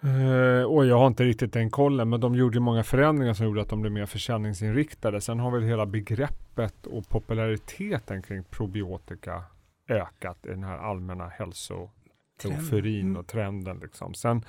Eh, 0.00 0.62
och 0.62 0.86
jag 0.86 0.98
har 0.98 1.06
inte 1.06 1.24
riktigt 1.24 1.52
den 1.52 1.70
kollen, 1.70 2.08
men 2.08 2.20
de 2.20 2.34
gjorde 2.34 2.56
ju 2.56 2.60
många 2.60 2.84
förändringar 2.84 3.34
som 3.34 3.46
gjorde 3.46 3.60
att 3.62 3.68
de 3.68 3.80
blev 3.80 3.92
mer 3.92 4.06
försäljningsinriktade. 4.06 5.20
Sen 5.20 5.40
har 5.40 5.50
väl 5.50 5.62
hela 5.62 5.86
begreppet 5.86 6.86
och 6.86 7.08
populariteten 7.08 8.22
kring 8.22 8.44
probiotika 8.44 9.44
ökat 9.88 10.46
i 10.46 10.48
den 10.48 10.64
här 10.64 10.78
allmänna 10.78 11.28
hälsoeuforin 11.28 13.00
Mm. 13.06 13.16
och 13.16 13.26
trenden. 13.26 13.78
Liksom. 13.78 14.14
Sen, 14.14 14.36
eh, 14.36 14.42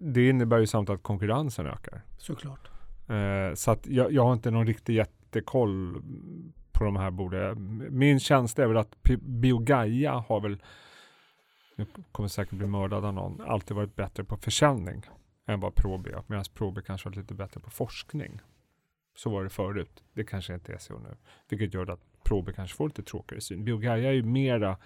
det 0.00 0.28
innebär 0.28 0.58
ju 0.58 0.66
samtidigt 0.66 0.98
att 0.98 1.02
konkurrensen 1.02 1.66
ökar. 1.66 2.02
Såklart. 2.18 2.70
Eh, 3.08 3.54
så 3.54 3.70
att 3.70 3.86
jag, 3.86 4.12
jag 4.12 4.24
har 4.24 4.32
inte 4.32 4.50
någon 4.50 4.66
riktig 4.66 4.94
jättekoll 4.94 6.02
på 6.72 6.84
de 6.84 6.96
här 6.96 7.10
borden. 7.10 7.86
Min 7.90 8.20
känsla 8.20 8.64
är 8.64 8.68
väl 8.68 8.76
att 8.76 9.02
Biogaia 9.20 10.12
har 10.12 10.40
väl, 10.40 10.62
nu 11.76 11.86
kommer 12.12 12.28
säkert 12.28 12.54
bli 12.54 12.66
mördad 12.66 13.04
av 13.04 13.14
någon, 13.14 13.40
alltid 13.40 13.76
varit 13.76 13.96
bättre 13.96 14.24
på 14.24 14.36
försäljning 14.36 15.02
än 15.46 15.60
vad 15.60 15.74
Probi 15.74 16.10
är. 16.10 16.22
Medan 16.26 16.44
Probi 16.54 16.82
kanske 16.82 17.08
varit 17.08 17.16
lite 17.16 17.34
bättre 17.34 17.60
på 17.60 17.70
forskning. 17.70 18.40
Så 19.16 19.30
var 19.30 19.44
det 19.44 19.50
förut. 19.50 20.02
Det 20.12 20.24
kanske 20.24 20.54
inte 20.54 20.72
är 20.72 20.78
så 20.78 20.98
nu. 20.98 21.16
Vilket 21.48 21.74
gör 21.74 21.90
att 21.90 22.00
Probi 22.24 22.52
kanske 22.52 22.76
får 22.76 22.88
lite 22.88 23.02
tråkigare 23.02 23.40
syn. 23.40 23.64
Biogaia 23.64 24.08
är 24.08 24.12
ju 24.12 24.22
mera 24.22 24.76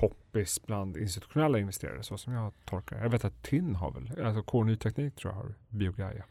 poppis 0.00 0.62
bland 0.66 0.96
institutionella 0.96 1.58
investerare 1.58 2.02
så 2.02 2.18
som 2.18 2.32
jag 2.32 2.52
tolkar 2.64 2.96
det. 2.96 3.02
Jag 3.02 3.10
vet 3.10 3.24
att 3.24 3.42
TIN 3.42 3.74
har 3.74 3.90
väl, 3.90 4.24
alltså 4.26 4.42
K-ny 4.42 4.76
Teknik 4.76 5.16
tror 5.16 5.32
jag 5.34 5.38
har 5.40 5.54
Biogaia. 5.68 6.24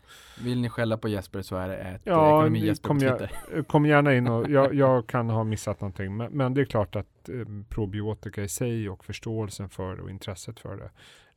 vill 0.44 0.62
ni 0.62 0.70
skälla 0.70 0.98
på 0.98 1.08
Jesper 1.08 1.42
så 1.42 1.56
är 1.56 1.68
det 1.68 1.78
ett 1.78 2.02
Ja, 2.04 2.12
ja, 2.14 2.40
ekonomi 2.40 2.60
det 2.60 2.66
Jesper 2.66 2.84
på 2.84 2.88
kommer 2.88 3.06
jag- 3.06 3.20
Twitter. 3.20 3.64
Kom 3.64 3.86
gärna 3.86 4.16
in 4.16 4.28
och 4.28 4.50
jag, 4.50 4.74
jag 4.74 5.08
kan 5.08 5.30
ha 5.30 5.44
missat 5.44 5.82
någonting. 5.82 6.18
Men, 6.18 6.32
men 6.32 6.54
det 6.54 6.62
är 6.62 6.66
klart 6.66 6.96
att 6.96 7.30
eh, 7.30 7.36
probiotika 7.70 8.44
i 8.44 8.48
sig 8.48 8.90
och 8.90 9.06
förståelsen 9.06 9.70
för 9.70 9.96
det 9.96 10.02
och 10.02 10.10
intresset 10.10 10.60
för 10.60 10.78
det 10.78 10.90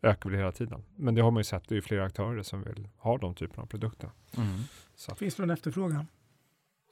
ökar 0.08 0.30
väl 0.30 0.38
hela 0.38 0.52
tiden. 0.52 0.82
Men 0.96 1.14
det 1.14 1.22
har 1.22 1.30
man 1.30 1.40
ju 1.40 1.44
sett, 1.44 1.68
det 1.68 1.72
är 1.74 1.76
ju 1.76 1.82
flera 1.82 2.04
aktörer 2.04 2.42
som 2.42 2.62
vill 2.62 2.88
ha 2.98 3.18
de 3.18 3.34
typerna 3.34 3.62
av 3.62 3.66
produkter. 3.66 4.10
Mm. 4.36 4.48
Så 4.96 5.14
Finns 5.14 5.34
det 5.34 5.42
någon 5.42 5.50
efterfrågan? 5.50 6.06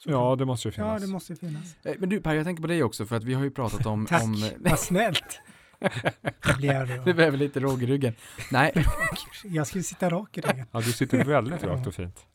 Ja, 0.05 0.37
det 0.37 0.45
måste 0.45 0.69
ju 0.69 0.73
Ja, 0.77 0.85
finnas. 0.85 1.03
det 1.03 1.09
måste 1.09 1.33
ju 1.33 1.37
finnas. 1.37 1.77
Men 1.99 2.09
du 2.09 2.21
Per, 2.21 2.35
jag 2.35 2.45
tänker 2.45 2.63
på 2.63 2.67
dig 2.69 2.83
också 2.83 3.07
för 3.07 3.17
att 3.17 3.25
vi 3.25 3.35
har 3.35 3.45
ju 3.45 3.51
pratat 3.51 3.87
om... 3.87 4.07
Tack, 4.07 4.23
om 4.23 4.51
vad 4.59 4.79
snällt. 4.79 5.41
Det 6.61 7.03
då. 7.07 7.13
behöver 7.15 7.37
lite 7.39 7.61
råg 7.61 7.83
i 7.83 7.87
ryggen. 7.87 8.15
Nej, 8.53 8.73
Jag 9.45 9.67
skulle 9.67 9.85
sitta 9.85 10.11
rak 10.11 10.39
i 10.39 10.41
ryggen. 10.41 10.67
Ja, 10.73 10.81
du 10.81 10.93
sitter 10.93 11.25
väldigt 11.25 11.65
rakt 11.65 11.87
och 11.87 11.95
fint. 11.95 12.27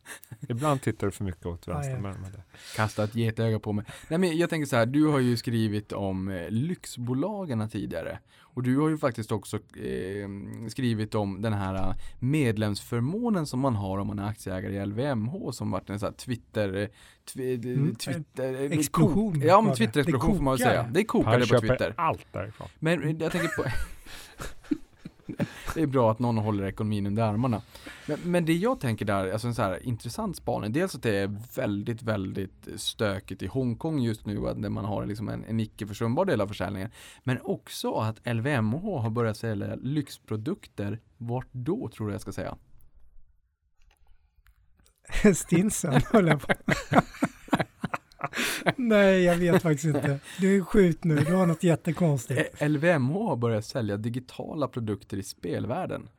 Ibland 0.49 0.82
tittar 0.82 1.08
du 1.08 1.12
för 1.12 1.23
mycket 1.23 1.45
åt 1.45 1.67
Ja, 1.67 1.73
vänster. 1.73 1.97
men, 1.99 2.21
men 2.21 2.32
det. 2.32 2.43
kasta 2.75 3.04
ett 3.04 3.15
getöga 3.15 3.60
på 3.60 3.73
mig. 3.73 3.86
Nej 4.08 4.19
men 4.19 4.38
jag 4.38 4.49
tänker 4.49 4.65
så 4.65 4.75
här, 4.75 4.86
du 4.86 5.06
har 5.08 5.19
ju 5.19 5.38
skrivit 5.38 5.91
om 5.91 6.30
eh, 6.30 6.49
lyxbolagen 6.49 7.69
tidigare. 7.69 8.19
Och 8.56 8.63
du 8.63 8.78
har 8.78 8.89
ju 8.89 8.98
faktiskt 8.98 9.32
också 9.32 9.58
eh, 9.58 10.30
skrivit 10.70 11.15
om 11.15 11.41
den 11.41 11.54
här 11.54 11.76
eh, 11.76 11.96
medlemsförmånen 12.20 13.46
som 13.46 13.60
man 13.60 13.76
har 13.76 13.98
om 13.98 14.08
man 14.08 14.20
är 14.20 14.28
aktieägare 14.28 14.76
i 14.76 14.86
LVMH 14.86 15.52
som 15.52 15.72
varit 15.72 15.89
en 15.89 16.00
sån 16.00 16.08
här 16.08 16.13
Twitter, 16.13 16.74
eh, 16.76 16.88
twi, 17.34 17.56
Mm, 17.56 17.96
Twitter 17.96 18.54
eh, 18.54 18.72
explosion 18.72 19.41
Ja 19.41 19.62
men. 19.62 19.76
Twitter-explosion 19.76 20.36
får 20.36 20.44
man 20.44 20.54
väl 20.54 20.68
säga. 20.68 20.89
Det 20.91 21.04
kokade 21.04 21.48
på 21.48 21.60
Twitter. 21.60 21.94
allt 21.98 22.26
därifrån. 22.32 22.68
Men 22.80 23.04
eh, 23.04 23.15
jag 23.20 23.32
tänker 23.32 23.48
på 23.48 23.63
Det 25.74 25.82
är 25.82 25.88
bra 25.88 26.12
att 26.12 26.20
någon 26.20 26.38
håller 26.38 26.66
ekonomin 26.66 27.08
under 27.08 27.24
armarna. 27.24 27.62
Men, 28.08 28.20
men 28.24 28.46
det 28.46 28.54
jag 28.54 28.80
tänker 28.80 29.06
där, 29.06 29.32
alltså 29.32 29.48
en 29.48 29.56
så 29.56 29.62
här 29.62 29.86
intressant 29.86 30.36
spaning, 30.36 30.74
dels 30.74 30.96
att 30.96 31.04
det 31.04 31.16
är 31.16 31.38
väldigt, 31.56 32.02
väldigt 32.02 32.68
stökigt 32.76 33.42
i 33.42 33.48
Hongkong 33.48 34.00
just 34.00 34.26
nu, 34.26 34.40
där 34.56 34.70
man 34.70 34.86
har 34.86 35.06
liksom 35.06 35.30
en, 35.30 35.44
en 35.44 35.60
icke 35.60 35.88
försumbar 35.88 36.26
del 36.26 36.42
av 36.42 36.48
försäljningen. 36.48 36.90
Men 37.24 37.42
också 37.42 37.94
att 37.94 38.28
LVMH 38.36 39.02
har 39.02 39.10
börjat 39.10 39.38
sälja 39.38 39.76
lyxprodukter. 39.76 41.00
Vart 41.18 41.48
då 41.52 41.90
tror 41.90 42.08
du 42.08 42.14
jag 42.14 42.22
ska 42.22 42.32
säga? 42.32 42.58
Stinsen 45.36 46.02
höll 46.12 46.28
jag 46.28 46.42
på. 46.42 46.54
Nej, 48.75 49.23
jag 49.23 49.36
vet 49.36 49.62
faktiskt 49.62 49.86
inte. 49.86 50.19
Du 50.39 50.58
är 50.58 50.62
skjut 50.62 51.04
nu. 51.04 51.15
Du 51.15 51.34
har 51.34 51.45
något 51.45 51.63
jättekonstigt. 51.63 52.62
LVMH 52.69 53.13
har 53.28 53.36
börjat 53.36 53.65
sälja 53.65 53.97
digitala 53.97 54.67
produkter 54.67 55.17
i 55.17 55.23
spelvärlden. 55.23 56.10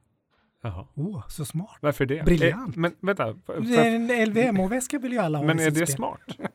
Jaha. 0.62 0.87
Åh, 0.94 1.24
så 1.28 1.44
smart. 1.44 1.76
Varför 1.80 2.06
det? 2.06 2.24
Briljant. 2.24 2.76
Eh, 2.76 2.80
men 2.80 2.92
vänta. 3.00 3.35
för- 3.46 3.78
En 3.78 4.06
LVMH-väska 4.28 4.98
vill 4.98 5.12
ju 5.12 5.18
alla 5.18 5.38
ha 5.38 5.44
Men 5.44 5.61
i 5.61 5.62
är 5.62 5.70
det 5.70 5.76
spel. 5.76 5.87
smart? 5.88 6.20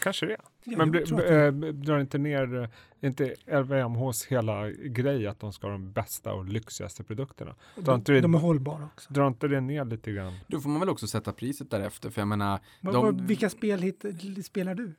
Kanske 0.00 0.26
det. 0.26 0.36
Ja, 0.64 0.76
Men 0.78 0.90
bli, 0.90 1.00
eh, 1.02 1.52
drar 1.72 1.98
inte 2.00 2.18
ner, 2.18 2.62
eh, 2.62 2.68
inte 3.08 3.34
LVMHs 3.46 4.24
hela 4.26 4.70
grej 4.70 5.26
att 5.26 5.40
de 5.40 5.52
ska 5.52 5.66
ha 5.66 5.72
de 5.72 5.92
bästa 5.92 6.32
och 6.32 6.44
lyxigaste 6.44 7.04
produkterna? 7.04 7.54
De, 7.76 8.02
det, 8.02 8.20
de 8.20 8.34
är 8.34 8.38
hållbara 8.38 8.88
också. 8.94 9.12
drar 9.12 9.26
inte 9.26 9.48
det 9.48 9.60
ner 9.60 9.84
lite 9.84 10.12
grann? 10.12 10.32
Då 10.46 10.60
får 10.60 10.70
man 10.70 10.80
väl 10.80 10.88
också 10.88 11.06
sätta 11.06 11.32
priset 11.32 11.70
därefter, 11.70 12.10
för 12.10 12.20
jag 12.20 12.28
menar, 12.28 12.60
Vad- 12.80 12.94
de, 12.94 13.04
vad- 13.04 13.20
vilka 13.20 13.50
spel 13.50 13.82
hit, 13.82 14.04
spelar 14.44 14.74
du? 14.74 14.94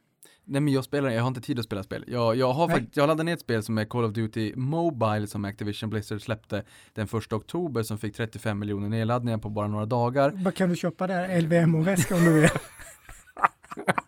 Nej 0.47 0.61
men 0.61 0.73
jag 0.73 0.83
spelar, 0.83 1.09
jag 1.09 1.21
har 1.21 1.27
inte 1.27 1.41
tid 1.41 1.59
att 1.59 1.65
spela 1.65 1.83
spel. 1.83 2.03
Jag, 2.07 2.35
jag 2.35 2.53
har 2.53 2.69
faktiskt, 2.69 2.97
jag 2.97 3.07
laddade 3.07 3.23
ner 3.23 3.33
ett 3.33 3.39
spel 3.41 3.63
som 3.63 3.77
är 3.77 3.85
Call 3.85 4.03
of 4.03 4.13
Duty 4.13 4.53
Mobile 4.55 5.27
som 5.27 5.45
Activision 5.45 5.89
Blizzard 5.89 6.21
släppte 6.21 6.63
den 6.93 7.07
första 7.07 7.35
oktober 7.35 7.83
som 7.83 7.97
fick 7.97 8.15
35 8.15 8.59
miljoner 8.59 8.89
nedladdningar 8.89 9.37
på 9.37 9.49
bara 9.49 9.67
några 9.67 9.85
dagar. 9.85 10.31
Vad 10.35 10.55
kan 10.55 10.69
du 10.69 10.75
köpa 10.75 11.07
där? 11.07 11.41
LVMH-väska 11.41 12.15
om 12.15 12.23
du 12.23 12.33
vill. 12.33 12.49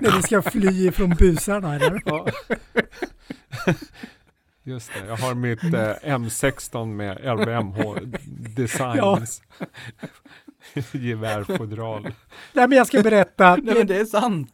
När 0.00 0.10
du 0.10 0.22
ska 0.22 0.42
fly 0.42 0.86
ifrån 0.88 1.10
busarna 1.10 1.74
eller? 1.74 2.02
Ja. 2.04 2.26
Just 4.62 4.90
det, 4.94 5.06
jag 5.06 5.16
har 5.16 5.34
mitt 5.34 5.62
eh, 5.62 6.18
M16 6.18 6.86
med 6.86 7.38
LVMH 7.38 7.98
Designs 8.56 9.42
gevärfodral. 10.92 12.02
Nej, 12.52 12.68
men 12.68 12.78
jag 12.78 12.86
ska 12.86 13.02
berätta. 13.02 13.56
Nej 13.56 13.74
men 13.74 13.86
det 13.86 13.96
är 13.96 14.04
sant! 14.04 14.52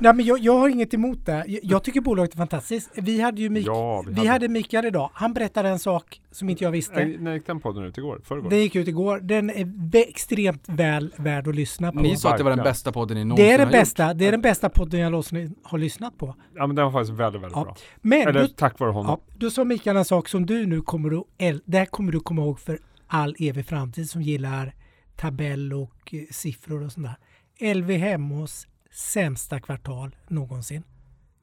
Nej, 0.00 0.14
men 0.14 0.24
jag, 0.26 0.38
jag 0.38 0.58
har 0.58 0.68
inget 0.68 0.94
emot 0.94 1.26
det. 1.26 1.44
Jag, 1.46 1.60
jag 1.62 1.82
tycker 1.84 2.00
bolaget 2.00 2.32
är 2.32 2.36
fantastiskt. 2.36 2.90
Vi 2.94 3.20
hade 3.20 3.40
ju 3.42 3.48
Mik- 3.48 3.66
Ja, 3.66 4.02
vi 4.06 4.12
vi, 4.12 4.18
hade- 4.18 4.30
hade 4.30 4.48
Mikael 4.48 4.84
idag. 4.84 5.10
Han 5.14 5.34
berättade 5.34 5.68
en 5.68 5.78
sak 5.78 6.20
som 6.30 6.48
inte 6.48 6.64
jag 6.64 6.70
visste. 6.70 6.94
Nej, 6.94 7.18
När 7.20 7.34
gick 7.34 7.46
den 7.46 7.60
podden 7.60 7.84
ut 7.84 7.98
igår? 7.98 8.20
Förrgår? 8.24 8.50
Den 8.50 8.58
gick 8.58 8.76
ut 8.76 8.88
igår. 8.88 9.20
Den 9.20 9.50
är 9.50 9.96
extremt 9.96 10.68
väl 10.68 11.12
värd 11.16 11.48
att 11.48 11.54
lyssna 11.54 11.92
på. 11.92 11.98
Ni 12.00 12.16
sa 12.16 12.30
att 12.30 12.38
det 12.38 12.44
var 12.44 12.50
den 12.56 12.64
bästa 12.64 12.92
podden 12.92 13.16
ni 13.16 13.24
någonsin 13.24 13.46
det 13.46 13.52
är 13.52 13.58
den 13.58 13.66
har 13.66 13.72
bästa. 13.72 14.14
Det 14.14 14.26
är 14.26 14.32
den 14.32 14.40
bästa 14.40 14.68
podden 14.68 15.00
jag 15.00 15.10
någonsin 15.10 15.54
har 15.62 15.78
lyssnat 15.78 16.18
på. 16.18 16.34
Ja, 16.54 16.66
men 16.66 16.76
den 16.76 16.84
var 16.84 16.92
faktiskt 16.92 17.12
väldigt, 17.18 17.42
väldigt 17.42 17.56
Ja. 17.56 17.64
bra. 17.64 17.76
Men 18.00 18.28
Eller 18.28 18.40
då, 18.42 18.48
tack 18.48 18.78
vare 18.78 18.90
honom. 18.90 19.20
ja, 19.26 19.34
då 19.38 19.50
sa 19.50 19.64
Mikael 19.64 19.96
en 19.96 20.04
sak 20.04 20.28
som 20.28 20.46
du 20.46 20.66
nu 20.66 20.80
kommer 20.80 21.18
att, 21.18 21.24
det 21.64 21.78
här 21.78 21.86
kommer 21.86 22.12
du 22.12 22.20
komma 22.20 22.42
ihåg 22.42 22.60
för 22.60 22.78
all 23.06 23.36
evig 23.38 23.66
framtid 23.66 24.10
som 24.10 24.22
gillar 24.22 24.74
tabell 25.16 25.72
och 25.72 26.14
eh, 26.14 26.20
siffror 26.30 26.82
och 26.84 26.92
sånt 26.92 27.06
där. 27.06 27.74
LV 27.74 27.90
Hemmos 27.90 28.66
sämsta 28.96 29.60
kvartal 29.60 30.16
någonsin. 30.28 30.82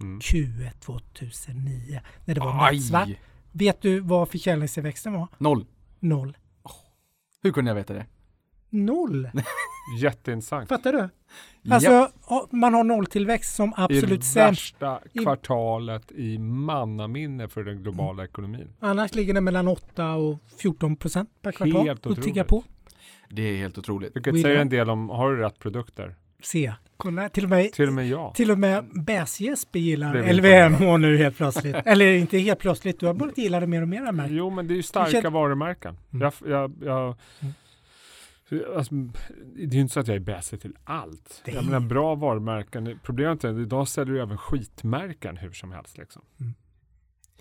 Mm. 0.02 0.20
Q1 0.20 0.72
2009 0.80 2.00
när 2.26 2.36
det 2.36 2.42
var 2.42 2.54
nattsvart. 2.72 3.10
Vet 3.52 3.82
du 3.82 4.00
vad 4.00 4.30
försäljningstillväxten 4.30 5.14
var? 5.14 5.28
Noll. 5.38 5.66
Noll. 6.00 6.38
Hur 7.44 7.52
kunde 7.52 7.72
jag 7.72 7.76
veta 7.76 7.94
det? 7.94 8.06
Noll! 8.70 9.30
Jätteintressant. 10.02 10.70
Fattar 10.70 10.94
du? 10.94 11.10
Alltså, 11.74 12.10
ja, 12.30 12.48
man 12.52 12.74
har 12.74 12.84
nolltillväxt 12.84 13.56
som 13.56 13.70
I 13.70 13.74
absolut 13.78 14.20
det 14.20 14.26
sämst. 14.26 14.62
värsta 14.74 15.00
I- 15.14 15.20
kvartalet 15.20 16.12
i 16.12 16.38
mannaminne 16.38 17.48
för 17.48 17.64
den 17.64 17.84
globala 17.84 18.24
ekonomin. 18.24 18.74
Annars 18.80 19.16
ligger 19.16 19.34
det 19.34 19.42
mellan 19.42 19.68
8 19.68 20.14
och 20.14 20.40
14 20.58 20.96
procent 20.96 21.30
per 21.42 21.52
kvartal. 21.52 21.86
Helt 21.88 22.06
och 22.06 22.16
tigga 22.24 22.44
otroligt. 22.44 22.48
på. 22.48 22.64
Det 23.30 23.42
är 23.42 23.58
helt 23.58 23.78
otroligt. 23.78 24.16
Vilket 24.16 24.42
säger 24.42 24.60
en 24.62 24.70
del 24.70 24.90
om, 24.90 25.10
har 25.10 25.32
du 25.32 25.38
rätt 25.38 25.60
produkter? 25.60 26.16
Se, 26.44 26.74
kolla. 26.98 27.30
Till 27.30 27.44
och 27.44 27.50
med, 27.50 27.72
Till 27.74 27.88
och 27.88 27.94
med 27.94 28.08
jag. 28.08 28.36
till 28.36 28.52
och 28.52 28.60
med 28.60 28.86
Bäs-Jesper 28.94 29.80
gillar 29.80 30.34
LVMH 30.34 30.98
nu 30.98 31.18
helt 31.18 31.38
plötsligt. 31.38 31.76
Eller 31.86 32.14
inte 32.14 32.38
helt 32.38 32.60
plötsligt, 32.60 33.00
du 33.00 33.06
har 33.06 33.14
börjat 33.14 33.38
gilla 33.38 33.60
det 33.60 33.68
mer 33.68 33.82
och 33.82 33.88
mer. 33.88 34.12
Märkt. 34.12 34.32
Jo, 34.34 34.50
men 34.50 34.68
det 34.68 34.74
är 34.74 34.76
ju 34.76 34.84
starka 34.84 35.12
känner- 35.12 35.30
varumärken. 35.30 35.98
Mm. 36.14 36.22
Jag, 36.22 36.34
jag, 36.52 36.74
jag, 36.86 37.16
Mm. 37.40 37.54
alltså, 38.78 38.96
det 39.56 39.64
är 39.64 39.68
ju 39.74 39.80
inte 39.82 39.94
så 39.94 40.00
att 40.00 40.08
jag 40.08 40.16
är 40.16 40.20
bäst 40.20 40.62
till 40.62 40.76
allt. 40.84 41.42
Det 41.46 41.52
Jag 41.52 41.62
är- 41.64 41.66
menar 41.66 41.80
bra 41.80 42.16
varumärken. 42.16 43.00
Problemet 43.04 43.44
är 43.44 43.50
att 43.50 43.58
idag 43.58 43.88
säljer 43.88 44.14
du 44.16 44.22
även 44.22 44.38
skitmärken 44.38 45.38
hur 45.38 45.52
som 45.52 45.72
helst. 45.72 45.98
Liksom. 45.98 46.22
Mm. 46.40 46.54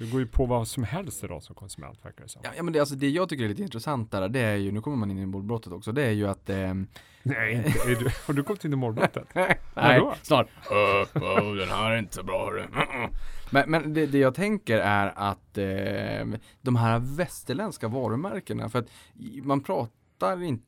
Det 0.02 0.10
går 0.10 0.20
ju 0.20 0.26
på 0.26 0.46
vad 0.46 0.68
som 0.68 0.84
helst 0.84 1.24
idag 1.24 1.42
som 1.42 1.54
konsument 1.54 2.04
verkar 2.04 2.22
det 2.22 2.28
som. 2.28 2.42
Ja, 2.44 2.50
ja 2.56 2.62
men 2.62 2.72
det, 2.72 2.80
alltså, 2.80 2.94
det 2.94 3.10
jag 3.10 3.28
tycker 3.28 3.44
är 3.44 3.48
lite 3.48 3.62
intressant 3.62 4.10
där, 4.10 4.28
det 4.28 4.40
är 4.40 4.56
ju, 4.56 4.72
nu 4.72 4.80
kommer 4.80 4.96
man 4.96 5.10
in 5.10 5.18
i 5.18 5.26
målbrottet 5.26 5.72
också, 5.72 5.92
det 5.92 6.02
är 6.02 6.10
ju 6.10 6.28
att 6.28 6.50
ehm, 6.50 6.86
Nej, 7.22 7.54
inte, 7.54 8.04
du, 8.04 8.10
har 8.26 8.34
du 8.34 8.42
kommit 8.42 8.64
in 8.64 8.72
i 8.72 8.76
målbrottet? 8.76 9.28
Nej, 9.34 9.58
Vadå? 9.74 10.14
snart. 10.22 10.48
Uh, 10.70 11.22
uh, 11.22 11.54
den 11.54 11.68
här 11.68 11.90
är 11.90 11.98
inte 11.98 12.22
bra 12.22 12.44
hörru. 12.44 12.66
Men, 13.50 13.70
men 13.70 13.94
det, 13.94 14.06
det 14.06 14.18
jag 14.18 14.34
tänker 14.34 14.78
är 14.78 15.12
att 15.16 15.58
eh, 15.58 16.38
de 16.60 16.76
här 16.76 16.98
västerländska 16.98 17.88
varumärkena, 17.88 18.68
för 18.68 18.78
att 18.78 18.88
man 19.42 19.60
pratar 19.60 20.42
in, 20.42 20.62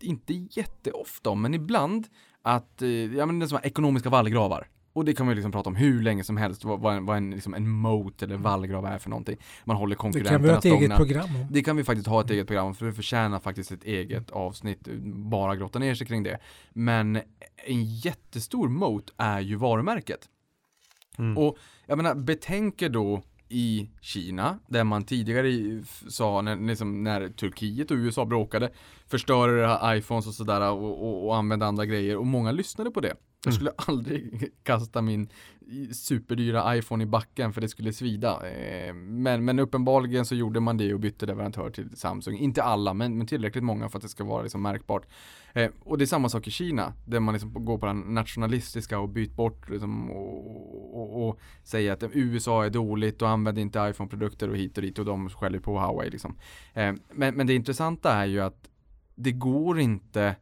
inte 0.00 0.32
jätteofta 0.32 1.30
om, 1.30 1.42
men 1.42 1.54
ibland 1.54 2.06
att, 2.42 2.82
eh, 2.82 2.88
ja 2.88 3.26
men 3.26 3.38
det 3.38 3.44
är 3.44 3.48
som 3.48 3.58
ekonomiska 3.62 4.08
vallgravar. 4.10 4.68
Och 4.98 5.04
det 5.04 5.14
kan 5.14 5.26
man 5.26 5.32
ju 5.32 5.34
liksom 5.34 5.52
prata 5.52 5.70
om 5.70 5.76
hur 5.76 6.02
länge 6.02 6.24
som 6.24 6.36
helst, 6.36 6.64
vad, 6.64 6.80
vad, 6.80 6.96
en, 6.96 7.06
vad 7.06 7.16
en, 7.16 7.30
liksom 7.30 7.54
en 7.54 7.68
moat 7.68 8.22
eller 8.22 8.36
vallgrav 8.36 8.86
är 8.86 8.98
för 8.98 9.10
någonting. 9.10 9.36
Man 9.64 9.76
håller 9.76 9.96
Det 9.96 9.98
kan 9.98 10.12
vi 10.12 10.18
konkurrenterna 10.18 10.52
ha 10.52 10.58
ett 10.58 10.64
eget 10.64 10.78
stångna. 10.78 10.96
program 10.96 11.36
om. 11.36 11.46
Det 11.50 11.62
kan 11.62 11.76
vi 11.76 11.84
faktiskt 11.84 12.08
ha 12.08 12.20
ett 12.20 12.30
eget 12.30 12.46
program 12.46 12.74
för 12.74 12.86
det 12.86 12.92
förtjänar 12.92 13.40
faktiskt 13.40 13.72
ett 13.72 13.84
eget 13.84 14.30
avsnitt, 14.30 14.88
bara 15.04 15.56
grotta 15.56 15.78
ner 15.78 15.94
sig 15.94 16.06
kring 16.06 16.22
det. 16.22 16.38
Men 16.72 17.16
en 17.66 17.84
jättestor 17.84 18.68
moat 18.68 19.12
är 19.16 19.40
ju 19.40 19.56
varumärket. 19.56 20.28
Mm. 21.18 21.38
Och 21.38 21.58
jag 21.86 21.96
menar, 21.96 22.14
betänker 22.14 22.88
då 22.88 23.22
i 23.48 23.90
Kina, 24.00 24.58
där 24.66 24.84
man 24.84 25.04
tidigare 25.04 25.82
sa 26.08 26.42
när, 26.42 26.56
liksom, 26.56 27.04
när 27.04 27.28
Turkiet 27.28 27.90
och 27.90 27.96
USA 27.96 28.24
bråkade, 28.24 28.70
förstörde 29.06 29.80
iPhones 29.98 30.26
och 30.26 30.34
sådär 30.34 30.70
och, 30.70 31.02
och, 31.02 31.26
och 31.26 31.36
använde 31.36 31.66
andra 31.66 31.86
grejer 31.86 32.16
och 32.16 32.26
många 32.26 32.52
lyssnade 32.52 32.90
på 32.90 33.00
det. 33.00 33.14
Jag 33.44 33.50
Mm. 33.52 33.54
skulle 33.54 33.70
aldrig 33.86 34.50
kasta 34.62 35.02
min 35.02 35.28
superdyra 35.92 36.76
iPhone 36.76 37.04
i 37.04 37.06
backen 37.06 37.52
för 37.52 37.60
det 37.60 37.68
skulle 37.68 37.92
svida. 37.92 38.50
Eh, 38.50 38.94
Men, 38.94 39.44
men 39.44 39.58
uppenbarligen 39.58 40.24
så 40.26 40.34
gjorde 40.34 40.60
man 40.60 40.76
det 40.76 40.94
och 40.94 41.00
bytte 41.00 41.26
leverantör 41.26 41.70
till 41.70 41.96
Samsung. 41.96 42.36
Inte 42.38 42.62
alla, 42.62 42.94
men, 42.94 43.18
men 43.18 43.26
tillräckligt 43.26 43.64
många 43.64 43.88
för 43.88 43.98
att 43.98 44.02
det 44.02 44.08
ska 44.08 44.24
vara 44.24 44.42
liksom 44.42 44.62
märkbart. 44.62 45.06
Eh, 45.52 45.70
och 45.80 45.98
det 45.98 46.04
är 46.04 46.06
samma 46.06 46.28
sak 46.28 46.46
i 46.48 46.50
Kina, 46.50 46.92
där 47.06 47.20
man 47.20 47.34
liksom 47.34 47.64
går 47.64 47.78
på 47.78 47.86
den 47.86 48.00
nationalistiska 48.00 48.98
och 48.98 49.08
byt 49.08 49.32
bort 49.36 49.70
liksom, 49.70 50.10
och, 50.10 51.00
och, 51.00 51.28
och 51.28 51.40
säger 51.64 51.92
att 51.92 52.02
USA 52.12 52.64
är 52.64 52.70
dåligt 52.70 53.22
och 53.22 53.28
använder 53.28 53.62
inte 53.62 53.78
iPhone-produkter 53.78 54.50
och 54.50 54.56
hit 54.56 54.76
och 54.78 54.82
dit 54.82 54.98
och 54.98 55.04
de 55.04 55.28
skäller 55.30 55.58
på 55.58 55.78
Huawei. 55.78 56.10
Liksom. 56.10 56.36
Eh, 56.74 56.92
men, 57.12 57.34
men 57.34 57.46
det 57.46 57.54
intressanta 57.54 58.12
är 58.12 58.26
ju 58.26 58.40
att 58.40 58.68
det 59.14 59.32
går 59.32 59.80
inte 59.80 60.36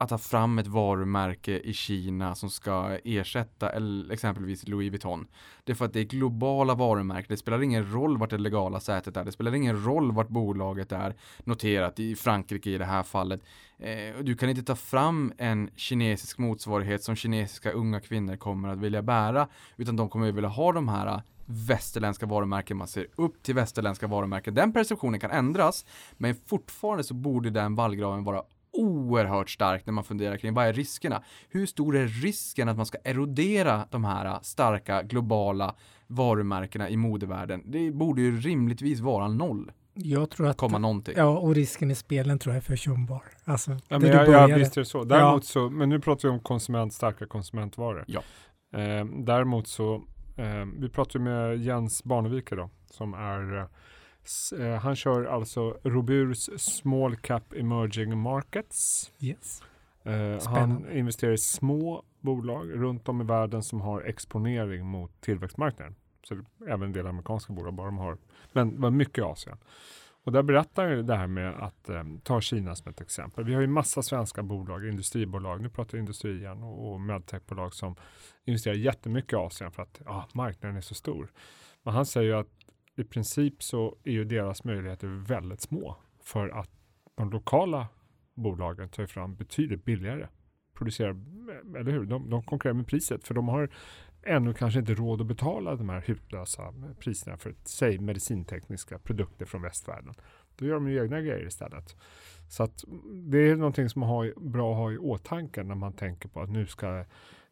att 0.00 0.08
ta 0.08 0.18
fram 0.18 0.58
ett 0.58 0.66
varumärke 0.66 1.58
i 1.58 1.72
Kina 1.72 2.34
som 2.34 2.50
ska 2.50 2.98
ersätta 3.04 3.70
exempelvis 4.10 4.68
Louis 4.68 4.90
Vuitton. 4.90 5.26
Det 5.64 5.72
är 5.72 5.76
för 5.76 5.84
att 5.84 5.92
det 5.92 6.00
är 6.00 6.04
globala 6.04 6.74
varumärken. 6.74 7.26
Det 7.28 7.36
spelar 7.36 7.62
ingen 7.62 7.92
roll 7.92 8.18
vart 8.18 8.30
det 8.30 8.38
legala 8.38 8.80
sätet 8.80 9.16
är. 9.16 9.24
Det 9.24 9.32
spelar 9.32 9.54
ingen 9.54 9.84
roll 9.84 10.12
vart 10.12 10.28
bolaget 10.28 10.92
är 10.92 11.14
noterat 11.44 11.98
i 11.98 12.16
Frankrike 12.16 12.70
i 12.70 12.78
det 12.78 12.84
här 12.84 13.02
fallet. 13.02 13.40
Eh, 13.78 14.22
du 14.22 14.36
kan 14.36 14.50
inte 14.50 14.62
ta 14.62 14.76
fram 14.76 15.32
en 15.38 15.70
kinesisk 15.76 16.38
motsvarighet 16.38 17.02
som 17.02 17.16
kinesiska 17.16 17.70
unga 17.70 18.00
kvinnor 18.00 18.36
kommer 18.36 18.68
att 18.68 18.78
vilja 18.78 19.02
bära, 19.02 19.48
utan 19.76 19.96
de 19.96 20.08
kommer 20.08 20.28
att 20.28 20.34
vilja 20.34 20.50
ha 20.50 20.72
de 20.72 20.88
här 20.88 21.06
eh, 21.06 21.20
västerländska 21.46 22.26
varumärken, 22.26 22.76
man 22.76 22.88
ser 22.88 23.06
upp 23.16 23.42
till 23.42 23.54
västerländska 23.54 24.06
varumärken. 24.06 24.54
Den 24.54 24.72
perceptionen 24.72 25.20
kan 25.20 25.30
ändras, 25.30 25.84
men 26.16 26.34
fortfarande 26.46 27.04
så 27.04 27.14
borde 27.14 27.50
den 27.50 27.74
vallgraven 27.74 28.24
vara 28.24 28.42
oerhört 28.72 29.50
stark 29.50 29.86
när 29.86 29.92
man 29.92 30.04
funderar 30.04 30.36
kring 30.36 30.54
vad 30.54 30.66
är 30.66 30.72
riskerna? 30.72 31.22
Hur 31.48 31.66
stor 31.66 31.96
är 31.96 32.06
risken 32.06 32.68
att 32.68 32.76
man 32.76 32.86
ska 32.86 32.98
erodera 33.04 33.86
de 33.90 34.04
här 34.04 34.38
starka 34.42 35.02
globala 35.02 35.74
varumärkena 36.06 36.88
i 36.90 36.96
modevärlden? 36.96 37.62
Det 37.66 37.90
borde 37.90 38.22
ju 38.22 38.40
rimligtvis 38.40 39.00
vara 39.00 39.28
noll, 39.28 39.72
Jag 39.94 40.30
tror 40.30 40.46
att... 40.48 40.56
komma 40.56 40.78
någonting. 40.78 41.14
Ja, 41.16 41.38
och 41.38 41.54
risken 41.54 41.90
i 41.90 41.94
spelen 41.94 42.38
tror 42.38 42.54
jag 42.54 42.62
är 42.62 42.66
försumbar. 42.66 43.22
Alltså, 43.44 43.70
Ja, 43.88 43.98
men 43.98 44.10
jag, 44.10 44.28
jag, 44.28 44.58
visst 44.58 44.76
är 44.76 44.80
det 44.80 44.84
så. 44.84 45.04
Däremot 45.04 45.44
så, 45.44 45.70
men 45.70 45.88
nu 45.88 46.00
pratar 46.00 46.28
vi 46.28 46.34
om 46.34 46.40
konsument, 46.40 46.92
starka 46.92 47.26
konsumentvaror. 47.26 48.04
Ja. 48.06 48.22
Eh, 48.78 49.04
däremot 49.04 49.68
så, 49.68 49.94
eh, 50.36 50.64
vi 50.78 50.88
pratar 50.88 51.18
ju 51.18 51.24
med 51.24 51.58
Jens 51.58 52.04
Barnevik 52.04 52.50
då, 52.50 52.70
som 52.90 53.14
är, 53.14 53.68
han 54.80 54.96
kör 54.96 55.24
alltså 55.24 55.78
Roburs 55.82 56.50
Small 56.56 57.16
Cap 57.16 57.52
Emerging 57.52 58.18
Markets. 58.18 59.12
Yes. 59.20 59.62
Eh, 60.02 60.48
han 60.48 60.92
investerar 60.92 61.32
i 61.32 61.38
små 61.38 62.02
bolag 62.20 62.70
runt 62.74 63.08
om 63.08 63.20
i 63.20 63.24
världen 63.24 63.62
som 63.62 63.80
har 63.80 64.02
exponering 64.02 64.86
mot 64.86 65.20
tillväxtmarknaden. 65.20 65.94
Så 66.22 66.40
även 66.66 66.82
en 66.82 66.92
del 66.92 67.06
amerikanska 67.06 67.52
bolag 67.52 67.74
bara 67.74 67.86
de 67.86 67.98
har, 67.98 68.18
men 68.52 68.68
men 68.68 68.96
mycket 68.96 69.18
i 69.18 69.22
Asien. 69.22 69.56
Och 70.24 70.32
där 70.32 70.42
berättar 70.42 70.88
jag 70.88 71.06
det 71.06 71.16
här 71.16 71.26
med 71.26 71.54
att 71.54 71.88
eh, 71.88 72.04
ta 72.22 72.40
Kina 72.40 72.74
som 72.74 72.90
ett 72.90 73.00
exempel. 73.00 73.44
Vi 73.44 73.54
har 73.54 73.60
ju 73.60 73.66
massa 73.66 74.02
svenska 74.02 74.42
bolag, 74.42 74.88
industribolag, 74.88 75.60
nu 75.60 75.68
pratar 75.68 75.98
industri 75.98 76.38
igen 76.38 76.62
och, 76.62 76.92
och 76.92 77.00
medtechbolag 77.00 77.74
som 77.74 77.96
investerar 78.44 78.74
jättemycket 78.74 79.32
i 79.32 79.36
Asien 79.36 79.72
för 79.72 79.82
att 79.82 80.00
ja, 80.04 80.28
marknaden 80.32 80.76
är 80.76 80.80
så 80.80 80.94
stor. 80.94 81.32
Men 81.82 81.94
han 81.94 82.06
säger 82.06 82.26
ju 82.26 82.40
att 82.40 82.57
i 82.98 83.04
princip 83.04 83.62
så 83.62 83.96
är 84.04 84.12
ju 84.12 84.24
deras 84.24 84.64
möjligheter 84.64 85.06
väldigt 85.06 85.60
små 85.60 85.96
för 86.22 86.48
att 86.48 86.70
de 87.14 87.30
lokala 87.30 87.88
bolagen 88.34 88.88
tar 88.88 89.06
fram 89.06 89.34
betydligt 89.34 89.84
billigare. 89.84 90.28
Producerar, 90.74 91.16
eller 91.78 91.92
hur? 91.92 92.04
De, 92.04 92.30
de 92.30 92.42
konkurrerar 92.42 92.74
med 92.74 92.86
priset 92.86 93.26
för 93.26 93.34
de 93.34 93.48
har 93.48 93.70
ännu 94.22 94.54
kanske 94.54 94.80
inte 94.80 94.94
råd 94.94 95.20
att 95.20 95.26
betala 95.26 95.74
de 95.74 95.88
här 95.88 96.00
hutlösa 96.06 96.74
priserna 96.98 97.36
för 97.36 97.54
säg 97.64 97.98
medicintekniska 97.98 98.98
produkter 98.98 99.46
från 99.46 99.62
västvärlden. 99.62 100.14
Då 100.56 100.66
gör 100.66 100.74
de 100.74 100.90
ju 100.90 101.02
egna 101.02 101.20
grejer 101.20 101.46
istället. 101.46 101.96
Så 102.48 102.62
att 102.62 102.84
det 103.12 103.38
är 103.38 103.56
någonting 103.56 103.88
som 103.88 104.00
man 104.00 104.08
har, 104.08 104.32
bra 104.36 104.72
att 104.72 104.78
ha 104.78 104.92
i 104.92 104.98
åtanke 104.98 105.62
när 105.62 105.74
man 105.74 105.92
tänker 105.92 106.28
på 106.28 106.40
att 106.40 106.50
nu 106.50 106.66
ska 106.66 107.04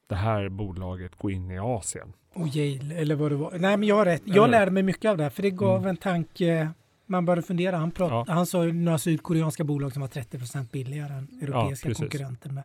det 0.07 0.15
här 0.15 0.49
bolaget 0.49 1.17
gå 1.17 1.31
in 1.31 1.51
i 1.51 1.59
Asien. 1.59 2.13
Och 2.35 2.49
Yale, 2.49 2.95
eller 2.95 3.15
vad 3.15 3.31
det 3.31 3.37
var. 3.37 3.51
Nej, 3.59 3.77
men 3.77 3.89
jag 3.89 3.97
har 3.97 4.05
rätt. 4.05 4.23
Jag 4.25 4.37
Eller- 4.37 4.49
lärde 4.49 4.71
mig 4.71 4.83
mycket 4.83 5.11
av 5.11 5.17
det, 5.17 5.31
för 5.31 5.43
det 5.43 5.51
gav 5.51 5.77
Mm. 5.77 5.89
en 5.91 5.97
tanke. 5.97 6.71
Man 7.07 7.25
började 7.25 7.43
fundera. 7.43 7.77
Han, 7.77 7.91
prat, 7.91 8.11
Ja. 8.29 8.35
han 8.35 8.47
sa 8.47 8.65
ju 8.65 8.73
några 8.73 8.99
sydkoreanska 8.99 9.65
bolag 9.65 9.93
som 9.93 10.01
var 10.01 10.09
30% 10.09 10.73
billigare 10.73 11.13
än 11.13 11.29
europeiska 11.43 11.89
precis. 11.89 11.99
konkurrenter. 12.03 12.51
Med. 12.51 12.65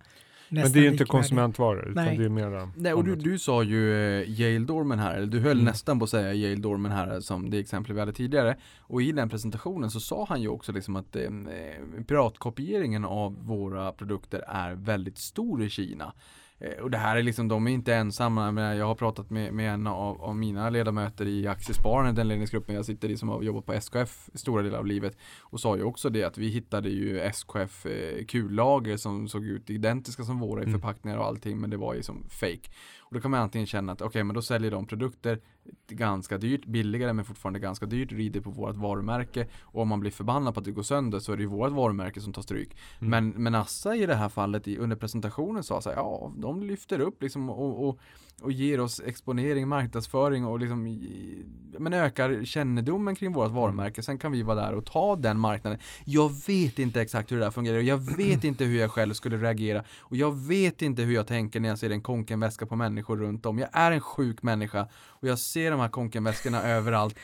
Men 0.53 0.71
det 0.71 0.79
är 0.87 0.91
inte 0.91 1.05
konsumentvaror 1.05 1.81
utan 1.89 2.05
Nej. 2.05 2.17
det 2.17 2.25
är 2.25 2.29
mera 2.29 2.71
Nej, 2.75 2.93
och 2.93 3.03
du, 3.03 3.15
du 3.15 3.39
sa 3.39 3.63
ju 3.63 3.93
eh, 4.21 4.29
Yale 4.41 4.65
Dorman 4.65 4.99
här, 4.99 5.15
eller 5.15 5.27
du 5.27 5.39
höll 5.39 5.51
Mm. 5.51 5.65
nästan 5.65 5.99
på 5.99 6.03
att 6.03 6.09
säga 6.09 6.33
Yale 6.33 6.55
Dorman 6.61 6.91
här 6.91 7.19
som 7.19 7.49
det 7.49 7.59
exempel 7.59 7.93
vi 7.93 7.99
hade 7.99 8.13
tidigare. 8.13 8.55
Och 8.79 9.01
i 9.01 9.11
den 9.11 9.29
presentationen 9.29 9.91
så 9.91 9.99
sa 9.99 10.25
han 10.29 10.41
ju 10.41 10.47
också 10.47 10.71
liksom 10.71 10.95
att 10.95 11.15
eh, 11.15 11.29
piratkopieringen 12.07 13.05
av 13.05 13.45
våra 13.45 13.91
produkter 13.91 14.43
är 14.47 14.71
väldigt 14.75 15.17
stor 15.17 15.63
i 15.63 15.69
Kina. 15.69 16.13
Eh, 16.61 16.83
Och 16.83 16.91
det 16.91 16.97
här 16.97 17.17
är 17.17 17.23
liksom, 17.23 17.47
de 17.47 17.67
är 17.67 17.71
inte 17.71 17.93
ensamma. 17.95 18.75
Jag, 18.75 18.85
har 18.85 18.95
pratat 18.95 19.29
med, 19.29 19.53
med 19.53 19.73
en 19.73 19.87
av, 19.87 20.21
av 20.21 20.35
mina 20.35 20.69
ledamöter 20.69 21.25
i 21.27 21.47
Aktiespararna, 21.47 22.11
den 22.11 22.27
ledningsgruppen 22.27 22.75
jag 22.75 22.85
sitter 22.85 23.09
i 23.09 23.17
som 23.17 23.29
har 23.29 23.41
jobbat 23.41 23.65
på 23.65 23.73
SKF 23.73 24.29
stora 24.33 24.63
delar 24.63 24.79
av 24.79 24.85
livet. 24.85 25.17
Och 25.41 25.59
sa 25.59 25.75
ju 25.77 25.83
också 25.83 26.09
det 26.09 26.23
att 26.23 26.37
vi 26.37 26.47
hittade 26.49 26.89
ju 26.89 27.19
SKF 27.19 27.85
eh, 27.85 28.25
kullager 28.25 28.97
som 28.97 29.27
såg 29.27 29.45
ut 29.45 29.69
identiska 29.69 30.23
som 30.23 30.39
våra 30.39 30.61
i 30.61 30.65
Mm. 30.65 30.79
förpackningar 30.81 31.17
och 31.17 31.25
allting 31.25 31.59
men 31.61 31.69
det 31.69 31.77
var 31.77 31.93
ju 31.93 32.03
som 32.03 32.23
fake. 32.29 32.69
Och 32.99 33.13
då 33.15 33.21
kan 33.21 33.31
man 33.31 33.39
antingen 33.39 33.67
känna 33.67 33.91
att 33.91 34.01
okej 34.01 34.23
men 34.23 34.33
då 34.35 34.41
säljer 34.41 34.71
de 34.71 34.87
produkter 34.87 35.39
ganska 35.87 36.37
dyrt, 36.37 36.65
billigare 36.65 37.13
men 37.13 37.25
fortfarande 37.25 37.59
ganska 37.59 37.85
dyrt, 37.85 38.11
rider 38.11 38.41
på 38.41 38.49
vårt 38.49 38.75
varumärke 38.75 39.47
och 39.61 39.81
om 39.81 39.87
man 39.87 39.99
blir 39.99 40.11
förbannad 40.11 40.53
på 40.53 40.59
att 40.59 40.65
det 40.65 40.71
går 40.71 40.83
sönder 40.83 41.19
så 41.19 41.33
är 41.33 41.37
det 41.37 41.43
ju 41.43 41.49
vårt 41.49 41.71
varumärke 41.71 42.21
som 42.21 42.33
tar 42.33 42.41
stryk. 42.41 42.77
Mm. 42.99 43.09
Men, 43.09 43.43
men 43.43 43.55
Assa 43.55 43.95
i 43.95 44.05
det 44.05 44.15
här 44.15 44.29
fallet 44.29 44.67
i, 44.67 44.77
under 44.77 44.95
presentationen 44.95 45.63
sa 45.63 45.81
så 45.81 45.89
här, 45.89 45.97
ja 45.97 46.33
de 46.37 46.63
lyfter 46.63 46.99
upp 46.99 47.21
liksom 47.21 47.49
och, 47.49 47.87
och, 47.87 47.99
och 48.41 48.51
ger 48.51 48.79
oss 48.79 49.01
exponering, 49.05 49.67
marknadsföring 49.67 50.45
och 50.45 50.59
liksom 50.59 50.87
men 51.79 51.93
ökar 51.93 52.45
kännedomen 52.45 53.15
kring 53.15 53.33
vårt 53.33 53.51
varumärke. 53.51 54.03
Sen 54.03 54.17
kan 54.17 54.31
vi 54.31 54.43
vara 54.43 54.61
där 54.61 54.73
och 54.73 54.85
ta 54.85 55.15
den 55.15 55.39
marknaden. 55.39 55.79
Jag 56.05 56.31
vet 56.47 56.79
inte 56.79 57.01
exakt 57.01 57.31
hur 57.31 57.37
det 57.37 57.43
där 57.43 57.51
fungerar 57.51 57.77
och 57.77 57.83
jag 57.83 58.17
vet 58.17 58.43
inte 58.43 58.65
hur 58.65 58.79
jag 58.79 58.91
själv 58.91 59.13
skulle 59.13 59.37
reagera 59.37 59.83
och 59.99 60.15
jag 60.15 60.47
vet 60.47 60.81
inte 60.81 61.01
hur 61.01 61.13
jag 61.13 61.27
tänker 61.27 61.59
när 61.59 61.69
jag 61.69 61.79
ser 61.79 61.89
en 61.89 62.01
konkenväska 62.01 62.65
på 62.65 62.75
människor 62.75 63.17
runt 63.17 63.45
om. 63.45 63.59
Jag 63.59 63.69
är 63.73 63.91
en 63.91 64.01
sjuk 64.01 64.43
människa 64.43 64.87
och 64.93 65.27
jag 65.27 65.39
ser 65.39 65.71
de 65.71 65.79
här 65.79 65.89
konkenväskorna 65.89 66.63
överallt. 66.67 67.15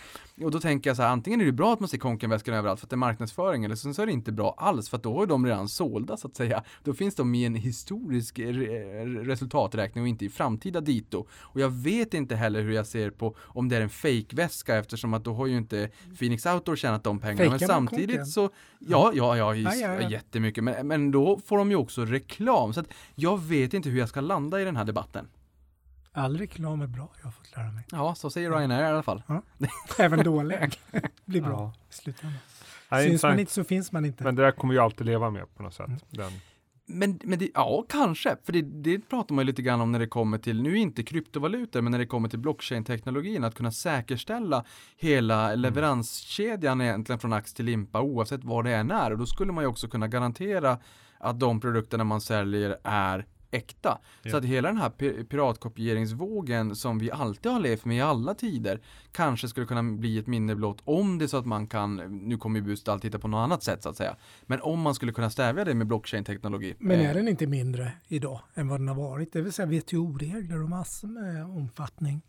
Och 0.44 0.52
då 0.52 0.60
tänker 0.60 0.90
jag 0.90 0.98
så 0.98 1.04
här, 1.04 1.10
antingen 1.10 1.42
är 1.42 1.46
det 1.46 1.52
bra 1.52 1.74
att 1.74 1.80
man 1.80 1.90
ser 1.90 1.98
konkenväskorna 1.98 2.58
överallt 2.58 2.80
för 2.80 2.86
att 2.86 2.90
det 2.90 2.94
är 2.94 2.98
marknadsföring 2.98 3.66
eller 3.66 3.76
så 3.76 3.94
så 3.94 4.02
är 4.02 4.06
det 4.06 4.12
inte 4.12 4.32
bra 4.32 4.56
alls 4.58 4.90
för 4.90 4.98
att 4.98 5.04
då 5.04 5.22
är 5.22 5.26
de 5.28 5.46
redan 5.46 5.70
sålda 5.70 6.18
så 6.18 6.28
att 6.28 6.36
säga. 6.36 6.64
Då 6.84 6.94
finns 6.94 7.16
de 7.16 7.36
i 7.36 7.46
en 7.46 7.56
historisk 7.56 8.40
re- 8.40 9.24
resultaträkning 9.26 10.02
och 10.04 10.08
inte 10.08 10.26
i 10.26 10.30
framtida 10.30 10.82
dito. 10.82 11.26
Och 11.32 11.60
jag 11.60 11.70
vet 11.70 12.14
inte 12.14 12.36
heller 12.36 12.62
hur 12.62 12.72
jag 12.72 12.88
ser 12.88 13.10
på 13.10 13.36
om 13.40 13.70
det 13.70 13.78
är 13.78 13.82
en 13.82 13.90
fake-väska 13.90 14.76
eftersom 14.76 15.14
att 15.14 15.24
då 15.24 15.34
har 15.34 15.48
ju 15.48 15.58
inte 15.58 15.90
Phoenix 16.20 16.46
Outdoor 16.46 16.76
tjänat 16.76 17.04
de 17.04 17.20
pengarna. 17.20 17.50
Men 17.50 17.60
Fejkar 17.60 17.68
man 17.74 17.76
samtidigt 17.88 18.08
konken? 18.16 18.26
så, 18.26 18.50
ja, 18.80 19.12
ja, 19.16 19.38
ja, 19.38 19.56
Ja, 19.56 19.74
ja, 19.76 20.02
ja. 20.02 20.10
jättemycket. 20.10 20.64
Men, 20.64 20.88
men 20.88 21.12
då 21.12 21.40
får 21.46 21.58
de 21.58 21.70
ju 21.70 21.76
också 21.76 22.06
reklam. 22.06 22.74
Så 22.74 22.80
att 22.80 22.88
jag 23.16 23.42
vet 23.42 23.74
inte 23.74 23.90
hur 23.90 24.00
jag 24.00 24.10
ska 24.10 24.22
landa 24.22 24.62
i 24.62 24.64
den 24.66 24.76
här 24.76 24.86
debatten. 24.86 25.28
All 26.18 26.38
reklam 26.38 26.82
är 26.82 26.88
bra, 26.88 27.10
jag 27.18 27.26
har 27.26 27.32
fått 27.32 27.56
lära 27.56 27.72
mig. 27.72 27.84
Ja, 27.92 28.16
så 28.16 28.30
säger 28.30 28.52
Ryanair 28.52 28.84
i 28.84 28.88
alla 28.88 29.04
fall. 29.04 29.24
Även 30.00 30.24
dålig 30.24 30.80
blir 31.26 31.42
bra 31.42 31.52
Ja. 31.52 31.74
i 31.90 31.94
slutändan. 31.94 32.38
Nej, 32.90 33.02
Syns 33.04 33.12
intressant. 33.12 33.32
man 33.32 33.40
inte 33.40 33.52
så 33.52 33.64
finns 33.64 33.92
man 33.92 34.06
inte. 34.06 34.24
Men 34.24 34.36
det 34.36 34.42
där 34.42 34.52
kommer 34.52 34.74
ju 34.74 34.80
alltid 34.80 35.06
leva 35.06 35.30
med 35.30 35.56
på 35.56 35.64
något 35.64 35.74
sätt. 35.74 35.88
Mm. 35.88 36.00
Den, 36.10 36.32
Men, 36.86 37.20
men 37.24 37.40
det, 37.40 37.50
ja, 37.54 37.86
kanske. 37.90 38.36
För 38.44 38.54
det, 38.54 38.62
det 38.62 39.00
pratar 39.10 39.36
man 39.36 39.42
ju 39.42 39.46
lite 39.46 39.62
grann 39.62 39.82
om 39.82 39.92
när 39.92 40.00
det 40.00 40.08
kommer 40.08 40.38
till, 40.38 40.62
nu 40.62 40.78
inte 40.78 41.04
kryptovalutor, 41.04 41.82
men 41.82 41.92
när 41.92 42.00
det 42.00 42.06
kommer 42.06 42.30
till 42.30 42.40
blockchain-teknologin, 42.40 43.44
att 43.44 43.56
kunna 43.56 43.72
säkerställa 43.72 44.66
hela 44.98 45.56
leveranskedjan 45.56 46.82
egentligen 46.82 47.20
från 47.20 47.34
ax 47.34 47.54
till 47.54 47.66
limpa 47.66 48.02
oavsett 48.02 48.44
vad 48.44 48.66
det 48.66 48.76
än 48.76 48.92
är. 48.92 49.12
Och 49.12 49.18
då 49.18 49.26
skulle 49.26 49.52
man 49.52 49.64
ju 49.64 49.68
också 49.68 49.88
kunna 49.88 50.08
garantera 50.08 50.78
att 51.20 51.40
de 51.40 51.60
produkterna 51.60 52.04
man 52.04 52.22
säljer 52.22 52.78
är 52.84 53.26
äkta. 53.52 53.98
Ja. 54.24 54.32
Så 54.32 54.38
att 54.38 54.46
hela 54.46 54.68
den 54.68 54.78
här 54.78 54.90
pi- 54.90 55.24
piratkopieringsvågen 55.24 56.76
som 56.76 57.00
vi 57.00 57.12
alltid 57.12 57.52
har 57.52 57.60
levt 57.60 57.86
med 57.86 57.98
i 57.98 58.02
alla 58.02 58.34
tider 58.34 58.82
kanske 59.12 59.48
skulle 59.48 59.66
kunna 59.66 59.84
bli 59.84 60.18
ett 60.18 60.28
minne 60.28 60.56
blott 60.56 60.82
om 60.84 61.18
det 61.18 61.26
är 61.26 61.28
så 61.28 61.38
att 61.38 61.46
man 61.46 61.68
kan, 61.68 61.96
nu 62.28 62.38
kommer 62.38 62.60
ju 62.60 62.66
Boost 62.66 62.88
alltid 62.88 63.12
titta 63.12 63.20
på 63.20 63.28
något 63.28 63.38
annat 63.46 63.64
sätt 63.64 63.84
så 63.84 63.90
att 63.90 63.98
säga, 63.98 64.16
men 64.46 64.62
om 64.62 64.82
man 64.82 64.96
skulle 64.96 65.12
kunna 65.12 65.30
stävja 65.30 65.66
det 65.66 65.74
med 65.74 65.88
blockchain-teknologi. 65.88 66.76
Men 66.80 67.00
eh, 67.00 67.10
är 67.10 67.14
den 67.14 67.28
inte 67.28 67.48
mindre 67.48 67.92
idag 68.08 68.40
än 68.56 68.68
vad 68.68 68.80
den 68.80 68.88
har 68.88 68.96
varit? 68.96 69.34
Det 69.34 69.42
vill 69.42 69.54
säga 69.54 69.66
WTO-regler 69.68 70.64
och 70.64 70.70
massor 70.70 71.08
med 71.08 71.46
omfattning. 71.46 72.22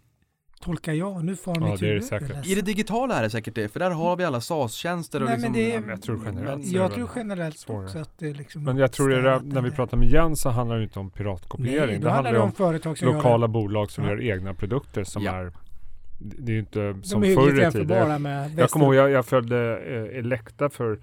Tolkar 0.60 0.92
jag. 0.92 1.24
Nu 1.24 1.36
Ja, 1.60 1.70
mitt 1.70 1.80
det 1.80 1.86
är 1.86 1.94
det 1.94 1.94
huvud. 1.94 2.46
I 2.46 2.54
det 2.54 2.62
digitala 2.62 3.14
är 3.14 3.22
det 3.22 3.30
säkert 3.30 3.54
det, 3.54 3.68
för 3.68 3.80
där 3.80 3.90
har 3.90 4.16
vi 4.16 4.24
alla 4.24 4.40
SAS-tjänster 4.40 5.20
och 5.20 5.26
Nej, 5.28 5.36
liksom, 5.36 5.52
men 5.52 5.60
det 5.60 5.70
är- 5.70 5.74
Ja, 5.74 5.80
men 5.80 5.88
jag 5.90 6.02
tror 6.02 6.20
generellt 6.24 6.66
är 6.72 6.76
Jag 6.76 6.92
tror 6.94 7.08
generellt 7.16 7.58
svårare. 7.58 7.84
också 7.84 7.98
att 7.98 8.18
det 8.18 8.28
är 8.30 8.34
liksom 8.34 8.64
Men 8.64 8.76
jag 8.76 8.92
tror 8.92 9.08
det 9.08 9.40
när 9.44 9.62
vi 9.62 9.70
pratar 9.70 9.96
med 9.96 10.08
Jens 10.08 10.40
så 10.40 10.48
handlar 10.48 10.76
det 10.76 10.82
inte 10.82 10.98
om 10.98 11.10
piratkopiering. 11.10 11.86
Nej, 11.86 11.98
det 11.98 12.10
handlar 12.10 12.32
det 12.32 12.38
om 12.38 12.44
om 12.44 12.52
företag 12.52 12.98
som 12.98 13.08
lokala 13.14 13.44
gör 13.46 13.48
bolag 13.48 13.90
som 13.90 14.04
Ja. 14.04 14.10
gör 14.10 14.22
egna 14.22 14.54
produkter 14.54 15.04
som 15.04 15.22
Ja. 15.22 15.32
är 15.32 15.52
det 16.20 16.52
är 16.52 16.54
ju 16.54 16.58
inte 16.60 16.98
som 17.02 17.20
De 17.22 17.30
är 17.30 17.34
förr 17.34 17.68
i 17.68 17.72
tiden. 17.72 18.24
Jag 18.58 18.70
kommer 18.70 18.86
ihåg, 18.86 18.94
jag, 18.94 19.10
jag 19.10 19.26
följde 19.26 19.78
eh, 19.78 20.18
Elekta 20.18 20.70
för 20.70 21.00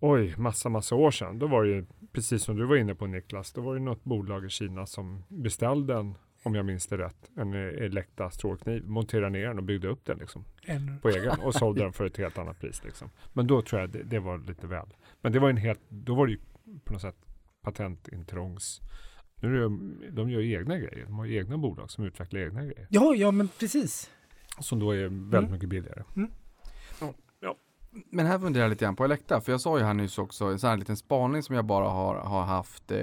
oj, 0.00 0.34
massa, 0.36 0.68
massa 0.68 0.94
år 0.94 1.10
sedan. 1.10 1.38
Då 1.38 1.46
var 1.46 1.62
det 1.64 1.68
ju, 1.70 1.84
precis 2.12 2.42
som 2.42 2.56
du 2.56 2.66
var 2.66 2.76
inne 2.76 2.94
på 2.94 3.06
Niklas, 3.06 3.52
då 3.52 3.60
var 3.60 3.74
det 3.74 3.80
något 3.80 4.04
bolag 4.04 4.44
i 4.44 4.48
Kina 4.48 4.86
som 4.86 5.24
beställde 5.28 5.94
en, 5.94 6.14
om 6.44 6.54
jag 6.54 6.64
minns 6.66 6.86
det 6.86 6.98
rätt, 6.98 7.30
en 7.36 7.54
eh, 7.54 7.60
Elekta 7.84 8.30
strålkniv, 8.30 8.84
monterade 8.86 9.30
ner 9.30 9.46
den 9.48 9.58
och 9.58 9.64
byggde 9.64 9.88
upp 9.88 10.04
den 10.04 10.18
liksom 10.18 10.44
på 11.02 11.08
egen 11.08 11.40
och 11.40 11.54
sålde 11.54 11.82
den 11.82 11.92
för 11.92 12.06
ett 12.06 12.16
helt 12.16 12.38
annat 12.38 12.60
pris 12.60 12.84
liksom. 12.84 13.10
Men 13.32 13.46
då 13.46 13.62
tror 13.62 13.80
jag 13.80 13.90
det, 13.90 14.02
det 14.02 14.18
var 14.18 14.38
lite 14.38 14.66
väl. 14.66 14.86
Men 15.20 15.32
det 15.32 15.38
var 15.38 15.50
en 15.50 15.56
helt, 15.56 15.80
då 15.88 16.14
var 16.14 16.26
det 16.26 16.32
ju 16.32 16.38
på 16.84 16.92
något 16.92 17.02
sätt 17.02 17.16
patentintrångs 17.62 18.80
nu 19.36 19.56
är 19.56 19.68
det, 19.68 20.10
de 20.10 20.30
gör 20.30 20.40
egna 20.40 20.78
grejer. 20.78 21.04
De 21.06 21.18
har 21.18 21.26
egna 21.26 21.58
bolag 21.58 21.90
som 21.90 22.04
utvecklar 22.04 22.40
egna 22.40 22.62
grejer. 22.64 22.86
Ja, 22.90 23.14
ja 23.14 23.30
men 23.30 23.48
precis. 23.48 24.10
Som 24.60 24.78
då 24.78 24.90
är 24.92 25.02
väldigt 25.02 25.34
Mm. 25.34 25.52
mycket 25.52 25.68
billigare. 25.68 26.02
Men 28.10 28.26
här 28.26 28.38
funderar 28.38 28.64
jag 28.64 28.70
lite 28.70 28.84
grann 28.84 28.96
på 28.96 29.04
Elekta, 29.04 29.40
för 29.40 29.52
jag 29.52 29.60
sa 29.60 29.78
ju 29.78 29.84
här 29.84 29.94
nyss 29.94 30.18
också 30.18 30.44
en 30.44 30.58
sån 30.58 30.70
här 30.70 30.76
liten 30.76 30.96
spaning 30.96 31.42
som 31.42 31.56
jag 31.56 31.64
bara 31.64 31.88
har, 31.88 32.14
har 32.14 32.42
haft 32.42 32.90
eh, 32.90 32.98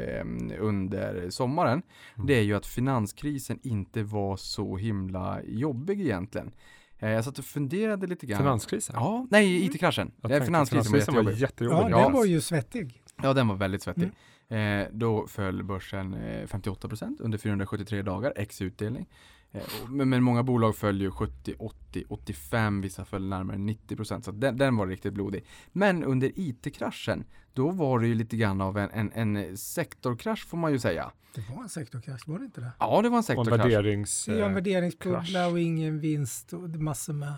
under 0.60 1.30
sommaren. 1.30 1.82
Mm. 2.16 2.28
Det 2.28 2.34
är 2.34 2.42
ju 2.42 2.56
att 2.56 2.66
finanskrisen 2.66 3.60
inte 3.64 4.04
var 4.04 4.38
så 4.38 4.78
himla 4.78 5.40
jobbig 5.44 6.02
egentligen. 6.02 6.52
Eh, 7.00 7.10
jag 7.10 7.24
satt 7.24 7.40
och 7.40 7.46
funderade 7.46 8.08
lite 8.08 8.26
grann. 8.26 8.38
Finanskrisen? 8.38 8.96
Ja, 9.00 9.28
nej, 9.30 9.66
IT-kraschen. 9.66 10.12
Det 10.18 10.28
är 10.28 10.30
tänkte 10.30 10.46
finanskrisen 10.46 10.92
var 10.92 11.00
finanskrisen 11.00 11.26
var 11.26 11.32
jättejobbig. 11.32 11.92
Ja, 11.92 12.04
den 12.04 12.14
var 12.14 12.26
ju 12.26 12.42
svettig. 12.42 13.04
Ja, 13.24 13.34
den 13.34 13.48
var 13.48 13.56
väldigt 13.56 13.82
svettig. 13.82 14.12
Mm. 14.50 14.82
Eh, 14.82 14.88
då 14.92 15.28
föll 15.28 15.64
börsen 15.64 16.14
eh, 16.14 16.48
58% 16.48 17.18
under 17.20 17.38
473 17.38 18.02
dagar, 18.02 18.34
ex 18.36 18.62
utdelning. 18.62 19.08
Eh, 19.52 19.62
men, 19.90 20.10
men 20.10 20.24
många 20.24 20.44
bolag 20.44 20.76
föll 20.76 21.02
ju 21.02 21.12
70, 21.12 21.54
80, 21.60 22.04
85, 22.10 22.82
vissa 22.82 23.06
föll 23.06 23.28
närmare 23.30 23.58
90% 23.58 24.22
så 24.22 24.30
att 24.30 24.42
den, 24.42 24.58
den 24.58 24.78
var 24.78 24.88
riktigt 24.88 25.14
blodig. 25.14 25.46
Men 25.72 26.04
under 26.04 26.32
IT-kraschen, 26.36 27.24
då 27.54 27.72
var 27.72 28.00
det 28.00 28.08
ju 28.08 28.16
lite 28.16 28.38
grann 28.38 28.62
av 28.62 28.78
en, 28.78 28.90
en, 29.14 29.36
en 29.36 29.58
sektorkrasch 29.58 30.48
får 30.48 30.58
man 30.58 30.72
ju 30.72 30.80
säga. 30.80 31.12
Det 31.36 31.50
var 31.56 31.64
en 31.64 31.70
sektorkrasch, 31.70 32.28
var 32.28 32.40
det 32.40 32.46
inte 32.46 32.62
det? 32.62 32.72
Ja, 32.80 32.86
det 32.86 32.92
var 32.92 33.06
en 33.06 33.12
Och 33.14 33.18
en 33.18 33.24
sektorkrasch. 33.24 33.66
värderings... 33.66 34.26
Det 34.26 34.40
är 34.40 34.44
en 34.44 34.54
värderingsbubbla 34.54 35.48
och 35.48 35.60
ingen 35.60 36.00
vinst 36.00 36.54
och 36.54 36.70
massor 36.70 37.14
med... 37.14 37.34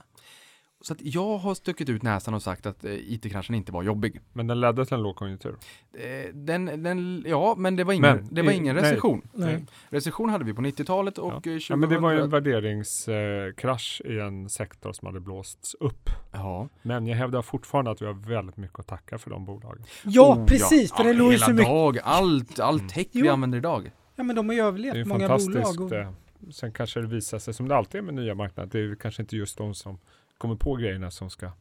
Så 0.86 0.94
att 0.94 1.00
jag 1.02 1.38
har 1.38 1.56
stuckit 1.56 1.90
ut 1.90 2.04
näsan 2.04 2.34
och 2.34 2.44
sagt 2.44 2.66
att 2.66 2.86
eh, 2.86 2.92
IT-kraschen 2.94 3.56
inte 3.56 3.72
var 3.72 3.84
jobbig. 3.84 4.22
Men 4.34 4.48
den 4.48 4.62
ledde 4.62 4.86
till 4.86 4.94
en 4.94 5.02
lågkonjunktur. 5.04 5.56
Eh, 5.94 6.34
den, 6.34 6.84
den, 6.84 7.24
ja, 7.28 7.56
men 7.58 7.76
det 7.76 7.84
var 7.84 7.94
ingen, 7.94 8.16
Men, 8.16 8.28
det 8.32 8.42
var 8.42 8.52
eh, 8.52 8.58
ingen 8.58 8.76
nej. 8.76 8.84
recession. 8.84 9.22
Nej. 9.34 9.66
Recession 9.90 10.30
hade 10.30 10.46
vi 10.46 10.54
på 10.54 10.62
90-talet 10.62 11.18
och 11.18 11.32
Ja. 11.32 11.36
eh, 11.36 11.42
2000... 11.42 11.74
Ja, 11.74 11.76
men 11.76 11.90
det 11.90 11.98
var 12.00 12.12
ju 12.12 12.20
en 12.22 12.30
värderingskrasch 12.30 14.02
i 14.06 14.20
en 14.20 14.50
sektor 14.50 14.94
som 14.94 15.06
hade 15.06 15.20
blåsts 15.20 15.74
upp. 15.80 16.10
Ja. 16.32 16.70
Men 16.82 17.08
jag 17.08 17.18
hävdar 17.18 17.42
fortfarande 17.42 17.92
att 17.92 18.02
vi 18.02 18.06
har 18.06 18.14
väldigt 18.14 18.58
mycket 18.58 18.80
att 18.80 18.88
tacka 18.88 19.18
för 19.18 19.30
de 19.30 19.46
bolagen. 19.46 19.84
Ja, 20.04 20.36
Oh, 20.36 20.46
precis! 20.46 20.92
För 20.94 21.04
ja, 21.04 21.08
det 21.08 21.14
låg 21.18 21.32
ju 21.32 21.38
så 21.38 21.52
mycket... 21.52 21.68
dag, 21.68 21.98
allt, 22.04 22.60
all 22.60 22.76
Mm. 22.76 22.88
tech 22.90 23.08
vi 23.12 23.28
använder 23.30 23.58
idag. 23.58 23.92
Ja, 24.16 24.24
men 24.24 24.36
de 24.36 24.50
har 24.50 24.54
ju 24.56 24.62
Det 24.62 24.64
är 24.64 24.68
överlevt, 24.68 25.08
många 25.08 25.28
fantastiskt. 25.28 25.78
bolag. 25.78 25.92
Och, 25.92 25.98
eh, 25.98 26.12
Sen 26.52 26.72
kanske 26.72 27.00
det 27.02 27.08
visar 27.08 27.40
sig, 27.40 27.54
som 27.54 27.68
det 27.68 27.76
alltid 27.76 28.00
är 28.00 28.02
med 28.06 28.14
nya 28.14 28.36
marknader, 28.36 28.70
det 28.72 28.92
är 28.92 28.96
kanske 28.96 29.22
inte 29.22 29.36
just 29.38 29.58
de 29.58 29.76
som 29.76 30.00
kommer 30.44 30.56
på 30.56 30.76
grejerna 30.76 31.12
som 31.12 31.30
ska 31.30 31.52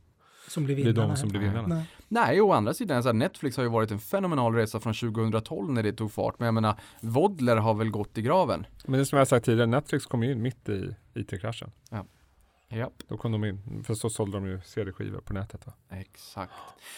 som 0.49 0.64
blir 0.64 0.74
bli 0.74 0.85
vinnarna. 0.85 1.09
de 1.09 1.16
som 1.16 1.28
blir 1.28 1.41
vinnarna. 1.41 1.74
Nej. 1.74 1.85
Nej, 2.09 2.41
å 2.41 2.53
andra 2.53 2.74
sidan, 2.74 3.03
så 3.03 3.09
här, 3.09 3.14
Netflix 3.14 3.57
har 3.57 3.64
ju 3.64 3.70
varit 3.70 3.91
en 3.91 3.99
fenomenal 3.99 4.55
resa 4.55 4.80
från 4.80 4.95
2012 4.95 5.72
när 5.72 5.83
det 5.83 5.93
tog 5.93 6.12
fart. 6.12 6.39
Men 6.39 6.47
jag 6.47 6.55
menar, 6.55 6.80
Vodler 7.01 7.57
har 7.57 7.74
väl 7.74 7.91
gått 7.91 8.18
i 8.18 8.22
graven. 8.22 8.66
Men 8.85 8.93
det 8.93 8.99
är 8.99 9.05
som 9.05 9.16
jag 9.16 9.20
har 9.20 9.26
sagt 9.26 9.47
tidigare, 9.47 9.66
Netflix 9.66 10.07
kom 10.07 10.22
ju 10.22 10.33
in 10.33 10.43
mitt 10.43 10.68
i 10.68 10.95
IT-kraschen. 11.14 11.70
Japp. 12.79 13.03
Då 13.09 13.16
kom 13.16 13.33
de 13.33 13.45
in, 13.45 13.85
för 13.85 13.95
så 13.95 14.11
sålde 14.11 14.37
de 14.37 14.47
ju 14.47 14.61
CD-skivor 14.64 15.20
på 15.20 15.33
nätet 15.33 15.66
va? 15.66 15.73
Exakt. 15.89 16.53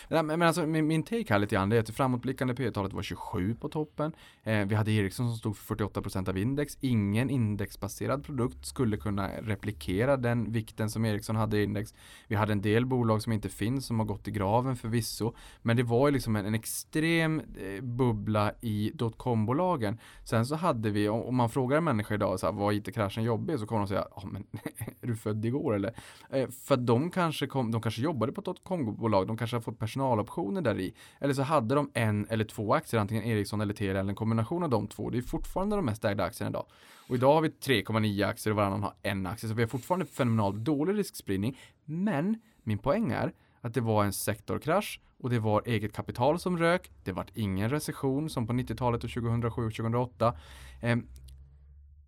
Nej, 0.09 0.23
men, 0.23 0.39
men 0.39 0.49
alltså 0.49 0.67
min, 0.67 0.87
min 0.87 1.03
take 1.03 1.25
här 1.29 1.39
lite 1.39 1.55
grann 1.55 1.69
det 1.69 1.77
är 1.77 1.81
att 1.81 1.87
det 1.87 1.93
framåtblickande 1.93 2.55
P 2.55 2.71
talet 2.71 2.93
var 2.93 3.03
27 3.03 3.55
på 3.55 3.69
toppen. 3.69 4.13
Eh, 4.43 4.67
vi 4.67 4.75
hade 4.75 4.93
Ericsson 4.93 5.29
som 5.29 5.37
stod 5.37 5.57
för 5.57 5.75
48% 5.75 6.29
av 6.29 6.39
index. 6.39 6.79
Ingen 6.81 7.31
indexbaserad 7.31 8.25
produkt 8.25 8.67
skulle 8.67 8.97
kunna 8.97 9.29
replikera 9.29 10.17
den 10.17 10.53
vikten 10.53 10.91
som 10.91 11.05
Ericsson 11.05 11.37
hade 11.37 11.59
i 11.59 11.65
index. 11.65 11.95
Vi 12.27 12.37
hade 12.37 12.53
en 12.53 12.63
del 12.63 12.87
bolag 12.87 13.23
som 13.23 13.33
inte 13.33 13.49
finns 13.49 13.87
som 13.87 13.99
har 13.99 14.07
gått 14.07 14.29
i 14.29 14.31
graven 14.31 14.77
förvisso. 14.77 15.35
Men 15.63 15.77
det 15.77 15.83
var 15.83 16.09
ju 16.09 16.13
liksom 16.13 16.37
en, 16.37 16.47
en 16.47 16.55
extrem 16.55 17.41
eh, 17.41 17.83
bubbla 17.83 18.53
i 18.61 18.91
dotcom-bolagen. 18.95 19.99
Sen 20.25 20.47
så 20.47 20.55
hade 20.55 20.91
vi, 20.91 21.09
om, 21.09 21.23
om 21.23 21.37
man 21.37 21.51
frågar 21.51 21.77
en 21.77 21.85
människa 21.85 22.15
idag 22.15 22.41
så 22.41 22.47
här, 22.47 22.53
var 22.53 22.73
IT-kraschen 22.73 23.25
jobbig? 23.25 23.59
Så 23.59 23.67
kommer 23.67 23.81
de 23.81 23.89
säga, 23.89 24.07
ja 24.17 24.23
men 24.33 24.47
är 25.01 25.07
du 25.07 25.17
född 25.17 25.45
igår 25.45 25.64
eller? 25.73 25.95
Eh, 26.31 26.49
för 26.49 26.75
att 26.75 26.87
de 26.87 27.11
kanske, 27.11 27.47
kom, 27.47 27.71
de 27.71 27.83
kanske 27.83 28.03
jobbade 28.03 28.33
på 28.33 28.41
ett 28.41 28.45
dotcom-bolag, 28.45 29.27
de 29.27 29.37
kanske 29.37 29.57
har 29.57 29.61
fått 29.61 29.79
personaloptioner 29.79 30.61
där 30.61 30.79
i. 30.81 30.95
Eller 31.21 31.35
så 31.35 31.43
hade 31.43 31.75
de 31.75 31.91
en 31.95 32.27
eller 32.31 32.45
två 32.45 32.75
aktier, 32.75 33.01
antingen 33.01 33.25
Ericsson 33.25 33.61
eller 33.61 33.75
Telia 33.75 34.01
eller 34.01 34.11
en 34.11 34.17
kombination 34.17 34.63
av 34.63 34.71
de 34.71 34.87
två. 34.87 35.11
Det 35.11 35.19
är 35.19 35.23
fortfarande 35.23 35.77
de 35.77 35.85
mest 35.85 36.05
ägda 36.05 36.25
aktierna 36.25 36.51
idag. 36.51 36.67
Och 37.09 37.15
idag 37.15 37.35
har 37.35 37.41
vi 37.41 37.49
3,9 37.49 38.29
aktier 38.29 38.53
och 38.53 38.57
varannan 38.57 38.83
har 38.83 38.95
en 39.03 39.27
aktie, 39.27 39.49
så 39.49 39.55
vi 39.55 39.63
har 39.63 39.69
fortfarande 39.69 40.07
fenomenalt 40.07 40.57
dålig 40.57 40.99
riskspridning. 40.99 41.59
Men 41.85 42.41
min 42.63 42.79
poäng 42.79 43.11
är 43.11 43.33
att 43.61 43.75
det 43.75 43.81
var 43.81 44.05
en 44.05 44.13
sektorkrasch 44.13 45.01
och 45.19 45.31
det 45.31 45.39
var 45.39 45.63
eget 45.67 45.93
kapital 45.93 46.39
som 46.39 46.59
rök. 46.59 46.91
Det 47.05 47.13
var 47.13 47.27
ingen 47.35 47.71
recession 47.71 48.31
som 48.31 48.47
på 48.47 48.53
90-talet 48.53 49.05
och 49.05 49.11
2007 49.11 49.67
och 49.67 49.73
2008. 49.73 50.37
Eh, 50.83 50.97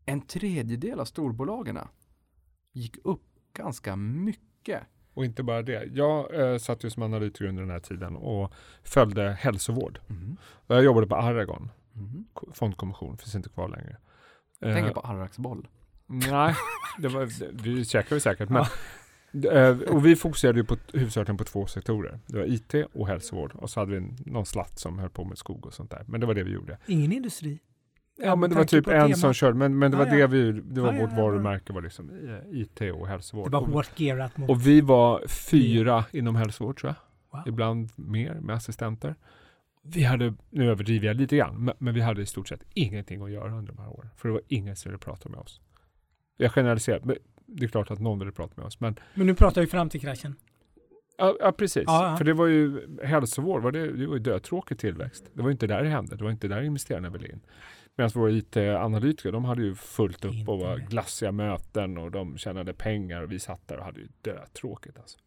en 0.07 0.21
tredjedel 0.21 1.01
av 1.01 1.05
storbolagen 1.05 1.79
gick 2.73 2.97
upp 3.05 3.23
ganska 3.57 3.97
mycket. 3.97 4.83
Och 5.15 5.25
inte 5.25 5.43
bara 5.43 5.63
det. 5.63 5.85
Jag 5.93 6.35
eh, 6.53 6.59
satt 6.59 6.85
ju 6.85 6.91
som 6.91 7.03
analytiker 7.03 7.45
under 7.45 7.63
den 7.63 7.71
här 7.71 7.81
tiden 7.81 8.17
och 8.17 8.53
följde 8.83 9.33
hälsovård. 9.41 9.99
Mm. 10.11 10.37
Och 10.43 10.75
jag 10.77 10.85
jobbade 10.85 11.07
på 11.07 11.17
Aragon, 11.17 11.71
Mm. 11.95 12.25
ko- 12.33 12.51
fondkommission, 12.55 13.19
finns 13.19 13.35
inte 13.35 13.49
kvar 13.49 13.69
längre. 13.69 13.97
Tänker 14.61 14.87
Eh, 14.89 14.93
på 14.93 15.01
Arrax 15.01 15.39
boll. 15.39 15.69
Nej, 16.07 16.55
det 16.99 17.09
var, 17.09 17.29
vi 17.63 17.85
käkade 17.85 18.15
ju 18.15 18.21
säkert. 18.21 18.49
Men, 18.49 18.65
eh, 19.53 19.79
och 19.95 20.07
vi 20.07 20.17
fokuserade 20.17 20.59
ju 20.59 20.65
på, 20.65 20.77
huvudsakligen 20.93 21.37
på 21.37 21.45
två 21.45 21.67
sektorer. 21.67 22.21
Det 22.27 22.39
var 22.39 22.45
IT 22.45 22.75
och 22.95 23.09
hälsovård. 23.09 23.53
Och 23.55 23.71
så 23.71 23.81
hade 23.81 23.93
vi 24.01 24.15
någon 24.27 24.47
slatt 24.47 24.79
som 24.79 24.99
höll 24.99 25.11
på 25.11 25.25
med 25.25 25.39
skog 25.39 25.67
och 25.67 25.75
sånt 25.75 25.91
där. 25.91 26.05
Men 26.09 26.21
det 26.21 26.27
var 26.27 26.35
det 26.35 26.43
vi 26.43 26.51
gjorde. 26.53 26.79
Ingen 26.87 27.13
industri. 27.13 27.61
Ja, 28.17 28.37
men 28.37 28.51
det 28.51 28.57
var 28.57 28.65
typ 28.65 28.87
en 28.87 29.01
temat. 29.01 29.19
som 29.19 29.33
körde. 29.33 29.59
Men, 29.59 29.79
men 29.79 29.91
det 29.91 29.97
var 29.97 30.07
Ja, 30.07 30.11
det 30.11 30.27
vi, 30.27 30.53
det 30.53 30.81
var 30.81 30.93
Ja, 30.93 31.01
vårt 31.01 31.11
ja, 31.11 31.23
varumärke 31.23 31.73
var 31.73 31.83
liksom 31.83 32.11
eh, 32.11 32.61
IT 32.61 32.81
och 32.95 33.09
hälsovård. 33.09 33.47
Det 33.47 33.57
var 33.57 33.61
och, 33.61 33.69
hårt 33.69 34.01
gearat 34.01 34.37
mot... 34.37 34.51
och 34.51 34.67
vi 34.67 34.81
var 34.81 35.29
fyra 35.29 36.05
inom 36.11 36.37
hälsovård 36.37 36.81
tror 36.81 36.89
jag. 36.93 36.97
Wow. 37.39 37.49
Ibland 37.49 37.91
mer 37.97 38.35
med 38.35 38.57
assistenter. 38.57 39.15
Vi 39.83 40.03
hade, 40.05 40.35
nu 40.51 40.71
överdriver 40.71 41.07
jag 41.07 41.17
lite 41.17 41.37
grann, 41.37 41.65
men, 41.65 41.75
men 41.79 41.95
vi 41.95 42.01
hade 42.01 42.23
i 42.23 42.27
stort 42.27 42.49
sett 42.49 42.63
ingenting 42.75 43.23
att 43.23 43.31
göra 43.31 43.59
under 43.59 43.73
de 43.73 43.83
här 43.83 43.89
åren. 43.89 44.11
För 44.17 44.29
det 44.29 44.33
var 44.33 44.43
ingen 44.49 44.77
som 44.77 44.91
ville 44.91 44.99
prata 44.99 45.29
med 45.29 45.41
oss. 45.41 45.61
Jag 46.37 46.53
generaliserar, 46.53 47.01
men 47.05 47.17
det 47.47 47.65
är 47.65 47.69
klart 47.69 47.91
att 47.91 48.01
någon 48.01 48.19
ville 48.19 48.33
prata 48.33 48.53
med 48.57 48.67
oss. 48.67 48.81
Men 48.81 48.99
Men 49.15 49.27
nu 49.27 49.35
pratar 49.35 49.61
vi 49.61 49.67
fram 49.67 49.89
till 49.89 50.01
kraschen. 50.01 50.37
Ja, 51.19 51.37
ja 51.41 51.53
precis. 51.53 51.85
Ja, 51.87 52.11
ja. 52.11 52.17
För 52.17 52.25
det 52.25 52.35
var 52.35 52.47
ju 52.47 52.81
hälsovård, 53.05 53.63
var 53.63 53.73
det, 53.73 53.93
det 53.93 54.07
var 54.07 54.15
ju 54.15 54.21
dödtråkig 54.21 54.79
tillväxt. 54.79 55.31
Det 55.35 55.43
var 55.43 55.49
ju 55.49 55.53
inte 55.53 55.67
där 55.67 55.83
det 55.83 55.89
hände. 55.89 56.17
Det 56.17 56.25
var 56.25 56.31
inte 56.31 56.49
där 56.49 56.63
investerarna 56.63 57.11
ville 57.11 57.29
in. 57.29 57.41
Medan 57.97 58.11
våra 58.15 58.31
IT-analytiker, 58.31 59.33
de 59.33 59.45
hade 59.45 59.63
ju 59.63 59.75
fullt 59.75 60.25
upp 60.25 60.49
och 60.49 60.59
var 60.61 60.79
glassiga 60.79 61.33
möten 61.33 61.99
och 61.99 62.11
de 62.11 62.39
tjänade 62.39 62.75
pengar 62.75 63.23
och 63.23 63.33
vi 63.33 63.39
satt 63.39 63.69
där 63.69 63.77
och 63.79 63.85
hade 63.85 64.01
ju 64.01 64.09
dödtråkigt 64.23 64.99
alltså. 64.99 65.19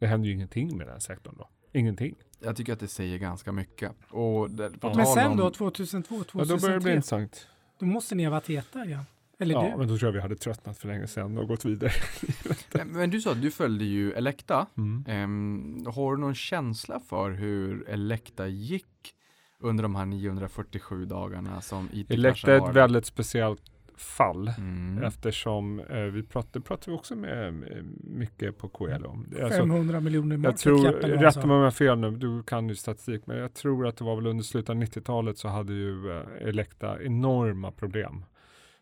Det 0.00 0.06
hände 0.06 0.28
ju 0.28 0.34
ingenting 0.34 0.76
med 0.76 0.86
den 0.86 0.92
här 0.92 1.00
sektorn 1.00 1.34
då. 1.38 1.48
Ingenting. 1.72 2.14
Jag 2.40 2.56
tycker 2.56 2.72
att 2.72 2.80
det 2.80 2.88
säger 2.88 3.18
ganska 3.18 3.52
mycket. 3.52 3.92
Och 4.10 4.50
det, 4.50 4.70
på 4.70 4.88
Ja. 4.88 4.92
Men 4.96 5.06
sen 5.06 5.30
om- 5.30 5.36
då, 5.36 5.50
2002, 5.50 6.14
Ja, 6.16 6.24
då 6.32 6.34
började 6.34 6.56
det 6.56 6.56
bli 6.56 6.58
2003, 6.58 6.92
intressant. 6.94 7.48
då 7.78 7.86
måste 7.86 8.14
ni 8.14 8.24
ha 8.24 8.30
varit 8.30 8.46
heta 8.50 8.84
igen. 8.84 9.02
Eller 9.40 9.54
Ja, 9.54 9.62
du. 9.70 9.76
men 9.78 9.88
då 9.88 9.98
tror 9.98 10.08
jag 10.08 10.12
vi 10.12 10.20
hade 10.20 10.36
tröttnat 10.36 10.78
för 10.78 10.88
länge 10.88 11.06
sedan 11.06 11.38
och 11.38 11.48
gått 11.48 11.64
vidare. 11.64 11.90
Men- 12.74 12.88
Men 12.88 13.10
du 13.10 13.20
sa 13.20 13.32
att 13.32 13.42
du 13.42 13.50
följde 13.50 13.84
ju 13.84 14.12
Elekta. 14.12 14.66
Mm. 14.76 15.04
Ehm, 15.08 15.86
har 15.94 16.14
du 16.16 16.20
någon 16.20 16.34
känsla 16.34 17.00
för 17.00 17.30
hur 17.30 17.88
Elekta 17.88 18.46
gick 18.48 19.14
under 19.60 19.82
de 19.82 19.94
här 19.94 20.06
947 20.06 21.04
dagarna 21.04 21.60
som 21.60 21.88
IT-kraschen 21.92 22.18
Elekta 22.18 22.52
är 22.54 22.68
ett 22.68 22.76
väldigt 22.76 23.06
speciellt 23.06 23.62
fall. 23.96 24.52
Mm. 24.58 25.02
Eftersom 25.04 25.80
eh, 25.80 25.98
vi 25.98 26.22
pratade, 26.22 26.60
pratade 26.60 26.90
vi 26.90 26.96
också 26.96 27.16
med 27.16 27.46
eh, 27.48 27.82
mycket 28.00 28.58
på 28.58 28.68
KL 28.68 29.06
om. 29.06 29.26
Alltså, 29.42 29.58
500 29.58 30.00
miljoner 30.00 30.34
Jag 30.34 30.40
market 30.40 30.60
tror, 30.60 30.92
rätta 31.02 31.32
sa. 31.32 31.46
mig 31.46 31.54
om 31.54 31.58
jag 31.58 31.66
har 31.66 31.70
fel 31.70 31.98
nu, 31.98 32.10
du 32.10 32.42
kan 32.42 32.68
ju 32.68 32.74
statistik, 32.74 33.26
men 33.26 33.36
jag 33.36 33.54
tror 33.54 33.86
att 33.86 33.96
det 33.96 34.04
var 34.04 34.16
väl 34.16 34.26
under 34.26 34.44
slutet 34.44 34.70
av 34.70 34.76
90-talet 34.76 35.38
så 35.38 35.48
hade 35.48 35.72
ju 35.72 36.10
eh, 36.10 36.48
Elekta 36.48 37.02
enorma 37.02 37.70
problem. 37.70 38.24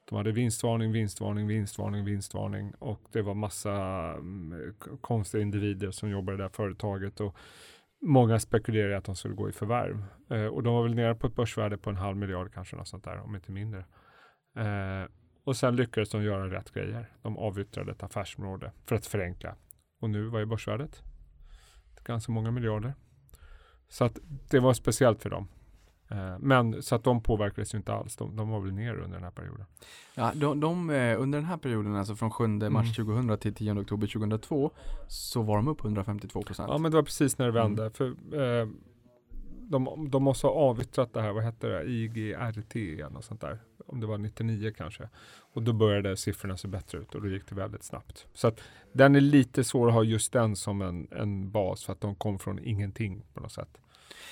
De 0.08 0.16
hade 0.16 0.32
vinstvarning, 0.32 0.92
vinstvarning, 0.92 1.46
vinstvarning, 1.46 2.04
vinstvarning 2.04 2.72
och 2.78 3.00
det 3.12 3.22
var 3.22 3.34
massa 3.34 3.72
mm, 4.14 4.74
konstiga 5.00 5.42
individer 5.42 5.90
som 5.90 6.10
jobbade 6.10 6.34
i 6.34 6.36
det 6.36 6.44
där 6.44 6.48
företaget 6.48 7.20
och 7.20 7.36
många 8.02 8.38
spekulerade 8.38 8.92
i 8.92 8.96
att 8.96 9.04
de 9.04 9.16
skulle 9.16 9.34
gå 9.34 9.48
i 9.48 9.52
förvärv. 9.52 10.04
Eh, 10.30 10.46
och 10.46 10.62
de 10.62 10.74
var 10.74 10.82
väl 10.82 10.94
nere 10.94 11.14
på 11.14 11.26
ett 11.26 11.34
börsvärde 11.34 11.78
på 11.78 11.90
en 11.90 11.96
halv 11.96 12.16
miljard 12.16 12.52
kanske, 12.54 12.76
något 12.76 12.88
sånt 12.88 13.04
där, 13.04 13.18
om 13.18 13.34
inte 13.34 13.52
mindre. 13.52 13.84
Eh, 14.56 15.10
och 15.44 15.56
sen 15.56 15.76
lyckades 15.76 16.10
de 16.10 16.22
göra 16.22 16.50
rätt 16.50 16.72
grejer. 16.72 17.10
De 17.22 17.38
avyttrade 17.38 17.92
ett 17.92 18.02
affärsområde 18.02 18.72
för 18.84 18.96
att 18.96 19.06
förenkla. 19.06 19.56
Och 20.00 20.10
nu, 20.10 20.28
vad 20.28 20.42
är 20.42 20.46
börsvärdet? 20.46 21.02
ganska 22.06 22.32
många 22.32 22.50
miljarder. 22.50 22.94
Så 23.88 24.04
att 24.04 24.18
det 24.50 24.60
var 24.60 24.74
speciellt 24.74 25.22
för 25.22 25.30
dem. 25.30 25.48
Eh, 26.08 26.38
Men 26.40 26.82
så 26.82 26.94
att 26.94 27.04
de 27.04 27.20
påverkades 27.22 27.74
ju 27.74 27.78
inte 27.78 27.92
alls. 27.94 28.16
De, 28.16 28.36
de 28.36 28.48
var 28.48 28.60
väl 28.60 28.72
ner 28.72 28.94
under 28.94 29.14
den 29.16 29.24
här 29.24 29.30
perioden. 29.30 29.64
Ja, 30.14 30.32
de, 30.34 30.60
de, 30.60 30.90
eh, 30.90 31.20
under 31.22 31.38
den 31.38 31.48
här 31.48 31.56
perioden, 31.56 31.96
alltså 31.96 32.14
från 32.16 32.30
7 32.30 32.46
mars 32.46 32.96
2000 32.96 33.38
till 33.38 33.54
10 33.54 33.72
oktober 33.80 34.06
2002, 34.06 34.70
så 35.08 35.42
var 35.42 35.56
de 35.56 35.68
upp 35.68 35.84
152 35.84 36.42
procent. 36.42 36.68
Ja 36.72 36.78
men 36.78 36.90
det 36.90 36.96
var 36.96 37.02
precis 37.02 37.38
när 37.38 37.46
det 37.52 37.60
Mm. 37.60 37.74
vände. 37.76 37.90
För, 37.90 38.06
eh, 38.62 38.68
de, 39.68 40.08
de 40.10 40.22
måste 40.22 40.46
ha 40.46 40.54
avyttrat 40.54 41.12
det 41.12 41.22
här, 41.22 41.32
vad 41.32 41.42
hette 41.44 41.68
det, 41.68 41.84
IGRT 41.84 42.76
eller 42.76 43.10
något 43.10 43.24
sånt 43.24 43.40
där. 43.40 43.58
Om 43.86 44.00
det 44.00 44.06
var 44.06 44.18
99 44.18 44.72
kanske. 44.76 45.08
Och 45.54 45.62
då 45.62 45.72
började 45.72 46.16
siffrorna 46.16 46.56
se 46.56 46.68
bättre 46.68 46.98
ut 46.98 47.14
och 47.14 47.22
då 47.22 47.28
gick 47.28 47.46
det 47.48 47.54
väldigt 47.54 47.82
snabbt. 47.84 48.26
Så 48.34 48.48
att 48.48 48.60
den 48.92 49.16
är 49.16 49.20
lite 49.20 49.64
svår 49.64 49.88
att 49.88 49.94
ha 49.94 50.02
just 50.02 50.32
den 50.32 50.56
som 50.56 50.82
en, 50.82 51.08
en 51.10 51.50
bas 51.50 51.84
för 51.84 51.92
att 51.92 52.00
de 52.00 52.14
kom 52.14 52.38
från 52.38 52.58
ingenting 52.58 53.22
på 53.34 53.40
något 53.40 53.52
sätt. 53.52 53.78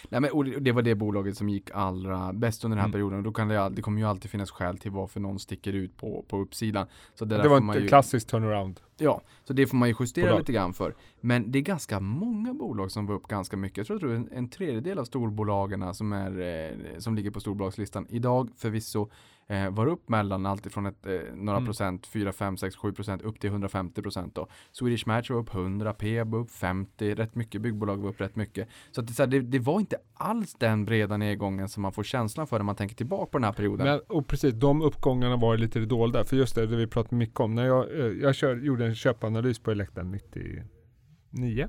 Nej, 0.09 0.21
men, 0.21 0.31
det- 0.65 0.73
var 0.73 0.83
det 0.83 0.95
bolaget 0.95 1.37
som 1.37 1.49
gick 1.49 1.71
allra 1.75 2.33
bäst 2.33 2.65
under 2.65 2.77
den 2.77 2.81
här 2.81 2.87
Mm. 2.89 2.93
perioden. 2.93 3.23
Då 3.23 3.33
kan 3.33 3.49
det, 3.49 3.69
det 3.69 3.83
kommer 3.83 4.01
ju 4.01 4.07
alltid 4.07 4.31
finnas 4.31 4.51
skäl 4.51 4.79
till 4.79 4.91
varför 4.91 5.21
någon 5.21 5.39
sticker 5.39 5.73
ut 5.73 5.97
på, 5.97 6.25
på 6.29 6.39
uppsidan. 6.39 6.87
Så 7.15 7.25
det, 7.25 7.37
Det, 7.43 7.49
var 7.49 7.75
ju, 7.75 7.89
klassiskt 7.89 8.29
turnaround. 8.29 8.81
Ja, 8.97 9.21
så 9.45 9.53
det 9.53 9.67
får 9.67 9.77
man 9.77 9.89
ju 9.89 9.95
justera 10.01 10.27
Bolag. 10.27 10.39
lite 10.39 10.53
grann 10.53 10.73
för. 10.75 10.95
Men 11.21 11.51
det 11.51 11.59
är 11.59 11.63
ganska 11.63 12.01
många 12.01 12.55
bolag 12.55 12.91
som 12.91 13.07
var 13.07 13.15
upp 13.15 13.27
ganska 13.29 13.57
mycket. 13.57 13.79
Jag 13.79 13.87
tror, 13.87 13.97
jag 13.97 14.01
tror 14.01 14.15
en, 14.37 14.39
en 14.45 14.49
tredjedel 14.49 14.99
av 14.99 15.05
storbolagen 15.05 15.95
som, 15.95 16.13
är, 16.13 16.41
eh, 16.41 16.99
som 16.99 17.15
ligger 17.15 17.31
på 17.31 17.41
storbolagslistan 17.41 18.07
idag 18.11 18.49
förvisso 18.57 19.11
eh, 19.47 19.71
var 19.71 19.87
upp 19.87 20.09
mellan 20.09 20.47
allt 20.47 20.67
ifrån 20.67 20.87
ett, 20.87 21.07
eh, 21.07 21.13
några 21.35 21.57
Mm. 21.59 21.67
procent, 21.67 22.07
4, 22.07 22.33
5, 22.33 22.57
6, 22.57 22.77
7 22.77 22.93
procent 22.93 23.23
upp 23.23 23.41
till 23.41 23.51
150 23.51 24.03
procent. 24.03 24.35
Då. 24.35 24.47
Swedish 24.73 25.07
Match 25.07 25.31
var 25.31 25.37
upp 25.39 25.55
100, 25.55 25.93
Peab 25.93 26.31
var 26.31 26.39
upp 26.39 26.51
50, 26.51 27.15
rätt 27.15 27.35
mycket 27.35 27.61
byggbolag 27.63 27.97
var 27.97 28.09
upp 28.09 28.21
rätt 28.21 28.37
mycket. 28.37 28.69
Så, 28.93 29.01
att 29.01 29.07
det, 29.07 29.13
så 29.13 29.23
här, 29.23 29.27
det, 29.27 29.41
det 29.41 29.59
var 29.59 29.81
inte 29.81 29.97
alls 30.15 30.55
den 30.55 30.85
breda 30.85 31.17
nedgången 31.17 31.69
som 31.69 31.83
man 31.83 31.93
får 31.93 32.03
känslan 32.03 32.47
för 32.47 32.59
när 32.59 32.65
man 32.65 32.77
tänker 32.77 32.97
tillbaka 32.97 33.27
på 33.31 33.39
den 33.39 33.45
här 33.45 33.53
perioden. 33.53 33.87
Men, 33.87 34.01
och 34.09 34.27
precis, 34.27 34.55
de 34.55 34.83
uppgångarna 34.83 35.37
var 35.37 35.57
lite 35.57 35.81
dolda. 35.81 36.25
För 36.25 36.37
just 36.37 36.55
det, 36.55 36.67
det 36.67 36.77
vi 36.77 36.87
pratade 36.87 37.17
mycket 37.17 37.41
om. 37.41 37.55
När 37.55 37.67
jag, 37.67 37.91
eh, 38.01 38.07
jag 38.07 38.35
kör, 38.35 38.57
gjorde 38.57 38.87
en 38.87 38.95
köpanalys 38.95 39.59
på 39.59 39.71
Elekta 39.71 40.03
99. 40.03 41.69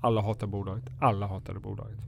Alla 0.00 0.20
hatar 0.20 0.46
bolaget. 0.46 0.84
Alla 1.00 1.26
hatade 1.26 1.60
bolaget. 1.60 1.98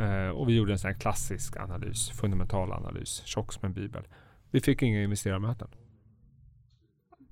Eh, 0.00 0.28
och 0.28 0.48
vi 0.48 0.56
gjorde 0.56 0.72
en 0.72 0.78
sån 0.78 0.90
här 0.90 0.98
klassisk 0.98 1.56
analys, 1.56 2.10
fundamental 2.10 2.72
analys, 2.72 3.22
tjock 3.24 3.52
som 3.52 3.66
en 3.66 3.72
bibel. 3.72 4.02
Vi 4.50 4.60
fick 4.60 4.82
inga 4.82 5.02
investerarmöten. 5.02 5.68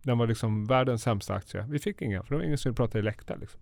Den 0.02 0.18
var 0.18 0.26
liksom 0.26 0.66
världens 0.66 1.02
sämsta 1.02 1.34
aktie. 1.34 1.66
Vi 1.68 1.78
fick 1.78 2.02
inga, 2.02 2.22
för 2.22 2.34
det 2.34 2.38
var 2.38 2.44
ingen 2.44 2.58
som 2.58 2.70
ville 2.70 2.76
prata 2.76 2.98
Elekta. 2.98 3.36
Liksom. 3.36 3.60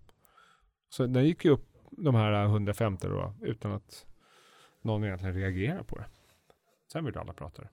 Så 0.88 1.06
den 1.06 1.24
gick 1.24 1.44
ju 1.44 1.50
upp 1.50 1.68
de 1.90 2.14
här 2.14 2.44
150 2.44 3.08
då, 3.08 3.34
utan 3.42 3.72
att 3.72 4.06
någon 4.82 5.04
egentligen 5.04 5.34
reagerade 5.34 5.84
på 5.84 5.98
det. 5.98 6.06
Sen 6.92 7.04
ville 7.04 7.20
alla 7.20 7.32
prata 7.32 7.62
det. 7.62 7.68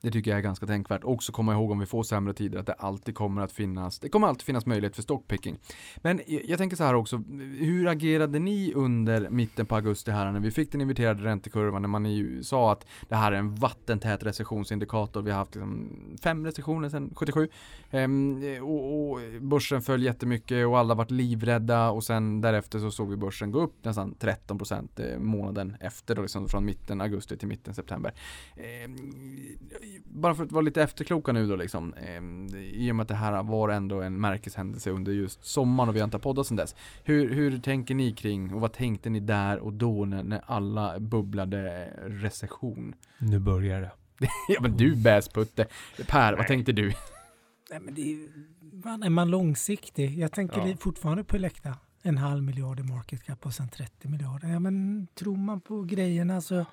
Det 0.00 0.10
tycker 0.10 0.30
jag 0.30 0.38
är 0.38 0.42
ganska 0.42 0.66
tänkvärt. 0.66 1.04
Också 1.04 1.32
komma 1.32 1.52
ihåg 1.52 1.70
om 1.70 1.78
vi 1.78 1.86
får 1.86 2.02
sämre 2.02 2.34
tider 2.34 2.58
att 2.58 2.66
det 2.66 2.72
alltid 2.72 3.14
kommer 3.14 3.42
att 3.42 3.52
finnas, 3.52 3.98
det 3.98 4.08
kommer 4.08 4.26
alltid 4.26 4.42
finnas 4.42 4.66
möjlighet 4.66 4.96
för 4.96 5.02
stockpicking. 5.02 5.58
Men 5.96 6.20
jag, 6.26 6.58
tänker 6.58 6.76
så 6.76 6.84
här 6.84 6.94
också, 6.94 7.16
hur 7.58 7.88
agerade 7.88 8.38
ni 8.38 8.72
under 8.74 9.30
mitten 9.30 9.66
på 9.66 9.74
augusti 9.74 10.10
här 10.10 10.32
när 10.32 10.40
vi 10.40 10.50
fick 10.50 10.72
den 10.72 10.80
inverterade 10.80 11.24
räntekurvan 11.24 11.82
när 11.82 11.88
man 11.88 12.06
ju 12.06 12.42
sa 12.42 12.72
att 12.72 12.86
det 13.08 13.14
här 13.14 13.32
är 13.32 13.36
en 13.36 13.54
vattentät 13.54 14.22
recessionsindikator. 14.22 15.22
Vi 15.22 15.30
har 15.30 15.38
haft 15.38 15.54
liksom 15.54 16.16
fem 16.22 16.46
recessioner 16.46 16.88
sedan 16.88 17.12
77 17.16 17.48
ehm, 17.90 18.42
och, 18.62 19.10
och 19.10 19.20
börsen 19.40 19.82
föll 19.82 20.02
jättemycket 20.02 20.66
och 20.66 20.78
alla 20.78 20.94
vart 20.94 21.10
livrädda 21.10 21.90
och 21.90 22.04
sen 22.04 22.40
därefter 22.40 22.78
så 22.78 22.90
såg 22.90 23.10
vi 23.10 23.16
börsen 23.16 23.50
gå 23.50 23.60
upp 23.60 23.84
nästan 23.84 24.14
13 24.14 24.58
procent 24.58 25.00
eh, 25.00 25.18
månaden 25.18 25.76
efter 25.80 26.14
då 26.14 26.22
liksom 26.22 26.48
från 26.48 26.64
mitten 26.64 27.00
augusti 27.00 27.36
till 27.36 27.48
mitten 27.48 27.74
september. 27.74 28.14
Ehm, 28.56 28.96
bara 30.04 30.34
för 30.34 30.44
att 30.44 30.52
vara 30.52 30.62
lite 30.62 30.82
efterkloka 30.82 31.32
nu 31.32 31.46
då 31.46 31.56
liksom. 31.56 31.94
Eh, 31.94 32.58
I 32.60 32.90
och 32.92 32.96
med 32.96 33.02
att 33.02 33.08
det 33.08 33.14
här 33.14 33.42
var 33.42 33.68
ändå 33.68 34.00
en 34.02 34.20
märkeshändelse 34.20 34.90
under 34.90 35.12
just 35.12 35.44
sommaren 35.44 35.88
och 35.88 35.94
vi 35.96 36.00
har 36.00 36.04
inte 36.04 36.18
poddat 36.18 36.46
sedan 36.46 36.56
dess. 36.56 36.74
Hur, 37.04 37.34
hur 37.34 37.58
tänker 37.58 37.94
ni 37.94 38.12
kring 38.12 38.54
och 38.54 38.60
vad 38.60 38.72
tänkte 38.72 39.10
ni 39.10 39.20
där 39.20 39.58
och 39.58 39.72
då 39.72 40.04
när, 40.04 40.22
när 40.22 40.40
alla 40.46 41.00
bubblade 41.00 41.86
recession? 42.06 42.94
Nu 43.18 43.38
börjar 43.38 43.80
det. 43.80 43.90
ja 44.48 44.60
men 44.60 44.76
du 44.76 44.96
bäsputte. 44.96 45.66
Per, 46.08 46.36
vad 46.36 46.46
tänkte 46.46 46.72
du? 46.72 46.92
Nej, 47.70 47.80
men 47.80 47.94
det 47.94 48.12
är, 48.12 48.28
man, 48.84 49.02
är 49.02 49.10
man 49.10 49.30
långsiktig? 49.30 50.18
Jag 50.18 50.32
tänker 50.32 50.66
Ja. 50.68 50.76
fortfarande 50.80 51.24
på 51.24 51.36
Elekta. 51.36 51.76
En 52.02 52.18
halv 52.18 52.42
miljard 52.42 52.80
i 52.80 52.82
market 52.82 53.22
cap 53.24 53.46
och 53.46 53.54
sen 53.54 53.68
30 53.68 54.08
miljarder. 54.08 54.48
Ja, 54.48 54.58
men 54.60 55.06
tror 55.14 55.36
man 55.36 55.60
på 55.60 55.82
grejerna 55.82 56.40
så 56.40 56.64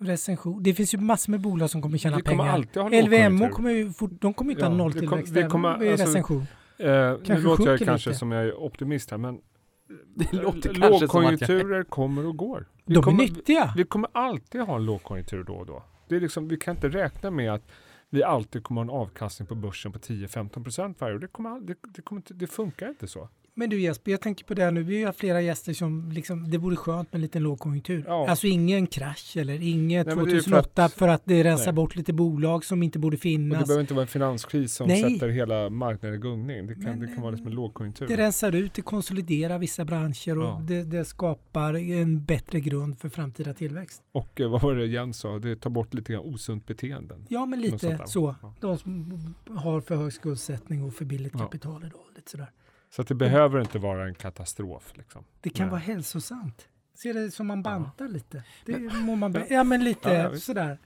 recension. 0.00 0.62
Det 0.62 0.74
finns 0.74 0.94
ju 0.94 0.98
massor 0.98 1.30
med 1.30 1.40
bolag 1.40 1.70
som 1.70 1.82
kommer 1.82 1.98
tjäna 1.98 2.20
kommer 2.20 2.36
pengar. 2.44 2.58
lågkonjunktur. 2.58 3.48
kommer 3.48 3.70
ju 3.70 3.92
fort, 3.92 4.10
de 4.20 4.34
kommer 4.34 4.50
inte 4.52 4.62
Ja, 4.64 4.68
ha 4.68 4.76
nolltillväxt 4.76 5.36
även 5.36 5.50
kommer- 5.50 5.68
alltså, 5.68 6.06
recension. 6.06 6.46
Eh, 6.78 6.86
nu 6.86 7.20
Kanske 7.24 7.44
låter 7.48 7.66
jag 7.70 7.78
kanske 7.80 8.10
lite. 8.10 8.18
som 8.18 8.32
jag 8.32 8.44
är 8.44 8.54
optimist 8.62 9.10
här, 9.10 9.18
men 9.18 9.40
Det 10.16 10.32
låter 10.32 10.70
att 10.70 10.76
jag... 10.78 10.90
lågkonjunkturer 11.00 11.84
kommer 11.84 12.26
och 12.26 12.36
går. 12.36 12.68
Vi 12.84 12.94
De 12.94 12.98
är 12.98 13.02
kommer, 13.02 13.18
nyttiga. 13.18 13.72
vi 13.76 13.84
kommer 13.84 14.10
alltid 14.12 14.60
ha 14.60 14.76
en 14.76 14.84
lågkonjunktur 14.84 15.44
då 15.44 15.52
och 15.54 15.66
då. 15.66 15.82
Det 16.08 16.16
är 16.16 16.20
liksom, 16.20 16.48
vi 16.48 16.56
kan 16.56 16.74
inte 16.76 16.88
räkna 16.88 17.30
med 17.30 17.52
att 17.52 17.62
vi 18.10 18.22
alltid 18.22 18.62
kommer 18.62 18.80
ha 18.84 18.84
en 18.94 19.00
avkastning 19.00 19.46
på 19.48 19.54
börsen 19.54 19.92
på 19.92 19.98
10-15% 19.98 20.94
varje 20.98 21.14
år. 21.14 21.18
Det, 21.18 21.26
kommer, 21.26 21.60
det, 21.60 21.74
det, 21.94 22.02
kommer 22.02 22.18
inte, 22.18 22.34
det 22.34 22.46
funkar 22.46 22.88
inte 22.88 23.06
så. 23.06 23.28
Men 23.56 23.70
du 23.70 23.80
Jesper, 23.80 24.10
jag 24.10 24.20
tänker 24.20 24.44
på 24.44 24.54
det 24.54 24.62
här 24.64 24.70
nu. 24.70 24.82
Vi 24.82 25.02
har 25.04 25.12
flera 25.12 25.40
gäster 25.40 25.72
som 25.72 26.10
liksom, 26.12 26.50
det 26.50 26.58
vore 26.58 26.76
skönt 26.76 27.12
med 27.12 27.18
en 27.18 27.22
liten 27.22 27.42
lågkonjunktur. 27.42 28.04
Ja. 28.06 28.28
Alltså 28.28 28.46
ingen 28.46 28.86
krasch 28.86 29.36
eller 29.36 29.62
inget 29.62 30.06
Nej, 30.06 30.16
men 30.16 30.24
det 30.24 30.30
är 30.30 30.34
ju 30.34 30.42
för 30.42 30.50
2008 30.50 30.88
för 30.88 31.08
att- 31.08 31.14
att, 31.20 31.22
det 31.26 31.44
rensar 31.44 31.66
Nej. 31.66 31.72
bort 31.74 31.96
lite 31.96 32.12
bolag 32.12 32.64
som 32.64 32.82
inte 32.82 32.98
borde 32.98 33.14
Och 33.14 33.18
det 33.18 33.22
finnas. 33.22 33.64
behöver 33.68 33.80
inte 33.80 33.94
vara 33.94 34.02
en 34.02 34.08
finanskris 34.08 34.74
som 34.74 34.88
Nej. 34.88 35.12
sätter 35.12 35.28
hela 35.28 35.70
marknaden 35.70 36.16
i 36.18 36.20
gungning. 36.20 36.66
Det 36.66 36.74
kan, 36.74 36.82
Men, 36.84 37.00
det 37.00 37.06
kan 37.06 37.20
vara 37.22 37.30
liksom 37.30 37.46
en 37.46 37.54
lågkonjunktur. 37.54 38.06
Det 38.08 38.16
rensar 38.16 38.52
ut, 38.54 38.74
det 38.74 38.82
konsoliderar 38.82 39.58
vissa 39.58 39.84
branscher 39.84 40.38
och 40.38 40.44
Ja. 40.44 40.60
det, 40.64 40.82
det 40.82 41.04
skapar 41.04 41.74
en 41.74 42.24
bättre 42.24 42.60
grund 42.60 42.98
för 42.98 43.08
framtida 43.08 43.54
tillväxt. 43.54 44.02
Och 44.12 44.40
eh, 44.40 44.50
vad 44.50 44.62
var 44.62 44.74
det 44.74 44.86
Jens 44.86 45.18
sa? 45.18 45.38
Det 45.38 45.56
tar 45.56 45.70
bort 45.70 45.94
lite 45.94 46.12
grann 46.12 46.22
osunt 46.24 46.66
beteenden. 46.66 47.26
Ja, 47.28 47.46
men 47.46 47.60
lite 47.60 47.98
så. 48.06 48.36
Ja. 48.42 48.54
De 48.60 48.78
som 48.78 49.34
har 49.50 49.80
för 49.80 49.96
hög 49.96 50.12
skuldsättning 50.12 50.82
och 50.82 50.94
för 50.94 51.04
billigt 51.04 51.32
kapital 51.32 51.84
idag. 51.84 52.00
Lite 52.16 52.30
sådär. 52.30 52.50
Så 52.96 53.02
att 53.02 53.08
det 53.08 53.14
behöver 53.14 53.60
inte 53.60 53.78
vara 53.78 54.06
en 54.08 54.14
katastrof. 54.14 54.92
Liksom. 54.94 55.24
Det 55.40 55.50
kan 55.50 55.66
Nej. 55.66 55.70
vara 55.70 55.80
hälsosamt. 55.80 56.68
Ser 56.94 57.14
det 57.14 57.30
som 57.30 57.46
man 57.46 57.62
bantar 57.62 58.08
lite. 58.08 58.42
Det 58.66 58.78
Men- 58.78 59.00
mår 59.02 59.16
man 59.16 59.44
ja, 59.50 59.64
men 59.64 59.84
lite 59.84 60.08
Ja, 60.08 60.32
ja, 60.32 60.36
sådär. 60.38 60.78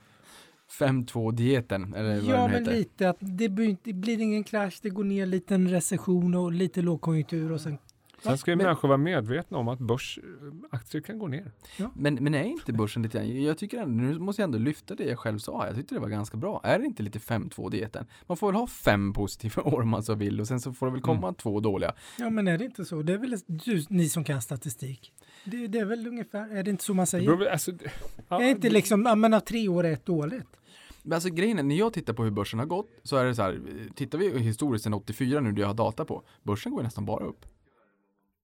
5-2-dieten, 0.79 1.95
eller 1.95 2.15
vad 2.15 2.25
Ja, 2.25 2.43
den 2.43 2.51
men 2.51 2.61
heter. 2.61 2.73
lite 2.73 3.09
att 3.11 3.17
det 3.21 3.49
blir, 3.49 3.77
det 3.83 3.93
blir 3.93 4.21
ingen 4.21 4.45
krasch, 4.45 4.79
det 4.83 4.91
går 4.91 5.05
ner 5.05 5.27
lite 5.27 5.55
en 5.55 5.71
recession 5.71 6.35
och 6.35 6.53
lite 6.53 6.83
lågkonjunktur 6.83 7.53
och 7.53 7.61
sen 7.61 7.79
Sen 8.23 8.39
ska 8.39 8.51
ju 8.51 8.57
Men- 8.57 8.67
människor 8.67 8.89
vara 8.89 8.99
medvetna 8.99 9.59
om 9.59 9.69
att 9.69 9.79
börsaktier 9.79 11.03
kan 11.03 11.19
gå 11.19 11.27
ner. 11.29 11.53
Men, 11.95 12.15
men 12.15 12.35
är 12.35 12.45
inte 12.45 12.73
börsen 12.73 13.03
lite 13.03 13.19
grann, 13.19 13.43
jag 13.43 13.59
tycker 13.59 13.79
ändå, 13.79 14.05
nu 14.05 14.19
måste 14.19 14.43
jag 14.43 14.47
ändå 14.47 14.59
lyfta 14.59 14.95
det 14.95 15.05
jag 15.05 15.19
själv 15.19 15.39
sa, 15.39 15.67
jag 15.67 15.77
tyckte 15.77 15.95
det 15.95 16.01
var 16.01 16.09
ganska 16.09 16.37
bra. 16.37 16.61
Är 16.65 16.79
det 16.79 16.85
inte 16.85 17.03
lite 17.03 17.19
5-2-dieten? 17.19 18.07
Man 18.27 18.37
får 18.37 18.47
väl 18.47 18.61
ha 18.61 18.67
fem 18.67 19.13
positiva 19.13 19.63
år 19.65 19.83
om 19.83 19.89
man 19.89 20.03
så 20.03 20.15
vill 20.15 20.41
och 20.41 20.49
sen 20.49 20.61
så 20.61 20.73
får 20.73 20.87
det 20.87 20.93
väl 20.93 21.03
komma 21.03 21.33
två 21.33 21.61
dåliga. 21.61 21.95
Ja, 22.19 22.31
men 22.31 22.49
är 22.49 22.59
det 22.59 22.65
inte 22.65 22.85
så? 22.85 23.03
Det 23.03 23.13
är 23.13 23.19
väl 23.19 23.37
du, 23.47 23.85
ni 23.89 24.09
som 24.09 24.25
kan 24.25 24.43
statistik. 24.43 25.13
Det, 25.45 25.67
det 25.67 25.79
är 25.79 25.85
väl 25.85 26.07
ungefär, 26.07 26.57
är 26.57 26.63
det 26.63 26.71
inte 26.71 26.85
så 26.85 26.95
man 26.95 27.03
Det 27.03 27.07
säger? 27.07 27.27
beror, 27.37 27.47
alltså, 27.49 27.73
ja, 28.29 28.43
är 28.43 28.49
inte 28.51 28.71
liksom, 28.71 29.03
ja 29.07 29.15
men 29.15 29.35
av 29.35 29.41
tre 29.41 29.69
år 29.69 29.87
är 29.87 29.93
ett 29.93 30.07
dåligt. 30.07 30.47
Men 31.03 31.13
alltså 31.13 31.29
grejen 31.31 31.59
är, 31.59 31.63
när 31.63 31.75
jag 31.77 31.93
tittar 31.93 32.13
på 32.13 32.25
hur 32.25 32.31
börsen 32.31 32.59
har 32.59 32.67
gått 32.67 32.89
så 33.03 33.17
är 33.17 33.25
det 33.25 33.35
så 33.35 33.43
här, 33.43 33.61
tittar 33.95 34.19
vi 34.19 34.39
historiskt 34.39 34.85
sedan 34.85 34.95
84 34.95 35.41
nu 35.41 35.53
det 35.53 35.61
jag 35.61 35.69
har 35.69 35.75
data 35.75 36.05
på, 36.05 36.23
börsen 36.43 36.73
går 36.73 36.81
ju 36.81 36.85
nästan 36.85 37.05
bara 37.07 37.25
upp. 37.25 37.47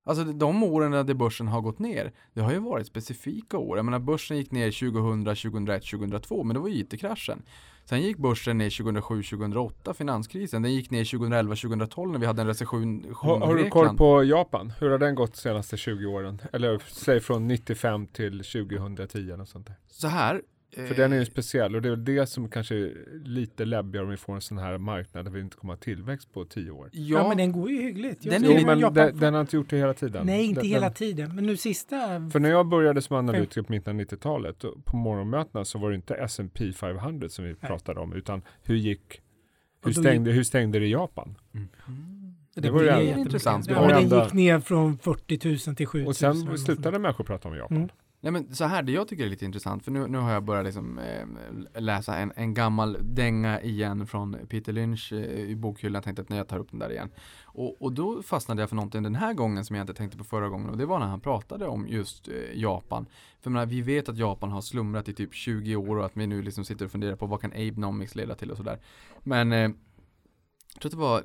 Alltså 0.05 0.25
de 0.25 0.63
åren 0.63 1.07
där 1.07 1.15
börsen 1.15 1.49
har 1.49 1.61
gått 1.61 1.79
ner, 1.79 2.13
det 2.33 2.41
har 2.41 2.53
ju 2.53 2.59
varit 2.59 2.87
specifika 2.87 3.59
år. 3.59 3.79
Jag 3.79 3.85
menar 3.85 3.99
börsen 3.99 4.37
gick 4.37 4.51
ner 4.51 4.71
2000, 4.71 5.25
2001, 5.25 5.85
2002, 5.91 6.45
men 6.45 6.55
det 6.55 6.61
var 6.61 6.69
ju 6.69 6.75
IT-kraschen. 6.75 7.43
Sen 7.85 8.03
gick 8.03 8.17
börsen 8.17 8.59
ner 8.59 8.71
2007, 8.71 9.23
2008, 9.23 9.95
finanskrisen. 9.95 10.63
Den 10.63 10.73
gick 10.75 10.91
ner 10.91 11.05
2011, 11.05 11.57
2012 11.57 12.13
när 12.13 12.19
vi 12.19 12.27
hade 12.27 12.43
en 12.43 12.49
recession 12.49 13.15
har, 13.17 13.41
har 13.41 13.55
du 13.55 13.71
koll 13.71 13.97
på 13.97 14.25
Japan? 14.25 14.73
Hur 14.81 14.91
har 14.91 14.99
den 14.99 15.15
gått 15.15 15.33
de 15.33 15.39
senaste 15.39 15.77
20 15.77 16.07
åren? 16.07 16.43
Eller 16.53 16.83
säg 16.87 17.21
från 17.21 17.47
95 17.47 18.07
till 18.07 18.45
2010 18.45 19.33
eller 19.33 19.45
sånt 19.45 19.67
där. 19.67 19.77
Så 19.87 20.09
här. 20.09 20.43
För 20.75 20.95
den 20.95 21.13
är 21.13 21.17
ju 21.17 21.23
eh, 21.23 21.27
speciell 21.27 21.75
och 21.77 21.83
det 21.83 21.89
är 21.89 21.91
väl 21.91 22.05
det 22.05 22.27
som 22.27 22.49
kanske 22.49 22.75
är 22.75 22.93
lite 23.25 23.65
läbbigare 23.65 24.05
om 24.05 24.11
vi 24.11 24.17
får 24.17 24.35
en 24.35 24.41
sån 24.41 24.59
här 24.59 24.79
marknad 24.79 25.25
där 25.25 25.33
vi 25.33 25.41
inte 25.41 25.57
kommer 25.57 25.73
ha 25.75 25.79
tillväxt 25.79 26.33
på 26.33 26.45
10 26.45 26.71
år. 26.71 26.89
Ja, 26.93 27.19
Ja, 27.19 27.29
men 27.29 27.37
den 27.37 27.53
går 27.53 27.71
ju 27.71 27.83
hyggligt. 27.83 28.23
Den 28.23 28.43
Jo 28.45 28.53
ju- 28.53 28.67
men 28.67 28.79
Japan- 28.79 28.95
den, 28.95 29.19
den 29.19 29.35
har 29.35 29.41
inte 29.41 29.57
gjort 29.57 29.71
det 29.71 29.77
hela 29.77 29.95
tiden. 29.95 30.27
Nej, 30.27 30.45
inte 30.45 30.61
den, 30.61 30.71
hela 30.71 30.87
den, 30.87 30.95
tiden. 30.95 31.35
Men 31.35 31.47
nu 31.47 31.57
sista... 31.57 31.97
För 32.33 32.41
när 32.41 32.51
jag 32.51 32.67
började 32.67 33.03
som 33.03 33.17
analytiker 33.17 33.63
på 33.63 33.73
mitten 33.73 33.97
av 34.01 34.05
90-talet 34.07 34.61
då- 34.61 34.75
på 34.85 34.97
morgonmötena 34.97 35.65
så 35.65 35.79
var 35.79 35.91
det 35.91 35.97
inte 35.97 36.15
S&P 36.15 36.73
500 36.73 37.29
som 37.29 37.45
vi 37.45 37.55
pratade 37.55 38.01
om 38.01 38.13
utan 38.13 38.43
hur 38.63 38.77
gick 38.77 39.21
hur 39.85 39.93
stängde, 39.93 40.31
hur 40.31 40.43
stängde 40.45 40.79
det 40.79 40.87
i 40.87 40.91
Japan? 40.93 41.35
det 42.55 42.71
var 42.71 42.81
ju 42.81 42.85
blir 42.85 42.93
ändå 42.93 43.03
jättemycket. 43.05 43.27
intressant. 43.27 43.67
Ja, 43.69 43.81
men 43.81 43.89
den 43.89 44.03
ändå- 44.03 44.23
gick 44.25 44.33
ner 44.33 44.61
från 44.61 44.99
40 44.99 45.69
000 45.69 45.77
till 45.77 45.87
7 45.87 45.99
000. 45.99 46.09
Och 46.09 46.17
sen 46.17 46.59
slutade 46.59 46.99
människor 46.99 47.25
prata 47.25 47.49
om 47.49 47.57
Japan. 47.57 47.77
Mm. 47.77 47.89
Nej 48.25 48.33
men 48.33 48.55
så 48.55 48.65
här, 48.65 48.83
det 48.83 48.93
jag 48.93 49.09
tycker 49.09 49.25
är 49.25 49.29
lite 49.29 49.45
intressant, 49.45 49.85
för 49.85 49.91
nu, 49.91 50.07
nu 50.07 50.19
har 50.19 50.33
jag 50.33 50.45
börjat 50.45 50.65
liksom, 50.65 50.99
eh, 50.99 51.81
läsa 51.81 52.17
en, 52.17 52.33
en 52.37 52.55
gammal 52.55 52.99
dänga 53.01 53.61
igen 53.61 54.07
från 54.07 54.37
Peter 54.49 54.73
Lynch 54.73 55.13
eh, 55.13 55.41
i 55.41 55.57
bokhyllan, 55.57 55.95
jag 55.95 56.05
tänkte 56.05 56.23
att 56.23 56.29
när 56.29 56.37
jag 56.37 56.49
tar 56.49 56.59
upp 56.59 56.71
den 56.71 56.79
där 56.81 56.93
igen. 56.93 57.11
Och, 57.45 57.83
och 57.83 57.93
då 57.93 58.23
fastnade 58.23 58.63
jag 58.63 58.69
för 58.69 58.77
någonting 58.77 59.03
den 59.03 59.15
här 59.15 59.35
gången 59.35 59.65
som 59.65 59.77
jag 59.77 59.83
inte 59.83 59.95
tänkte 59.95 60.19
på 60.19 60.25
förra 60.25 60.49
gången 60.49 60.71
och 60.71 60.77
det 60.77 60.87
var 60.87 60.99
när 60.99 61.07
han 61.07 61.21
pratade 61.21 61.67
om 61.67 61.89
just 61.89 62.29
eh, 62.29 62.35
Japan. 62.55 63.07
För 63.41 63.51
menar, 63.51 63.67
vi 63.67 63.83
vet 63.83 64.09
att 64.09 64.17
Japan 64.17 64.51
har 64.51 64.61
slumrat 64.61 65.09
i 65.09 65.15
typ 65.15 65.35
20 65.35 65.77
år 65.77 65.99
och 65.99 66.07
att 66.07 66.17
vi 66.17 66.27
nu 66.27 66.43
liksom 66.43 66.65
sitter 66.65 66.85
och 66.85 66.91
funderar 66.91 67.17
på 67.17 67.27
vad 67.27 67.41
kan 67.41 67.53
Abenomics 67.53 68.15
leda 68.15 68.35
till 68.35 68.51
och 68.51 68.57
sådär. 68.57 68.79
Men 69.23 69.53
eh, 69.53 69.59
jag 69.59 70.81
tror 70.81 70.89
att 70.89 70.91
det 70.91 70.97
var 70.97 71.23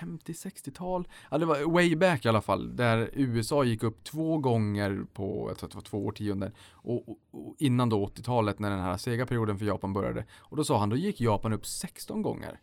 50-60-tal, 0.00 1.08
ja 1.30 1.38
det 1.38 1.46
var 1.46 1.72
way 1.72 1.96
back 1.96 2.24
i 2.24 2.28
alla 2.28 2.40
fall, 2.40 2.76
där 2.76 3.10
USA 3.12 3.64
gick 3.64 3.82
upp 3.82 4.04
två 4.04 4.38
gånger 4.38 5.04
på, 5.14 5.46
jag 5.50 5.58
tror 5.58 5.66
att 5.66 5.72
det 5.72 5.76
var 5.76 5.82
två 5.82 6.06
årtionden, 6.06 6.52
och, 6.72 7.08
och, 7.08 7.16
och 7.32 7.54
innan 7.58 7.88
då 7.88 8.06
80-talet 8.06 8.58
när 8.58 8.70
den 8.70 8.80
här 8.80 8.96
sega 8.96 9.26
perioden 9.26 9.58
för 9.58 9.66
Japan 9.66 9.92
började. 9.92 10.24
Och 10.38 10.56
då 10.56 10.64
sa 10.64 10.78
han, 10.78 10.88
då 10.88 10.96
gick 10.96 11.20
Japan 11.20 11.52
upp 11.52 11.66
16 11.66 12.22
gånger. 12.22 12.60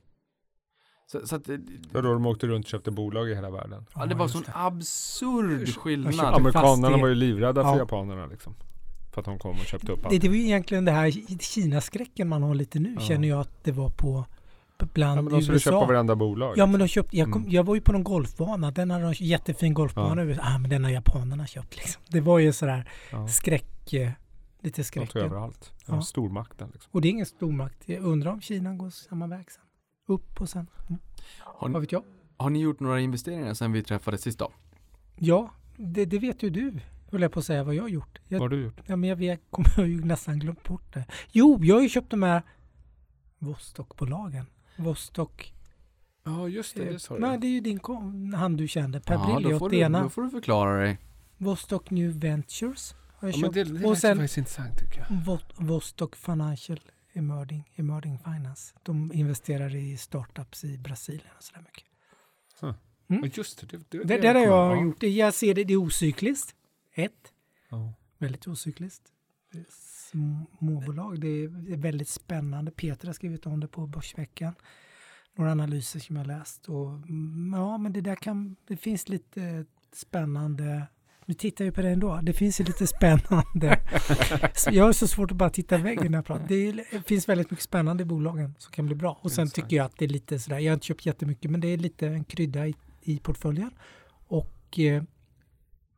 Så, 1.12 1.28
så 1.28 1.36
att, 1.36 1.46
det- 1.46 1.58
Det 1.58 1.94
var 1.94 2.02
då 2.02 2.14
de 2.14 2.26
åkte 2.26 2.48
runt 2.48 2.66
och 2.66 2.70
köpte 2.70 2.92
bolag 2.92 3.30
i 3.30 3.36
hela 3.36 3.50
världen. 3.50 3.86
ja, 3.96 4.06
det 4.06 4.16
var 4.16 4.28
sån 4.28 4.42
det. 4.46 4.52
absurd 4.56 5.76
skillnad. 5.76 6.20
Amerikanerna 6.20 6.96
det- 6.96 7.02
var 7.02 7.08
ju 7.08 7.16
livrädda 7.16 7.64
för 7.64 7.70
Ja. 7.70 7.78
japanerna 7.78 8.26
liksom. 8.26 8.56
För 9.14 9.22
att 9.22 9.26
de 9.26 9.40
kom 9.40 9.52
och 9.52 9.58
köpte 9.58 9.92
upp 9.92 10.02
Det, 10.02 10.08
allt. 10.08 10.22
det 10.22 10.28
var 10.28 10.36
ju 10.36 10.44
egentligen 10.44 10.86
det 10.86 10.92
här 10.92 11.12
Kina-skräcken 11.40 12.28
man 12.30 12.44
har 12.44 12.56
lite 12.56 12.80
nu, 12.80 12.94
Ja. 12.94 13.00
känner 13.00 13.28
jag 13.28 13.40
att 13.40 13.64
det 13.64 13.72
var 13.72 13.90
på 13.90 14.26
Ja, 14.86 14.88
bland 14.94 15.24
men 15.24 15.34
de 15.34 15.42
skulle 15.42 15.60
köpa 15.60 15.76
USA. 15.78 15.86
varenda 15.86 16.16
bolag. 16.16 16.58
Ja 16.58 16.66
men 16.66 16.80
de 16.80 16.88
köpte, 16.88 17.18
jag, 17.18 17.32
kom, 17.32 17.42
Mm. 17.42 17.54
jag 17.54 17.64
var 17.64 17.76
ju 17.76 17.82
på 17.82 17.92
någon 17.92 18.04
golfbana, 18.04 18.72
den 18.72 18.92
hade 18.92 19.04
de 19.04 19.14
jättefin 19.14 19.74
golfbana. 19.74 20.24
Ja. 20.24 20.38
Ah, 20.42 20.58
men 20.58 20.70
den 20.70 20.84
har 20.84 20.92
japanerna 20.92 21.48
köpt 21.48 21.76
liksom. 21.78 22.02
Det 22.08 22.22
var 22.22 22.40
ju 22.40 22.54
sådär 22.54 22.90
Ja. 23.12 23.28
skräck, 23.28 23.94
eh, 23.94 24.12
lite 24.62 24.82
De 24.82 24.86
skräck. 24.86 25.10
tog 25.12 25.22
över 25.22 25.38
allt. 25.38 25.72
De 25.86 25.96
Ja. 25.96 26.02
Stormakten 26.02 26.70
liksom. 26.74 26.90
Och 26.94 27.02
det 27.02 27.08
är 27.08 27.10
ingen 27.10 27.26
stormakt. 27.26 27.90
Jag 27.90 28.04
undrar 28.04 28.32
om 28.32 28.42
Kina 28.42 28.74
går 28.74 28.90
samma 28.90 29.28
väg 29.28 29.52
sen. 29.52 29.64
Upp 30.08 30.42
och 30.42 30.50
sen, 30.50 30.68
mm. 30.90 31.00
Har, 31.40 31.70
vad 31.70 31.72
ni, 31.72 31.80
vet 31.80 31.92
jag? 31.92 32.04
har 32.38 32.50
ni 32.50 32.60
gjort 32.60 32.80
några 32.80 33.00
investeringar 33.00 33.54
sen 33.54 33.72
vi 33.72 33.84
träffades 33.84 34.22
sist 34.22 34.40
då? 34.40 34.52
Ja, 35.16 35.50
det, 35.78 36.06
det 36.06 36.20
vet 36.20 36.44
ju 36.44 36.50
du, 36.50 36.74
höll 37.12 37.22
jag 37.22 37.32
på 37.32 37.40
att 37.40 37.46
säga 37.46 37.64
vad 37.64 37.76
jag 37.76 37.84
har 37.84 37.90
gjort. 37.90 38.20
Vad 38.24 38.32
Jag, 38.38 38.40
har 38.40 38.50
du 38.50 38.62
gjort? 38.64 38.82
ja, 38.86 38.96
men 38.96 39.10
jag 39.10 39.16
vet, 39.16 39.42
kommer 39.50 39.74
jag 39.78 39.88
ju 39.88 40.06
nästan 40.06 40.40
glömt 40.40 40.64
bort 40.64 40.94
det. 40.94 41.06
Jo, 41.32 41.60
jag 41.64 41.76
har 41.76 41.82
ju 41.82 41.90
köpt 41.90 42.10
de 42.12 42.24
här 42.24 42.42
Vostokbolagen. 43.40 44.46
Vostok, 44.78 45.54
Ja 46.24 46.48
just 46.48 46.76
det, 46.76 46.84
det 46.86 46.92
eh, 46.92 46.98
sa 46.98 47.14
du. 47.14 47.20
men 47.22 47.40
det 47.40 47.48
är 47.48 47.52
ju 47.52 47.60
din 47.62 47.80
kom, 47.80 48.34
han 48.34 48.58
du 48.58 48.68
kände, 48.68 49.00
Per 49.00 49.14
Ja, 49.14 49.20
då 49.20 49.26
får, 49.28 49.40
Brilliot, 49.40 49.72
du, 49.72 49.78
ena. 49.78 50.04
då 50.04 50.10
får 50.10 50.22
du 50.22 50.30
förklara 50.30 50.78
dig. 50.84 50.98
Vostok 51.38 51.90
New 51.92 52.20
Ventures 52.20 52.96
har 53.16 53.28
jag 53.28 53.36
Ja, 53.38 53.42
men 53.42 53.54
köpt. 53.54 53.54
det, 53.70 53.80
det 53.80 53.86
och 53.86 53.92
lät 53.92 54.00
sen 54.00 54.18
faktiskt 54.18 54.38
intressant 54.38 54.78
tycker 54.80 55.00
jag. 55.00 55.08
Vo- 55.08 55.54
Vostok 55.56 56.16
Financial 56.16 56.80
Emerging, 57.14 57.64
Emerging 57.76 58.18
Finance. 58.20 58.74
De 58.84 59.12
investerar 59.14 59.76
i 59.76 59.98
startups 59.98 60.64
i 60.64 60.78
Brasilien 60.78 61.32
och 61.38 61.44
sådär 61.44 61.62
mycket. 61.62 61.84
Mm. 63.10 63.22
Ja, 63.24 63.30
just 63.34 63.60
det. 63.70 63.78
Det, 63.78 63.98
det, 63.98 64.04
Det, 64.04 64.18
det 64.18 64.28
har 64.28 64.36
jag 64.36 64.78
ja. 64.78 64.82
gjort. 64.84 65.04
Jag 65.04 65.34
ser 65.34 65.54
det, 65.54 65.64
det 65.64 65.74
är 65.74 65.78
ocykliskt. 65.78 66.56
Ett, 66.94 67.34
Ja. 67.70 67.94
väldigt 68.18 68.48
ocykliskt. 68.48 69.04
Småbolag, 70.12 71.22
det 71.22 71.28
är, 71.28 71.78
väldigt 71.78 72.10
spännande. 72.10 72.72
Peter 72.72 73.08
har 73.08 73.14
skrivit 73.14 73.46
om 73.46 73.60
det 73.60 73.68
på 73.68 73.88
Börsveckan. 73.88 74.54
Några 75.36 75.52
analyser 75.52 76.00
som 76.00 76.16
jag 76.16 76.28
läst. 76.28 76.70
Och, 76.70 76.90
mm, 76.90 77.54
ja, 77.56 77.78
men 77.78 77.94
det 77.94 78.02
där 78.02 78.16
kan, 78.16 78.56
det 78.68 78.78
finns 78.78 79.10
lite 79.10 79.66
spännande 79.94 80.88
nu 81.28 81.34
tittar 81.34 81.66
jag 81.66 81.74
på 81.74 81.82
det 81.82 81.90
ändå. 81.90 82.20
Det 82.24 82.34
finns 82.34 82.60
ju 82.60 82.64
lite 82.64 82.88
spännande. 82.98 83.80
Jag 84.72 84.84
har 84.84 84.94
så 84.94 85.08
svårt 85.08 85.32
att 85.32 85.38
bara 85.38 85.50
titta 85.50 85.80
i 85.80 85.82
väggen 85.82 86.12
när 86.12 86.18
jag 86.18 86.26
pratar. 86.26 86.48
Det, 86.48 86.86
finns 87.06 87.30
väldigt 87.30 87.52
mycket 87.52 87.66
spännande 87.66 88.04
i 88.04 88.06
bolagen 88.06 88.56
som 88.58 88.72
kan 88.72 88.86
bli 88.86 88.96
bra. 88.96 89.20
Och 89.22 89.32
sen 89.32 89.44
Exakt. 89.44 89.56
tycker 89.56 89.78
jag 89.78 89.86
att 89.86 89.98
det 89.98 90.06
är 90.06 90.10
lite 90.10 90.40
sådär, 90.40 90.60
jag 90.60 90.72
har 90.72 90.74
inte 90.74 90.86
köpt 90.86 91.06
jättemycket, 91.06 91.52
men 91.52 91.62
det 91.62 91.68
är 91.68 91.78
lite 91.78 92.08
en 92.08 92.24
krydda 92.24 92.68
i, 92.68 92.76
i 93.02 93.20
portföljen. 93.20 93.72
Och 94.28 94.80
eh, 94.80 95.04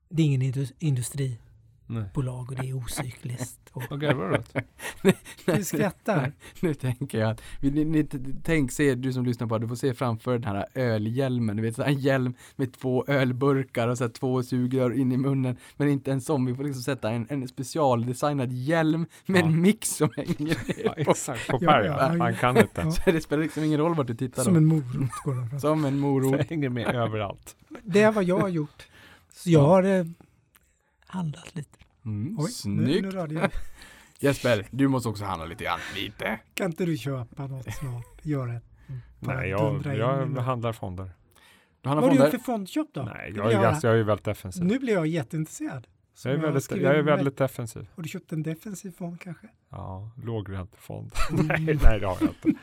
det 0.09 0.21
är 0.21 0.25
ingen 0.25 0.41
indus- 0.41 0.73
Nej. 1.91 2.03
och 2.15 2.55
det 2.55 2.69
är 2.69 2.77
ocykliskt. 2.77 3.59
Och, 3.71 3.83
Vad 3.89 4.01
garvar 4.01 4.29
du 4.29 4.37
åt? 4.37 4.65
du 5.57 5.63
skrattar. 5.63 6.31
Nu 6.59 6.73
tänker 6.73 7.19
jag 7.19 7.29
att, 7.31 7.41
ni, 7.61 7.85
ni, 7.85 8.07
tänk 8.43 8.71
se, 8.71 8.95
du 8.95 9.13
som 9.13 9.25
lyssnar 9.25 9.47
på 9.47 9.57
det, 9.57 9.63
du 9.63 9.67
får 9.67 9.75
se 9.75 9.93
framför 9.93 10.33
den 10.33 10.43
här 10.43 10.65
ölhjälmen, 10.73 11.55
du 11.57 11.63
vet 11.63 11.75
så 11.75 11.83
här 11.83 11.89
en 11.89 11.99
hjälm 11.99 12.33
med 12.55 12.73
två 12.73 13.05
ölburkar 13.07 13.87
och 13.87 13.97
så 13.97 14.03
här 14.03 14.11
två 14.11 14.43
sugrör 14.43 14.91
in 14.99 15.11
i 15.11 15.17
munnen, 15.17 15.57
men 15.77 15.89
inte 15.89 16.11
en 16.11 16.21
sån, 16.21 16.45
vi 16.45 16.55
får 16.55 16.63
liksom 16.63 16.83
sätta 16.83 17.09
en, 17.11 17.27
en 17.29 17.47
specialdesignad 17.47 18.51
hjälm 18.51 19.05
med 19.25 19.41
Ja. 19.41 19.45
en 19.45 19.61
mix 19.61 19.89
som 19.89 20.09
hänger 20.17 20.35
Ja, 20.39 20.93
ner 20.97 21.03
på. 21.03 21.11
exakt, 21.11 21.47
på 21.47 21.57
Ja, 21.61 21.71
Per 21.71 21.83
ja, 21.83 21.85
ja. 21.85 22.15
ja. 22.17 22.23
Han 22.23 22.35
kan 22.35 22.57
inte. 22.57 22.81
Ja. 22.81 22.91
Så 22.91 23.11
det 23.11 23.21
spelar 23.21 23.43
liksom 23.43 23.63
ingen 23.63 23.79
roll 23.79 23.95
vart 23.95 24.07
du 24.07 24.15
tittar 24.15 24.43
Som 24.43 24.53
då. 24.53 24.57
en 24.57 24.65
morot 24.65 25.11
går 25.23 25.35
de 25.35 25.49
fram. 25.49 25.59
Som 25.59 25.85
en 25.85 25.99
morot. 25.99 26.37
Det 26.37 26.49
hänger 26.49 26.69
med 26.69 26.87
överallt. 26.95 27.55
Det 27.83 28.01
är 28.01 28.11
vad 28.11 28.23
jag 28.23 28.39
har 28.39 28.49
gjort. 28.49 28.87
Så 29.33 29.49
jag 29.49 29.61
har 29.61 29.83
eh, 29.83 30.05
handlat 31.07 31.55
lite. 31.55 31.78
Mm, 32.09 32.35
Oj, 32.39 32.45
nu, 32.45 32.51
snyggt. 32.51 33.05
nu 33.05 33.11
jag. 33.33 33.51
Jesper, 34.19 34.67
du 34.71 34.87
måste 34.87 35.09
också 35.09 35.23
handla 35.25 35.45
lite 35.45 35.63
grann. 35.63 35.79
Lite. 35.95 36.39
Kan 36.53 36.65
inte 36.65 36.85
du 36.85 36.97
köpa 36.97 37.47
något 37.47 37.73
snart? 37.73 38.25
Gör 38.25 38.47
det. 38.47 38.61
Nej, 39.19 39.49
jag, 39.49 39.85
jag 39.97 40.41
handlar 40.41 40.73
fonder. 40.73 41.11
Du 41.81 41.89
handlar 41.89 42.01
Vad 42.01 42.17
har 42.17 42.17
du 42.17 42.23
gjort 42.23 42.31
fonder. 42.31 42.37
för 42.37 42.45
fondköp 42.45 42.87
då? 42.93 43.01
Nej, 43.01 43.33
jag 43.35 43.53
jag 43.53 43.77
jag 43.83 43.99
är 43.99 44.03
väldigt 44.03 44.25
defensiv. 44.25 44.65
Nu 44.65 44.79
blir 44.79 44.93
jag 44.93 45.07
jätteintresserad. 45.07 45.87
Jag 46.25 46.33
är 46.33 46.37
väldigt, 46.37 46.71
jag 46.71 46.95
är 46.95 47.01
väldigt 47.01 47.37
defensiv. 47.37 47.87
Har 47.95 48.03
du 48.03 48.09
köpt 48.09 48.31
en 48.31 48.43
defensiv 48.43 48.91
fond 48.91 49.21
kanske? 49.21 49.47
Ja, 49.69 50.11
lågräntefond. 50.23 51.11
Mm. 51.31 51.45
nej, 51.65 51.79
nej, 51.83 51.99
det 51.99 52.05
har 52.07 52.17
jag 52.21 52.29
inte. 52.45 52.61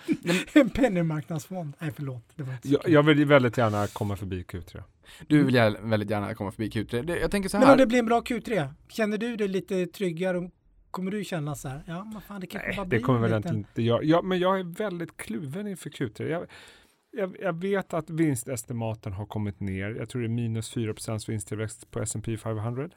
en 0.60 0.70
penningmarknadsfond? 0.70 1.72
Nej, 1.78 1.92
förlåt. 1.96 2.22
Det 2.34 2.42
var 2.42 2.52
inte 2.52 2.68
Jag, 2.68 2.88
jag 2.88 3.02
vill 3.02 3.18
ju 3.18 3.24
väldigt 3.24 3.58
gärna 3.58 3.86
komma 3.86 4.16
förbi 4.16 4.42
Q3. 4.42 4.82
Du 5.26 5.44
vill 5.44 5.54
gär- 5.54 5.88
väldigt 5.90 6.10
gärna 6.10 6.34
komma 6.34 6.50
förbi 6.52 6.68
Q3. 6.68 7.02
Det- 7.02 7.18
Jag 7.18 7.30
tänker 7.30 7.48
så 7.48 7.56
Men 7.56 7.64
om 7.64 7.68
här. 7.70 7.76
det 7.76 7.86
blir 7.86 7.98
en 7.98 8.06
bra 8.06 8.20
Q3, 8.20 8.68
känner 8.88 9.18
du 9.18 9.36
dig 9.36 9.48
lite 9.48 9.86
tryggare? 9.86 10.50
Kommer 10.90 11.10
du 11.10 11.24
känna 11.24 11.54
så 11.54 11.68
här, 11.68 11.82
ja 11.86 12.04
men 12.04 12.22
fan 12.22 12.40
det 12.40 12.46
kanske 12.46 12.70
bara 12.70 12.76
Nej, 12.82 12.88
blir 12.88 12.98
det 12.98 13.04
kommer 13.04 13.20
väl 13.28 13.36
liten... 13.42 13.56
inte 13.56 13.82
jag. 13.82 14.04
jag. 14.04 14.24
Men 14.24 14.38
jag 14.38 14.60
är 14.60 14.64
väldigt 14.64 15.16
kluven 15.16 15.66
inför 15.68 15.90
Q3. 15.90 16.28
Jag, 16.28 16.46
jag, 17.12 17.36
jag 17.40 17.60
vet 17.60 17.94
att 17.94 18.10
vinstestimaten 18.10 19.12
har 19.12 19.26
kommit 19.26 19.60
ner. 19.60 19.90
Jag 19.90 20.08
tror 20.08 20.22
det 20.22 20.26
är 20.26 20.28
minus 20.28 20.76
4% 20.76 21.28
vinsttillväxt 21.30 21.90
på 21.90 22.00
S&P 22.00 22.36
500 22.36 22.88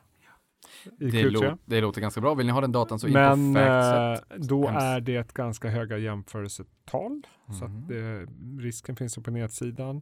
i 1.00 1.06
Det, 1.06 1.24
Q3. 1.24 1.30
lå- 1.30 1.58
det 1.66 1.82
låter 1.82 2.02
ganska 2.02 2.22
bra. 2.22 2.34
Vill 2.34 2.46
ni 2.46 2.52
ha 2.52 2.62
den 2.62 2.72
datan 2.72 3.00
så 3.00 3.08
Men 3.08 3.56
eh, 3.56 4.18
då 4.38 4.68
är 4.68 5.00
det 5.00 5.16
ett 5.16 5.34
ganska 5.34 5.70
höga 5.70 5.98
jämförelsetal. 5.98 7.22
Så 7.60 7.68
Mhm. 7.68 7.78
att 7.84 7.88
det, 7.88 8.28
risken 8.64 8.96
finns 8.96 9.16
på 9.16 9.32
nedsidan. 9.32 10.02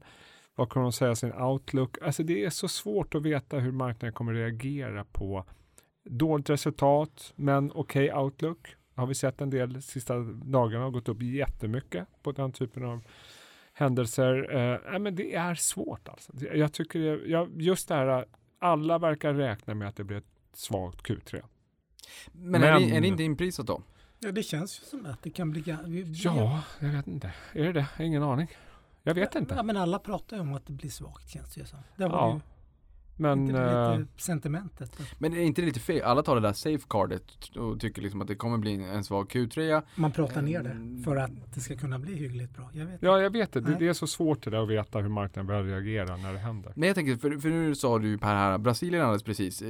Vad 0.55 0.69
kommer 0.69 0.83
de 0.83 0.91
säga 0.91 1.15
sin 1.15 1.33
outlook? 1.33 1.97
Alltså 2.01 2.23
det 2.23 2.45
är 2.45 2.49
så 2.49 2.67
svårt 2.67 3.15
att 3.15 3.21
veta 3.23 3.57
hur 3.59 3.71
marknaden 3.71 4.13
kommer 4.13 4.33
reagera 4.33 5.03
på 5.05 5.45
dåligt 6.09 6.49
resultat, 6.49 7.33
men 7.35 7.71
okej 7.75 8.13
outlook. 8.13 8.75
Har 8.95 9.07
vi 9.07 9.15
sett 9.15 9.41
en 9.41 9.49
del 9.49 9.81
sista 9.81 10.19
dagarna 10.45 10.83
har 10.83 10.91
gått 10.91 11.09
upp 11.09 11.21
jättemycket 11.21 12.07
på 12.23 12.31
den 12.31 12.51
typen 12.51 12.85
av 12.85 13.01
händelser. 13.73 14.55
Eh, 14.55 14.79
nej, 14.91 14.99
men 14.99 15.15
det 15.15 15.35
är 15.35 15.55
svårt 15.55 16.07
alltså. 16.07 16.31
Jag 16.53 16.73
tycker 16.73 16.99
det, 16.99 17.27
jag, 17.29 17.61
just 17.61 17.87
det 17.87 17.95
här, 17.95 18.25
alla 18.59 18.97
verkar 18.97 19.33
räkna 19.33 19.73
med 19.73 19.87
att 19.87 19.95
det 19.95 20.03
blir 20.03 20.17
ett 20.17 20.36
svagt 20.57 21.01
Q3. 21.07 21.43
Men, 22.31 22.63
är, 22.63 22.73
det, 22.73 22.79
men- 22.79 22.93
är 22.93 23.01
det 23.01 23.07
inte 23.07 23.23
inprisat 23.23 23.67
då? 23.67 23.81
Ja, 24.19 24.31
det 24.31 24.43
känns 24.43 24.81
ju 24.81 24.85
som 24.85 25.05
att 25.05 25.23
det 25.23 25.29
kan 25.29 25.51
bli... 25.51 25.61
ga- 25.61 25.85
vi- 25.87 26.03
vi- 26.03 26.21
Ja, 26.23 26.63
jag 26.79 26.89
vet 26.89 27.07
inte. 27.07 27.33
Är 27.53 27.63
det 27.63 27.71
det? 27.73 27.87
Ingen 28.05 28.23
aning. 28.23 28.47
Jag 29.03 29.13
vet 29.13 29.33
Ja, 29.35 29.39
inte. 29.39 29.63
men 29.63 29.77
alla 29.77 29.99
pratar 29.99 30.37
ju 30.37 30.41
om 30.41 30.53
att 30.53 30.65
det 30.65 30.73
blir 30.73 30.89
svagt 30.89 31.29
känns 31.29 31.53
det 31.53 31.59
ju 31.61 31.65
som. 31.67 31.79
Det 31.95 32.03
har 32.03 32.11
Ja, 32.11 32.33
ju 32.33 32.39
Men 33.17 33.39
inte 33.47 33.53
det 33.61 33.93
eh, 33.93 33.99
lite 33.99 34.11
sentimentet. 34.21 34.99
Men 35.17 35.33
är 35.33 35.39
inte 35.41 35.61
det 35.61 35.65
lite 35.65 35.79
fel? 35.79 36.01
Alla 36.03 36.23
tar 36.23 36.35
det 36.35 36.41
där 36.41 36.53
safecardet 36.53 37.23
och 37.55 37.79
tycker 37.79 38.01
liksom 38.01 38.21
att 38.21 38.27
det 38.27 38.35
kommer 38.35 38.57
bli 38.57 38.73
en 38.83 39.03
svag 39.03 39.27
Q3. 39.31 39.81
Man 39.95 40.11
pratar 40.11 40.41
ner 40.41 40.59
Mm. 40.59 40.97
det 40.97 41.03
för 41.03 41.15
att 41.15 41.31
det 41.53 41.59
ska 41.59 41.75
kunna 41.75 41.99
bli 41.99 42.15
hyggligt 42.15 42.55
bra. 42.55 42.69
Jag 42.73 42.85
vet 42.85 42.97
ja, 43.01 43.21
jag 43.21 43.29
vet 43.29 43.51
det. 43.51 43.61
det. 43.61 43.75
Det 43.79 43.87
är 43.87 43.93
så 43.93 44.07
svårt 44.07 44.43
det 44.43 44.49
där 44.49 44.63
att 44.63 44.69
veta 44.69 44.99
hur 44.99 45.09
marknaden 45.09 45.47
börjar 45.47 45.63
reagera 45.63 46.17
när 46.17 46.33
det 46.33 46.39
händer. 46.39 46.71
Men 46.75 46.87
jag 46.87 46.95
tänker, 46.95 47.15
för, 47.15 47.37
för 47.37 47.49
nu 47.49 47.75
sa 47.75 47.99
du 47.99 48.17
Per 48.17 48.35
här, 48.35 48.57
Brasilien 48.57 49.03
alldeles 49.03 49.23
precis. 49.23 49.61
eh, 49.61 49.69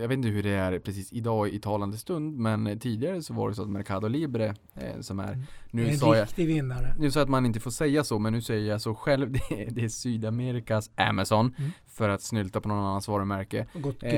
Jag 0.00 0.08
vet 0.08 0.16
inte 0.16 0.28
hur 0.28 0.42
det 0.42 0.50
är 0.50 0.78
precis 0.78 1.12
idag 1.12 1.48
i 1.48 1.58
talande 1.60 1.96
stund, 1.98 2.38
men 2.38 2.78
tidigare 2.78 3.22
så 3.22 3.34
var 3.34 3.48
det 3.48 3.54
så 3.54 3.62
att 3.62 3.68
Mercado 3.68 4.08
Libre, 4.08 4.54
eh, 4.74 5.00
som 5.00 5.20
är, 5.20 5.38
nu 5.74 5.88
en 5.88 5.98
sa 5.98 6.16
jag, 6.16 6.22
riktig 6.22 6.46
vinnare. 6.46 6.94
nu 6.98 7.10
sa 7.10 7.20
jag 7.20 7.24
att 7.24 7.30
man 7.30 7.46
inte 7.46 7.60
får 7.60 7.70
säga 7.70 8.04
så, 8.04 8.18
men 8.18 8.32
nu 8.32 8.40
säger 8.42 8.70
jag 8.70 8.80
så 8.80 8.94
själv. 8.94 9.32
Det 9.48 9.62
är, 9.62 9.70
det 9.70 9.84
är 9.84 9.88
Sydamerikas 9.88 10.90
Amazon, 10.94 11.54
Mm. 11.58 11.70
för 11.86 12.08
att 12.08 12.22
snylta 12.22 12.60
på 12.60 12.68
någon 12.68 12.78
annans 12.78 13.08
varumärke. 13.08 13.66
Och 13.74 13.82
gått. 13.82 14.02
Eh, 14.02 14.10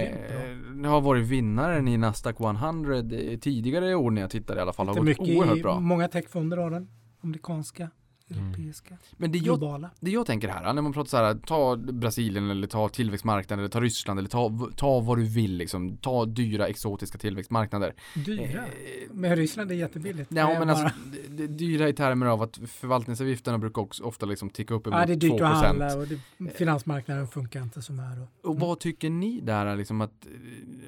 det 0.83 0.89
har 0.89 1.01
varit 1.01 1.27
vinnaren 1.27 1.89
i 1.89 1.97
Nasdaq 1.97 2.41
100 2.41 2.97
eh, 2.99 3.39
tidigare 3.39 3.95
år 3.95 4.11
när 4.11 4.21
jag 4.21 4.31
tittade 4.31 4.59
i 4.59 4.63
alla 4.63 4.73
fall. 4.73 4.89
Har 4.89 4.99
Inte 4.99 5.13
gått 5.15 5.29
oerhört 5.29 5.59
i, 5.59 5.63
bra. 5.63 5.81
Många 5.81 6.09
techfonder 6.09 6.57
har 6.57 6.71
den. 6.71 6.89
Amerikanska, 7.23 7.91
Mm. 8.31 8.45
europeiska, 8.49 8.97
Men 9.17 9.33
det 9.33 9.39
jag, 9.39 9.45
globala. 9.59 9.91
det 10.01 10.11
jag 10.11 10.27
tänker 10.27 10.49
här, 10.49 10.73
när 10.73 10.83
man 10.83 10.93
pratar 10.93 11.09
så 11.09 11.17
här, 11.17 11.35
ta 11.35 11.77
Brasilien 11.77 12.51
eller 12.51 12.67
ta 12.67 12.89
tillväxtmarknaden 12.89 13.59
eller 13.59 13.71
ta 13.71 13.81
Ryssland 13.81 14.19
eller 14.19 14.29
ta, 14.29 14.69
ta 14.77 15.01
vad 15.01 15.19
du 15.19 15.25
vill 15.25 15.57
liksom. 15.57 15.97
Ta 15.97 16.25
dyra 16.25 16.67
exotiska 16.67 17.19
tillväxtmarknader. 17.19 17.95
Dyra. 18.27 18.43
Eh, 18.43 18.63
Men 19.13 19.37
Ryssland 19.37 19.71
är 19.71 19.75
jättebilligt. 19.75 20.31
Är 20.33 20.35
men 20.35 20.47
bara- 20.69 20.71
alltså, 20.71 20.99
det, 21.29 21.47
dyra 21.47 21.89
i 21.89 21.93
termer 21.93 22.27
av 22.27 22.43
att 22.43 22.57
förvaltningsavgifterna 22.67 23.59
brukar 23.59 23.83
också 23.83 24.05
ofta 24.05 24.27
liksom 24.27 24.51
ticka 24.51 24.75
upp 24.75 24.87
emot 24.87 24.99
Ja, 25.01 25.07
det 25.07 25.13
är 25.13 25.17
dyrt 25.17 25.33
2%. 25.33 25.43
att 25.45 25.65
handla 25.67 25.97
och 25.97 26.07
det, 26.09 26.51
finansmarknaden 26.55 27.29
funkar 27.29 27.63
inte 27.63 27.83
som 27.83 27.99
här. 27.99 28.23
Och, 28.43 28.51
Och 28.51 28.61
vad 28.61 28.81
tycker 28.81 29.11
ni 29.11 29.41
där 29.41 29.77
liksom 29.77 30.01
att 30.01 30.27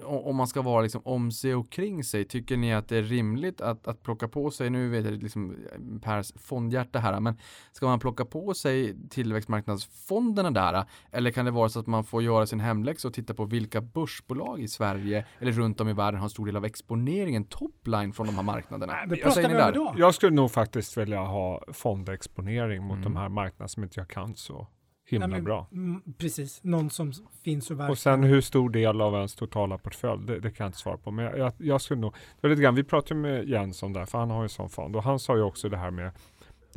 eh, 0.00 0.06
om 0.06 0.36
man 0.36 0.46
ska 0.46 0.62
vara 0.62 0.82
liksom 0.82 1.00
om 1.04 1.32
sig 1.32 1.54
och 1.54 1.70
kring 1.70 2.04
sig, 2.04 2.24
tycker 2.24 2.56
ni 2.56 2.74
att 2.74 2.88
det 2.88 2.96
är 2.96 3.02
rimligt 3.02 3.60
att, 3.60 3.86
att 3.88 4.02
plocka 4.02 4.28
på 4.28 4.50
sig, 4.50 4.70
nu 4.70 4.88
vet 4.88 5.04
jag 5.04 5.22
liksom 5.22 5.50
eh, 5.50 6.00
Pers 6.02 6.32
fondhjärta 6.36 6.98
här, 6.98 7.20
men 7.26 7.38
ska 7.72 7.86
man 7.86 7.98
plocka 7.98 8.24
på 8.24 8.54
sig 8.54 8.96
tillväxtmarknadsfonderna 9.10 10.50
där? 10.50 10.84
Eller 11.12 11.30
kan 11.30 11.44
det 11.44 11.50
vara 11.50 11.68
så 11.68 11.80
att 11.80 11.86
man 11.86 12.04
får 12.04 12.22
göra 12.22 12.46
sin 12.46 12.60
hemläxa 12.60 13.08
och 13.08 13.14
titta 13.14 13.34
på 13.34 13.44
vilka 13.44 13.80
börsbolag 13.80 14.60
i 14.60 14.68
Sverige 14.68 15.26
eller 15.38 15.52
runt 15.52 15.80
om 15.80 15.88
i 15.88 15.92
världen 15.92 16.20
har 16.20 16.26
en 16.26 16.30
stor 16.30 16.46
del 16.46 16.56
av 16.56 16.64
exponeringen 16.64 17.44
topline 17.44 18.12
från 18.12 18.26
de 18.26 18.34
här 18.34 18.42
marknaderna? 18.42 18.92
det 18.92 19.08
Vad 19.08 19.20
pratar 19.22 19.40
vi 19.40 19.46
om 19.46 19.68
idag. 19.70 19.94
Jag 19.98 20.14
skulle 20.14 20.36
nog 20.36 20.50
faktiskt 20.50 20.96
vilja 20.96 21.20
ha 21.20 21.62
fondexponering 21.72 22.82
mot 22.82 22.92
Mm. 22.96 23.02
de 23.02 23.16
här 23.16 23.28
marknaderna 23.28 23.68
som 23.68 23.82
inte 23.82 24.00
jag 24.00 24.08
kan 24.08 24.36
så 24.36 24.66
himla 25.08 25.26
Nej, 25.26 25.36
men- 25.36 25.44
bra. 25.44 25.66
Mm, 25.72 26.02
precis, 26.18 26.64
någon 26.64 26.90
som 26.90 27.12
finns 27.44 27.70
och 27.70 27.80
verkar. 27.80 27.90
Och 27.90 27.98
sen 27.98 28.22
hur 28.22 28.40
stor 28.40 28.70
del 28.70 29.00
av 29.00 29.14
ens 29.14 29.34
totala 29.34 29.78
portfölj, 29.78 30.26
det, 30.26 30.40
det 30.40 30.50
kan 30.50 30.64
jag 30.64 30.68
inte 30.68 30.78
svara 30.78 30.96
på. 30.96 31.10
Men 31.10 31.24
jag, 31.24 31.38
jag, 31.38 31.52
jag 31.58 31.80
skulle 31.80 32.00
nog, 32.00 32.12
det 32.12 32.46
var 32.46 32.50
lite 32.50 32.62
grann, 32.62 32.74
vi 32.74 32.84
pratade 32.84 33.20
med 33.20 33.48
Jens 33.48 33.82
om 33.82 33.92
det 33.92 33.98
här, 33.98 34.06
för 34.06 34.18
han 34.18 34.30
har 34.30 34.38
ju 34.38 34.42
en 34.42 34.48
sån 34.48 34.70
fond. 34.70 34.96
Och 34.96 35.02
han 35.02 35.18
sa 35.18 35.36
ju 35.36 35.42
också 35.42 35.68
det 35.68 35.76
här 35.76 35.90
med, 35.90 36.12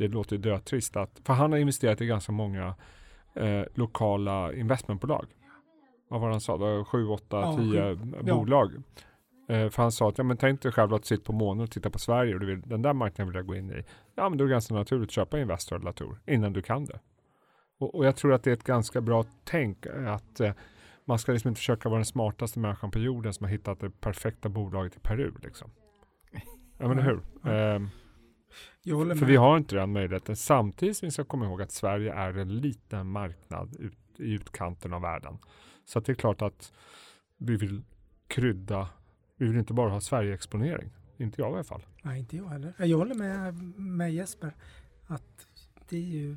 det 0.00 0.08
låter 0.08 0.38
dötrist, 0.38 0.96
att, 0.96 1.20
för 1.24 1.34
han 1.34 1.52
har 1.52 1.58
investerat 1.58 2.00
i 2.00 2.06
ganska 2.06 2.32
många 2.32 2.74
eh, 3.34 3.62
lokala 3.74 4.52
investmentbolag. 4.52 5.26
Vad 6.08 6.20
var 6.20 6.28
det 6.28 6.34
han 6.34 6.40
sa? 6.40 6.84
Sju, 6.84 7.06
åtta, 7.06 7.56
tio 7.56 7.94
bolag. 8.22 8.72
Eh, 9.48 9.68
för 9.70 9.82
han 9.82 9.92
sa 9.92 10.08
att, 10.08 10.18
ja 10.18 10.24
men 10.24 10.36
tänk 10.36 10.62
dig 10.62 10.72
själv 10.72 10.94
att 10.94 11.04
sitta 11.04 11.24
på 11.24 11.32
månen 11.32 11.64
och 11.64 11.70
titta 11.70 11.90
på 11.90 11.98
Sverige 11.98 12.34
och 12.34 12.40
du 12.40 12.46
vill, 12.46 12.60
den 12.60 12.82
där 12.82 12.92
marknaden 12.92 13.28
vill 13.28 13.36
jag 13.36 13.46
gå 13.46 13.54
in 13.54 13.70
i. 13.70 13.84
Ja 14.14 14.28
men 14.28 14.38
då 14.38 14.44
är 14.44 14.48
det 14.48 14.52
ganska 14.52 14.74
naturligt 14.74 15.08
att 15.08 15.12
köpa 15.12 15.40
Investor 15.40 15.76
eller 15.76 15.84
Latour 15.84 16.20
innan 16.26 16.52
du 16.52 16.62
kan 16.62 16.84
det. 16.84 17.00
Och, 17.78 17.94
och 17.94 18.06
jag 18.06 18.16
tror 18.16 18.32
att 18.32 18.42
det 18.42 18.50
är 18.50 18.54
ett 18.54 18.64
ganska 18.64 19.00
bra 19.00 19.24
tänk 19.44 19.86
eh, 19.86 20.12
att 20.12 20.40
eh, 20.40 20.52
man 21.04 21.18
ska 21.18 21.32
liksom 21.32 21.48
inte 21.48 21.58
försöka 21.58 21.88
vara 21.88 21.98
den 21.98 22.04
smartaste 22.04 22.58
människan 22.58 22.90
på 22.90 22.98
jorden 22.98 23.32
som 23.32 23.44
har 23.44 23.50
hittat 23.50 23.80
det 23.80 23.90
perfekta 23.90 24.48
bolaget 24.48 24.96
i 24.96 25.00
Peru. 25.00 25.32
Liksom. 25.42 25.70
Ja 26.78 26.88
men 26.88 26.98
hur? 26.98 27.20
Håller 27.42 27.90
för 29.18 29.26
vi 29.26 29.36
har 29.36 29.56
inte 29.56 29.74
den 29.74 29.92
möjligheten. 29.92 30.36
Samtidigt 30.36 30.96
som 30.96 31.06
vi 31.06 31.10
ska 31.10 31.24
komma 31.24 31.44
ihåg 31.44 31.62
att 31.62 31.72
Sverige 31.72 32.12
är 32.12 32.38
en 32.38 32.56
liten 32.56 33.06
marknad 33.06 33.76
ut, 33.78 33.98
i 34.16 34.32
utkanten 34.32 34.92
av 34.92 35.02
världen. 35.02 35.38
Så 35.84 35.98
att 35.98 36.04
det 36.04 36.12
är 36.12 36.14
klart 36.14 36.42
att 36.42 36.72
vi 37.38 37.56
vill 37.56 37.82
krydda, 38.26 38.88
vi 39.36 39.46
vill 39.46 39.58
inte 39.58 39.72
bara 39.72 39.90
ha 39.90 40.00
Sverige-exponering. 40.00 40.90
Inte 41.16 41.40
jag 41.40 41.50
i 41.50 41.54
alla 41.54 41.64
fall. 41.64 41.82
Nej, 42.02 42.18
inte 42.18 42.36
jag 42.36 42.48
heller. 42.48 42.74
Jag 42.78 42.98
håller 42.98 43.14
med, 43.14 43.54
med 43.80 44.14
Jesper. 44.14 44.52
Att 45.06 45.46
det 45.90 45.96
är 45.96 46.00
ju... 46.00 46.36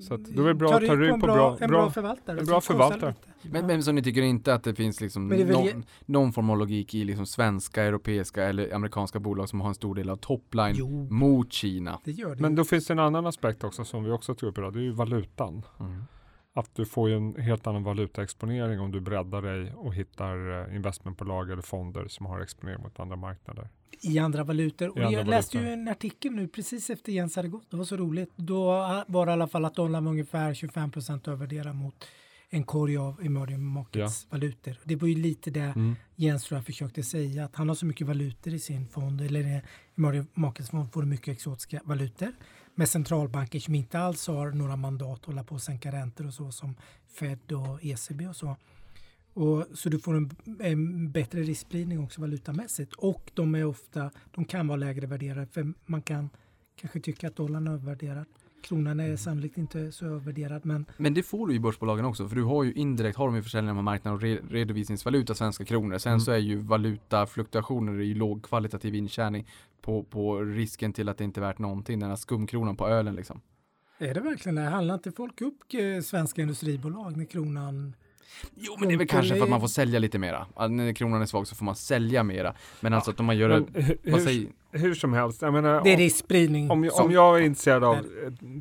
Så 0.00 0.14
att 0.14 0.24
då 0.24 0.42
är 0.42 0.48
det 0.48 0.54
bra 0.54 0.74
att 0.74 0.86
ta 0.86 0.96
rygg 0.96 1.10
en 1.10 1.20
på 1.20 1.26
bra, 1.26 1.34
bra- 1.36 1.56
en 1.60 1.70
bra- 1.70 1.90
förvaltare. 1.90 2.38
en 2.38 2.46
som 2.46 2.52
bra 2.52 2.60
förvaltare. 2.60 3.14
Men, 3.42 3.66
men 3.66 3.82
så 3.82 3.92
ni 3.92 4.02
tycker 4.02 4.22
inte 4.22 4.54
att 4.54 4.64
det 4.64 4.74
finns 4.74 5.00
liksom 5.00 5.28
det 5.28 5.36
är 5.36 5.44
väl 5.44 5.54
någon, 5.54 5.84
någon 6.06 6.32
form 6.32 6.50
av 6.50 6.58
logik 6.58 6.94
i 6.94 7.04
liksom 7.04 7.26
svenska, 7.26 7.82
europeiska 7.82 8.44
eller 8.44 8.74
amerikanska 8.74 9.18
bolag 9.20 9.48
som 9.48 9.60
har 9.60 9.68
en 9.68 9.74
stor 9.74 9.94
del 9.94 10.10
av 10.10 10.16
topline 10.16 10.74
Jo, 10.78 11.08
mot 11.10 11.52
Kina? 11.52 12.00
det 12.04 12.12
gör 12.12 12.34
det. 12.34 12.42
Men 12.42 12.50
ju. 12.50 12.56
då 12.56 12.64
finns 12.64 12.86
det 12.86 12.92
en 12.94 12.98
annan 12.98 13.26
aspekt 13.26 13.64
också 13.64 13.84
som 13.84 14.04
vi 14.04 14.10
också 14.10 14.34
tog 14.34 14.48
upp 14.48 14.58
idag. 14.58 14.72
Det 14.72 14.78
är 14.78 14.82
ju 14.82 14.90
valutan. 14.92 15.62
Mm. 15.80 16.02
Att 16.56 16.74
du 16.74 16.86
får 16.86 17.08
ju 17.08 17.16
en 17.16 17.36
helt 17.36 17.66
annan 17.66 17.82
valutaexponering 17.82 18.80
om 18.80 18.92
du 18.92 19.00
breddar 19.00 19.42
dig 19.42 19.72
och 19.74 19.94
hittar 19.94 20.68
eh, 20.68 20.76
investmentbolag 20.76 21.50
eller 21.50 21.62
fonder 21.62 22.08
som 22.08 22.26
har 22.26 22.40
exponering 22.40 22.82
mot 22.82 23.00
andra 23.00 23.16
marknader. 23.16 23.68
I 24.00 24.18
andra 24.18 24.44
valutor. 24.44 24.88
Och 24.88 24.98
I 24.98 25.02
andra 25.02 25.18
jag 25.18 25.26
läste 25.26 25.58
ju 25.58 25.68
en 25.68 25.88
artikel 25.88 26.32
nu 26.32 26.48
precis 26.48 26.90
efter 26.90 27.12
Jens 27.12 27.36
hade 27.36 27.48
gått. 27.48 27.70
Det 27.70 27.76
var 27.76 27.84
så 27.84 27.96
roligt. 27.96 28.32
Då 28.36 28.64
var 29.06 29.26
det 29.26 29.30
i 29.30 29.32
alla 29.32 29.48
fall 29.48 29.64
att 29.64 29.74
dollarn 29.74 30.04
var 30.04 30.12
ungefär 30.12 30.54
25 30.54 30.90
procent 30.90 31.28
övervärderad 31.28 31.76
mot 31.76 32.04
en 32.50 32.64
korg 32.64 32.96
av 32.96 33.20
emerging 33.24 33.64
markets 33.64 34.26
valutor. 34.30 34.78
Det 34.84 34.96
var 34.96 35.08
ju 35.08 35.14
lite 35.14 35.50
det 35.50 35.60
Mm. 35.60 35.96
Jens 36.16 36.44
tror 36.44 36.58
jag 36.58 36.66
försökte 36.66 37.02
säga. 37.02 37.44
Att 37.44 37.56
han 37.56 37.68
har 37.68 37.74
så 37.74 37.86
mycket 37.86 38.06
valutor 38.06 38.54
i 38.54 38.58
sin 38.58 38.86
fond. 38.86 39.20
Eller 39.20 39.62
emerging 39.96 40.26
markets 40.34 40.70
fond 40.70 40.92
får 40.92 41.02
mycket 41.02 41.28
exotiska 41.28 41.80
valutor. 41.84 42.32
Med 42.78 42.88
centralbanker 42.88 43.60
som 43.60 43.74
inte 43.74 43.98
alls 43.98 44.26
har 44.26 44.50
några 44.50 44.76
mandat 44.76 45.18
att 45.18 45.24
hålla 45.24 45.44
på 45.44 45.54
och 45.54 45.62
sänka 45.62 45.92
räntor 45.92 46.26
och 46.26 46.34
så 46.34 46.52
som 46.52 46.76
Fed 47.06 47.52
och 47.52 47.84
ECB 47.84 48.28
och 48.28 48.36
så. 48.36 48.56
Och, 49.34 49.66
så 49.74 49.88
du 49.88 49.98
får 49.98 50.16
en, 50.16 50.30
en 50.60 51.12
bättre 51.12 51.42
riskspridning 51.42 52.04
också 52.04 52.20
valutamässigt. 52.20 52.92
Och 52.92 53.30
de 53.34 53.54
är 53.54 53.64
ofta, 53.64 54.10
de 54.34 54.44
kan 54.44 54.68
vara 54.68 54.76
lägre 54.76 55.06
värderade 55.06 55.46
för 55.46 55.72
man 55.86 56.02
kan 56.02 56.30
kanske 56.76 57.00
tycka 57.00 57.26
att 57.26 57.36
dollarn 57.36 57.66
är 57.66 57.72
övervärderad. 57.72 58.26
Kronan 58.68 59.00
är 59.00 59.16
sannolikt 59.16 59.58
inte 59.58 59.92
så 59.92 60.06
övervärderad 60.06 60.64
men 60.64 60.86
Men 60.96 61.14
det 61.14 61.22
får 61.22 61.46
du 61.46 61.54
i 61.54 61.60
börsbolagen 61.60 62.04
också, 62.04 62.28
för 62.28 62.36
du 62.36 62.42
har 62.42 62.64
ju 62.64 62.72
indirekt 62.72 63.18
har 63.18 63.26
de 63.26 63.36
ju 63.36 63.42
försäljning 63.42 63.76
på 63.76 63.82
marknaden 63.82 64.16
och 64.16 64.22
re 64.22 64.38
redovisningsvaluta 64.50 65.34
svenska 65.34 65.64
kronor. 65.64 65.98
Sen 65.98 66.12
Mm. 66.12 66.20
så 66.20 66.30
är 66.32 66.38
ju 66.38 66.56
valutafluktuationer 66.56 68.00
i 68.00 68.14
lågkvalitativ 68.14 68.94
intjäning 68.94 69.46
på, 69.80 70.02
på 70.02 70.40
risken 70.40 70.92
till 70.92 71.08
att 71.08 71.18
det 71.18 71.24
inte 71.24 71.40
är 71.40 71.42
värt 71.42 71.58
någonting, 71.58 71.98
den 72.00 72.08
här 72.08 72.16
skumkronan 72.16 72.76
på 72.76 72.88
ölen 72.88 73.14
liksom. 73.14 73.40
är 73.98 74.14
det 74.14 74.20
verkligen 74.20 74.56
det? 74.56 74.62
Handlar 74.62 74.94
inte 74.94 75.12
folk 75.12 75.40
upp 75.40 75.58
eh, 75.74 76.02
svenska 76.02 76.42
industribolag 76.42 77.16
när 77.16 77.24
kronan 77.24 77.94
Jo, 78.54 78.76
men 78.78 78.88
det 78.88 78.94
är 78.94 78.98
väl 78.98 79.08
kanske 79.08 79.28
för 79.34 79.40
att 79.42 79.46
det- 79.46 79.50
man 79.50 79.60
får 79.60 79.68
sälja 79.68 79.98
lite 79.98 80.18
mera. 80.18 80.46
När 80.68 80.92
kronan 80.92 81.22
är 81.22 81.26
svag 81.26 81.46
så 81.46 81.54
får 81.54 81.64
man 81.64 81.76
sälja 81.76 82.22
mera. 82.22 82.54
Men 82.80 82.92
alltså 82.94 83.10
att 83.10 83.20
om 83.20 83.26
man 83.26 83.36
gör 83.36 83.48
Men 83.48 83.66
en, 83.74 83.82
hur, 83.84 83.98
vad 84.12 84.22
säger, 84.22 84.48
hur 84.70 84.94
som 84.94 85.12
helst, 85.12 85.42
jag 85.42 85.52
menar, 85.52 85.80
Det 85.84 85.90
är 85.90 85.94
om, 85.94 86.00
riskspridning. 86.00 86.70
om, 86.70 86.84
jag- 86.84 86.92
som- 86.92 87.06
om 87.06 87.12
jag 87.12 87.38
är 87.38 87.42
intresserad 87.42 87.84
av, 87.84 87.94
eh, 87.96 88.02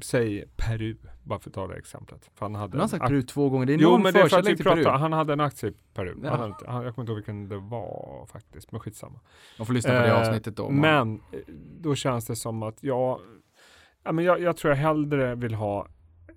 säg 0.02 0.46
Peru, 0.58 0.96
bara 1.24 1.40
för 1.40 1.50
att 1.50 1.54
ta 1.54 1.68
det 1.68 1.76
exemplet. 1.78 2.30
För 2.36 2.46
han 2.46 2.56
hade 2.56 2.72
han 2.72 2.80
har 2.80 2.84
en 2.84 2.90
sagt 2.90 3.06
Peru 3.08 3.22
två 3.22 3.50
gånger, 3.50 3.66
det 3.66 3.74
är 3.74 3.78
Jo, 3.78 3.98
men 3.98 4.14
det 4.14 4.20
är 4.22 4.28
för 4.28 4.40
att 4.40 4.48
vi 4.48 4.58
Peru. 4.58 4.84
pratar, 4.84 4.98
han 4.98 5.14
hade 5.14 5.34
en 5.34 5.40
aktie 5.40 5.70
i 5.70 5.74
Peru. 5.94 6.16
Ja. 6.24 6.30
Han 6.30 6.40
hade 6.40 6.54
han, 6.72 6.84
jag 6.84 6.96
kommer 6.96 7.04
inte 7.04 7.12
ihåg 7.12 7.18
vilken 7.18 7.50
det 7.50 7.58
var 7.58 8.28
faktiskt, 8.32 8.72
men 8.72 8.82
skitsamma. 8.82 9.20
Man 9.58 9.66
får 9.68 9.74
lyssna 9.74 9.92
på 9.94 10.00
det 10.00 10.08
Eh, 10.08 10.20
avsnittet 10.22 10.56
då. 10.58 10.64
om 10.64 10.82
man- 10.82 10.82
Men 11.14 11.22
eh, 11.32 11.40
då 11.82 11.96
känns 11.96 12.26
det 12.26 12.36
som 12.36 12.64
att 12.64 12.78
jag, 12.84 13.20
ja, 14.04 14.12
men 14.12 14.26
jag, 14.26 14.42
jag 14.42 14.58
tror 14.58 14.72
jag 14.74 14.78
hellre 14.78 15.36
vill 15.36 15.54
ha 15.54 15.88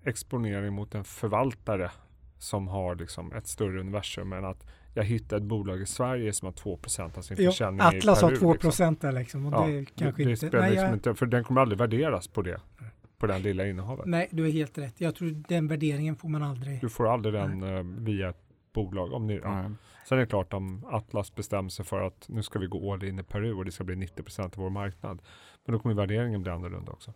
exponering 0.05 0.73
mot 0.73 0.95
en 0.95 1.05
förvaltare 1.05 1.91
som 2.39 2.69
har 2.69 2.95
liksom 2.95 3.33
ett 3.33 3.47
större 3.47 3.81
universum 3.81 4.33
än 4.33 4.45
att 4.45 4.67
jag 4.95 5.05
hittar 5.05 5.37
ett 5.37 5.43
bolag 5.43 5.83
i 5.83 5.87
Sverige 5.87 6.33
som 6.33 6.47
har 6.47 6.53
2 6.53 6.79
av 7.17 7.23
sin 7.23 7.37
Jo, 7.41 7.51
försäljning 7.51 7.81
Atlas 7.81 8.23
i 8.23 8.25
har 8.25 8.31
Peru. 8.31 8.41
2 8.41 8.53
liksom. 8.53 8.69
procent 8.69 9.01
där 9.01 9.13
liksom. 9.13 9.47
Och 9.47 9.53
Ja, 9.53 9.67
det 9.67 9.85
kanske 9.95 10.25
det 10.25 10.31
inte... 10.31 10.47
spelar 10.47 10.61
Nej, 10.61 10.71
liksom 10.71 10.87
jag, 10.87 10.97
inte, 10.97 11.15
för 11.15 11.27
den 11.27 11.45
kommer 11.45 11.61
aldrig 11.61 11.79
värderas 11.79 12.29
på 12.29 12.43
det, 12.43 12.61
på 13.19 13.27
den 13.27 13.43
lilla 13.43 13.67
innehavet. 13.67 14.07
nej, 14.07 14.29
du 14.31 14.47
är 14.47 14.51
helt 14.51 14.79
rätt. 14.79 15.01
Jag 15.01 15.15
tror 15.15 15.43
den 15.49 15.69
värderingen 15.69 16.17
får 16.17 16.29
man 16.29 16.43
aldrig. 16.43 16.81
Du 16.81 16.89
får 16.89 17.09
aldrig 17.13 17.35
den 17.35 17.63
eh, 17.63 17.83
via 17.83 18.29
ett 18.29 18.43
bolag. 18.73 19.13
Om 19.13 19.27
ni, 19.27 19.41
ja. 19.43 19.63
Nej. 19.63 19.71
Sen 20.09 20.19
är 20.19 20.23
det 20.23 20.29
klart 20.29 20.53
om 20.53 20.85
Atlas 20.91 21.35
bestämmer 21.35 21.69
sig 21.69 21.85
för 21.85 22.01
att 22.01 22.29
nu 22.29 22.43
ska 22.43 22.59
vi 22.59 22.67
gå 22.67 22.93
all 22.93 23.05
in 23.05 23.19
i 23.19 23.23
Peru 23.23 23.55
och 23.55 23.65
det 23.65 23.73
ska 23.73 23.85
bli 23.85 23.95
90% 23.95 24.43
av 24.43 24.51
vår 24.55 24.71
marknad. 24.71 25.23
Men 25.65 25.73
då 25.73 25.79
kommer 25.79 25.95
värderingen 25.95 26.43
bli 26.43 26.53
annorlunda 26.53 26.93
också. 26.93 27.13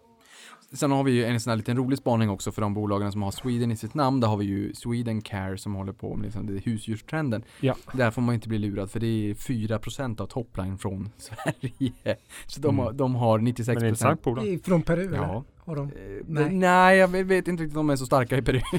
Sen 0.75 0.91
har 0.93 1.05
vi 1.05 1.13
ju 1.13 1.25
en 1.25 1.41
sån 1.41 1.51
här 1.51 1.57
liten 1.57 1.77
rolig 1.77 1.99
spaning 1.99 2.31
också 2.31 2.53
för 2.53 2.63
de 2.63 2.75
bolagen 2.75 3.13
som 3.13 3.23
har 3.23 3.31
Sweden 3.31 3.71
i 3.73 3.77
sitt 3.77 3.95
namn. 3.95 4.21
Där 4.21 4.29
har 4.29 4.37
vi 4.37 4.45
ju 4.45 4.75
Sweden 4.75 5.21
Care 5.23 5.59
som 5.59 5.75
håller 5.75 5.93
på 5.93 6.15
med 6.17 6.25
liksom 6.25 6.47
det 6.47 6.53
husdjurstrenden. 6.67 7.43
Ja. 7.61 7.77
Där 7.93 8.11
får 8.11 8.23
man 8.23 8.35
inte 8.35 8.49
bli 8.49 8.59
lurad 8.59 8.91
för 8.91 9.01
det 9.01 9.07
är 9.07 9.35
4% 9.35 10.21
av 10.21 10.27
topline 10.27 10.79
från 10.79 11.11
Sverige. 11.19 12.17
Så 12.47 12.61
de, 12.61 12.79
har, 12.79 12.87
Mm. 12.87 12.97
de 12.97 13.15
har 13.15 13.39
Men 13.39 13.53
96%. 13.53 14.35
det 14.35 14.41
är. 14.41 14.47
I- 14.47 14.59
Från 14.59 14.83
Peru 14.83 15.07
eller? 15.07 15.17
Ja. 15.17 15.45
Har 15.65 15.77
de? 15.77 15.87
Eh, 15.89 15.93
Nej. 16.27 16.51
Nej. 16.55 16.99
jag 16.99 17.09
vet- 17.09 17.49
inte 17.49 17.63
riktigt 17.63 17.79
om 17.79 17.87
de 17.87 17.93
är 17.93 17.97
så 17.97 18.07
starka 18.07 18.37
i 18.37 18.43
Peru. 18.43 18.61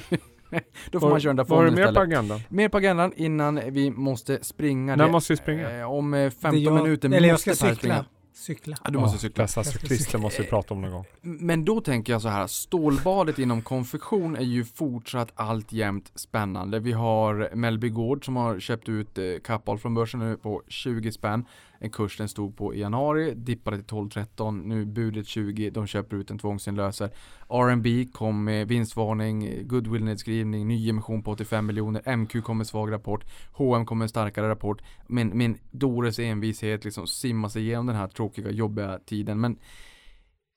Då 0.92 1.00
får 1.00 1.08
Vad- 1.08 1.12
man 1.12 1.20
köra 1.20 1.30
den 1.30 1.36
där 1.36 1.44
Vad 1.44 1.58
har 1.60 1.66
du 1.66 1.70
fonden 1.70 1.86
mer 1.86 1.88
på 1.88 1.92
istället. 2.04 2.18
agendan? 2.18 2.40
Mer 2.50 2.70
på 2.70 2.78
agendan 2.78 3.14
innan 3.16 3.60
vi 3.70 3.92
måste 3.92 4.44
springa. 4.44 4.96
När 4.96 5.06
Det- 5.06 5.12
måste 5.12 5.34
vi 5.34 5.38
springa? 5.38 5.72
Eh, 5.80 5.92
om 5.92 6.14
eh, 6.14 6.30
15 6.30 6.52
Det 6.52 6.58
är 6.58 6.62
jag- 6.64 6.84
minuter 6.84 7.10
Eller 7.14 7.28
jag 7.30 7.40
ska 7.40 7.50
Per 7.68 7.76
springa. 7.76 8.06
Cykla. 8.44 8.78
Ja, 8.84 8.92
du 8.92 9.00
måste 9.00 9.18
cykla. 9.18 9.48
Ska 9.48 9.64
cyklister 9.64 10.18
måste 10.18 10.42
vi 10.42 10.48
prata 10.48 10.74
om 10.74 10.82
någon 10.82 10.92
gång. 10.92 11.06
Men 11.22 11.66
då 11.66 11.82
tänker 11.82 12.14
jag 12.14 12.22
så 12.22 12.28
här, 12.28 12.48
stålbadet 12.48 13.40
inom 13.40 13.62
konfektion 13.62 14.36
är 14.36 14.42
ju 14.42 14.66
fortsatt 14.66 15.32
alltjämt 15.36 16.12
spännande. 16.16 16.80
Vi 16.80 16.92
har 16.92 17.56
Mellby 17.56 17.90
Gård 17.90 18.26
som 18.26 18.36
har 18.36 18.60
köpt 18.60 18.90
ut 18.90 19.18
eh, 19.18 19.24
Kappahl 19.44 19.78
från 19.78 19.94
börsen 19.94 20.20
nu 20.20 20.38
på 20.38 20.64
20 20.68 21.12
spänn. 21.12 21.46
En 21.84 21.90
kurs 21.90 22.18
den 22.18 22.30
stod 22.30 22.58
på 22.58 22.74
i 22.74 22.80
januari, 22.80 23.34
dippade 23.34 23.78
till 23.78 23.86
12-13, 23.86 24.68
nu 24.68 24.86
budet 24.86 25.28
20, 25.28 25.70
de 25.70 25.88
köper 25.88 26.18
ut 26.18 26.32
en 26.32 26.40
tvångsinlöser. 26.40 27.10
R&B 27.50 28.06
kom 28.14 28.44
med 28.44 28.68
vinstvarning, 28.68 29.68
goodwill-nedskrivning, 29.68 30.68
nyemission 30.68 31.24
på 31.24 31.32
85 31.32 31.66
miljoner, 31.66 32.16
MQ 32.16 32.44
kom 32.44 32.58
med 32.58 32.68
svag 32.68 32.92
rapport, 32.92 33.26
H&M 33.52 33.86
kom 33.86 33.98
med 33.98 34.06
en 34.06 34.10
starkare 34.10 34.50
rapport. 34.50 34.82
Min, 35.08 35.38
min 35.38 35.58
Dores 35.72 36.20
envishet 36.20 36.86
liksom 36.86 37.08
simmar 37.08 37.50
sig 37.50 37.62
igenom 37.62 37.86
den 37.86 37.96
här 37.96 38.08
tråkiga, 38.08 38.52
jobbiga 38.52 39.00
tiden. 39.06 39.40
Men 39.40 39.60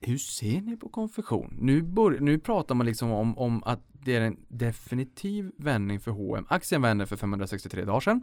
hur 0.01 0.19
ser 0.19 0.61
ni 0.61 0.77
på 0.77 0.89
konfektion? 0.89 1.57
Nu, 1.61 1.83
bör, 1.83 2.21
nu 2.21 2.39
pratar 2.39 2.75
man 2.75 2.87
liksom 2.87 3.11
om, 3.13 3.39
om 3.39 3.63
att 3.65 3.81
det 3.93 4.17
är 4.17 4.21
en 4.21 4.37
definitiv 4.49 5.53
vändning 5.59 6.01
för 6.01 6.11
H&M. 6.11 6.47
Aktien 6.49 6.83
vände 6.83 7.07
för 7.07 7.17
563 7.17 7.85
dagar 7.85 8.01
sedan. 8.01 8.21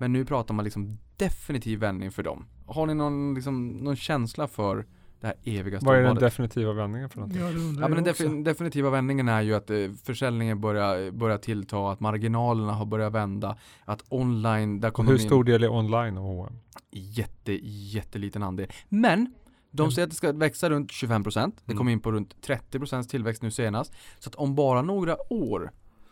Men 0.00 0.12
nu 0.12 0.24
pratar 0.24 0.54
man 0.54 0.64
liksom 0.64 0.98
definitiv 1.16 1.78
vändning 1.78 2.10
för 2.10 2.22
dem. 2.22 2.46
Har 2.66 2.86
ni 2.86 2.94
någon, 2.94 3.34
liksom, 3.34 3.68
någon 3.68 3.96
känsla 3.96 4.46
för 4.48 4.86
det 5.20 5.26
här 5.26 5.36
eviga 5.44 5.78
Vad 5.82 5.96
är 5.98 6.02
den 6.02 6.14
definitiva 6.16 6.72
vändningen 6.72 7.08
för 7.08 7.18
någonting? 7.18 7.40
Ja, 7.42 7.50
Ja, 7.80 7.88
men 7.88 8.04
den 8.04 8.04
defin- 8.14 8.44
definitiva 8.44 8.90
vändningen 8.90 9.28
är 9.28 9.42
ju 9.42 9.54
att 9.54 9.70
eh, 9.70 9.76
försäljningen 10.04 10.60
börjar, 10.60 11.10
börjar 11.10 11.38
tillta, 11.38 11.90
att 11.92 12.00
marginalerna 12.00 12.72
har 12.72 12.86
börjat 12.86 13.12
vända, 13.12 13.56
att 13.84 14.04
online, 14.08 14.80
där 14.80 14.90
kommer 14.90 15.10
hur 15.12 15.18
in- 15.20 15.26
stor 15.26 15.44
del 15.44 15.62
är 15.64 15.68
online 15.70 16.18
och 16.18 16.24
H&M? 16.24 16.54
jätte, 16.92 17.58
jätteliten 17.62 18.42
andel. 18.42 18.66
Men 18.88 19.32
de 19.70 19.82
Mm. 19.82 19.90
säger 19.92 20.06
att 20.06 20.10
det 20.10 20.16
ska 20.16 20.32
växa 20.32 20.70
runt 20.70 20.90
25%. 20.92 21.56
Det 21.66 21.72
Mm. 21.72 21.78
kom 21.78 21.88
in 21.88 22.00
på 22.00 22.12
runt 22.12 22.42
30% 22.42 23.08
tillväxt 23.10 23.42
nu 23.42 23.50
senast. 23.50 23.92
Så 24.18 24.28
att 24.28 24.34
om 24.34 24.54
bara 24.54 24.82
några 24.82 25.32
år 25.32 25.70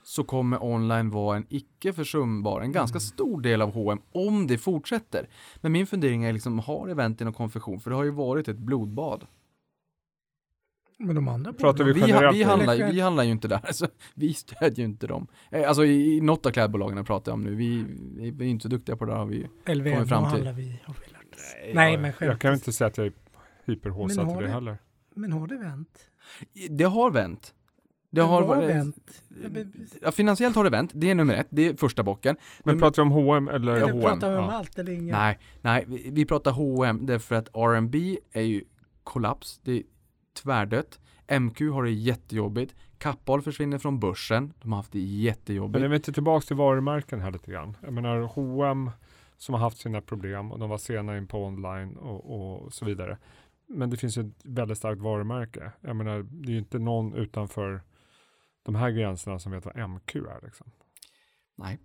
så 0.08 0.24
kommer 0.24 0.62
online 0.64 1.10
vara 1.10 1.36
en 1.36 1.46
icke 1.48 1.92
försumbar, 1.92 2.60
en 2.60 2.72
ganska 2.72 2.94
Mm. 2.96 3.00
stor 3.00 3.40
del 3.40 3.62
av 3.62 3.72
H&M 3.74 3.98
om 4.12 4.46
det 4.46 4.58
fortsätter. 4.58 5.28
Men 5.60 5.72
min 5.72 5.86
fundering 5.86 6.24
är 6.24 6.32
liksom, 6.32 6.58
har 6.58 6.88
eventen 6.88 7.28
och 7.28 7.34
konfektion? 7.34 7.80
För 7.80 7.90
det 7.90 7.96
har 7.96 8.04
ju 8.04 8.10
varit 8.10 8.48
ett 8.48 8.58
blodbad. 8.58 9.26
Men 10.98 11.14
de 11.14 11.28
andra 11.28 11.52
Pratar 11.52 11.84
vi 11.84 11.92
Vi, 11.92 12.00
generellt 12.00 12.36
vi, 12.36 12.42
handlar, 12.42 12.74
Eller- 12.74 12.92
vi 12.92 13.00
handlar 13.00 13.24
ju 13.24 13.30
inte 13.30 13.48
där, 13.48 13.60
så 13.72 13.86
vi 14.14 14.34
stödjer 14.34 14.78
ju 14.78 14.84
inte 14.84 15.06
dem. 15.06 15.26
Eh, 15.50 15.68
Alltså 15.68 15.84
i, 15.84 16.16
i 16.16 16.20
något 16.20 16.46
av 16.46 16.50
klädbolagen 16.50 17.04
pratar 17.04 17.32
jag 17.32 17.34
om 17.34 17.44
nu. 17.44 17.54
Vi, 17.54 17.84
vi 18.32 18.44
är 18.46 18.48
inte 18.50 18.62
så 18.62 18.68
duktiga 18.68 18.96
på 18.96 19.04
det 19.04 19.12
där 19.12 19.18
har 19.18 19.26
vi 19.26 19.36
ju. 19.36 19.74
LVM 19.74 19.92
kommer 19.92 20.06
fram 20.06 20.22
till. 20.24 20.32
handlar 20.32 20.52
vi, 20.52 20.80
har 20.84 20.94
vi 21.06 21.12
lärt 21.12 21.34
oss. 21.34 21.54
Nej, 21.74 21.92
jag, 21.92 22.00
men 22.00 22.04
jag 22.10 22.14
skämt. 22.14 22.40
kan 22.40 22.54
inte 22.54 22.72
säga 22.72 22.88
att 22.88 22.98
jag 22.98 23.06
är 23.06 23.12
hyperhåsad 23.64 24.28
till 24.28 24.44
det- 24.44 24.50
heller. 24.50 24.78
Men 25.14 25.32
har 25.32 25.46
det 25.46 25.56
vänt? 25.58 25.98
Det 26.70 26.84
har 26.84 27.10
vänt. 27.10 27.54
Det 28.10 28.20
Men 28.20 28.30
har 28.30 28.42
varit- 28.46 28.68
vänt? 28.70 28.96
Ja, 29.42 29.48
men- 30.02 30.12
finansiellt 30.12 30.56
har 30.56 30.64
det 30.64 30.70
vänt, 30.70 30.90
det 30.94 31.10
är 31.10 31.14
nummer 31.14 31.34
ett, 31.34 31.46
det 31.50 31.66
är 31.68 31.74
första 31.76 32.02
bocken. 32.02 32.36
Men 32.64 32.72
Nummer- 32.74 32.80
pratar 32.86 33.02
vi 33.02 33.06
om 33.06 33.12
H&M 33.12 33.48
eller? 33.48 33.72
Eller 33.72 33.92
H&M, 33.92 34.00
pratar 34.00 34.30
vi 34.30 34.36
om 34.36 34.44
ja. 34.44 34.52
allt 34.52 34.78
eller 34.78 34.92
inget? 34.92 35.12
Nej, 35.16 35.38
nej, 35.62 35.84
vi, 35.88 36.10
vi 36.12 36.24
pratar 36.24 36.50
H&M 36.50 37.06
därför 37.06 37.34
att 37.34 37.48
R&B 37.56 38.18
är 38.32 38.42
ju 38.42 38.64
kollaps, 39.04 39.60
det 39.64 39.72
är 39.72 39.82
tvärdött. 40.42 41.00
MQ 41.40 41.60
har 41.72 41.82
det 41.84 41.90
jättejobbigt. 41.90 42.74
Kappahl 42.98 43.42
försvinner 43.42 43.78
från 43.78 44.00
börsen, 44.00 44.52
de 44.62 44.72
har 44.72 44.76
haft 44.76 44.92
det 44.92 44.98
Men 44.98 45.06
jättejobbigt. 45.20 45.84
är 45.84 45.88
vi 45.88 45.96
inte 45.96 46.12
tillbaka 46.12 46.46
till 46.46 46.56
varumärken 46.56 47.20
här 47.20 47.30
lite 47.30 47.50
grann? 47.50 47.76
Jag 47.82 47.92
menar 47.92 48.20
H&M 48.20 48.90
som 49.36 49.54
har 49.54 49.60
haft 49.60 49.78
sina 49.78 50.00
problem 50.00 50.52
och 50.52 50.58
de 50.58 50.70
var 50.70 50.78
sena 50.78 51.18
in 51.18 51.26
på 51.26 51.44
online 51.44 51.96
och, 51.96 52.62
och 52.64 52.72
så 52.72 52.84
vidare. 52.84 53.18
Men 53.66 53.90
det 53.90 53.96
finns 53.96 54.18
ju 54.18 54.22
ett 54.22 54.34
väldigt 54.44 54.78
starkt 54.78 55.00
varumärke. 55.02 55.72
Jag 55.80 55.96
menar, 55.96 56.26
det 56.30 56.48
är 56.48 56.52
ju 56.52 56.58
inte 56.58 56.78
någon 56.78 57.14
utanför 57.14 57.80
de 58.72 58.74
här 58.74 58.90
gränserna 58.90 59.38
som 59.38 59.52
vet 59.52 59.64
vad 59.64 59.88
MQ 59.90 60.14
är. 60.16 60.40
Liksom. 60.46 60.70
Nej. 61.56 61.78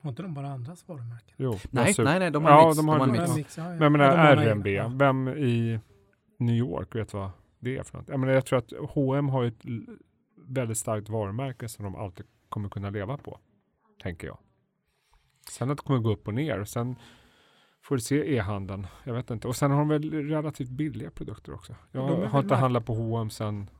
Har 0.00 0.10
inte 0.10 0.22
de 0.22 0.34
bara 0.34 0.48
andras 0.48 0.88
varumärken? 0.88 1.34
Jo, 1.38 1.58
Nej, 1.70 1.94
nej, 1.98 2.18
nej, 2.18 2.30
de 2.30 2.44
har 2.44 2.50
ja, 2.50 2.66
mix. 2.66 2.76
de 2.76 2.88
har, 2.88 2.98
de 2.98 3.00
har 3.00 3.06
mix. 3.12 3.20
mix. 3.22 3.28
Ja, 3.30 3.36
mix, 3.36 3.56
ja, 3.58 3.64
ja. 3.64 3.70
Men 3.70 3.82
jag 3.82 3.92
menar 3.92 4.04
Ja, 4.06 4.34
de 4.34 4.38
har- 4.40 4.46
RMB, 4.46 4.66
ja. 4.66 4.92
vem 4.94 5.28
i 5.28 5.80
New 6.38 6.54
York 6.56 6.94
vet 6.94 7.12
vad 7.14 7.30
det 7.58 7.76
är 7.76 7.82
för 7.82 7.98
något? 7.98 8.08
Jag, 8.08 8.20
menar, 8.20 8.32
jag 8.32 8.46
tror 8.46 8.58
att 8.58 8.72
H&M 8.90 9.28
har 9.28 9.42
ju 9.42 9.48
ett 9.48 9.62
väldigt 10.46 10.78
starkt 10.78 11.08
varumärke 11.08 11.68
som 11.68 11.84
de 11.84 11.96
alltid 11.96 12.26
kommer 12.48 12.68
kunna 12.68 12.90
leva 12.90 13.16
på, 13.16 13.38
tänker 14.02 14.26
jag. 14.26 14.38
Sen 15.50 15.70
att 15.70 15.76
det 15.78 15.82
kommer 15.84 16.00
gå 16.00 16.12
upp 16.12 16.28
och 16.28 16.34
ner, 16.34 16.60
och 16.60 16.68
sen 16.68 16.96
får 17.82 17.94
vi 17.94 18.00
se 18.00 18.36
e-handeln, 18.36 18.86
jag 19.04 19.14
vet 19.14 19.30
inte. 19.30 19.48
Och 19.48 19.56
sen 19.56 19.70
har 19.70 19.78
de 19.78 19.88
väl 19.88 20.10
relativt 20.28 20.70
billiga 20.70 21.10
produkter 21.10 21.54
också. 21.54 21.74
Jag 21.92 22.02
har 22.28 22.40
inte 22.40 22.54
handlat 22.54 22.86
på 22.86 22.94
H&M 22.94 23.30
sen 23.30 23.70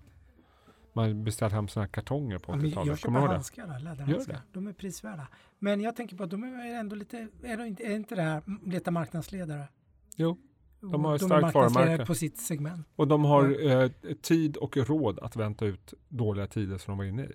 man 0.92 1.24
beställde 1.24 1.56
hem 1.56 1.68
sådana 1.68 1.84
här 1.86 1.92
kartonger 1.92 2.38
på 2.38 2.52
Ja, 2.52 2.56
men 2.56 2.66
80-talet. 2.66 2.86
jag 2.88 2.98
köper 2.98 3.14
handskar 3.14 3.80
läderhandskar. 3.80 4.32
det? 4.34 4.42
De 4.52 4.66
är 4.66 4.72
prisvärda. 4.72 5.28
Men 5.58 5.80
jag 5.80 5.96
tänker 5.96 6.16
på 6.16 6.24
att 6.24 6.30
de 6.30 6.42
är 6.44 6.74
ändå 6.80 6.96
lite, 6.96 7.28
är, 7.42 7.56
de 7.56 7.64
inte, 7.66 7.82
är 7.82 7.94
inte 7.96 8.14
det 8.14 8.22
här 8.22 8.42
leta 8.66 8.90
marknadsledare? 8.90 9.68
Jo, 10.16 10.38
de 10.80 11.04
har 11.04 11.14
ett 11.14 11.22
starkt 11.22 11.54
varumärke. 11.54 12.06
på 12.06 12.14
sitt 12.14 12.38
segment. 12.38 12.86
Och 12.96 13.08
de 13.08 13.24
har 13.24 13.66
eh, 13.70 13.90
tid 14.22 14.56
och 14.56 14.76
råd 14.76 15.18
att 15.18 15.36
vänta 15.36 15.66
ut 15.66 15.94
dåliga 16.08 16.46
tider 16.46 16.78
som 16.78 16.92
de 16.92 16.98
var 16.98 17.04
inne 17.04 17.22
i. 17.24 17.32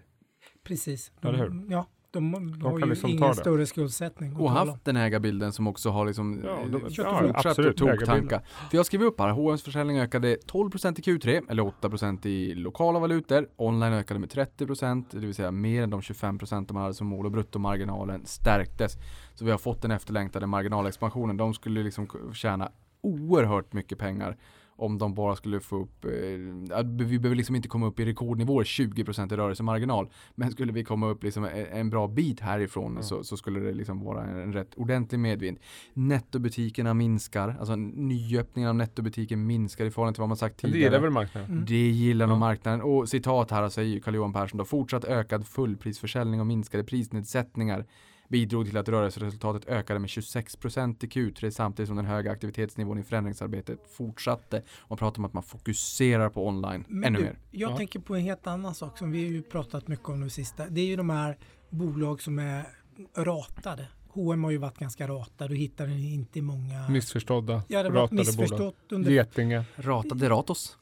Precis. 0.64 1.12
Ja, 1.22 1.32
De, 1.32 1.68
ja, 1.72 1.86
de, 2.14 2.34
har 2.64 2.72
kan 2.72 2.80
ju 2.80 2.86
liksom 2.90 3.10
ingen 3.10 3.36
större 3.36 3.66
skuldsättning. 3.66 4.36
Och 4.36 4.52
haft 4.52 4.86
den 4.86 4.98
ägarbilden 4.98 5.54
som 5.54 5.68
också 5.68 5.90
har 5.90 6.06
liksom 6.06 6.42
Ja, 6.44 6.50
eh, 6.62 6.68
de- 6.70 6.80
fortsatt 6.82 7.06
ja, 7.06 7.32
absolut, 7.36 7.82
att 7.82 7.88
ägarbilden. 7.88 7.98
toktanka. 7.98 8.42
För 8.70 8.78
jag 8.78 8.86
skriver 8.86 9.06
upp 9.06 9.20
här, 9.20 9.30
H&M's 9.30 9.64
försäljning 9.64 10.00
ökade 10.00 10.38
12% 10.48 11.00
i 11.00 11.02
Q3, 11.02 11.42
eller 11.50 11.64
8% 11.64 12.26
i 12.26 12.56
lokala 12.56 13.00
valutor. 13.00 13.48
Online 13.56 13.94
ökade 13.94 14.20
med 14.20 14.30
30%, 14.30 15.06
det 15.12 15.18
vill 15.26 15.36
säga 15.36 15.52
mer 15.52 15.84
än 15.84 15.90
de 15.90 16.02
25% 16.02 16.74
man 16.74 16.82
hade 16.82 16.94
som 16.94 17.08
mål 17.08 17.26
och 17.26 17.32
bruttomarginalen 17.32 18.26
stärktes. 18.26 18.94
Så 19.36 19.46
vi 19.46 19.52
har 19.52 19.58
fått 19.58 19.82
den 19.82 19.92
efterlängtade 19.92 20.48
marginalexpansionen. 20.48 21.38
De 21.38 21.54
skulle 21.54 21.84
liksom 21.84 22.08
tjäna 22.34 22.72
oerhört 23.02 23.74
mycket 23.74 23.98
pengar 24.00 24.38
om 24.76 24.98
de 24.98 25.14
bara 25.14 25.36
skulle 25.36 25.60
få 25.60 25.82
upp, 25.82 26.06
eh, 26.06 26.12
vi 26.84 27.20
behöver 27.20 27.36
liksom 27.36 27.56
inte 27.56 27.68
komma 27.68 27.88
upp 27.88 28.00
i 28.00 28.06
rekordnivåer 28.06 28.64
20% 28.64 29.34
i 29.34 29.36
rörelsemarginal. 29.36 30.10
Men 30.36 30.52
skulle 30.52 30.72
vi 30.72 30.84
komma 30.84 31.08
upp 31.08 31.24
liksom 31.24 31.48
en, 31.72 31.90
bra 31.90 32.08
bit 32.08 32.40
härifrån 32.40 33.04
så, 33.04 33.24
så 33.24 33.38
skulle 33.38 33.60
det 33.60 33.72
liksom 33.74 34.04
vara 34.04 34.24
en, 34.24 34.38
en 34.38 34.54
rätt 34.54 34.76
ordentlig 34.76 35.20
medvind. 35.20 35.58
Nettobutikerna 35.94 36.94
minskar, 36.94 37.56
alltså 37.60 37.76
nyöppningen 37.76 38.70
av 38.70 38.76
nettobutiken 38.76 39.46
minskar 39.46 39.86
i 39.86 39.92
förhållande 39.92 40.16
till 40.16 40.22
vad 40.22 40.30
man 40.30 40.38
sagt 40.38 40.64
Men 40.64 40.72
det 40.72 40.74
tidigare. 40.74 40.92
gillar 40.92 41.02
väl 41.02 41.12
marknaden? 41.12 41.52
Mm. 41.52 41.66
Det 41.66 41.90
gillar 41.90 42.28
nog 42.28 42.38
marknaden. 42.38 42.82
Och 42.82 43.10
citat 43.10 43.52
här 43.52 43.70
säger 43.70 44.00
Carl-Johan 44.00 44.34
Persson 44.34 44.58
då, 44.58 44.66
fortsatt 44.66 45.06
ökad 45.06 45.48
fullprisförsäljning 45.48 46.40
och 46.40 46.48
minskade 46.48 46.84
prisnedsättningar 46.84 47.86
bidrog 48.28 48.66
till 48.66 48.78
att 48.78 48.90
rörelseresultatet 48.90 49.70
ökade 49.70 50.00
med 50.00 50.08
26% 50.08 51.06
i 51.06 51.08
Q3 51.08 51.50
samtidigt 51.50 51.88
som 51.88 51.96
den 51.96 52.06
höga 52.06 52.32
aktivitetsnivån 52.32 53.00
i 53.00 53.04
förändringsarbetet 53.04 53.80
fortsatte. 53.98 54.62
Man 54.90 54.98
pratar 54.98 55.20
om 55.20 55.26
att 55.26 55.34
man 55.34 55.44
fokuserar 55.44 56.30
på 56.30 56.48
online 56.48 56.86
Men 56.88 57.04
ännu 57.04 57.18
du, 57.20 57.24
mer. 57.26 57.38
Jag 57.52 57.72
Ja. 57.72 57.78
tänker 57.78 58.00
på 58.00 58.16
en 58.16 58.22
helt 58.22 58.48
annan 58.48 58.76
sak 58.76 58.98
som 58.98 59.12
vi 59.12 59.24
har 59.26 59.32
ju 59.32 59.42
pratat 59.42 59.88
mycket 59.88 60.10
om 60.10 60.20
nu 60.22 60.30
sista. 60.30 60.70
Det 60.70 60.82
är 60.82 60.86
ju 60.86 60.96
de 60.96 61.10
här 61.10 61.38
bolag 61.70 62.22
som 62.22 62.40
är 62.40 62.66
ratade. 63.18 63.88
H&M 64.10 64.44
har 64.44 64.52
ju 64.52 64.58
varit 64.58 64.78
ganska 64.78 65.08
ratade 65.08 65.50
och 65.54 65.58
hittar 65.58 65.88
den 65.88 66.00
inte 66.00 66.40
i 66.40 66.42
många... 66.42 66.90
Missförstådda, 66.90 67.64
ja, 67.68 67.84
det 67.84 67.90
var 67.90 67.96
ratade 68.02 68.10
bolag. 68.10 68.26
missförstått 68.40 68.76
under... 68.92 69.12
Getinge. 69.12 69.64
Ratade 69.76 70.30
Ratos. 70.30 70.78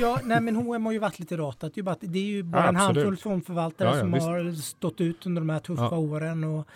Ja, 0.00 0.20
nej 0.24 0.40
men 0.40 0.56
H&M 0.56 0.84
har 0.86 0.92
ju 0.92 0.98
varit 0.98 1.18
lite 1.18 1.36
ratat. 1.36 1.74
Det 1.74 1.78
är 1.78 1.80
ju 1.80 1.82
bara, 1.82 1.96
det 2.00 2.18
är 2.18 2.22
ju 2.24 2.42
bara 2.42 2.62
Ja, 2.62 2.68
en 2.68 2.76
handfull 2.76 3.16
fondförvaltare 3.16 3.88
Ja, 3.88 3.94
ja, 3.94 4.00
som 4.00 4.12
visst. 4.12 4.26
har 4.26 4.52
stått 4.52 5.00
ut 5.00 5.26
under 5.26 5.40
de 5.40 5.48
här 5.50 5.58
tuffa 5.58 5.82
Ja. 5.90 5.96
åren. 5.98 6.44
Och, 6.44 6.66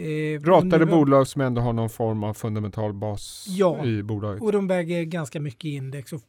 eh, 0.00 0.40
Ratade 0.40 0.76
under- 0.76 0.86
bolag 0.86 1.26
som 1.28 1.40
ändå 1.40 1.60
har 1.62 1.72
någon 1.72 1.90
form 1.90 2.24
av 2.24 2.34
fundamental 2.34 2.92
bas 2.92 3.46
Ja. 3.48 3.84
i 3.84 4.02
bolaget. 4.02 4.42
Och 4.42 4.52
de 4.52 4.66
väger 4.66 5.04
ganska 5.04 5.40
mycket 5.40 5.64
i 5.64 5.68
index 5.74 6.12
och 6.12 6.20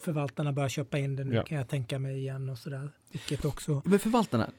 förvaltarna 0.00 0.52
börjar 0.52 0.68
köpa 0.68 0.98
in 0.98 1.16
det 1.16 1.24
nu 1.24 1.34
Ja. 1.34 1.42
kan 1.42 1.58
jag 1.58 1.68
tänka 1.68 1.98
mig 1.98 2.18
igen 2.18 2.48
och 2.50 2.58
sådär. 2.58 2.90
Vilket 3.12 3.44
också... 3.44 3.82
Men 3.84 3.98
förvaltarna, 3.98 4.50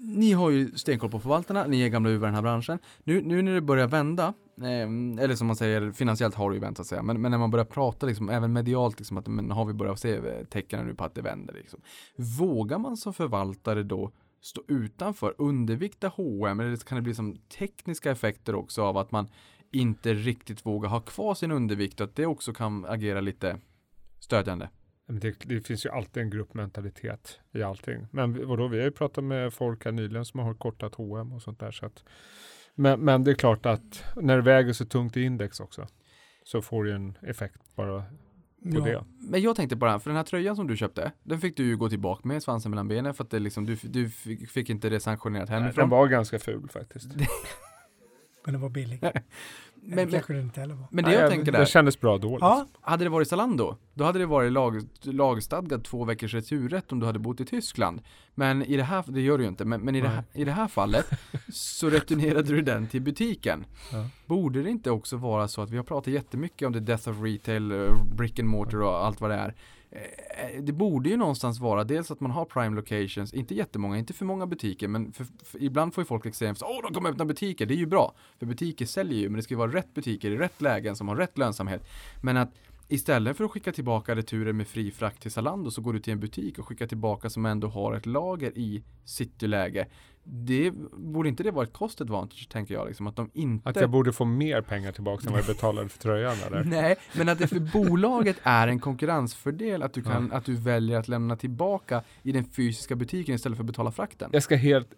ni 0.00 0.32
har 0.32 0.50
ju 0.50 0.72
stenkoll 0.72 1.10
på 1.10 1.20
förvaltarna, 1.20 1.66
ni 1.66 1.82
är 1.82 1.88
gamla 1.88 2.10
uvar 2.10 2.26
i 2.26 2.28
den 2.28 2.34
här 2.34 2.42
branschen. 2.42 2.78
Nu, 3.04 3.22
nu 3.22 3.42
när 3.42 3.54
det 3.54 3.60
börjar 3.60 3.86
vända, 3.86 4.34
eh, 4.60 5.22
eller 5.22 5.34
som 5.34 5.46
man 5.46 5.56
säger, 5.56 5.92
finansiellt 5.92 6.34
har 6.34 6.50
det 6.50 6.54
ju 6.54 6.60
vänt 6.60 6.76
så 6.76 6.80
att 6.80 6.86
säga, 6.86 7.02
men, 7.02 7.20
men 7.20 7.30
när 7.30 7.38
man 7.38 7.50
börjar 7.50 7.64
prata 7.64 8.06
liksom, 8.06 8.28
även 8.28 8.52
medialt, 8.52 8.98
liksom, 8.98 9.16
att 9.16 9.26
men 9.26 9.50
har 9.50 9.64
vi 9.64 9.72
börjat 9.72 10.00
se 10.00 10.16
eh, 10.16 10.44
tecken 10.44 10.86
nu 10.86 10.94
på 10.94 11.04
att 11.04 11.14
det 11.14 11.22
vänder 11.22 11.54
liksom. 11.54 11.80
Vågar 12.16 12.78
man 12.78 12.96
som 12.96 13.14
förvaltare 13.14 13.82
då 13.82 14.12
stå 14.40 14.62
utanför, 14.68 15.34
undervikta 15.38 16.08
H&M 16.08 16.60
eller 16.60 16.76
kan 16.76 16.96
det 16.96 17.02
bli 17.02 17.14
som 17.14 17.36
tekniska 17.58 18.10
effekter 18.10 18.54
också 18.54 18.82
av 18.82 18.96
att 18.96 19.10
man 19.10 19.28
inte 19.70 20.14
riktigt 20.14 20.66
vågar 20.66 20.88
ha 20.88 21.00
kvar 21.00 21.34
sin 21.34 21.50
undervikt 21.50 22.00
och 22.00 22.04
att 22.04 22.16
det 22.16 22.26
också 22.26 22.52
kan 22.52 22.84
agera 22.84 23.20
lite 23.20 23.60
stödjande? 24.20 24.68
Det, 25.10 25.36
det 25.44 25.60
finns 25.60 25.86
ju 25.86 25.90
alltid 25.90 26.22
en 26.22 26.30
gruppmentalitet 26.30 27.40
i 27.52 27.62
allting. 27.62 28.06
Men 28.10 28.46
vadå, 28.48 28.68
vi 28.68 28.78
har 28.78 28.84
ju 28.84 28.90
pratat 28.90 29.24
med 29.24 29.54
folk 29.54 29.84
här 29.84 29.92
nyligen 29.92 30.24
som 30.24 30.40
har 30.40 30.54
kortat 30.54 30.94
H&M 30.94 31.32
och 31.32 31.42
sånt 31.42 31.60
där. 31.60 31.70
Så 31.70 31.86
att, 31.86 32.04
men, 32.74 33.00
men 33.00 33.24
det 33.24 33.30
är 33.30 33.34
klart 33.34 33.66
att 33.66 34.04
när 34.16 34.36
det 34.36 34.42
väger 34.42 34.72
så 34.72 34.84
tungt 34.84 35.16
i 35.16 35.22
index 35.22 35.60
också 35.60 35.86
så 36.44 36.62
får 36.62 36.84
det 36.84 36.92
en 36.94 37.18
effekt 37.22 37.60
bara 37.74 38.00
på 38.00 38.78
Ja. 38.78 38.80
det. 38.84 39.04
Men 39.18 39.42
jag 39.42 39.56
tänkte 39.56 39.86
här, 39.86 39.98
för 39.98 40.10
den 40.10 40.16
här 40.16 40.24
tröjan 40.24 40.56
som 40.56 40.66
du 40.66 40.76
köpte, 40.76 41.12
den 41.22 41.40
fick 41.40 41.56
du 41.56 41.64
ju 41.64 41.76
gå 41.76 41.88
tillbaka 41.88 42.28
med 42.28 42.42
svansen 42.42 42.70
mellan 42.70 42.88
benen 42.88 43.14
för 43.14 43.24
att 43.24 43.30
det 43.30 43.38
liksom, 43.38 43.66
du, 43.66 43.76
du 43.82 44.10
fick, 44.10 44.70
inte 44.70 44.88
det 44.88 45.00
sanktionerat 45.00 45.48
Den 45.48 45.62
hemifrån. 45.62 45.88
var 45.88 46.08
ganska 46.08 46.38
ful 46.38 46.68
faktiskt. 46.68 47.08
Men 48.44 48.54
det 48.54 48.58
var 48.60 48.68
billigt. 48.68 49.04
Men, 49.88 49.96
men, 49.96 50.10
kanske 50.10 50.32
det 50.32 50.40
inte 50.40 50.60
heller 50.60 50.74
var. 50.74 50.86
men 50.90 51.04
det 51.04 51.10
Nej, 51.10 51.20
jag 51.20 51.30
tänker 51.30 51.52
Det 51.52 51.58
där, 51.58 51.64
kändes 51.64 52.00
bra 52.00 52.18
då. 52.18 52.38
Ja, 52.40 52.66
hade 52.80 53.04
det 53.04 53.10
varit 53.10 53.28
Zalando, 53.28 53.76
då 53.94 54.04
hade 54.04 54.18
det 54.18 54.26
varit 54.26 54.52
lag, 54.52 54.82
lagstadgad 55.02 55.84
två 55.84 56.04
veckors 56.04 56.34
returrätt 56.34 56.92
om 56.92 57.00
du 57.00 57.06
hade 57.06 57.18
bott 57.18 57.40
i 57.40 57.44
Tyskland. 57.44 58.00
Men 58.34 58.62
i 58.62 58.76
det 58.76 58.82
här, 58.82 59.04
det 59.06 59.20
gör 59.20 59.38
du 59.38 59.44
ju 59.44 59.48
inte, 59.48 59.64
men, 59.64 59.80
men 59.80 59.94
i, 59.94 60.00
det 60.00 60.08
här, 60.08 60.24
i 60.32 60.44
det 60.44 60.52
här 60.52 60.68
fallet 60.68 61.06
så 61.52 61.90
returnerade 61.90 62.42
du 62.42 62.62
den 62.62 62.86
till 62.86 63.02
butiken. 63.02 63.64
Ja. 63.92 64.06
Borde 64.26 64.62
det 64.62 64.70
inte 64.70 64.90
också 64.90 65.16
vara 65.16 65.48
så 65.48 65.62
att 65.62 65.70
vi 65.70 65.76
har 65.76 65.84
pratat 65.84 66.12
jättemycket 66.12 66.66
om 66.66 66.72
the 66.72 66.80
death 66.80 67.08
of 67.08 67.22
retail, 67.22 67.72
eh, 67.72 68.04
brick 68.16 68.38
and 68.38 68.48
mortar 68.48 68.82
och 68.82 69.06
allt 69.06 69.20
vad 69.20 69.30
det 69.30 69.36
är. 69.36 69.54
Eh, 69.90 70.00
eh, 70.44 70.62
det 70.62 70.72
borde 70.72 71.08
ju 71.08 71.16
någonstans 71.16 71.60
vara 71.60 71.84
dels 71.84 72.10
att 72.10 72.20
man 72.20 72.30
har 72.30 72.44
prime 72.44 72.76
locations, 72.76 73.34
inte 73.34 73.54
jättemånga, 73.54 73.98
inte 73.98 74.12
för 74.12 74.24
många 74.24 74.46
butiker, 74.46 74.88
men 74.88 75.12
för, 75.12 75.26
för, 75.44 75.62
ibland 75.62 75.94
får 75.94 76.02
ju 76.02 76.06
folk 76.06 76.26
extremt 76.26 76.62
åh 76.62 76.82
de 76.82 76.94
kommer 76.94 77.10
öppna 77.10 77.24
butiker, 77.24 77.66
det 77.66 77.74
är 77.74 77.78
ju 77.78 77.86
bra. 77.86 78.14
För 78.38 78.46
butiker 78.46 78.86
säljer 78.86 79.18
ju, 79.18 79.28
men 79.28 79.36
det 79.36 79.42
ska 79.42 79.54
ju 79.54 79.58
vara 79.58 79.72
rätt 79.72 79.94
butiker 79.94 80.30
i 80.30 80.36
rätt 80.36 80.60
lägen 80.60 80.96
som 80.96 81.08
har 81.08 81.16
rätt 81.16 81.38
lönsamhet. 81.38 81.88
Men 82.22 82.36
att 82.36 82.54
istället 82.88 83.36
för 83.36 83.44
att 83.44 83.50
skicka 83.50 83.72
tillbaka 83.72 84.16
returer 84.16 84.52
med 84.52 84.68
fri 84.68 84.90
frakt 84.90 85.22
till 85.22 85.30
Zalando 85.30 85.70
så 85.70 85.80
går 85.80 85.92
du 85.92 86.00
till 86.00 86.12
en 86.12 86.20
butik 86.20 86.58
och 86.58 86.68
skickar 86.68 86.86
tillbaka 86.86 87.30
som 87.30 87.46
ändå 87.46 87.68
har 87.68 87.94
ett 87.94 88.06
lager 88.06 88.58
i 88.58 88.82
cityläge. 89.04 89.86
Det 90.24 90.72
borde 90.92 91.28
inte 91.28 91.42
det 91.42 91.50
vara 91.50 91.64
ett 91.64 91.72
cost 91.72 92.00
advantage 92.00 92.48
tänker 92.48 92.74
jag 92.74 92.86
liksom 92.86 93.06
att 93.06 93.16
de 93.16 93.30
inte 93.34 93.68
Att 93.68 93.76
jag 93.76 93.90
borde 93.90 94.12
få 94.12 94.24
mer 94.24 94.60
pengar 94.60 94.92
tillbaka 94.92 95.26
än 95.26 95.32
vad 95.32 95.40
jag 95.40 95.46
betalade 95.56 95.88
för 95.88 95.98
tröjan 95.98 96.36
eller? 96.46 96.64
Nej, 96.64 96.96
men 97.16 97.28
att 97.28 97.38
det 97.38 97.46
för 97.46 97.60
bolaget 97.60 98.36
är 98.42 98.68
en 98.68 98.78
konkurrensfördel 98.78 99.82
att 99.82 99.92
du, 99.92 100.02
kan, 100.02 100.32
att 100.32 100.44
du 100.44 100.54
väljer 100.54 100.98
att 100.98 101.08
lämna 101.08 101.36
tillbaka 101.36 102.02
i 102.22 102.32
den 102.32 102.44
fysiska 102.44 102.96
butiken 102.96 103.34
istället 103.34 103.56
för 103.56 103.62
att 103.62 103.66
betala 103.66 103.92
frakten. 103.92 104.30
Jag 104.32 104.42
ska 104.42 104.56
helt 104.56 104.88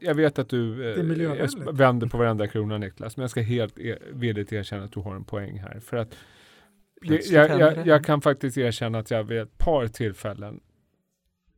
jag, 0.00 0.14
vet 0.14 0.38
att 0.38 0.48
du 0.48 0.92
eh, 0.92 1.72
vänder 1.72 2.06
på 2.06 2.18
varenda 2.18 2.46
krona 2.46 2.78
Niklas, 2.78 3.16
men 3.16 3.22
jag 3.22 3.30
ska 3.30 3.40
helt 3.40 3.78
e- 3.78 3.98
villigt 4.12 4.52
erkänna 4.52 4.84
att 4.84 4.92
du 4.92 5.00
har 5.00 5.14
en 5.14 5.24
poäng 5.24 5.58
här. 5.58 5.80
För 5.80 5.96
att 5.96 6.14
Plötsligt 7.02 7.32
jag, 7.32 7.60
jag, 7.60 7.86
jag 7.86 8.04
kan 8.04 8.20
faktiskt 8.20 8.58
erkänna 8.58 8.98
att 8.98 9.10
jag 9.10 9.24
vid 9.24 9.40
ett 9.40 9.58
par 9.58 9.88
tillfällen 9.88 10.60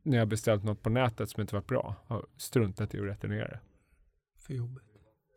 när 0.03 0.18
jag 0.18 0.28
beställt 0.28 0.64
något 0.64 0.82
på 0.82 0.90
nätet 0.90 1.30
som 1.30 1.40
inte 1.40 1.55
varit 1.55 1.66
bra 1.66 1.95
har 2.07 2.26
struntat 2.36 2.95
i 2.95 2.99
att 2.99 3.05
returnera 3.05 3.49
det. 3.49 3.61
för 4.38 4.55
jobbet. 4.55 4.82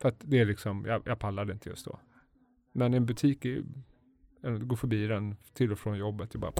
För 0.02 0.10
att 0.10 0.16
det 0.20 0.40
är 0.40 0.46
liksom, 0.46 0.86
jag, 0.86 1.02
jag 1.06 1.20
pallade 1.20 1.54
inte 1.54 1.70
just 1.70 1.86
då. 1.86 2.00
Men 2.74 2.94
en 2.94 3.06
butik, 3.06 3.46
är, 3.46 3.64
går 4.58 4.76
förbi 4.76 5.08
den 5.08 5.36
till 5.54 5.72
och 5.72 5.80
från 5.80 5.98
jobbet, 5.98 6.32
det 6.32 6.38
är 6.38 6.40
bara, 6.40 6.54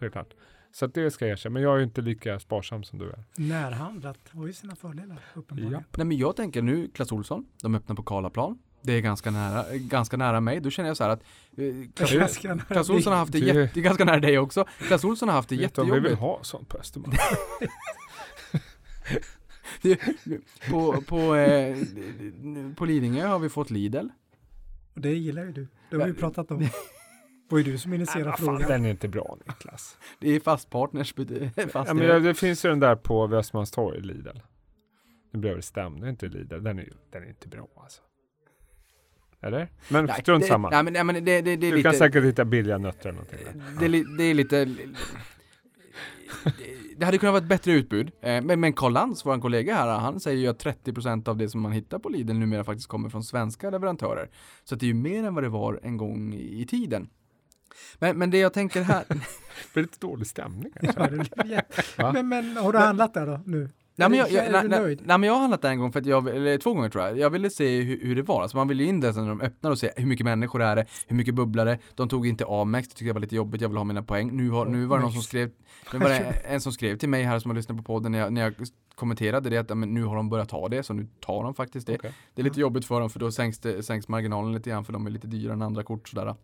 det 0.00 0.06
är 0.06 0.10
klart. 0.10 0.34
Så 0.72 0.84
att 0.84 0.94
det 0.94 1.10
ska 1.10 1.26
jag 1.26 1.32
erkänna, 1.32 1.52
men 1.52 1.62
jag 1.62 1.74
är 1.74 1.78
ju 1.78 1.84
inte 1.84 2.00
lika 2.00 2.40
sparsam 2.40 2.84
som 2.84 2.98
du 2.98 3.10
är. 3.10 3.24
Närhandlat 3.36 4.18
har 4.28 4.46
ju 4.46 4.52
sina 4.52 4.76
fördelar 4.76 5.20
uppenbarligen. 5.34 5.72
Ja. 5.72 5.82
Nej 5.96 6.06
men 6.06 6.16
jag 6.16 6.36
tänker 6.36 6.62
nu, 6.62 6.88
Clas 6.88 7.12
Olsson, 7.12 7.46
de 7.62 7.74
öppnar 7.74 7.96
på 7.96 8.02
Karlaplan. 8.02 8.58
Det 8.86 8.92
är 8.92 9.00
ganska 9.00 9.30
nära, 9.30 9.64
ganska 9.76 10.16
nära 10.16 10.40
mig. 10.40 10.60
Då 10.60 10.70
känner 10.70 10.90
jag 10.90 10.96
så 10.96 11.04
här 11.04 11.10
att 11.10 11.20
eh, 11.20 11.26
Det 11.56 12.02
är 12.02 12.58
Clas 12.66 12.90
Olsson 12.90 13.12
har 13.12 13.18
haft 13.20 13.32
det, 13.32 13.38
Det- 13.40 13.46
jätte, 13.46 13.70
det 13.74 13.80
är 13.80 13.84
ganska 13.84 14.04
nära 14.04 14.20
dig 14.20 14.38
också. 14.38 14.64
Clas 14.78 15.04
Olsson 15.04 15.28
har 15.28 15.36
haft 15.36 15.48
det 15.48 15.54
om 15.54 15.58
vi 15.58 15.64
vill 15.64 16.02
jättejobbigt. 16.04 16.18
ha 16.20 16.38
sånt 16.42 16.68
på 16.68 16.78
Östermalm? 16.78 17.12
På, 20.70 21.02
på, 21.02 21.34
eh, 21.34 21.76
på 22.76 22.84
Lidingö 22.84 23.26
har 23.26 23.38
vi 23.38 23.48
fått 23.48 23.70
Lidl. 23.70 24.08
Och 24.94 25.00
det 25.00 25.12
gillar 25.14 25.44
ju 25.44 25.52
du. 25.52 25.68
Det 25.90 25.96
har 25.96 26.06
vi 26.06 26.12
pratat 26.14 26.50
om. 26.50 26.58
Det 26.60 26.70
var 27.48 27.58
ju 27.58 27.64
du 27.64 27.78
som 27.78 27.92
initierade 27.94 28.30
fan, 28.36 28.46
frågan. 28.46 28.68
den 28.68 28.84
är 28.84 28.90
inte 28.90 29.08
bra 29.08 29.38
Niklas. 29.46 29.96
Det 30.18 30.30
är 30.30 30.40
fast 30.40 30.70
partners. 30.70 31.14
Fast 31.72 31.88
Ja, 31.88 31.94
men 31.94 31.96
det, 32.08 32.20
det 32.20 32.34
finns 32.34 32.64
ju 32.64 32.68
den 32.68 32.80
där 32.80 32.96
på 32.96 33.26
Västmantorg, 33.26 34.00
Lidl. 34.00 34.38
Nu 35.32 35.38
blev 35.40 35.56
det 35.56 35.62
stämning 35.62 36.08
inte 36.10 36.26
Lidl. 36.28 36.62
Den 36.62 36.78
är, 36.78 36.82
ju- 36.82 36.94
den 37.12 37.22
är 37.22 37.28
inte 37.28 37.48
bra 37.48 37.68
alltså. 37.76 38.02
Eller? 39.42 39.68
Men 39.88 40.04
Nej, 40.04 40.20
strunt 40.20 40.42
det, 40.42 40.48
samma. 40.48 40.70
Nej, 40.70 40.82
men, 40.82 40.92
nej, 40.92 41.04
men 41.04 41.14
det, 41.14 41.20
det, 41.20 41.40
det 41.42 41.52
är 41.52 41.56
du 41.70 41.76
lite... 41.76 41.82
kan 41.88 41.98
säkert 41.98 42.24
hitta 42.24 42.44
billiga 42.44 42.78
nötter 42.78 43.08
eller 43.08 43.12
någonting. 43.12 43.62
Det, 43.78 43.84
är 43.84 43.88
li- 43.88 44.04
det 44.18 44.24
är 44.24 44.34
lite... 44.34 44.68
Det 46.96 47.04
hade 47.04 47.18
kunnat 47.18 47.32
vara 47.32 47.42
ett 47.42 47.48
bättre 47.48 47.72
utbud. 47.72 48.10
Eh, 48.22 48.42
Men, 48.42 48.60
men 48.60 48.72
Karl 48.72 48.92
Lantz, 48.92 49.26
vår 49.26 49.38
kollega 49.40 49.74
här, 49.74 49.98
han 49.98 50.20
säger 50.20 50.38
ju 50.38 50.46
att 50.48 50.64
30% 50.64 51.28
av 51.28 51.36
det 51.36 51.48
som 51.48 51.60
man 51.60 51.72
hittar 51.72 51.98
på 51.98 52.08
Lidl 52.08 52.32
numera 52.32 52.64
faktiskt 52.64 52.88
kommer 52.88 53.08
från 53.08 53.24
svenska 53.24 53.70
leverantörer. 53.70 54.28
Så 54.64 54.74
att 54.74 54.80
det 54.80 54.86
är 54.86 54.88
ju 54.88 54.94
mer 54.94 55.24
än 55.24 55.34
vad 55.34 55.44
det 55.44 55.48
var 55.48 55.80
en 55.82 55.96
gång 55.96 56.34
i 56.34 56.66
tiden. 56.68 57.08
Men, 57.98 58.18
men 58.18 58.30
det 58.30 58.38
jag 58.38 58.52
tänker 58.52 58.82
här... 58.82 59.04
Det 59.74 59.80
är 59.80 59.82
lite 59.82 59.98
dålig 60.00 60.26
stämning. 60.26 60.72
Ja, 61.96 62.12
men, 62.12 62.28
men 62.28 62.56
har 62.56 62.72
du 62.72 62.78
handlat 62.78 63.14
där 63.14 63.26
då 63.26 63.40
nu? 63.46 63.70
Nej, 63.98 64.08
men 64.08 64.18
jag, 64.18 64.30
jag, 64.30 64.52
nej, 64.52 64.68
nej, 64.68 64.80
nej, 64.80 65.18
men 65.18 65.22
jag 65.22 65.32
har 65.32 65.40
handlat 65.40 65.62
där 65.62 65.70
en 65.70 65.78
gång 65.78 65.92
för 65.92 66.00
att 66.00 66.06
jag, 66.06 66.28
eller 66.28 66.58
två 66.58 66.74
gånger 66.74 66.88
tror 66.88 67.04
jag. 67.04 67.18
Jag 67.18 67.30
ville 67.30 67.50
se 67.50 67.80
hur, 67.80 68.00
hur 68.02 68.16
det 68.16 68.22
var. 68.22 68.42
Alltså 68.42 68.56
man 68.56 68.68
ville 68.68 68.84
in 68.84 69.00
där 69.00 69.12
när 69.12 69.28
de 69.28 69.40
öppnar 69.40 69.70
och 69.70 69.78
se 69.78 69.90
hur 69.96 70.06
mycket 70.06 70.24
människor 70.24 70.62
är 70.62 70.76
det, 70.76 70.86
hur 71.06 71.16
mycket 71.16 71.34
bubblare. 71.34 71.78
De 71.94 72.08
tog 72.08 72.26
inte 72.26 72.44
Amex, 72.48 72.88
det 72.88 72.94
tyckte 72.94 73.04
jag 73.04 73.14
var 73.14 73.20
lite 73.20 73.36
jobbigt, 73.36 73.60
jag 73.60 73.68
vill 73.68 73.76
ha 73.76 73.84
mina 73.84 74.02
poäng. 74.02 74.36
Nu, 74.36 74.50
har, 74.50 74.66
nu 74.66 74.86
var 74.86 74.96
det 74.96 75.02
någon 75.02 75.12
som 75.12 75.22
skrev, 75.22 75.50
nu 75.92 75.98
var 75.98 76.08
det 76.08 76.18
en 76.48 76.60
som 76.60 76.72
skrev 76.72 76.96
till 76.96 77.08
mig 77.08 77.22
här 77.22 77.38
som 77.38 77.50
har 77.50 77.56
lyssnat 77.56 77.76
på 77.76 77.82
podden 77.82 78.12
när 78.12 78.18
jag, 78.18 78.32
när 78.32 78.40
jag 78.40 78.54
kommenterade 78.94 79.50
det 79.50 79.58
att 79.58 79.78
men 79.78 79.94
nu 79.94 80.04
har 80.04 80.16
de 80.16 80.28
börjat 80.28 80.48
ta 80.48 80.68
det, 80.68 80.82
så 80.82 80.92
nu 80.92 81.08
tar 81.20 81.42
de 81.42 81.54
faktiskt 81.54 81.86
det. 81.86 81.94
Okej. 81.94 82.12
Det 82.34 82.42
är 82.42 82.44
lite 82.44 82.60
jobbigt 82.60 82.84
för 82.84 83.00
dem 83.00 83.10
för 83.10 83.20
då 83.20 83.32
sänks, 83.32 83.58
det, 83.58 83.82
sänks 83.82 84.08
marginalen 84.08 84.52
lite 84.52 84.70
grann 84.70 84.84
för 84.84 84.92
de 84.92 85.06
är 85.06 85.10
lite 85.10 85.26
dyrare 85.26 85.52
än 85.52 85.62
andra 85.62 85.82
kort 85.82 86.08
sådär. 86.08 86.34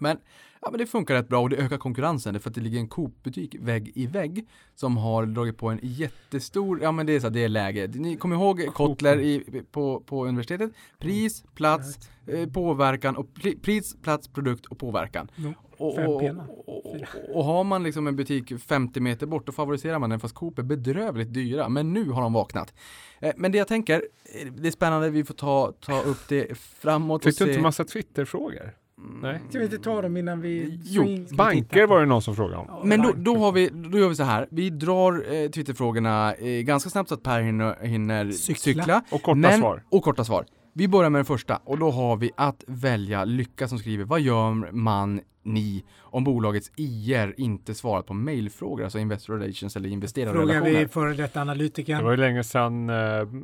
Men, 0.00 0.18
ja, 0.60 0.70
men 0.70 0.78
det 0.78 0.86
funkar 0.86 1.14
rätt 1.14 1.28
bra 1.28 1.40
och 1.40 1.50
det 1.50 1.56
ökar 1.56 1.78
konkurrensen 1.78 2.40
för 2.40 2.50
att 2.50 2.54
det 2.54 2.60
ligger 2.60 2.78
en 2.78 2.88
Coop-butik 2.88 3.56
vägg 3.60 3.92
i 3.94 4.06
vägg 4.06 4.48
som 4.74 4.96
har 4.96 5.26
dragit 5.26 5.58
på 5.58 5.68
en 5.68 5.80
jättestor, 5.82 6.82
ja 6.82 6.92
men 6.92 7.06
det 7.06 7.12
är 7.12 7.20
så 7.20 7.28
det 7.28 7.44
är 7.44 7.48
läge. 7.48 7.90
Ni 7.94 8.16
kommer 8.16 8.36
ihåg 8.36 8.66
Kotler 8.74 9.20
i, 9.20 9.62
på, 9.70 10.00
på 10.00 10.26
universitetet? 10.26 10.72
Pris, 10.98 11.44
plats, 11.54 12.10
eh, 12.26 12.48
påverkan 12.48 13.16
och 13.16 13.34
pri, 13.34 13.56
pris, 13.56 13.96
plats, 14.02 14.28
produkt 14.28 14.66
och 14.66 14.78
påverkan. 14.78 15.30
Jo, 15.36 15.54
Och, 15.76 15.98
och, 15.98 16.22
och, 16.66 16.96
och, 17.34 17.44
har 17.44 17.64
man 17.64 17.82
liksom 17.82 18.06
en 18.06 18.16
butik 18.16 18.60
50 18.60 19.00
meter 19.00 19.26
bort 19.26 19.46
då 19.46 19.52
favoriserar 19.52 19.98
man 19.98 20.10
den 20.10 20.20
fast 20.20 20.34
Coop 20.34 20.58
är 20.58 20.62
bedrövligt 20.62 21.34
dyra. 21.34 21.68
Men 21.68 21.92
nu 21.92 22.10
har 22.10 22.22
de 22.22 22.32
vaknat. 22.32 22.74
Eh, 23.20 23.32
Men 23.36 23.52
det 23.52 23.58
jag 23.58 23.68
tänker, 23.68 24.02
eh, 24.24 24.52
det 24.52 24.68
är 24.68 24.72
spännande, 24.72 25.10
vi 25.10 25.24
får 25.24 25.34
ta, 25.34 25.72
ta 25.80 26.02
upp 26.02 26.28
det 26.28 26.58
framåt 26.58 27.24
Fick 27.24 27.40
och 27.40 27.46
du 27.46 27.52
inte 27.52 27.62
massa 27.62 27.84
Twitterfrågor? 27.84 28.74
Nej. 29.22 29.40
Ska 29.48 29.58
vi 29.58 29.64
inte 29.64 29.78
ta 29.78 30.02
dem 30.02 30.16
innan 30.16 30.40
vi... 30.40 30.80
Jo, 30.84 31.26
Banker 31.36 31.86
var 31.86 32.00
det 32.00 32.06
någon 32.06 32.22
som 32.22 32.36
frågade 32.36 32.56
om. 32.56 32.88
Men 32.88 33.02
då, 33.02 33.12
då, 33.16 33.36
har 33.36 33.52
vi, 33.52 33.68
då 33.68 33.98
gör 33.98 34.08
vi 34.08 34.14
så 34.14 34.22
här, 34.22 34.46
vi 34.50 34.70
drar 34.70 35.12
eh, 35.34 35.48
Twitterfrågorna 35.50 36.34
eh, 36.34 36.62
ganska 36.62 36.90
snabbt 36.90 37.08
så 37.08 37.14
att 37.14 37.22
Per 37.22 37.40
hinner, 37.40 37.86
hinner 37.86 38.30
Cykla. 38.30 38.60
cykla. 38.60 39.02
Och 39.10 39.22
korta 39.22 39.38
men, 39.38 39.58
svar. 39.58 39.82
Och 39.90 40.02
korta 40.02 40.24
svar. 40.24 40.44
Vi 40.72 40.88
börjar 40.88 41.10
med 41.10 41.18
den 41.18 41.24
första 41.24 41.56
och 41.64 41.78
då 41.78 41.90
har 41.90 42.16
vi 42.16 42.30
att 42.36 42.64
välja 42.66 43.24
Lycka 43.24 43.68
som 43.68 43.78
skriver 43.78 44.04
Vad 44.04 44.20
gör 44.20 44.72
man, 44.72 45.20
ni, 45.42 45.84
om 45.98 46.24
bolagets 46.24 46.70
IR 46.76 47.34
inte 47.36 47.74
svarat 47.74 48.06
på 48.06 48.14
mejlfrågor, 48.14 48.84
alltså 48.84 48.98
Investor 48.98 49.38
Relations 49.38 49.76
eller 49.76 49.84
Frågar 49.88 49.94
investerarrelationer? 49.94 50.70
vi 50.80 50.88
före 50.88 51.14
detta 51.14 51.38
Det 51.38 51.42
analytikern. 51.42 52.04
var 52.04 52.10
ju 52.10 52.16
länge 52.16 52.44
sedan 52.44 52.90
eh, 52.90 52.96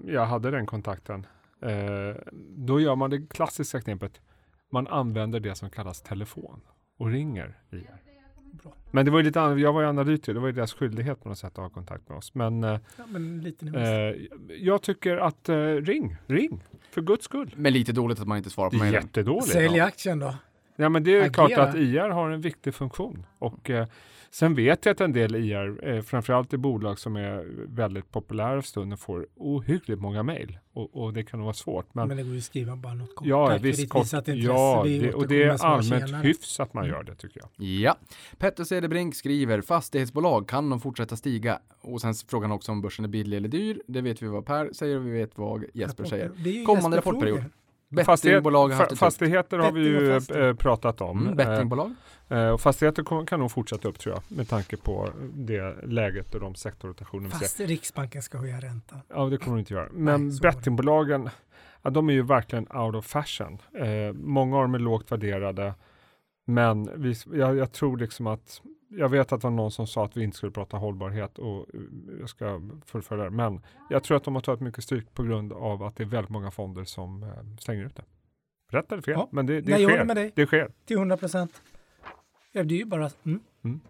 jag 0.07 0.27
hade 0.27 0.51
den 0.51 0.67
kontakten. 0.67 1.27
Eh, 1.63 1.71
då 2.57 2.81
gör 2.81 2.97
man 2.97 3.11
det 3.11 3.27
klassiska 3.31 3.81
knepet. 3.81 4.21
Man 4.75 4.87
använder 4.87 5.41
det 5.41 5.55
som 5.55 5.71
kallas 5.71 6.03
telefon 6.03 6.61
och 6.99 7.11
ringer 7.11 7.59
i 7.73 7.77
er. 7.77 8.01
Bra. 8.63 8.73
Men 8.91 9.05
det 9.05 9.11
var 9.11 9.19
ju 9.19 9.25
lite. 9.25 9.39
Jag 9.39 9.73
var 9.73 9.81
ju 9.83 9.89
analytiker. 9.89 10.35
Det 10.35 10.41
var 10.41 10.47
ju 10.47 10.53
deras 10.53 10.73
skyldighet 10.73 11.23
på 11.23 11.29
något 11.29 11.39
sätt 11.39 11.53
att 11.53 11.57
ha 11.65 11.69
kontakt 11.71 12.09
med 12.09 12.19
oss. 12.19 12.35
Men 12.35 12.65
eh, 12.65 12.79
Ja, 12.97 13.07
men 13.07 13.47
eh, 13.75 13.83
jag 14.61 14.83
tycker 14.83 15.17
att 15.17 15.49
eh, 15.49 15.57
ring, 15.57 16.17
ring. 16.27 16.63
För 16.91 17.03
guds 17.03 17.25
skull. 17.25 17.55
Men 17.57 17.73
lite 17.73 17.93
dåligt 17.93 18.21
att 18.21 18.29
man 18.29 18.37
inte 18.39 18.51
svarar 18.51 18.71
på 18.71 18.77
mejlen. 18.77 19.03
jättedåligt. 19.03 19.49
Sälj 19.49 19.81
aktien 19.81 20.19
då. 20.19 20.35
Ja, 20.77 20.89
men 20.89 21.05
det 21.05 21.11
är 21.17 21.21
Agera. 21.21 21.31
klart 21.33 21.53
att 21.69 21.75
IR 21.75 22.09
har 22.09 22.31
en 22.31 22.41
viktig 22.41 22.75
funktion. 22.75 23.27
Och 23.39 23.71
eh, 23.71 23.87
sen 24.35 24.55
vet 24.55 24.87
jag 24.87 24.93
att 24.93 25.01
en 25.01 25.13
del 25.13 25.35
IR, 25.35 25.89
eh, 25.89 26.03
framförallt 26.03 26.53
i 26.53 26.57
bolag 26.57 26.99
som 26.99 27.17
är 27.17 27.47
väldigt 27.69 28.11
populära 28.11 28.63
för 28.63 28.69
stunden, 28.69 28.99
får 28.99 29.27
ohyggligt 29.37 30.01
många 30.01 30.23
mejl. 30.23 30.59
Och, 30.73 31.03
och 31.03 31.13
det 31.13 31.23
kan 31.23 31.41
nog 31.41 31.45
vara 31.45 31.55
svårt. 31.55 31.95
Men, 31.95 32.09
Men 32.09 32.17
det 32.17 32.23
går 32.23 32.33
ju 32.33 32.39
att 32.39 32.45
skriva 32.45 32.77
bara 32.77 32.95
något 32.95 33.15
kort. 33.15 33.27
ja, 33.27 33.59
visst, 33.61 33.89
kort, 33.89 34.07
ja 34.27 34.83
det, 34.85 35.15
och 35.15 35.29
det 35.29 35.43
är 35.43 35.65
allmänt 35.65 36.25
hyfs 36.25 36.61
att 36.61 36.75
man 36.75 36.87
gör 36.87 37.03
det 37.03 37.15
tycker 37.15 37.41
jag. 37.41 37.67
Ja. 37.67 37.97
Petter 38.39 38.65
Cederbrink 38.65 39.15
skriver 39.15 39.61
Fastighetsbolag, 39.61 40.49
kan 40.49 40.71
de 40.71 40.81
fortsätta 40.81 41.17
stiga? 41.17 41.59
Och 41.81 42.01
sen 42.01 42.15
frågan 42.29 42.53
också 42.53 42.73
om 42.73 42.81
börsen 42.81 43.05
är 43.05 43.09
billig 43.09 43.37
eller 43.37 43.49
dyr. 43.49 43.83
Det 43.87 44.01
vet 44.01 44.23
vi 44.23 44.27
vad 44.27 44.47
Per 44.47 44.73
säger 44.73 44.97
och 44.97 45.07
vi 45.07 45.11
vet 45.11 45.39
vad 45.39 45.65
Jesper 45.75 46.05
säger. 46.05 46.65
Kommande 46.67 46.97
rapportperiod. 46.97 47.45
Fastighet, 48.05 48.35
Bettingbolag 48.35 48.69
har 48.69 48.97
fastigheter 48.97 49.59
har 49.59 49.73
vi 49.73 49.81
ju 49.81 50.17
eh, 50.17 50.55
pratat 50.55 51.01
om. 51.01 51.23
Mm, 51.23 51.37
bettingbolag. 51.37 51.95
Eh, 52.29 52.57
fastigheter 52.57 53.27
kan 53.27 53.41
nog 53.41 53.51
fortsätta 53.51 53.89
upp 53.89 53.99
tror 53.99 54.15
jag 54.15 54.37
med 54.37 54.49
tanke 54.49 54.77
på 54.77 55.09
det 55.35 55.77
läget 55.87 56.35
och 56.35 56.41
de 56.41 56.55
sektorrotationer 56.55 57.25
vi 57.25 57.31
ser. 57.31 57.39
Fast 57.39 57.61
Riksbanken 57.61 58.23
ska 58.23 58.39
höja 58.39 58.61
räntan. 58.61 59.01
Ja, 59.09 59.25
det 59.25 59.37
kommer 59.39 59.57
de 59.57 59.61
inte 59.61 59.75
göra. 59.75 59.89
Men 59.93 60.29
Nej, 60.29 60.39
bettingbolagen, 60.43 61.31
ja, 61.83 61.91
de 61.91 62.09
är 62.09 62.13
ju 62.13 62.23
verkligen 62.23 62.77
out 62.77 62.95
of 62.95 63.07
fashion. 63.07 63.59
Eh, 63.79 64.13
många 64.13 64.57
av 64.57 64.63
dem 64.63 64.75
är 64.75 64.79
lågt 64.79 65.13
värderade. 65.13 65.75
Men 66.47 66.91
vi, 67.03 67.15
jag, 67.33 67.57
jag 67.57 67.73
tror 67.73 67.97
liksom 67.97 68.27
att, 68.27 68.61
jag 68.89 69.09
vet 69.09 69.33
att 69.33 69.41
det 69.41 69.47
var 69.47 69.51
någon 69.55 69.71
som 69.71 69.87
sa 69.87 70.05
att 70.05 70.17
vi 70.17 70.25
inte 70.25 70.37
skulle 70.37 70.53
prata 70.53 70.77
hållbarhet 70.77 71.39
och 71.39 71.67
eh, 71.75 71.81
jag 72.21 72.29
ska 72.29 72.61
fullfölja 72.87 73.25
det. 73.25 73.31
Men 73.31 73.61
jag 73.91 74.05
tror 74.05 74.17
att 74.17 74.25
de 74.25 74.35
har 74.35 74.43
tagit 74.43 74.61
mycket 74.61 74.85
stryk 74.85 75.15
på 75.15 75.23
grund 75.23 75.53
av 75.53 75.83
att 75.83 75.97
det 75.97 76.03
är 76.03 76.07
väldigt 76.09 76.31
många 76.31 76.51
fonder 76.51 76.85
som 76.85 77.23
eh, 77.23 77.29
stänger 77.61 77.85
ut 77.85 77.97
det. 77.97 78.05
Rätt 78.73 78.93
eller 78.93 79.03
fel, 79.03 79.15
Ja. 79.17 79.29
men 79.33 79.47
det, 79.47 79.61
det 79.61 79.71
Nej, 79.73 79.83
jag 79.83 79.89
håller 79.89 79.97
sker. 79.99 80.05
med 80.07 80.17
dig. 80.17 80.33
Det 80.35 80.47
sker. 80.47 80.71
Till 80.87 80.97
100 80.97 81.17
procent. 81.17 81.63
Ja, 82.57 82.65
det 82.65 82.75
är 82.75 82.79
ju 82.79 82.85
bara... 82.85 83.11
Mm. 83.25 83.81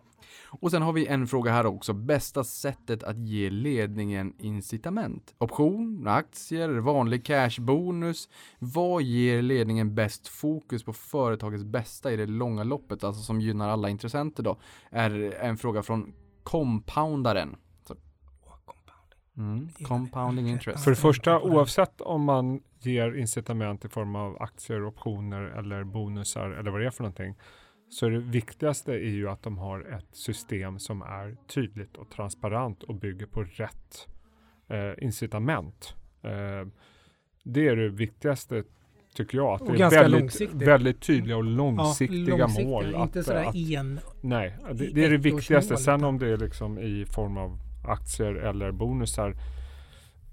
Och 0.47 0.71
sen 0.71 0.83
har 0.83 0.93
vi 0.93 1.07
en 1.07 1.27
fråga 1.27 1.53
här 1.53 1.67
också. 1.67 1.93
Bästa 1.93 2.45
sättet 2.45 3.03
att 3.03 3.19
ge 3.19 3.51
ledningen 3.51 4.35
incitament? 4.39 5.35
Option, 5.39 6.09
aktier, 6.09 6.69
vanlig 6.69 7.25
cashbonus. 7.25 8.29
Vad 8.59 9.03
ger 9.03 9.43
ledningen 9.43 9.95
bäst 9.95 10.29
fokus 10.29 10.85
på 10.85 10.93
företagets 10.93 11.65
bästa 11.65 12.13
i 12.13 12.17
det 12.17 12.27
långa 12.27 12.65
loppet? 12.65 13.05
Alltså 13.05 13.23
som 13.23 13.41
gynnar 13.41 13.69
alla 13.69 13.89
intressenter 13.89 14.43
då. 14.43 14.57
Är 14.91 15.35
en 15.41 15.57
fråga 15.57 15.83
från 15.83 16.15
compoundaren. 16.43 17.57
Så- 17.89 17.97
Mm, 19.37 19.69
compounding 19.83 20.49
interest. 20.49 20.85
För 20.85 20.91
det 20.91 20.97
första, 20.97 21.41
oavsett 21.41 22.01
om 22.01 22.25
man 22.25 22.63
ger 22.81 23.15
incitament 23.15 23.85
i 23.85 23.89
form 23.89 24.17
av 24.17 24.43
aktier, 24.43 24.85
optioner 24.87 25.43
eller 25.43 25.85
bonusar 25.85 26.51
eller 26.51 26.71
vad 26.71 26.81
det 26.81 26.87
är 26.87 26.91
för 26.91 27.03
någonting, 27.03 27.35
så 27.95 28.09
det 28.09 28.19
viktigaste 28.19 28.93
är 28.93 29.11
ju 29.11 29.29
att 29.29 29.43
de 29.43 29.59
har 29.59 29.81
ett 29.81 30.17
system 30.17 30.79
som 30.79 31.03
är 31.03 31.37
tydligt 31.47 31.97
och 31.97 32.11
transparent 32.11 32.83
och 32.83 32.95
bygger 32.95 33.27
på 33.27 33.43
rätt 33.43 34.09
eh, 34.69 35.05
incitament. 35.05 35.95
Eh, 36.23 36.69
det 37.45 37.69
är 37.69 37.77
det 37.77 37.89
viktigaste 37.89 38.65
tycker 39.15 39.39
jag. 39.39 39.55
Att 39.55 39.61
Och 39.61 39.73
det 39.73 39.83
är 39.83 39.91
väldigt, 39.91 40.53
väldigt 40.55 41.01
tydliga 41.01 41.37
och 41.37 41.45
långsiktiga 41.45 42.37
långsiktiga, 42.37 42.69
mål. 42.69 42.95
Inte 42.95 43.19
att, 43.19 43.27
sådär 43.27 43.45
att, 43.45 43.55
en... 43.55 44.01
Nej, 44.21 44.57
det, 44.73 44.87
det 44.87 45.05
är 45.05 45.11
det 45.11 45.17
viktigaste. 45.17 45.77
Sen 45.77 46.05
om 46.05 46.19
det 46.19 46.29
är 46.29 46.37
liksom 46.37 46.79
i 46.79 47.07
form 47.07 47.37
av 47.37 47.59
aktier 47.89 48.35
eller 48.35 48.73
bonusar 48.73 49.37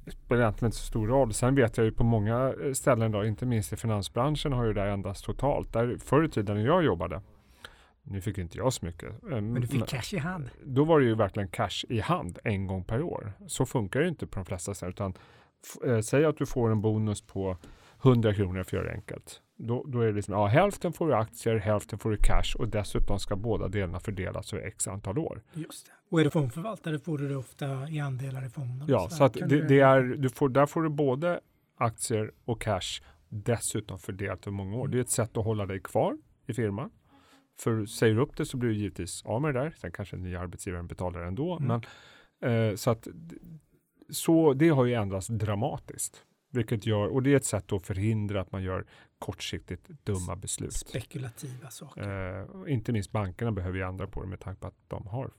spelar 0.08 0.42
egentligen 0.42 0.68
inte 0.68 0.78
så 0.78 0.86
stor 0.86 1.08
roll. 1.08 1.34
Sen 1.34 1.56
vet 1.56 1.78
jag 1.78 1.86
ju 1.86 1.92
på 1.92 2.04
många 2.04 2.54
eh, 2.64 2.74
ställen 2.74 3.12
då, 3.12 3.26
inte 3.26 3.46
minst 3.46 3.74
i 3.74 3.76
finansbranschen 3.76 4.54
har 4.54 4.66
ju 4.66 4.74
det 4.74 4.90
ändrats 4.90 5.22
totalt. 5.22 5.74
Där, 5.74 5.98
förr 6.04 6.24
i 6.24 6.30
tiden 6.30 6.58
när 6.58 6.66
jag 6.66 6.84
jobbade, 6.84 7.22
nu 8.04 8.22
fick 8.22 8.38
inte 8.38 8.58
jag 8.58 8.74
så 8.74 8.86
mycket. 8.86 9.10
eh, 9.24 9.30
Men 9.30 9.54
du 9.54 9.68
fick 9.68 9.88
cash 9.88 10.14
i 10.16 10.18
hand. 10.18 10.50
Då 10.64 10.84
var 10.84 11.00
det 11.00 11.06
ju 11.06 11.16
verkligen 11.16 11.48
cash 11.50 11.86
i 11.90 12.00
hand 12.00 12.40
en 12.44 12.68
gång 12.68 12.84
per 12.84 13.02
år. 13.02 13.34
Så 13.48 13.66
funkar 13.66 14.00
det 14.00 14.08
inte 14.08 14.28
på 14.28 14.40
de 14.40 14.46
flesta 14.46 14.74
ställen. 14.74 14.94
Utan 14.94 15.14
eh, 15.86 16.00
säg 16.02 16.26
att 16.26 16.38
du 16.38 16.46
får 16.46 16.72
en 16.72 16.82
bonus 16.82 17.22
på 17.22 17.58
100 18.04 18.34
kronor 18.34 18.54
för 18.54 18.60
att 18.62 18.74
göra 18.74 18.84
det 18.84 18.94
enkelt. 18.94 19.42
Då, 19.56 19.84
då 19.88 20.00
är 20.02 20.06
det 20.06 20.12
liksom, 20.14 20.34
ja, 20.34 20.46
hälften 20.48 20.94
får 20.94 21.08
du 21.08 21.14
aktier, 21.16 21.58
hälften 21.58 22.00
får 22.00 22.12
du 22.12 22.18
cash 22.18 22.56
och 22.60 22.68
dessutom 22.68 23.20
ska 23.20 23.36
båda 23.36 23.68
delarna 23.68 24.00
fördelas 24.00 24.54
över 24.54 24.64
x 24.68 24.88
antal 24.88 25.18
år. 25.18 25.42
Just 25.54 25.86
det. 25.86 25.92
Och 26.10 26.20
är 26.20 26.24
du 26.24 26.30
fondförvaltare 26.30 27.00
får 27.00 27.18
du 27.18 27.28
det 27.30 27.36
ofta 27.36 27.90
i 27.90 28.00
andelar 28.00 28.46
i 28.46 28.50
fonden. 28.50 28.88
Ja, 28.90 29.10
så 29.10 29.24
att 29.24 29.38
kan 29.38 29.50
det, 29.50 29.56
du- 29.56 29.68
det 29.68 29.80
är, 29.80 30.02
du 30.04 30.30
får, 30.30 30.50
där 30.50 30.66
får 30.66 30.82
du 30.84 30.90
både 30.90 31.40
aktier 31.78 32.32
och 32.46 32.62
cash 32.62 33.02
dessutom 33.30 34.00
fördelat 34.00 34.48
över 34.48 34.56
många 34.58 34.76
år. 34.78 34.88
Det 34.88 34.98
är 34.98 35.02
ett 35.02 35.10
sätt 35.10 35.38
att 35.38 35.46
hålla 35.46 35.66
dig 35.66 35.80
kvar 35.80 36.18
i 36.48 36.54
firman. 36.54 36.90
För 37.64 37.86
säger 37.86 38.16
du 38.16 38.22
upp 38.22 38.38
det 38.38 38.46
så 38.46 38.58
blir 38.58 38.70
du 38.70 38.76
givetvis 38.76 39.26
av 39.26 39.42
med 39.42 39.56
det 39.56 39.60
där. 39.60 39.74
Sen 39.78 39.92
kanske 39.92 40.16
den 40.16 40.24
nya 40.24 40.40
arbetsgivaren 40.40 40.88
betalar 40.88 41.22
ändå. 41.22 41.58
Mm. 41.58 41.82
Men, 42.42 42.70
eh, 42.70 42.76
så 42.76 42.92
att 42.92 43.08
så 44.10 44.54
det 44.54 44.70
har 44.70 44.86
ju 44.86 44.94
ändrats 44.94 45.28
dramatiskt. 45.28 46.26
Vilket 46.54 46.86
gör, 46.86 47.08
och 47.08 47.24
det 47.24 47.32
är 47.32 47.36
ett 47.36 47.46
sätt 47.46 47.72
att 47.72 47.86
förhindra 47.86 48.42
att 48.42 48.52
man 48.52 48.64
gör 48.64 48.86
kortsiktigt 49.20 49.90
dumma 50.04 50.36
beslut. 50.36 50.74
Spekulativa 50.74 51.70
saker. 51.70 52.40
Eh, 52.40 52.74
inte 52.74 52.92
minst 52.92 53.12
bankerna 53.12 53.52
behöver 53.52 53.78
ju 53.78 53.84
ändra 53.84 54.08
på 54.08 54.22
det 54.22 54.28
med 54.28 54.40
tanke 54.40 54.62
på 54.62 54.68
att 54.68 54.78
de 54.88 55.08
har 55.08 55.32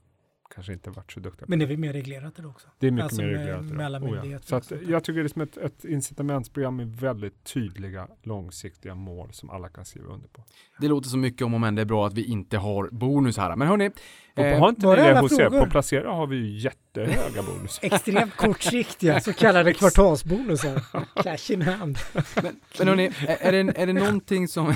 kanske 0.55 0.73
inte 0.73 0.89
varit 0.89 1.11
så 1.11 1.19
duktiga. 1.19 1.45
Men 1.49 1.59
det 1.59 1.65
är 1.65 1.67
väl 1.67 1.77
mer 1.77 1.93
reglerat 1.93 2.35
det 2.35 2.47
också? 2.47 2.67
Det 2.79 2.87
är 2.87 2.91
mycket 2.91 3.03
Alltså 3.03 3.21
mer 3.21 3.27
reglerat. 3.27 3.63
idag. 3.65 3.75
mellanmyndigheter 3.75 4.47
Så 4.47 4.55
och 4.55 4.61
att, 4.61 4.87
jag 4.87 5.03
tycker 5.03 5.19
det 5.19 5.25
är 5.25 5.27
som 5.27 5.41
ett, 5.41 5.57
ett 5.57 5.85
incitamentsprogram 5.85 6.75
med 6.75 6.95
väldigt 6.95 7.43
tydliga 7.43 8.07
långsiktiga 8.23 8.95
mål 8.95 9.33
som 9.33 9.49
alla 9.49 9.69
kan 9.69 9.85
skriva 9.85 10.07
under 10.13 10.27
på. 10.27 10.43
Det 10.79 10.87
låter 10.87 11.09
så 11.09 11.17
mycket 11.17 11.41
om 11.41 11.53
och 11.53 11.61
men 11.61 11.75
det 11.75 11.81
är 11.81 11.85
bra 11.85 12.07
att 12.07 12.13
vi 12.13 12.25
inte 12.25 12.57
har 12.57 12.89
bonus 12.91 13.37
här. 13.37 13.55
Men 13.55 13.67
hörni, 13.67 13.91
eh, 14.35 14.59
har 14.59 14.69
inte 14.69 14.87
ni 14.87 14.95
det 14.95 15.19
hos 15.19 15.39
er? 15.39 15.49
På 15.49 15.65
Placera 15.65 16.11
har 16.11 16.27
vi 16.27 16.35
ju 16.35 16.57
jättehöga 16.59 17.43
bonus. 17.47 17.79
Extremt 17.81 18.35
kortsiktiga 18.35 19.19
så 19.21 19.33
kallade 19.33 19.73
kvartalsbonusar. 19.73 20.81
Cash 21.23 21.53
in 21.53 21.61
hand. 21.61 21.97
men 22.79 22.87
hörni, 22.87 23.05
är, 23.27 23.37
är, 23.39 23.51
det, 23.63 23.81
är 23.81 23.87
det 23.87 23.93
någonting 23.93 24.47
som... 24.47 24.73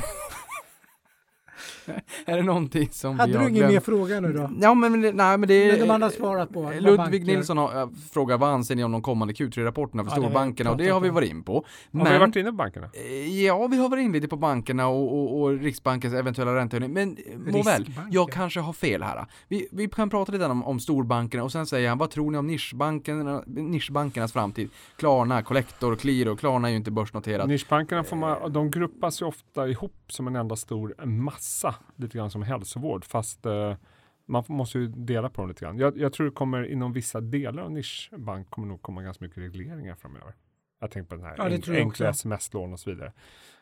är 2.25 2.37
det 2.37 2.43
någonting 2.43 2.89
som 2.91 3.19
Hade 3.19 3.31
vi 3.31 3.37
har 3.37 3.43
du 3.45 3.49
ingen 3.49 3.67
mer 3.67 3.79
fråga 3.79 4.19
nu 4.19 4.33
då? 4.33 4.49
Ja, 4.61 4.73
men, 4.73 5.01
nej, 5.01 5.11
men 5.37 5.41
det 5.41 5.53
är... 5.53 5.71
Men 5.71 5.79
de 5.87 5.89
andra 5.93 6.05
har 6.07 6.11
svarat 6.11 6.53
på. 6.53 6.61
Ludvig 6.79 6.97
banker- 6.99 7.25
Nilsson 7.25 7.57
har, 7.57 7.89
frågar 8.13 8.37
vad 8.37 8.49
anser 8.49 8.75
ni 8.75 8.83
om 8.83 8.91
de 8.91 9.01
kommande 9.01 9.33
Q3-rapporterna 9.33 10.03
för 10.03 10.11
Ja, 10.11 10.15
har 10.15 10.21
storbankerna 10.29 10.71
och 10.71 10.77
det 10.77 10.89
har 10.89 10.99
vi 10.99 11.09
varit 11.09 11.29
in 11.29 11.43
på. 11.43 11.53
Har 11.53 11.63
Men, 12.03 12.13
vi 12.13 12.19
varit 12.19 12.35
inne 12.35 12.49
på 12.49 12.55
bankerna? 12.55 12.89
eh, 12.93 13.43
Ja, 13.45 13.67
vi 13.67 13.77
har 13.77 13.89
varit 13.89 14.01
in 14.03 14.11
lite 14.11 14.27
på 14.27 14.35
bankerna 14.37 14.87
och, 14.87 15.13
och, 15.17 15.41
och 15.41 15.59
Riksbankens 15.59 16.13
eventuella 16.13 16.55
räntehöjning. 16.55 16.93
Men 16.93 17.17
eh, 17.27 17.37
må 17.53 17.63
väl, 17.63 17.83
Riskbanker. 17.83 18.13
jag 18.15 18.31
kanske 18.31 18.59
har 18.59 18.73
fel 18.73 19.03
här. 19.03 19.25
Vi, 19.47 19.67
vi 19.71 19.87
kan 19.89 20.09
prata 20.09 20.31
lite 20.31 20.45
om, 20.45 20.63
om 20.63 20.79
storbankerna 20.79 21.43
och 21.43 21.51
sen 21.51 21.65
säger 21.65 21.89
han, 21.89 21.97
vad 21.97 22.09
tror 22.09 22.31
ni 22.31 22.37
om 22.37 22.47
nischbankerna, 22.47 23.43
nischbankernas 23.47 24.33
framtid? 24.33 24.69
Klarna, 24.95 25.43
Collector, 25.43 25.95
Qliro, 25.95 26.35
Klarna 26.35 26.67
är 26.67 26.71
ju 26.71 26.77
inte 26.77 26.91
börsnoterat. 26.91 27.47
Nischbankerna 27.47 28.03
får 28.03 28.15
man, 28.15 28.53
de 28.53 28.71
gruppas 28.71 29.21
ju 29.21 29.25
ofta 29.25 29.67
ihop 29.67 29.93
som 30.07 30.27
en 30.27 30.35
enda 30.35 30.55
stor 30.55 31.05
massa, 31.05 31.75
lite 31.95 32.17
grann 32.17 32.31
som 32.31 32.41
hälsovård, 32.43 33.05
fast 33.05 33.45
eh, 33.45 33.75
man 34.25 34.43
måste 34.47 34.79
ju 34.79 34.87
dela 34.87 35.29
på 35.29 35.41
dem 35.41 35.49
lite 35.49 35.65
grann. 35.65 35.77
Jag, 35.77 35.97
jag 35.97 36.13
tror 36.13 36.25
det 36.25 36.31
kommer 36.31 36.63
inom 36.63 36.93
vissa 36.93 37.21
delar 37.21 37.63
av 37.63 37.71
nischbank 37.71 38.49
kommer 38.49 38.67
nog 38.67 38.81
komma 38.81 39.01
ganska 39.03 39.25
mycket 39.25 39.37
regleringar 39.37 39.95
framöver. 39.95 40.33
Jag 40.79 40.91
tänker 40.91 41.09
på 41.09 41.15
den 41.15 41.25
här 41.25 41.35
Ja, 41.37 41.49
det 41.49 41.67
en- 41.67 41.75
enkla 41.75 42.09
sms-lån 42.09 42.73
och 42.73 42.79
så 42.79 42.89
vidare. 42.89 43.13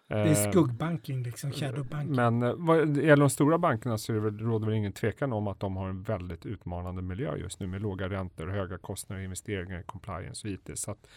Det 0.07 0.13
är 0.15 0.45
Eh, 0.47 0.51
skuggbanking 0.51 1.23
liksom, 1.23 1.51
shadowbanking. 1.51 2.15
Men 2.15 2.43
eh, 2.43 2.53
vad 2.57 2.97
gäller 2.97 3.17
de 3.23 3.29
stora 3.29 3.57
bankerna 3.57 3.97
så 3.97 4.11
är 4.11 4.15
det 4.15 4.21
väl, 4.21 4.39
råder 4.39 4.65
väl 4.67 4.75
ingen 4.75 4.91
tvekan 4.93 5.33
om 5.33 5.47
att 5.47 5.59
de 5.59 5.75
har 5.77 5.89
en 5.89 6.03
väldigt 6.03 6.45
utmanande 6.45 7.01
miljö 7.01 7.35
just 7.37 7.59
nu 7.59 7.67
med 7.67 7.81
låga 7.81 8.09
räntor, 8.09 8.47
höga 8.47 8.77
kostnader, 8.77 9.21
investeringar, 9.23 9.81
compliance 9.81 10.47
och 10.47 10.53
IT. 10.53 10.69
Så 10.79 10.91
att 10.91 11.07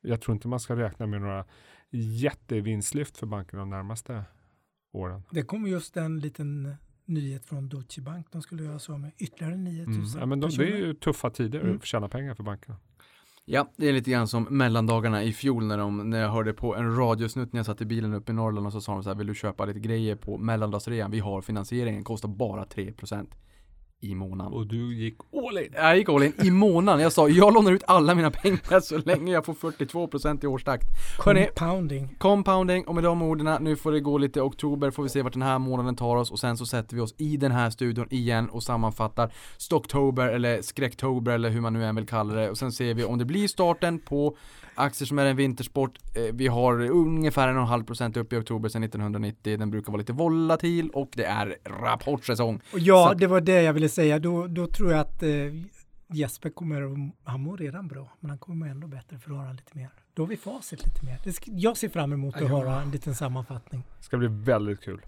jag 0.00 0.20
tror 0.20 0.34
inte 0.34 0.48
man 0.48 0.60
ska 0.60 0.76
räkna 0.76 1.06
med 1.06 1.20
några 1.20 1.44
jättevinstlyft 1.90 3.16
för 3.16 3.26
bankerna 3.26 3.60
de 3.62 3.70
närmaste 3.70 4.24
åren. 4.96 5.22
Det 5.30 5.42
kom 5.42 5.66
just 5.66 5.96
en 5.96 6.20
liten 6.20 6.74
nyhet 7.04 7.46
från 7.46 7.68
Deutsche 7.68 8.02
Bank. 8.02 8.26
De 8.30 8.42
skulle 8.42 8.64
göra 8.64 8.78
så 8.78 8.98
med 8.98 9.12
ytterligare 9.18 9.56
9000 9.56 9.94
Mm. 9.94 10.20
Ja, 10.20 10.26
men 10.26 10.40
de, 10.40 10.50
det 10.50 10.72
är 10.72 10.76
ju 10.76 10.94
tuffa 10.94 11.30
tider 11.30 11.60
Mm. 11.60 11.76
att 11.76 11.84
tjäna 11.84 12.08
pengar 12.08 12.34
för 12.34 12.42
bankerna. 12.42 12.76
Ja, 13.48 13.72
det 13.76 13.88
är 13.88 13.92
lite 13.92 14.10
grann 14.10 14.28
som 14.28 14.46
mellandagarna 14.50 15.22
i 15.22 15.32
fjol 15.32 15.64
när, 15.66 15.78
de, 15.78 16.10
när 16.10 16.20
jag 16.20 16.28
hörde 16.30 16.52
på 16.52 16.76
en 16.76 16.96
radiosnutt 16.96 17.52
när 17.52 17.58
jag 17.58 17.66
satt 17.66 17.80
i 17.80 17.84
bilen 17.84 18.14
uppe 18.14 18.32
i 18.32 18.34
Norrland 18.34 18.66
och 18.66 18.72
så 18.72 18.80
sa 18.80 18.92
de 18.92 19.02
så 19.02 19.10
här, 19.10 19.16
vill 19.16 19.26
du 19.26 19.34
köpa 19.34 19.64
lite 19.64 19.80
grejer 19.80 20.16
på 20.16 20.38
mellandagsrean? 20.38 21.10
Vi 21.10 21.18
har 21.18 21.42
finansieringen, 21.42 22.04
kostar 22.04 22.28
bara 22.28 22.64
3% 22.64 23.26
i 24.00 24.14
månaden. 24.14 24.52
Och 24.52 24.66
du 24.66 24.94
gick 24.94 25.16
all 25.32 25.58
in. 25.58 25.72
Jag 25.74 25.96
gick 25.96 26.08
all 26.08 26.22
in 26.22 26.32
i 26.44 26.50
månaden. 26.50 27.02
Jag 27.02 27.12
sa, 27.12 27.28
jag 27.28 27.54
lånar 27.54 27.72
ut 27.72 27.82
alla 27.86 28.14
mina 28.14 28.30
pengar 28.30 28.80
så 28.80 28.98
länge 28.98 29.32
jag 29.32 29.44
får 29.44 29.54
42% 29.54 30.44
i 30.44 30.46
årstakt. 30.46 30.86
Hörrni, 31.24 31.46
Compounding. 31.56 32.14
compounding 32.18 32.84
och 32.86 32.94
med 32.94 33.04
de 33.04 33.22
orden, 33.22 33.62
nu 33.62 33.76
får 33.76 33.92
det 33.92 34.00
gå 34.00 34.18
lite 34.18 34.40
oktober, 34.42 34.90
får 34.90 35.02
vi 35.02 35.08
se 35.08 35.22
vart 35.22 35.32
den 35.32 35.42
här 35.42 35.58
månaden 35.58 35.96
tar 35.96 36.16
oss 36.16 36.30
och 36.30 36.38
sen 36.38 36.56
så 36.56 36.66
sätter 36.66 36.96
vi 36.96 37.02
oss 37.02 37.14
i 37.18 37.36
den 37.36 37.52
här 37.52 37.70
studion 37.70 38.06
igen 38.10 38.48
och 38.48 38.62
sammanfattar 38.62 39.32
Stocktober 39.56 40.28
eller 40.28 40.62
Skräcktober 40.62 41.32
eller 41.32 41.50
hur 41.50 41.60
man 41.60 41.72
nu 41.72 41.84
än 41.84 41.96
vill 41.96 42.06
kalla 42.06 42.34
det 42.34 42.50
och 42.50 42.58
sen 42.58 42.72
ser 42.72 42.94
vi 42.94 43.04
om 43.04 43.18
det 43.18 43.24
blir 43.24 43.48
starten 43.48 43.98
på 43.98 44.36
aktier 44.76 45.06
som 45.06 45.18
är 45.18 45.26
en 45.26 45.36
vintersport. 45.36 45.98
Eh, 46.16 46.22
Vi 46.34 46.46
har 46.46 46.80
ungefär 46.90 47.48
en 47.48 47.56
och 47.56 47.62
en 47.62 47.68
halv 47.68 47.84
procent 47.84 48.16
upp 48.16 48.32
i 48.32 48.36
oktober 48.36 48.68
sedan 48.68 48.82
1990. 48.82 49.56
Den 49.58 49.70
brukar 49.70 49.92
vara 49.92 49.98
lite 49.98 50.12
volatil 50.12 50.90
och 50.90 51.08
det 51.14 51.24
är 51.24 51.56
rapportsäsong. 51.82 52.60
Ja, 52.74 53.08
Så- 53.12 53.18
det 53.18 53.26
var 53.26 53.40
det 53.40 53.62
jag 53.62 53.72
ville 53.72 53.88
säga. 53.88 54.18
Då, 54.18 54.46
då 54.46 54.66
tror 54.66 54.90
jag 54.90 55.00
att 55.00 55.22
eh, 55.22 55.30
Jesper 56.08 56.50
kommer, 56.50 56.82
att- 56.82 57.14
han 57.24 57.40
mår 57.40 57.56
redan 57.56 57.88
bra, 57.88 58.08
men 58.20 58.30
han 58.30 58.38
kommer 58.38 58.66
ändå 58.68 58.86
bättre 58.88 59.18
för 59.18 59.30
att 59.30 59.36
höra 59.38 59.52
lite 59.52 59.76
mer. 59.78 59.88
Då 60.14 60.22
har 60.22 60.26
vi 60.28 60.36
facit 60.36 60.84
lite 60.84 61.04
mer. 61.06 61.18
Det 61.24 61.32
ska, 61.32 61.50
jag 61.54 61.76
ser 61.76 61.88
fram 61.88 62.12
emot 62.12 62.34
att 62.34 62.40
Ja. 62.40 62.48
höra 62.48 62.82
en 62.82 62.90
liten 62.90 63.14
sammanfattning. 63.14 63.82
Det 63.98 64.04
ska 64.04 64.16
bli 64.16 64.28
väldigt 64.28 64.80
kul. 64.80 65.00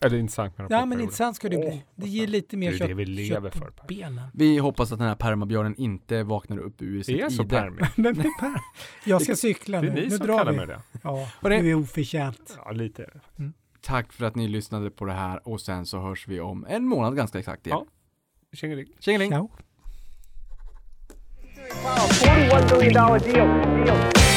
Eller 0.00 0.18
intressant 0.18 0.58
med 0.58 0.66
Ja, 0.70 0.84
men 0.86 1.00
intressant 1.00 1.36
ska 1.36 1.48
det 1.48 1.56
bli. 1.58 1.84
Det 1.94 2.08
ger 2.08 2.26
lite 2.26 2.56
mer 2.56 2.70
Det 2.70 2.76
är 2.76 2.78
kött, 2.78 2.88
det 2.88 2.94
vi 2.94 3.04
lever 3.04 3.50
kött 3.50 3.76
på 3.76 3.86
benen. 3.86 4.28
Vi 4.34 4.58
hoppas 4.58 4.92
att 4.92 4.98
den 4.98 5.08
här 5.08 5.14
permabjörnen 5.14 5.74
inte 5.76 6.22
vaknar 6.22 6.58
upp 6.58 6.82
ur 6.82 7.02
sitt 7.02 7.16
Det 7.18 7.22
är 7.22 7.30
så 7.30 7.42
ide. 7.42 7.50
permig. 7.50 7.84
Jag 9.04 9.22
ska 9.22 9.36
cykla 9.36 9.80
Det 9.80 9.86
nu. 9.86 9.90
är 9.92 9.94
ni 9.94 10.08
Nu 10.08 10.10
som 10.16 10.26
drar 10.26 10.38
kallar 10.38 10.52
vi. 10.52 10.58
mig 10.58 10.66
det. 10.66 10.80
Ja, 11.02 11.28
du 11.42 11.70
är 11.70 11.74
oförtjänt. 11.74 12.58
Ja, 12.64 12.70
lite 12.70 13.02
är 13.02 13.20
det. 13.36 13.52
Tack 13.80 14.12
för 14.12 14.24
att 14.24 14.34
ni 14.34 14.48
lyssnade 14.48 14.90
på 14.90 15.04
det 15.04 15.12
här 15.12 15.48
och 15.48 15.60
sen 15.60 15.86
så 15.86 15.98
hörs 16.00 16.28
vi 16.28 16.40
om 16.40 16.66
en 16.68 16.84
månad 16.86 17.16
ganska 17.16 17.38
exakt 17.38 17.66
igen. 17.66 17.78
Ja. 18.50 18.56
Tjingeling. 18.56 18.86
Tjingeling! 19.00 19.30
Ciao. 19.30 19.50
$41 21.82 22.80
billion 22.80 22.92
deal. 22.94 23.20
deal. 23.86 24.27